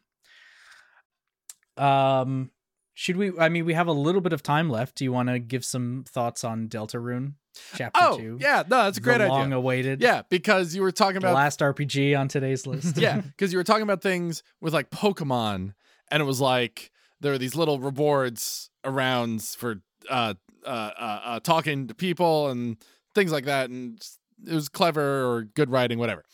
Um, 1.77 2.51
should 2.95 3.17
we? 3.17 3.33
I 3.39 3.49
mean, 3.49 3.65
we 3.65 3.75
have 3.75 3.87
a 3.87 3.93
little 3.93 4.21
bit 4.21 4.33
of 4.33 4.43
time 4.43 4.69
left. 4.69 4.97
Do 4.97 5.05
you 5.05 5.13
want 5.13 5.29
to 5.29 5.39
give 5.39 5.65
some 5.65 6.05
thoughts 6.09 6.45
on 6.45 6.69
Deltarune 6.69 7.35
Chapter 7.77 8.01
oh, 8.03 8.19
Two? 8.19 8.39
yeah, 8.41 8.63
no, 8.69 8.85
that's 8.85 8.99
a 8.99 9.01
great 9.01 9.19
the 9.19 9.25
idea. 9.25 9.33
Long 9.35 9.53
awaited. 9.53 10.03
Yeah, 10.03 10.23
because 10.29 10.75
you 10.75 10.83
were 10.83 10.93
talking 10.93 11.21
the 11.21 11.29
about 11.29 11.35
last 11.37 11.61
RPG 11.61 12.19
on 12.19 12.29
today's 12.29 12.67
list. 12.67 12.99
yeah, 12.99 13.21
because 13.21 13.53
you 13.53 13.59
were 13.59 13.65
talking 13.65 13.83
about 13.85 14.03
things 14.03 14.43
with 14.61 14.75
like 14.75 14.91
Pokemon, 14.91 15.73
and 16.11 16.21
it 16.21 16.27
was 16.27 16.41
like 16.41 16.91
there 17.21 17.33
were 17.33 17.39
these 17.39 17.57
little 17.57 17.79
rewards 17.79 18.69
around 18.85 19.43
for 19.43 19.81
uh, 20.09 20.35
uh, 20.65 20.69
uh, 20.69 21.21
uh, 21.25 21.41
talking 21.41 21.89
to 21.89 21.95
people 21.95 22.49
and 22.49 22.77
things 23.15 23.33
like 23.33 23.45
that, 23.45 23.71
and 23.71 24.01
it 24.47 24.55
was 24.55 24.69
clever 24.69 25.25
or 25.25 25.43
good 25.43 25.71
writing, 25.71 25.99
whatever. 25.99 26.25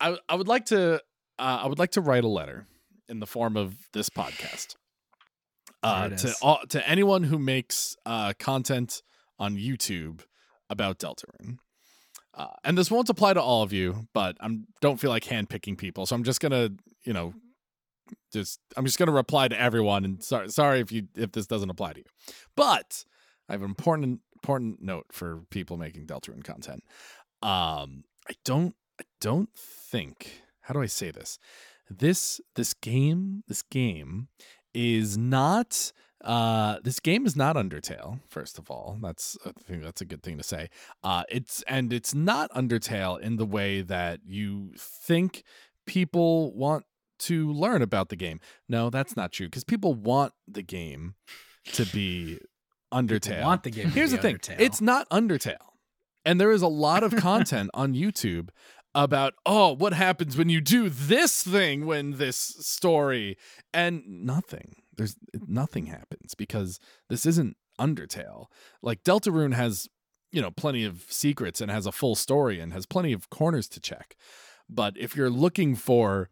I 0.00 0.16
I 0.28 0.34
would 0.34 0.48
like 0.48 0.66
to 0.66 0.94
uh, 0.94 0.98
I 1.38 1.66
would 1.66 1.78
like 1.78 1.92
to 1.92 2.00
write 2.00 2.24
a 2.24 2.28
letter 2.28 2.66
in 3.08 3.20
the 3.20 3.26
form 3.26 3.56
of 3.56 3.74
this 3.92 4.08
podcast 4.08 4.76
uh, 5.82 6.08
to 6.08 6.34
all, 6.42 6.60
to 6.68 6.88
anyone 6.88 7.24
who 7.24 7.38
makes 7.38 7.96
uh, 8.04 8.32
content 8.38 9.02
on 9.38 9.56
YouTube 9.56 10.20
about 10.68 10.98
Deltarune. 10.98 11.58
Uh, 12.34 12.48
and 12.64 12.76
this 12.76 12.90
won't 12.90 13.08
apply 13.08 13.32
to 13.32 13.40
all 13.40 13.62
of 13.62 13.72
you, 13.72 14.08
but 14.12 14.36
I'm 14.40 14.66
don't 14.80 14.98
feel 14.98 15.10
like 15.10 15.24
handpicking 15.24 15.78
people, 15.78 16.04
so 16.06 16.14
I'm 16.14 16.24
just 16.24 16.40
gonna, 16.40 16.70
you 17.04 17.12
know, 17.12 17.32
just 18.32 18.60
I'm 18.76 18.84
just 18.84 18.98
gonna 18.98 19.12
reply 19.12 19.48
to 19.48 19.60
everyone. 19.60 20.04
And 20.04 20.22
sorry, 20.22 20.48
sorry 20.50 20.80
if 20.80 20.92
you 20.92 21.08
if 21.14 21.32
this 21.32 21.46
doesn't 21.46 21.70
apply 21.70 21.94
to 21.94 21.98
you, 22.00 22.04
but 22.56 23.04
I 23.48 23.52
have 23.52 23.62
an 23.62 23.68
important 23.68 24.20
important 24.42 24.82
note 24.82 25.06
for 25.12 25.42
people 25.50 25.76
making 25.76 26.06
Deltarune 26.06 26.44
content. 26.44 26.84
Um, 27.42 28.04
I 28.28 28.34
don't 28.44 28.74
I 29.00 29.04
don't 29.20 29.50
think 29.54 30.42
how 30.62 30.74
do 30.74 30.82
I 30.82 30.86
say 30.86 31.10
this? 31.10 31.38
This 31.88 32.40
this 32.54 32.74
game 32.74 33.44
this 33.46 33.62
game 33.62 34.28
is 34.74 35.16
not 35.16 35.92
uh 36.24 36.78
this 36.82 36.98
game 36.98 37.24
is 37.24 37.36
not 37.36 37.56
Undertale 37.56 38.20
first 38.28 38.58
of 38.58 38.70
all 38.70 38.98
that's 39.00 39.38
I 39.46 39.52
think 39.66 39.82
that's 39.82 40.00
a 40.00 40.04
good 40.04 40.22
thing 40.22 40.38
to 40.38 40.42
say 40.42 40.68
uh 41.04 41.22
it's 41.28 41.62
and 41.68 41.92
it's 41.92 42.14
not 42.14 42.50
Undertale 42.52 43.20
in 43.20 43.36
the 43.36 43.46
way 43.46 43.82
that 43.82 44.20
you 44.26 44.72
think 44.76 45.44
people 45.86 46.52
want 46.54 46.84
to 47.18 47.52
learn 47.52 47.82
about 47.82 48.08
the 48.08 48.16
game 48.16 48.40
no 48.68 48.90
that's 48.90 49.16
not 49.16 49.32
true 49.32 49.46
because 49.46 49.64
people 49.64 49.94
want 49.94 50.32
the 50.46 50.62
game 50.62 51.14
to 51.72 51.84
be 51.86 52.38
Undertale 52.92 53.22
People 53.22 53.42
want 53.42 53.62
the 53.62 53.70
game. 53.70 53.88
Here's 53.90 54.12
the 54.12 54.18
thing 54.18 54.36
Undertale. 54.36 54.60
it's 54.60 54.80
not 54.80 55.08
Undertale. 55.10 55.56
And 56.24 56.40
there 56.40 56.50
is 56.50 56.62
a 56.62 56.68
lot 56.68 57.04
of 57.04 57.14
content 57.16 57.70
on 57.74 57.94
YouTube 57.94 58.48
about, 58.94 59.34
oh, 59.44 59.72
what 59.74 59.92
happens 59.92 60.36
when 60.36 60.48
you 60.48 60.60
do 60.60 60.88
this 60.88 61.42
thing 61.42 61.86
when 61.86 62.12
this 62.12 62.36
story 62.36 63.36
and 63.72 64.02
nothing. 64.06 64.76
There's 64.96 65.16
nothing 65.46 65.86
happens 65.86 66.34
because 66.34 66.80
this 67.08 67.26
isn't 67.26 67.56
Undertale. 67.78 68.46
Like 68.82 69.04
Deltarune 69.04 69.54
has, 69.54 69.88
you 70.32 70.40
know, 70.40 70.50
plenty 70.50 70.84
of 70.84 71.04
secrets 71.10 71.60
and 71.60 71.70
has 71.70 71.86
a 71.86 71.92
full 71.92 72.14
story 72.14 72.58
and 72.58 72.72
has 72.72 72.86
plenty 72.86 73.12
of 73.12 73.28
corners 73.28 73.68
to 73.68 73.80
check. 73.80 74.16
But 74.68 74.96
if 74.96 75.14
you're 75.14 75.30
looking 75.30 75.76
for 75.76 76.30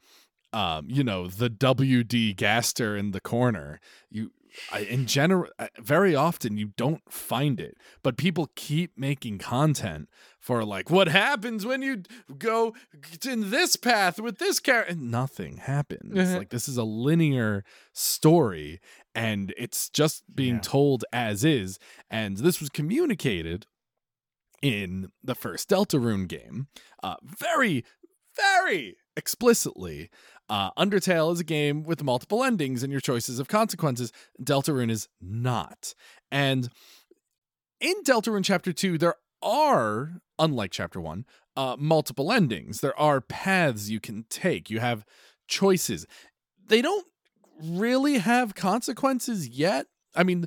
um, 0.55 0.87
you 0.89 1.03
know, 1.05 1.27
the 1.27 1.51
WD 1.51 2.35
Gaster 2.37 2.97
in 2.97 3.11
the 3.11 3.21
corner, 3.21 3.81
you 4.11 4.31
I, 4.71 4.81
in 4.83 5.07
general, 5.07 5.51
uh, 5.59 5.67
very 5.81 6.15
often 6.15 6.57
you 6.57 6.69
don't 6.77 7.03
find 7.11 7.59
it, 7.59 7.77
but 8.05 8.17
people 8.17 8.51
keep 8.55 8.97
making 8.97 9.39
content 9.39 10.09
for 10.39 10.65
like 10.65 10.89
what 10.91 11.09
happens 11.09 11.67
when 11.67 11.83
you 11.83 12.03
go 12.39 12.73
in 13.27 13.51
this 13.51 13.75
path 13.75 14.21
with 14.21 14.39
this 14.39 14.61
character, 14.61 14.93
and 14.93 15.11
nothing 15.11 15.57
happens. 15.57 16.15
Mhm. 16.15 16.37
Like 16.39 16.51
this 16.51 16.69
is 16.69 16.77
a 16.77 16.85
linear 16.85 17.65
story, 17.93 18.81
and 19.13 19.53
it's 19.59 19.91
just 19.91 20.23
being 20.33 20.55
Yeah. 20.55 20.61
told 20.61 21.05
as 21.13 21.45
is. 21.45 21.81
And 22.09 22.37
this 22.37 22.61
was 22.61 22.69
communicated 22.71 23.67
in 24.63 25.11
the 25.21 25.35
first 25.35 25.69
Deltarune 25.69 26.29
game, 26.29 26.69
uh, 27.03 27.17
very, 27.25 27.85
very 28.37 28.97
explicitly. 29.17 30.11
Uh, 30.49 30.71
Undertale 30.73 31.33
is 31.33 31.41
a 31.41 31.45
game 31.45 31.85
with 31.85 32.03
multiple 32.03 32.45
endings 32.45 32.83
and 32.83 32.93
your 32.93 33.01
choices 33.01 33.39
of 33.39 33.49
consequences. 33.49 34.13
Deltarune 34.43 34.91
is 34.91 35.09
not. 35.21 35.95
And 36.31 36.69
in 37.81 37.95
Deltarune 38.05 38.45
Chapter 38.45 38.73
2, 38.73 38.99
there 38.99 39.15
are, 39.43 40.21
unlike 40.39 40.71
Chapter 40.71 41.01
1, 41.01 41.25
uh, 41.57 41.77
multiple 41.79 42.33
endings. 42.33 42.81
There 42.81 42.99
are 42.99 43.21
paths 43.21 43.89
you 43.89 44.01
can 44.01 44.25
take, 44.29 44.71
you 44.71 44.81
have 44.81 45.05
choices. 45.49 46.07
They 46.67 46.83
don't 46.83 47.07
really 47.63 48.19
have 48.19 48.55
consequences 48.55 49.49
yet. 49.49 49.87
I 50.15 50.25
mean, 50.25 50.47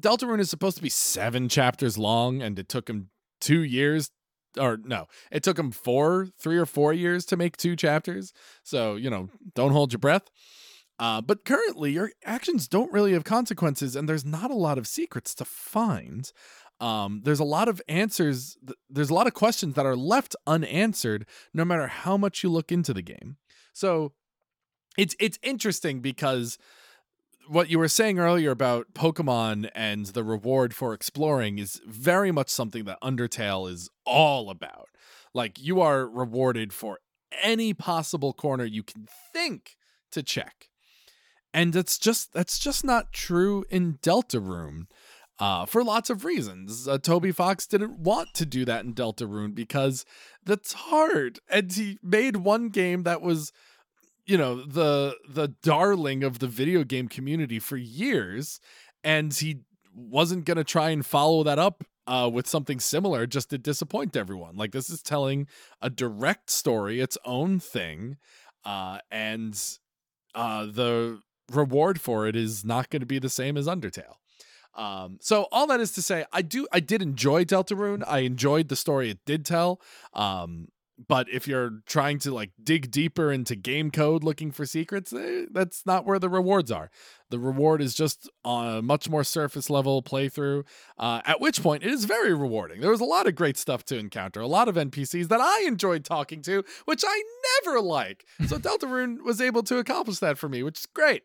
Deltarune 0.00 0.40
is 0.40 0.50
supposed 0.50 0.76
to 0.76 0.82
be 0.82 0.88
seven 0.88 1.48
chapters 1.48 1.98
long, 1.98 2.42
and 2.42 2.58
it 2.58 2.68
took 2.68 2.88
him 2.88 3.10
two 3.40 3.62
years 3.62 4.10
or 4.58 4.78
no, 4.84 5.06
it 5.30 5.42
took 5.42 5.58
him 5.58 5.70
four, 5.70 6.28
three 6.38 6.58
or 6.58 6.66
four 6.66 6.92
years 6.92 7.24
to 7.26 7.36
make 7.36 7.56
two 7.56 7.76
chapters. 7.76 8.32
So, 8.62 8.96
you 8.96 9.10
know, 9.10 9.28
don't 9.54 9.72
hold 9.72 9.92
your 9.92 9.98
breath. 9.98 10.30
Uh, 10.98 11.20
but 11.20 11.44
currently, 11.44 11.92
your 11.92 12.12
actions 12.24 12.68
don't 12.68 12.92
really 12.92 13.12
have 13.12 13.24
consequences, 13.24 13.96
and 13.96 14.08
there's 14.08 14.24
not 14.24 14.50
a 14.50 14.56
lot 14.56 14.78
of 14.78 14.86
secrets 14.86 15.34
to 15.34 15.44
find. 15.44 16.30
Um, 16.80 17.22
there's 17.24 17.40
a 17.40 17.44
lot 17.44 17.68
of 17.68 17.80
answers, 17.88 18.56
there's 18.90 19.10
a 19.10 19.14
lot 19.14 19.26
of 19.26 19.34
questions 19.34 19.74
that 19.74 19.86
are 19.86 19.96
left 19.96 20.36
unanswered 20.46 21.26
no 21.54 21.64
matter 21.64 21.86
how 21.86 22.16
much 22.16 22.42
you 22.42 22.50
look 22.50 22.70
into 22.70 22.92
the 22.92 23.02
game. 23.02 23.36
So 23.72 24.12
it's 24.98 25.16
it's 25.18 25.38
interesting 25.42 26.00
because 26.00 26.58
what 27.48 27.70
you 27.70 27.78
were 27.78 27.88
saying 27.88 28.18
earlier 28.18 28.50
about 28.50 28.94
Pokemon 28.94 29.70
and 29.74 30.06
the 30.06 30.24
reward 30.24 30.74
for 30.74 30.94
exploring 30.94 31.58
is 31.58 31.80
very 31.86 32.30
much 32.30 32.48
something 32.48 32.84
that 32.84 33.00
Undertale 33.02 33.70
is 33.70 33.90
all 34.04 34.50
about. 34.50 34.88
Like 35.34 35.60
you 35.60 35.80
are 35.80 36.06
rewarded 36.06 36.72
for 36.72 36.98
any 37.42 37.74
possible 37.74 38.32
corner 38.32 38.64
you 38.64 38.82
can 38.82 39.06
think 39.32 39.76
to 40.12 40.22
check. 40.22 40.68
And 41.54 41.74
it's 41.76 41.98
just 41.98 42.32
that's 42.32 42.58
just 42.58 42.84
not 42.84 43.12
true 43.12 43.64
in 43.70 43.98
Deltarune. 44.02 44.86
Uh, 45.38 45.66
for 45.66 45.82
lots 45.82 46.08
of 46.08 46.24
reasons. 46.24 46.86
Uh, 46.86 46.98
Toby 46.98 47.32
Fox 47.32 47.66
didn't 47.66 47.98
want 47.98 48.32
to 48.34 48.46
do 48.46 48.64
that 48.64 48.84
in 48.84 48.94
Deltarune 48.94 49.54
because 49.54 50.04
that's 50.44 50.72
hard. 50.72 51.40
And 51.48 51.72
he 51.72 51.98
made 52.00 52.36
one 52.36 52.68
game 52.68 53.02
that 53.02 53.22
was 53.22 53.52
you 54.26 54.36
know 54.36 54.64
the 54.64 55.16
the 55.28 55.48
darling 55.62 56.22
of 56.22 56.38
the 56.38 56.46
video 56.46 56.84
game 56.84 57.08
community 57.08 57.58
for 57.58 57.76
years 57.76 58.60
and 59.04 59.34
he 59.34 59.60
wasn't 59.94 60.44
going 60.44 60.56
to 60.56 60.64
try 60.64 60.90
and 60.90 61.04
follow 61.04 61.42
that 61.42 61.58
up 61.58 61.84
uh, 62.06 62.28
with 62.32 62.48
something 62.48 62.80
similar 62.80 63.26
just 63.26 63.50
to 63.50 63.58
disappoint 63.58 64.16
everyone 64.16 64.56
like 64.56 64.72
this 64.72 64.90
is 64.90 65.02
telling 65.02 65.46
a 65.80 65.90
direct 65.90 66.50
story 66.50 67.00
its 67.00 67.18
own 67.24 67.58
thing 67.58 68.16
uh, 68.64 68.98
and 69.10 69.78
uh, 70.34 70.66
the 70.66 71.20
reward 71.50 72.00
for 72.00 72.26
it 72.26 72.36
is 72.36 72.64
not 72.64 72.90
going 72.90 73.00
to 73.00 73.06
be 73.06 73.18
the 73.18 73.28
same 73.28 73.56
as 73.56 73.66
undertale 73.66 74.16
um, 74.74 75.18
so 75.20 75.48
all 75.52 75.66
that 75.66 75.80
is 75.80 75.92
to 75.92 76.02
say, 76.02 76.24
I 76.32 76.42
do 76.42 76.66
I 76.72 76.80
did 76.80 77.02
enjoy 77.02 77.44
Deltarune. 77.44 78.02
I 78.06 78.20
enjoyed 78.20 78.68
the 78.68 78.76
story 78.76 79.10
it 79.10 79.18
did 79.26 79.44
tell. 79.44 79.80
Um, 80.14 80.68
but 81.08 81.28
if 81.28 81.48
you're 81.48 81.80
trying 81.86 82.18
to 82.18 82.32
like 82.32 82.50
dig 82.62 82.90
deeper 82.90 83.32
into 83.32 83.56
game 83.56 83.90
code 83.90 84.22
looking 84.22 84.50
for 84.50 84.66
secrets 84.66 85.12
eh, 85.12 85.46
that's 85.50 85.84
not 85.86 86.04
where 86.04 86.18
the 86.18 86.28
rewards 86.28 86.70
are. 86.70 86.90
The 87.30 87.38
reward 87.38 87.80
is 87.80 87.94
just 87.94 88.28
a 88.44 88.80
much 88.82 89.08
more 89.08 89.24
surface 89.24 89.70
level 89.70 90.02
playthrough 90.02 90.64
uh, 90.98 91.22
at 91.24 91.40
which 91.40 91.62
point 91.62 91.82
it 91.82 91.90
is 91.90 92.04
very 92.04 92.34
rewarding. 92.34 92.80
There 92.80 92.90
was 92.90 93.00
a 93.00 93.06
lot 93.06 93.26
of 93.26 93.34
great 93.34 93.56
stuff 93.56 93.84
to 93.86 93.98
encounter 93.98 94.40
a 94.40 94.46
lot 94.46 94.68
of 94.68 94.76
npcs 94.76 95.28
that 95.28 95.40
i 95.40 95.64
enjoyed 95.66 96.04
talking 96.04 96.42
to 96.42 96.64
which 96.84 97.02
i 97.06 97.22
never 97.64 97.80
like. 97.80 98.24
So 98.46 98.58
deltarune 98.58 99.22
was 99.24 99.40
able 99.40 99.62
to 99.64 99.78
accomplish 99.78 100.18
that 100.18 100.38
for 100.38 100.48
me 100.48 100.62
which 100.62 100.80
is 100.80 100.86
great. 100.86 101.22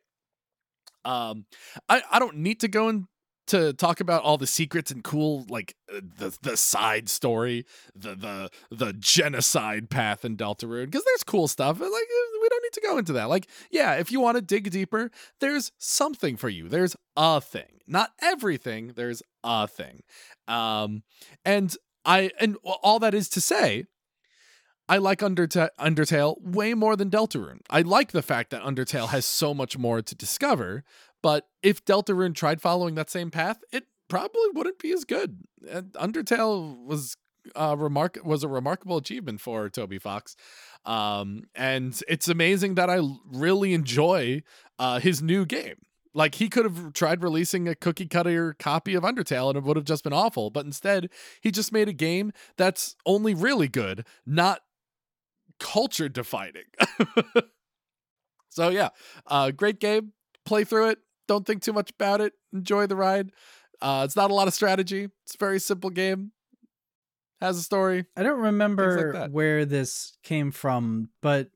Um, 1.05 1.45
I, 1.87 2.01
I 2.11 2.19
don't 2.19 2.37
need 2.37 2.59
to 2.61 2.67
go 2.67 2.89
in 2.89 3.07
to 3.47 3.73
talk 3.73 3.99
about 3.99 4.23
all 4.23 4.37
the 4.37 4.47
secrets 4.47 4.91
and 4.91 5.03
cool 5.03 5.45
like 5.49 5.75
uh, 5.93 6.01
the 6.17 6.37
the 6.41 6.57
side 6.57 7.09
story, 7.09 7.65
the 7.95 8.15
the 8.15 8.49
the 8.69 8.93
genocide 8.93 9.89
path 9.89 10.23
in 10.23 10.37
Deltarune 10.37 10.85
because 10.85 11.03
there's 11.03 11.23
cool 11.23 11.47
stuff. 11.47 11.79
Like 11.79 11.89
uh, 11.89 12.39
we 12.41 12.49
don't 12.49 12.63
need 12.63 12.73
to 12.73 12.81
go 12.81 12.97
into 12.97 13.13
that. 13.13 13.29
Like 13.29 13.47
yeah, 13.71 13.95
if 13.95 14.11
you 14.11 14.19
want 14.19 14.35
to 14.35 14.41
dig 14.41 14.69
deeper, 14.69 15.11
there's 15.39 15.71
something 15.77 16.37
for 16.37 16.49
you. 16.49 16.69
There's 16.69 16.95
a 17.15 17.41
thing, 17.41 17.81
not 17.87 18.11
everything. 18.21 18.93
There's 18.95 19.23
a 19.43 19.67
thing, 19.67 20.03
um, 20.47 21.03
and 21.43 21.75
I 22.05 22.31
and 22.39 22.57
all 22.63 22.99
that 22.99 23.13
is 23.13 23.29
to 23.29 23.41
say. 23.41 23.85
I 24.89 24.99
like 24.99 25.19
Underta- 25.19 25.71
Undertale 25.77 26.41
way 26.41 26.73
more 26.73 26.95
than 26.95 27.09
Deltarune. 27.09 27.59
I 27.69 27.81
like 27.81 28.13
the 28.13 28.21
fact 28.21 28.51
that 28.51 28.61
Undertale 28.61 29.09
has 29.09 29.25
so 29.25 29.53
much 29.53 29.77
more 29.77 30.01
to 30.01 30.15
discover, 30.15 30.85
but 31.21 31.47
if 31.63 31.83
Deltarune 31.83 32.35
tried 32.35 32.61
following 32.61 32.95
that 32.95 33.09
same 33.09 33.31
path, 33.31 33.59
it 33.71 33.85
probably 34.07 34.49
wouldn't 34.53 34.79
be 34.79 34.91
as 34.93 35.03
good. 35.03 35.39
Undertale 35.65 36.85
was 36.85 37.17
uh, 37.55 37.75
remark 37.77 38.19
was 38.23 38.43
a 38.43 38.47
remarkable 38.47 38.97
achievement 38.97 39.41
for 39.41 39.69
Toby 39.69 39.99
Fox. 39.99 40.35
Um, 40.85 41.43
and 41.55 41.99
it's 42.07 42.27
amazing 42.27 42.75
that 42.75 42.89
I 42.89 42.99
really 43.25 43.73
enjoy 43.73 44.43
uh, 44.79 44.99
his 44.99 45.21
new 45.21 45.45
game. 45.45 45.75
Like 46.13 46.35
he 46.35 46.49
could 46.49 46.65
have 46.65 46.93
tried 46.93 47.21
releasing 47.21 47.67
a 47.67 47.75
cookie 47.75 48.07
cutter 48.07 48.55
copy 48.57 48.95
of 48.95 49.03
Undertale 49.03 49.49
and 49.49 49.57
it 49.57 49.63
would 49.63 49.77
have 49.77 49.85
just 49.85 50.03
been 50.03 50.13
awful, 50.13 50.49
but 50.49 50.65
instead 50.65 51.09
he 51.41 51.51
just 51.51 51.71
made 51.71 51.87
a 51.87 51.93
game 51.93 52.31
that's 52.57 52.95
only 53.05 53.35
really 53.35 53.67
good, 53.67 54.05
not 54.25 54.61
culture 55.59 56.09
defining. 56.09 56.63
so 58.49 58.69
yeah, 58.69 58.89
uh, 59.27 59.51
great 59.51 59.79
game. 59.79 60.13
Play 60.43 60.63
through 60.63 60.89
it 60.89 60.99
don't 61.27 61.45
think 61.45 61.61
too 61.61 61.73
much 61.73 61.91
about 61.91 62.21
it. 62.21 62.33
Enjoy 62.53 62.87
the 62.87 62.95
ride. 62.95 63.31
Uh, 63.81 64.03
it's 64.05 64.15
not 64.15 64.31
a 64.31 64.33
lot 64.33 64.47
of 64.47 64.53
strategy. 64.53 65.09
It's 65.25 65.35
a 65.35 65.37
very 65.37 65.59
simple 65.59 65.89
game. 65.89 66.31
Has 67.41 67.57
a 67.57 67.63
story. 67.63 68.05
I 68.15 68.23
don't 68.23 68.39
remember 68.39 69.13
like 69.13 69.31
where 69.31 69.63
this 69.63 70.17
came 70.23 70.51
from, 70.51 71.09
but 71.21 71.49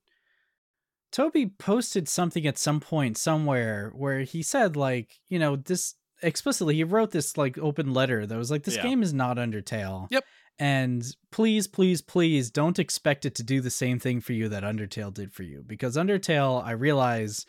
Toby 1.11 1.47
posted 1.47 2.07
something 2.07 2.45
at 2.45 2.59
some 2.59 2.79
point 2.79 3.17
somewhere 3.17 3.91
where 3.95 4.19
he 4.21 4.43
said 4.43 4.75
like, 4.75 5.19
you 5.27 5.39
know, 5.39 5.55
this 5.55 5.95
explicitly 6.21 6.75
he 6.75 6.83
wrote 6.83 7.11
this 7.11 7.35
like 7.35 7.57
open 7.57 7.93
letter 7.93 8.27
that 8.27 8.37
was 8.37 8.51
like 8.51 8.63
this 8.63 8.75
yeah. 8.75 8.83
game 8.83 9.01
is 9.01 9.13
not 9.13 9.37
Undertale. 9.37 10.07
Yep. 10.11 10.23
And 10.59 11.03
please, 11.31 11.67
please, 11.67 12.03
please 12.03 12.51
don't 12.51 12.77
expect 12.77 13.25
it 13.25 13.33
to 13.35 13.43
do 13.43 13.61
the 13.61 13.71
same 13.71 13.97
thing 13.97 14.21
for 14.21 14.33
you 14.33 14.49
that 14.49 14.63
Undertale 14.63 15.11
did 15.11 15.33
for 15.33 15.41
you 15.41 15.63
because 15.65 15.97
Undertale, 15.97 16.63
I 16.63 16.71
realize 16.71 17.47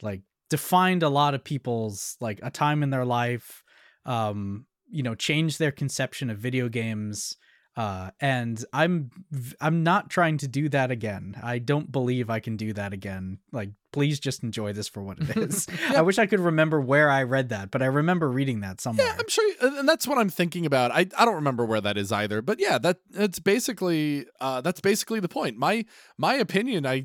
like 0.00 0.22
defined 0.56 1.02
a 1.02 1.08
lot 1.20 1.32
of 1.34 1.42
people's 1.42 2.16
like 2.20 2.38
a 2.42 2.50
time 2.50 2.82
in 2.82 2.90
their 2.90 3.06
life 3.20 3.62
um 4.04 4.66
you 4.90 5.02
know 5.02 5.14
changed 5.14 5.58
their 5.58 5.72
conception 5.72 6.28
of 6.30 6.36
video 6.48 6.68
games 6.68 7.36
uh 7.76 8.10
and 8.20 8.64
i'm 8.80 9.10
i'm 9.66 9.82
not 9.82 10.10
trying 10.10 10.36
to 10.36 10.46
do 10.58 10.68
that 10.68 10.90
again. 10.90 11.24
I 11.42 11.56
don't 11.70 11.88
believe 11.90 12.28
i 12.28 12.40
can 12.46 12.56
do 12.58 12.70
that 12.74 12.92
again. 12.92 13.38
Like 13.50 13.70
please 13.96 14.20
just 14.20 14.42
enjoy 14.42 14.70
this 14.74 14.88
for 14.88 15.02
what 15.02 15.18
it 15.22 15.36
is. 15.48 15.66
Yeah. 15.68 15.98
i 16.00 16.02
wish 16.02 16.18
i 16.18 16.26
could 16.26 16.40
remember 16.52 16.78
where 16.92 17.08
i 17.18 17.22
read 17.22 17.48
that 17.48 17.70
but 17.70 17.80
i 17.80 17.86
remember 17.86 18.28
reading 18.38 18.60
that 18.60 18.80
somewhere. 18.82 19.06
Yeah 19.06 19.16
i'm 19.18 19.28
sure 19.36 19.50
and 19.78 19.88
that's 19.88 20.06
what 20.06 20.18
i'm 20.18 20.28
thinking 20.40 20.66
about. 20.66 20.90
I, 20.90 21.02
I 21.20 21.24
don't 21.24 21.40
remember 21.42 21.64
where 21.64 21.80
that 21.80 21.96
is 21.96 22.12
either 22.12 22.42
but 22.42 22.60
yeah 22.66 22.76
that 22.84 22.98
that's 23.20 23.40
basically 23.40 24.26
uh 24.46 24.60
that's 24.60 24.82
basically 24.82 25.20
the 25.20 25.32
point. 25.38 25.56
My 25.56 25.74
my 26.18 26.34
opinion 26.46 26.84
i 26.84 26.96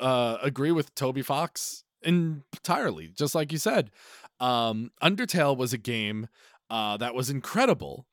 uh 0.00 0.36
agree 0.50 0.72
with 0.78 0.94
toby 0.94 1.22
fox 1.22 1.84
entirely, 2.02 3.08
just 3.08 3.34
like 3.34 3.52
you 3.52 3.58
said. 3.58 3.90
Um, 4.38 4.90
Undertale 5.02 5.56
was 5.56 5.72
a 5.72 5.78
game 5.78 6.28
uh, 6.70 6.96
that 6.96 7.14
was 7.14 7.30
incredible. 7.30 8.06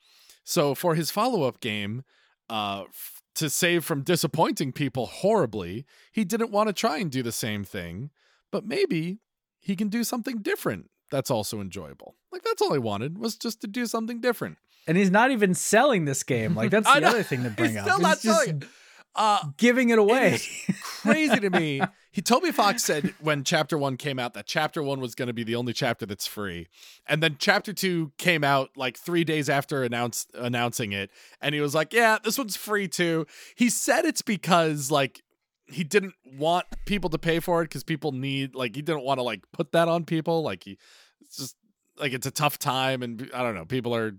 So 0.43 0.75
for 0.75 0.95
his 0.95 1.11
follow 1.11 1.43
up 1.43 1.59
game, 1.59 2.03
uh, 2.49 2.83
f- 2.87 3.21
to 3.35 3.49
save 3.49 3.85
from 3.85 4.01
disappointing 4.01 4.71
people 4.71 5.05
horribly, 5.05 5.85
he 6.11 6.23
didn't 6.25 6.51
want 6.51 6.67
to 6.67 6.73
try 6.73 6.97
and 6.97 7.11
do 7.11 7.21
the 7.21 7.31
same 7.31 7.63
thing, 7.63 8.09
but 8.51 8.65
maybe 8.65 9.19
he 9.59 9.75
can 9.75 9.89
do 9.89 10.03
something 10.03 10.39
different 10.39 10.89
that's 11.11 11.31
also 11.31 11.61
enjoyable. 11.61 12.15
Like 12.31 12.43
that's 12.43 12.61
all 12.61 12.73
he 12.73 12.79
wanted 12.79 13.17
was 13.17 13.37
just 13.37 13.61
to 13.61 13.67
do 13.67 13.85
something 13.85 14.21
different. 14.21 14.57
And 14.87 14.97
he's 14.97 15.11
not 15.11 15.31
even 15.31 15.53
selling 15.53 16.05
this 16.05 16.23
game. 16.23 16.55
Like 16.55 16.71
that's 16.71 16.91
the 16.91 17.05
other 17.05 17.23
thing 17.23 17.43
to 17.43 17.49
bring 17.49 17.71
he's 17.71 17.79
up. 17.79 17.85
Still 17.87 17.99
not 17.99 18.19
selling 18.19 18.61
it. 18.61 18.67
Uh, 19.17 19.39
giving 19.57 19.89
it 19.89 19.97
away. 19.97 20.39
It 20.67 20.75
crazy 20.81 21.39
to 21.39 21.49
me. 21.49 21.81
He 22.09 22.23
Toby 22.23 22.51
Fox 22.51 22.83
said 22.83 23.13
when 23.19 23.43
chapter 23.43 23.77
one 23.77 23.95
came 23.95 24.17
out 24.17 24.33
that 24.33 24.47
chapter 24.47 24.81
one 24.81 24.99
was 24.99 25.13
going 25.13 25.27
to 25.27 25.35
be 25.35 25.43
the 25.43 25.53
only 25.53 25.71
chapter 25.71 26.03
that's 26.03 26.25
free, 26.25 26.67
and 27.05 27.21
then 27.21 27.35
chapter 27.37 27.73
two 27.73 28.11
came 28.17 28.43
out 28.43 28.71
like 28.75 28.97
three 28.97 29.23
days 29.23 29.49
after 29.51 29.83
announced 29.83 30.31
announcing 30.33 30.93
it, 30.93 31.11
and 31.41 31.53
he 31.53 31.61
was 31.61 31.75
like, 31.75 31.93
"Yeah, 31.93 32.17
this 32.23 32.35
one's 32.35 32.55
free 32.55 32.87
too." 32.87 33.27
He 33.55 33.69
said 33.69 34.03
it's 34.03 34.23
because 34.23 34.89
like 34.89 35.21
he 35.67 35.83
didn't 35.83 36.15
want 36.25 36.65
people 36.85 37.11
to 37.11 37.19
pay 37.19 37.39
for 37.39 37.61
it 37.61 37.65
because 37.65 37.83
people 37.83 38.11
need 38.11 38.55
like 38.55 38.75
he 38.75 38.81
didn't 38.81 39.03
want 39.03 39.19
to 39.19 39.23
like 39.23 39.43
put 39.51 39.71
that 39.73 39.87
on 39.87 40.03
people 40.03 40.41
like 40.41 40.63
he 40.63 40.79
it's 41.21 41.37
just 41.37 41.55
like 41.99 42.13
it's 42.13 42.25
a 42.25 42.31
tough 42.31 42.57
time 42.57 43.03
and 43.03 43.29
I 43.33 43.43
don't 43.43 43.53
know 43.53 43.65
people 43.65 43.95
are 43.95 44.15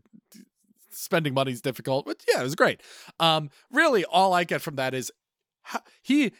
spending 0.98 1.34
money 1.34 1.52
is 1.52 1.60
difficult. 1.60 2.06
But 2.06 2.22
yeah, 2.32 2.40
it 2.40 2.44
was 2.44 2.54
great. 2.54 2.82
Um, 3.20 3.50
really, 3.70 4.04
all 4.04 4.32
I 4.32 4.44
get 4.44 4.60
from 4.62 4.76
that 4.76 4.94
is 4.94 5.10
he 6.02 6.32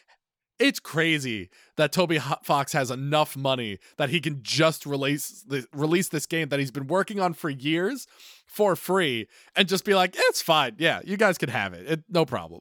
it's 0.59 0.79
crazy 0.81 1.49
that 1.77 1.93
Toby 1.93 2.19
Fox 2.43 2.73
has 2.73 2.91
enough 2.91 3.37
money 3.37 3.77
that 3.95 4.09
he 4.09 4.19
can 4.19 4.39
just 4.43 4.85
release 4.85 5.41
the, 5.47 5.65
release 5.71 6.09
this 6.09 6.25
game 6.25 6.49
that 6.49 6.59
he's 6.59 6.69
been 6.71 6.87
working 6.87 7.21
on 7.21 7.33
for 7.33 7.49
years 7.49 8.07
for 8.45 8.75
free 8.75 9.27
and 9.55 9.69
just 9.69 9.85
be 9.85 9.95
like, 9.95 10.15
it's 10.17 10.41
fine. 10.41 10.75
Yeah, 10.77 10.99
you 11.05 11.15
guys 11.15 11.37
can 11.37 11.47
have 11.47 11.73
it. 11.73 11.89
it 11.89 12.03
no 12.09 12.25
problem. 12.25 12.59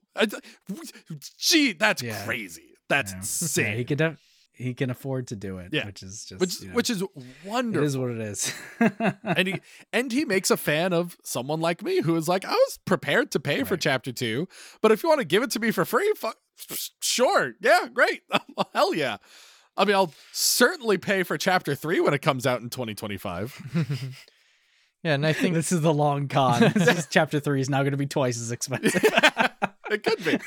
Gee, 1.38 1.72
that's 1.72 2.02
Yeah. 2.02 2.24
crazy. 2.24 2.74
That's 2.88 3.12
Yeah. 3.12 3.18
insane. 3.18 3.64
Yeah, 3.72 3.74
he 3.76 3.84
can 3.84 3.98
def- 3.98 4.20
he 4.58 4.74
can 4.74 4.90
afford 4.90 5.28
to 5.28 5.36
do 5.36 5.58
it. 5.58 5.68
Yeah. 5.72 5.86
which 5.86 6.02
is 6.02 6.24
just 6.24 6.40
which 6.40 6.60
you 6.60 6.68
know, 6.68 6.74
which 6.74 6.90
is 6.90 7.02
wonderful. 7.44 7.86
is 7.86 7.96
what 7.96 8.10
it 8.10 8.18
is. 8.18 8.52
and 9.22 9.46
he 9.48 9.60
and 9.92 10.10
he 10.12 10.24
makes 10.24 10.50
a 10.50 10.56
fan 10.56 10.92
of 10.92 11.16
someone 11.22 11.60
like 11.60 11.82
me 11.82 12.02
who 12.02 12.16
is 12.16 12.28
like, 12.28 12.44
I 12.44 12.50
was 12.50 12.78
prepared 12.84 13.30
to 13.32 13.40
pay 13.40 13.62
for 13.62 13.76
chapter 13.76 14.12
two, 14.12 14.48
but 14.82 14.90
if 14.92 15.02
you 15.02 15.08
want 15.08 15.20
to 15.20 15.24
give 15.24 15.42
it 15.44 15.50
to 15.52 15.60
me 15.60 15.70
for 15.70 15.84
free, 15.84 16.12
fu- 16.16 16.32
sure, 17.00 17.54
yeah, 17.60 17.86
great, 17.94 18.22
hell 18.74 18.92
yeah. 18.92 19.18
I 19.76 19.84
mean, 19.84 19.94
I'll 19.94 20.12
certainly 20.32 20.98
pay 20.98 21.22
for 21.22 21.38
chapter 21.38 21.76
three 21.76 22.00
when 22.00 22.12
it 22.12 22.20
comes 22.20 22.44
out 22.46 22.60
in 22.60 22.68
2025. 22.68 23.62
yeah, 25.04 25.14
and 25.14 25.24
I 25.24 25.32
think 25.32 25.54
this 25.54 25.70
is 25.70 25.82
the 25.82 25.94
long 25.94 26.26
con. 26.26 26.72
This 26.74 26.98
is 26.98 27.06
chapter 27.08 27.38
three 27.38 27.60
is 27.60 27.70
now 27.70 27.82
going 27.82 27.92
to 27.92 27.96
be 27.96 28.06
twice 28.06 28.40
as 28.40 28.50
expensive. 28.50 29.00
it 29.88 30.02
could 30.02 30.24
be. 30.24 30.38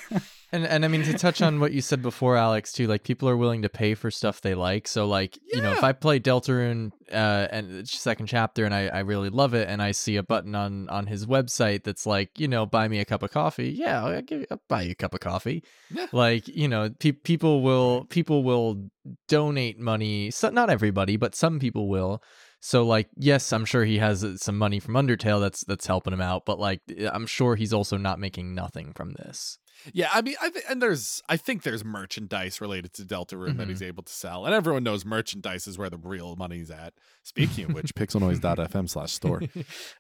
And 0.54 0.66
and 0.66 0.84
I 0.84 0.90
mean 0.90 1.04
to 1.04 1.14
touch 1.14 1.42
on 1.42 1.62
what 1.62 1.72
you 1.72 1.82
said 1.82 2.02
before, 2.02 2.36
Alex, 2.36 2.74
too. 2.74 2.86
Like 2.86 3.04
people 3.04 3.30
are 3.30 3.38
willing 3.38 3.62
to 3.62 3.70
pay 3.70 3.96
for 3.96 4.12
stuff 4.12 4.42
they 4.42 4.54
like. 4.54 4.86
So 4.86 5.08
like 5.08 5.40
you 5.54 5.62
know, 5.62 5.72
if 5.72 5.84
I 5.84 5.94
play 5.94 6.20
Deltarune 6.20 6.92
uh, 7.10 7.48
and 7.52 7.88
second 7.88 8.26
chapter 8.26 8.66
and 8.66 8.76
I, 8.76 8.88
I 8.88 9.00
really 9.00 9.30
love 9.30 9.54
it, 9.54 9.70
and 9.70 9.82
I 9.82 9.92
see 9.92 10.18
a 10.18 10.24
button 10.24 10.54
on 10.54 10.90
on 10.90 11.08
his 11.08 11.26
website 11.26 11.84
that's 11.84 12.06
like 12.06 12.38
you 12.38 12.50
know 12.50 12.66
buy 12.66 12.90
me 12.90 13.00
a 13.00 13.06
cup 13.06 13.24
of 13.24 13.32
coffee, 13.32 13.70
yeah, 13.70 14.04
I'll, 14.04 14.22
give, 14.22 14.46
I'll 14.52 14.62
buy 14.68 14.82
you 14.82 14.92
a 14.92 14.96
cup 14.96 15.14
of 15.14 15.22
coffee. 15.22 15.64
Yeah. 15.90 16.08
Like 16.12 16.50
you 16.50 16.68
know, 16.68 16.90
pe- 17.00 17.14
people 17.14 17.62
will 17.62 18.06
people 18.10 18.44
will 18.44 18.90
donate 19.30 19.80
money. 19.80 20.32
So 20.32 20.50
not 20.50 20.70
everybody, 20.70 21.16
but 21.16 21.34
some 21.34 21.60
people 21.60 21.88
will. 21.88 22.22
So 22.60 22.86
like 22.86 23.08
yes, 23.16 23.54
I'm 23.54 23.64
sure 23.64 23.86
he 23.86 24.00
has 24.00 24.22
uh, 24.24 24.36
some 24.36 24.58
money 24.58 24.82
from 24.82 24.96
Undertale 24.96 25.40
that's 25.40 25.64
that's 25.64 25.88
helping 25.88 26.12
him 26.12 26.22
out, 26.22 26.46
but 26.46 26.60
like 26.60 26.82
I'm 27.12 27.26
sure 27.26 27.56
he's 27.56 27.72
also 27.72 27.96
not 27.96 28.20
making 28.20 28.54
nothing 28.54 28.92
from 28.94 29.14
this. 29.14 29.58
Yeah, 29.94 30.10
I 30.14 30.22
mean, 30.22 30.36
I 30.42 30.50
th- 30.50 30.66
and 30.70 30.82
there's, 30.82 31.22
I 31.30 31.38
think 31.38 31.64
there's 31.64 31.84
merchandise 31.84 32.62
related 32.62 32.94
to 32.94 33.04
Deltarune 33.04 33.58
that 33.58 33.68
Mhm. 33.68 33.70
he's 33.70 33.82
able 33.82 34.04
to 34.04 34.14
sell, 34.14 34.46
and 34.46 34.54
everyone 34.54 34.84
knows 34.84 35.06
merchandise 35.06 35.68
is 35.68 35.78
where 35.78 35.90
the 35.90 35.98
real 35.98 36.36
money's 36.36 36.70
at. 36.72 36.94
Speaking 37.24 37.66
of 37.66 37.74
which, 37.76 37.96
pixelnoise.fm 37.96 38.90
slash 38.90 39.12
store. 39.14 39.42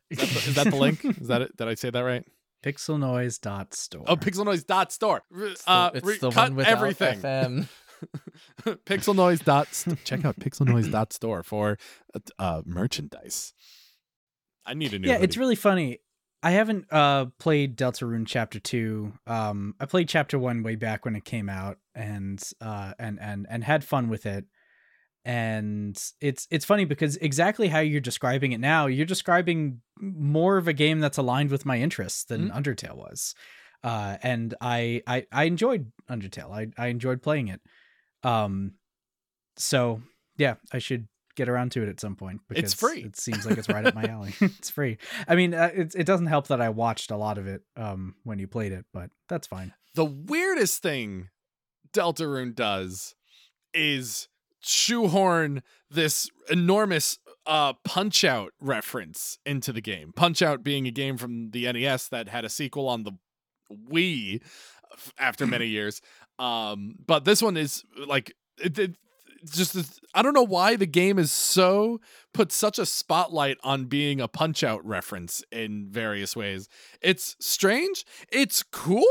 Is 0.09 0.17
that, 0.17 0.17
the, 0.17 0.49
is 0.49 0.55
that 0.55 0.69
the 0.69 0.75
link? 0.75 1.03
Is 1.05 1.27
that 1.27 1.41
it? 1.41 1.55
Did 1.57 1.67
I 1.67 1.73
say 1.75 1.89
that 1.89 2.01
right? 2.01 2.23
Pixelnoise.store. 2.63 4.03
Oh, 4.07 4.15
pixelnoise.store. 4.15 5.23
It's 5.31 5.63
Uh, 5.65 5.89
the, 5.89 5.97
it's 5.97 6.07
re- 6.07 6.17
the 6.19 6.29
one 6.31 6.55
without 6.55 6.71
everything. 6.71 7.19
FM. 7.21 7.67
pixelnoise 8.85 9.43
dot 9.43 9.67
st- 9.73 10.03
check 10.03 10.25
out 10.25 10.39
pixelnoise 10.39 10.91
dot 10.91 11.13
store 11.13 11.43
for 11.43 11.77
uh, 12.15 12.19
uh 12.39 12.61
merchandise 12.65 13.53
i 14.65 14.73
need 14.73 14.91
a 14.95 14.97
new 14.99 15.07
yeah, 15.07 15.17
it's 15.21 15.37
really 15.37 15.55
funny. 15.55 15.99
I 16.43 16.51
haven't 16.51 16.85
uh 16.91 17.25
played 17.39 17.77
Deltarune 17.77 18.25
Chapter 18.25 18.59
Two. 18.59 19.13
Um, 19.27 19.75
I 19.79 19.85
played 19.85 20.09
Chapter 20.09 20.39
One 20.39 20.63
way 20.63 20.75
back 20.75 21.05
when 21.05 21.15
it 21.15 21.25
came 21.25 21.49
out, 21.49 21.77
and 21.93 22.41
uh, 22.59 22.93
and 22.97 23.19
and 23.21 23.45
and 23.49 23.63
had 23.63 23.83
fun 23.83 24.09
with 24.09 24.25
it. 24.25 24.45
And 25.23 25.95
it's 26.19 26.47
it's 26.49 26.65
funny 26.65 26.85
because 26.85 27.17
exactly 27.17 27.67
how 27.67 27.79
you're 27.79 28.01
describing 28.01 28.53
it 28.53 28.59
now, 28.59 28.87
you're 28.87 29.05
describing 29.05 29.81
more 29.99 30.57
of 30.57 30.67
a 30.67 30.73
game 30.73 30.99
that's 30.99 31.19
aligned 31.19 31.51
with 31.51 31.63
my 31.65 31.77
interests 31.79 32.23
than 32.23 32.49
Mm-hmm. 32.49 32.57
Undertale 32.57 32.95
was. 32.97 33.35
Uh, 33.83 34.17
and 34.23 34.55
I, 34.61 35.03
I 35.05 35.27
I 35.31 35.43
enjoyed 35.43 35.91
Undertale. 36.09 36.51
I 36.51 36.69
I 36.75 36.87
enjoyed 36.87 37.21
playing 37.21 37.49
it. 37.49 37.61
Um, 38.23 38.73
so 39.57 40.01
yeah, 40.37 40.55
I 40.73 40.79
should 40.79 41.07
get 41.35 41.49
around 41.49 41.71
to 41.73 41.83
it 41.83 41.89
at 41.89 41.99
some 41.99 42.15
point. 42.15 42.41
Because 42.47 42.63
It's 42.71 42.73
free. 42.73 43.01
It 43.03 43.17
seems 43.17 43.45
like 43.45 43.57
it's 43.57 43.69
right 43.69 43.85
up 43.85 43.95
my 43.95 44.03
alley. 44.05 44.33
it's 44.41 44.69
free. 44.69 44.97
I 45.27 45.35
mean, 45.35 45.53
uh, 45.53 45.71
it 45.73 45.93
it 45.95 46.05
doesn't 46.05 46.27
help 46.27 46.47
that 46.47 46.61
I 46.61 46.69
watched 46.69 47.11
a 47.11 47.17
lot 47.17 47.37
of 47.37 47.47
it 47.47 47.61
um 47.75 48.15
when 48.23 48.39
you 48.39 48.47
played 48.47 48.71
it, 48.71 48.85
but 48.93 49.09
that's 49.29 49.47
fine. 49.47 49.73
the 49.95 50.05
weirdest 50.05 50.81
thing 50.81 51.29
deltarune 51.93 52.55
does 52.55 53.15
is 53.73 54.27
shoehorn 54.61 55.61
this 55.89 56.29
enormous 56.49 57.17
uh 57.45 57.73
punch 57.83 58.23
out 58.23 58.53
reference 58.61 59.37
into 59.45 59.73
the 59.73 59.81
game 59.81 60.13
punch 60.15 60.41
out 60.41 60.63
being 60.63 60.85
a 60.87 60.91
game 60.91 61.17
from 61.17 61.49
the 61.51 61.71
nes 61.73 62.07
that 62.07 62.29
had 62.29 62.45
a 62.45 62.49
sequel 62.49 62.87
on 62.87 63.03
the 63.03 63.11
wii 63.91 64.41
f- 64.93 65.13
after 65.17 65.47
many 65.47 65.65
years 65.77 65.99
um 66.39 66.95
but 67.05 67.25
this 67.25 67.41
one 67.41 67.57
is 67.57 67.83
like 68.07 68.33
it, 68.59 68.77
it 68.77 68.95
just 69.45 70.01
i 70.13 70.21
don't 70.21 70.33
know 70.33 70.43
why 70.43 70.75
the 70.75 70.85
game 70.85 71.17
is 71.17 71.31
so 71.31 71.99
put 72.33 72.51
such 72.51 72.77
a 72.79 72.85
spotlight 72.85 73.57
on 73.63 73.85
being 73.85 74.21
a 74.21 74.27
punch 74.27 74.63
out 74.63 74.85
reference 74.85 75.43
in 75.51 75.87
various 75.89 76.35
ways 76.35 76.69
it's 77.01 77.35
strange 77.39 78.05
it's 78.31 78.63
cool 78.63 79.05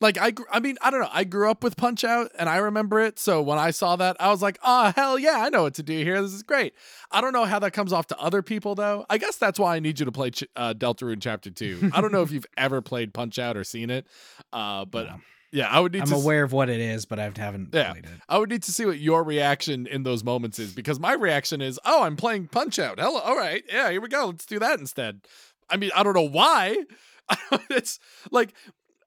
like 0.00 0.16
I, 0.16 0.32
I 0.50 0.60
mean, 0.60 0.76
I 0.80 0.90
don't 0.90 1.00
know. 1.00 1.10
I 1.12 1.24
grew 1.24 1.50
up 1.50 1.62
with 1.62 1.76
Punch 1.76 2.04
Out, 2.04 2.30
and 2.38 2.48
I 2.48 2.56
remember 2.56 3.00
it. 3.00 3.18
So 3.18 3.42
when 3.42 3.58
I 3.58 3.70
saw 3.70 3.96
that, 3.96 4.16
I 4.18 4.30
was 4.30 4.40
like, 4.40 4.58
"Oh 4.64 4.92
hell 4.96 5.18
yeah, 5.18 5.36
I 5.40 5.50
know 5.50 5.62
what 5.62 5.74
to 5.74 5.82
do 5.82 5.92
here. 6.02 6.20
This 6.22 6.32
is 6.32 6.42
great." 6.42 6.74
I 7.10 7.20
don't 7.20 7.34
know 7.34 7.44
how 7.44 7.58
that 7.58 7.72
comes 7.72 7.92
off 7.92 8.06
to 8.08 8.18
other 8.18 8.42
people 8.42 8.74
though. 8.74 9.04
I 9.10 9.18
guess 9.18 9.36
that's 9.36 9.58
why 9.58 9.76
I 9.76 9.80
need 9.80 9.98
you 10.00 10.06
to 10.06 10.12
play 10.12 10.30
Ch- 10.30 10.44
uh, 10.56 10.72
Deltarune 10.72 11.20
Chapter 11.20 11.50
Two. 11.50 11.90
I 11.92 12.00
don't 12.00 12.12
know 12.12 12.22
if 12.22 12.32
you've 12.32 12.46
ever 12.56 12.80
played 12.80 13.12
Punch 13.12 13.38
Out 13.38 13.56
or 13.56 13.64
seen 13.64 13.90
it, 13.90 14.06
uh, 14.52 14.84
but. 14.86 15.10
Yeah, 15.52 15.68
I 15.68 15.80
would 15.80 15.92
need 15.92 16.02
I'm 16.02 16.08
to. 16.08 16.14
s- 16.14 16.22
aware 16.22 16.42
of 16.44 16.52
what 16.52 16.68
it 16.70 16.80
is, 16.80 17.04
but 17.06 17.18
I 17.18 17.24
haven't 17.24 17.70
Yeah. 17.74 17.92
played 17.92 18.04
it. 18.04 18.10
I 18.28 18.38
would 18.38 18.50
need 18.50 18.62
to 18.64 18.72
see 18.72 18.84
what 18.86 18.98
your 18.98 19.22
reaction 19.24 19.86
in 19.86 20.02
those 20.02 20.22
moments 20.24 20.58
is 20.58 20.72
because 20.72 20.98
my 21.00 21.12
reaction 21.12 21.60
is, 21.60 21.78
"Oh, 21.84 22.02
I'm 22.02 22.16
playing 22.16 22.48
Punch 22.48 22.78
Out. 22.78 22.98
Hello, 23.00 23.18
all 23.20 23.36
right, 23.36 23.62
yeah, 23.68 23.90
here 23.90 24.00
we 24.00 24.08
go. 24.08 24.26
Let's 24.26 24.46
do 24.46 24.58
that 24.58 24.78
instead." 24.78 25.20
I 25.68 25.76
mean, 25.76 25.90
I 25.94 26.02
don't 26.02 26.14
know 26.14 26.22
why. 26.28 26.76
it's 27.70 27.98
like 28.30 28.54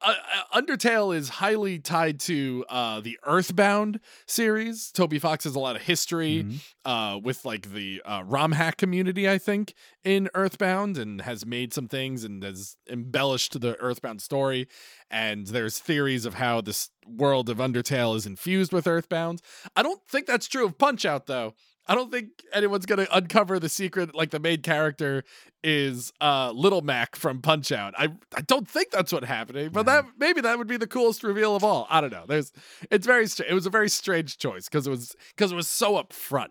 uh, 0.04 0.14
uh, 0.54 0.62
Undertale 0.62 1.16
is 1.16 1.30
highly 1.30 1.80
tied 1.80 2.20
to 2.22 2.66
uh, 2.70 3.00
the 3.00 3.18
Earthbound 3.24 4.00
series. 4.28 4.92
Toby 4.92 5.20
Fox 5.20 5.44
has 5.46 5.56
a 5.56 5.60
lot 5.60 5.76
of 5.76 5.84
history 5.84 6.44
Mhm. 6.44 6.60
uh, 6.86 7.20
with 7.20 7.46
like 7.46 7.72
the 7.74 8.02
uh, 8.06 8.24
ROM 8.26 8.52
hack 8.52 8.78
community, 8.78 9.30
I 9.30 9.38
think, 9.38 9.74
in 10.04 10.30
Earthbound, 10.34 10.98
and 10.98 11.22
has 11.22 11.46
made 11.46 11.74
some 11.74 11.88
things 11.88 12.24
and 12.24 12.44
has 12.44 12.76
embellished 12.90 13.60
the 13.62 13.76
Earthbound 13.80 14.22
story. 14.22 14.68
And 15.10 15.48
there's 15.48 15.80
theories 15.80 16.26
of 16.26 16.36
how 16.36 16.62
this 16.62 16.90
world 17.08 17.50
of 17.50 17.58
Undertale 17.58 18.16
is 18.16 18.26
infused 18.26 18.74
with 18.74 18.88
Earthbound. 18.88 19.42
I 19.76 19.84
don't 19.84 20.02
think 20.08 20.26
that's 20.28 20.48
true 20.48 20.66
of 20.66 20.78
Punch 20.78 21.06
Out, 21.06 21.28
though. 21.28 21.54
I 21.88 21.96
don't 21.96 22.12
think 22.12 22.28
anyone's 22.54 22.86
gonna 22.86 23.08
uncover 23.12 23.60
the 23.60 23.68
secret. 23.70 24.16
Like 24.16 24.32
the 24.32 24.40
main 24.40 24.62
character 24.62 25.24
is 25.64 26.14
uh, 26.22 26.52
Little 26.52 26.82
Mac 26.82 27.16
from 27.16 27.42
Punch 27.42 27.72
Out. 27.72 27.94
I 27.98 28.10
I 28.36 28.42
don't 28.42 28.68
think 28.68 28.92
that's 28.92 29.12
what 29.12 29.24
happening, 29.26 29.70
but 29.72 29.86
No. 29.86 29.92
that 29.94 30.06
maybe 30.18 30.42
that 30.42 30.58
would 30.58 30.68
be 30.68 30.78
the 30.78 30.88
coolest 30.88 31.24
reveal 31.24 31.56
of 31.56 31.64
all. 31.64 31.86
I 31.90 32.00
don't 32.02 32.12
know. 32.12 32.26
There's 32.28 32.52
it's 32.90 33.06
very 33.06 33.28
str- 33.28 33.44
it 33.50 33.54
was 33.54 33.66
a 33.66 33.70
very 33.70 33.90
strange 33.90 34.38
choice 34.38 34.70
because 34.70 34.88
it 34.88 34.90
was 34.92 35.16
because 35.36 35.52
it 35.52 35.56
was 35.56 35.68
so 35.68 36.02
upfront. 36.02 36.50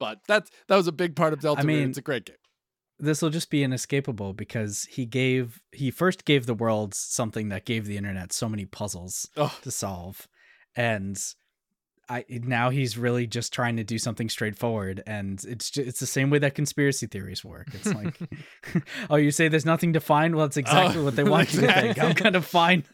But 0.00 0.20
that's 0.26 0.50
that 0.68 0.76
was 0.76 0.86
a 0.88 0.92
big 0.92 1.14
part 1.14 1.32
of 1.32 1.40
Delta. 1.40 1.60
I 1.60 1.64
mean, 1.64 1.88
it's 1.90 1.98
a 1.98 2.02
great 2.02 2.24
game. 2.24 2.36
This 2.98 3.20
will 3.22 3.30
just 3.30 3.50
be 3.50 3.62
inescapable 3.64 4.32
because 4.34 4.84
he 4.90 5.04
gave 5.04 5.60
he 5.72 5.90
first 5.90 6.24
gave 6.24 6.46
the 6.46 6.54
world 6.54 6.94
something 6.94 7.48
that 7.50 7.64
gave 7.66 7.86
the 7.86 7.96
internet 7.96 8.32
so 8.32 8.48
many 8.48 8.64
puzzles 8.64 9.28
Oh, 9.36 9.54
to 9.62 9.70
solve, 9.70 10.26
and 10.76 11.18
I 12.08 12.24
now 12.28 12.70
he's 12.70 12.96
really 12.98 13.26
just 13.26 13.52
trying 13.52 13.76
to 13.76 13.84
do 13.84 13.98
something 13.98 14.28
straightforward, 14.28 15.02
and 15.06 15.42
it's 15.48 15.70
just, 15.70 15.88
it's 15.88 16.00
the 16.00 16.06
same 16.06 16.30
way 16.30 16.38
that 16.40 16.54
conspiracy 16.54 17.06
theories 17.06 17.44
work. 17.44 17.68
It's 17.72 17.92
like, 17.92 18.14
oh, 19.10 19.16
you 19.16 19.30
say 19.30 19.48
there's 19.48 19.66
nothing 19.66 19.92
to 19.94 20.00
find. 20.00 20.34
Well, 20.36 20.46
that's 20.46 20.56
exactly 20.56 21.00
Oh, 21.00 21.04
what 21.04 21.16
they 21.16 21.24
want 21.24 21.52
you 21.54 21.62
to 21.62 21.72
think. 21.72 22.02
I'm 22.02 22.12
gonna 22.14 22.42
find, 22.42 22.84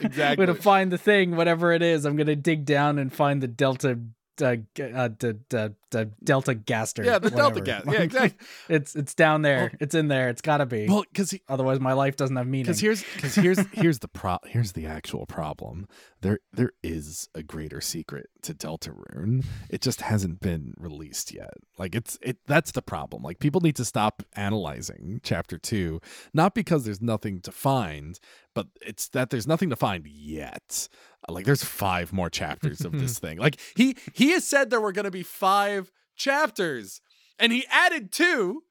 Exactly. 0.00 0.22
I'm 0.24 0.36
gonna 0.36 0.54
find 0.54 0.90
the 0.90 0.98
thing, 0.98 1.36
whatever 1.36 1.72
it 1.72 1.82
is. 1.82 2.04
I'm 2.04 2.16
gonna 2.16 2.36
dig 2.36 2.64
down 2.64 2.98
and 2.98 3.12
find 3.12 3.42
the 3.42 3.48
delta. 3.48 3.98
Uh, 4.40 4.56
uh, 4.82 5.08
the, 5.18 5.38
the 5.48 5.74
the 5.90 6.06
delta 6.24 6.54
gaster. 6.56 7.04
yeah, 7.04 7.20
the 7.20 7.30
Delta 7.30 7.60
whatever. 7.60 7.60
Gas. 7.60 7.84
Yeah, 7.86 8.00
exactly. 8.02 8.46
it's 8.68 8.96
it's 8.96 9.14
down 9.14 9.42
there. 9.42 9.70
Well- 9.72 9.78
it's 9.80 9.94
in 9.94 10.08
there. 10.08 10.28
It's 10.28 10.40
gotta 10.40 10.66
be. 10.66 10.88
well, 10.88 11.04
because 11.12 11.34
Otherwise, 11.48 11.78
my 11.78 11.92
life 11.92 12.16
doesn't 12.16 12.34
have 12.34 12.46
meaning. 12.46 12.64
because 12.64 12.80
here's 12.80 13.04
because 13.14 13.34
here's 13.36 13.58
here's 13.72 13.98
the 14.00 14.08
pro 14.08 14.38
here's 14.46 14.72
the 14.72 14.86
actual 14.86 15.24
problem 15.26 15.86
there 16.20 16.40
there 16.52 16.72
is 16.82 17.28
a 17.34 17.42
greater 17.42 17.80
secret 17.80 18.28
to 18.42 18.54
Deltarune. 18.54 19.44
it 19.70 19.80
just 19.82 20.00
hasn't 20.00 20.40
been 20.40 20.74
released 20.78 21.32
yet 21.32 21.54
like 21.78 21.94
it's 21.94 22.18
it 22.22 22.38
that's 22.46 22.72
the 22.72 22.82
problem 22.82 23.22
like 23.22 23.38
people 23.38 23.60
need 23.60 23.76
to 23.76 23.84
stop 23.84 24.22
analyzing 24.34 25.20
chapter 25.22 25.58
2 25.58 26.00
not 26.32 26.54
because 26.54 26.84
there's 26.84 27.02
nothing 27.02 27.40
to 27.40 27.52
find 27.52 28.18
but 28.54 28.66
it's 28.80 29.08
that 29.08 29.30
there's 29.30 29.46
nothing 29.46 29.70
to 29.70 29.76
find 29.76 30.06
yet 30.06 30.88
Uh, 31.28 31.32
like 31.32 31.44
there's 31.44 31.64
five 31.64 32.12
more 32.12 32.30
chapters 32.30 32.80
of 32.82 32.92
this 32.92 33.18
thing 33.24 33.38
like 33.38 33.58
he 33.76 33.96
he 34.14 34.30
has 34.32 34.46
said 34.46 34.70
there 34.70 34.80
were 34.80 34.92
going 34.92 35.04
to 35.04 35.10
be 35.10 35.22
five 35.22 35.90
chapters 36.16 37.00
and 37.38 37.52
he 37.52 37.64
added 37.70 38.12
two 38.12 38.62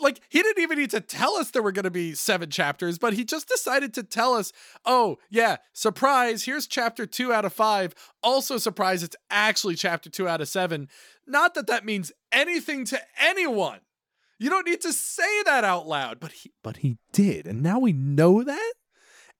like 0.00 0.20
he 0.28 0.42
didn't 0.42 0.62
even 0.62 0.78
need 0.78 0.90
to 0.90 1.00
tell 1.00 1.34
us 1.34 1.50
there 1.50 1.62
were 1.62 1.72
going 1.72 1.82
to 1.82 1.90
be 1.90 2.14
seven 2.14 2.50
chapters, 2.50 2.98
but 2.98 3.14
he 3.14 3.24
just 3.24 3.48
decided 3.48 3.92
to 3.94 4.04
tell 4.04 4.34
us, 4.34 4.52
"Oh, 4.84 5.16
yeah, 5.28 5.56
surprise, 5.72 6.44
here's 6.44 6.68
chapter 6.68 7.04
2 7.04 7.32
out 7.32 7.44
of 7.44 7.52
5. 7.52 7.94
Also 8.22 8.58
surprise, 8.58 9.02
it's 9.02 9.16
actually 9.28 9.74
chapter 9.74 10.08
2 10.08 10.28
out 10.28 10.40
of 10.40 10.48
7." 10.48 10.88
Not 11.26 11.54
that 11.54 11.66
that 11.66 11.84
means 11.84 12.12
anything 12.30 12.84
to 12.86 13.00
anyone. 13.20 13.80
You 14.38 14.50
don't 14.50 14.68
need 14.68 14.80
to 14.82 14.92
say 14.92 15.42
that 15.42 15.64
out 15.64 15.88
loud, 15.88 16.20
but 16.20 16.30
he 16.30 16.52
but 16.62 16.76
he 16.78 16.98
did. 17.12 17.48
And 17.48 17.60
now 17.60 17.80
we 17.80 17.92
know 17.92 18.44
that? 18.44 18.72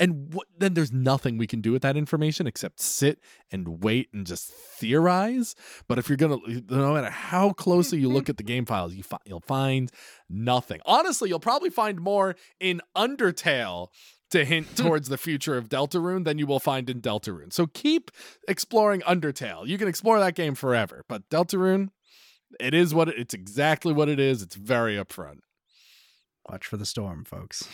And 0.01 0.33
what, 0.33 0.47
then 0.57 0.75
there's 0.75 0.93
nothing 0.93 1.39
we 1.39 1.47
can 1.47 1.61
do 1.61 1.73
with 1.73 1.83
that 1.83 1.97
information 1.97 2.47
except 2.47 2.81
sit 2.81 3.21
and 3.51 3.83
wait 3.83 4.09
and 4.13 4.27
just 4.27 4.51
theorize. 4.51 5.55
But 5.89 5.99
if 5.99 6.09
you're 6.09 6.17
gonna, 6.17 6.39
no 6.71 6.95
matter 6.95 7.11
how 7.11 7.53
closely 7.53 7.99
you 7.99 8.09
look 8.09 8.29
at 8.29 8.37
the 8.37 8.43
game 8.43 8.65
files, 8.65 8.95
you 8.95 9.03
fi- 9.03 9.19
you'll 9.25 9.41
find 9.41 9.91
nothing. 10.29 10.81
Honestly, 10.87 11.29
you'll 11.29 11.41
probably 11.41 11.71
find 11.71 12.01
more 12.01 12.37
in 12.61 12.81
Undertale 12.97 13.89
to 14.31 14.45
hint 14.45 14.77
towards 14.77 15.09
the 15.09 15.19
future 15.19 15.57
of 15.57 15.69
Deltarune 15.69 16.25
than 16.25 16.39
you 16.39 16.47
will 16.47 16.61
find 16.61 16.89
in 16.89 17.01
Deltarune. 17.01 17.53
So 17.53 17.67
keep 17.67 18.11
exploring 18.47 19.01
Undertale. 19.03 19.67
You 19.67 19.79
can 19.79 19.89
explore 19.89 20.21
that 20.21 20.35
game 20.35 20.55
forever, 20.55 21.05
but 21.09 21.29
Deltarune, 21.29 21.89
it 22.61 22.73
is 22.73 22.95
what 22.95 23.09
it, 23.09 23.17
it's 23.19 23.35
exactly 23.35 23.93
what 23.93 24.09
it 24.09 24.21
is. 24.21 24.43
It's 24.43 24.55
very 24.55 24.97
upfront. 24.97 25.41
Watch 26.49 26.67
for 26.67 26.77
the 26.77 26.87
storm, 26.87 27.25
folks. 27.25 27.69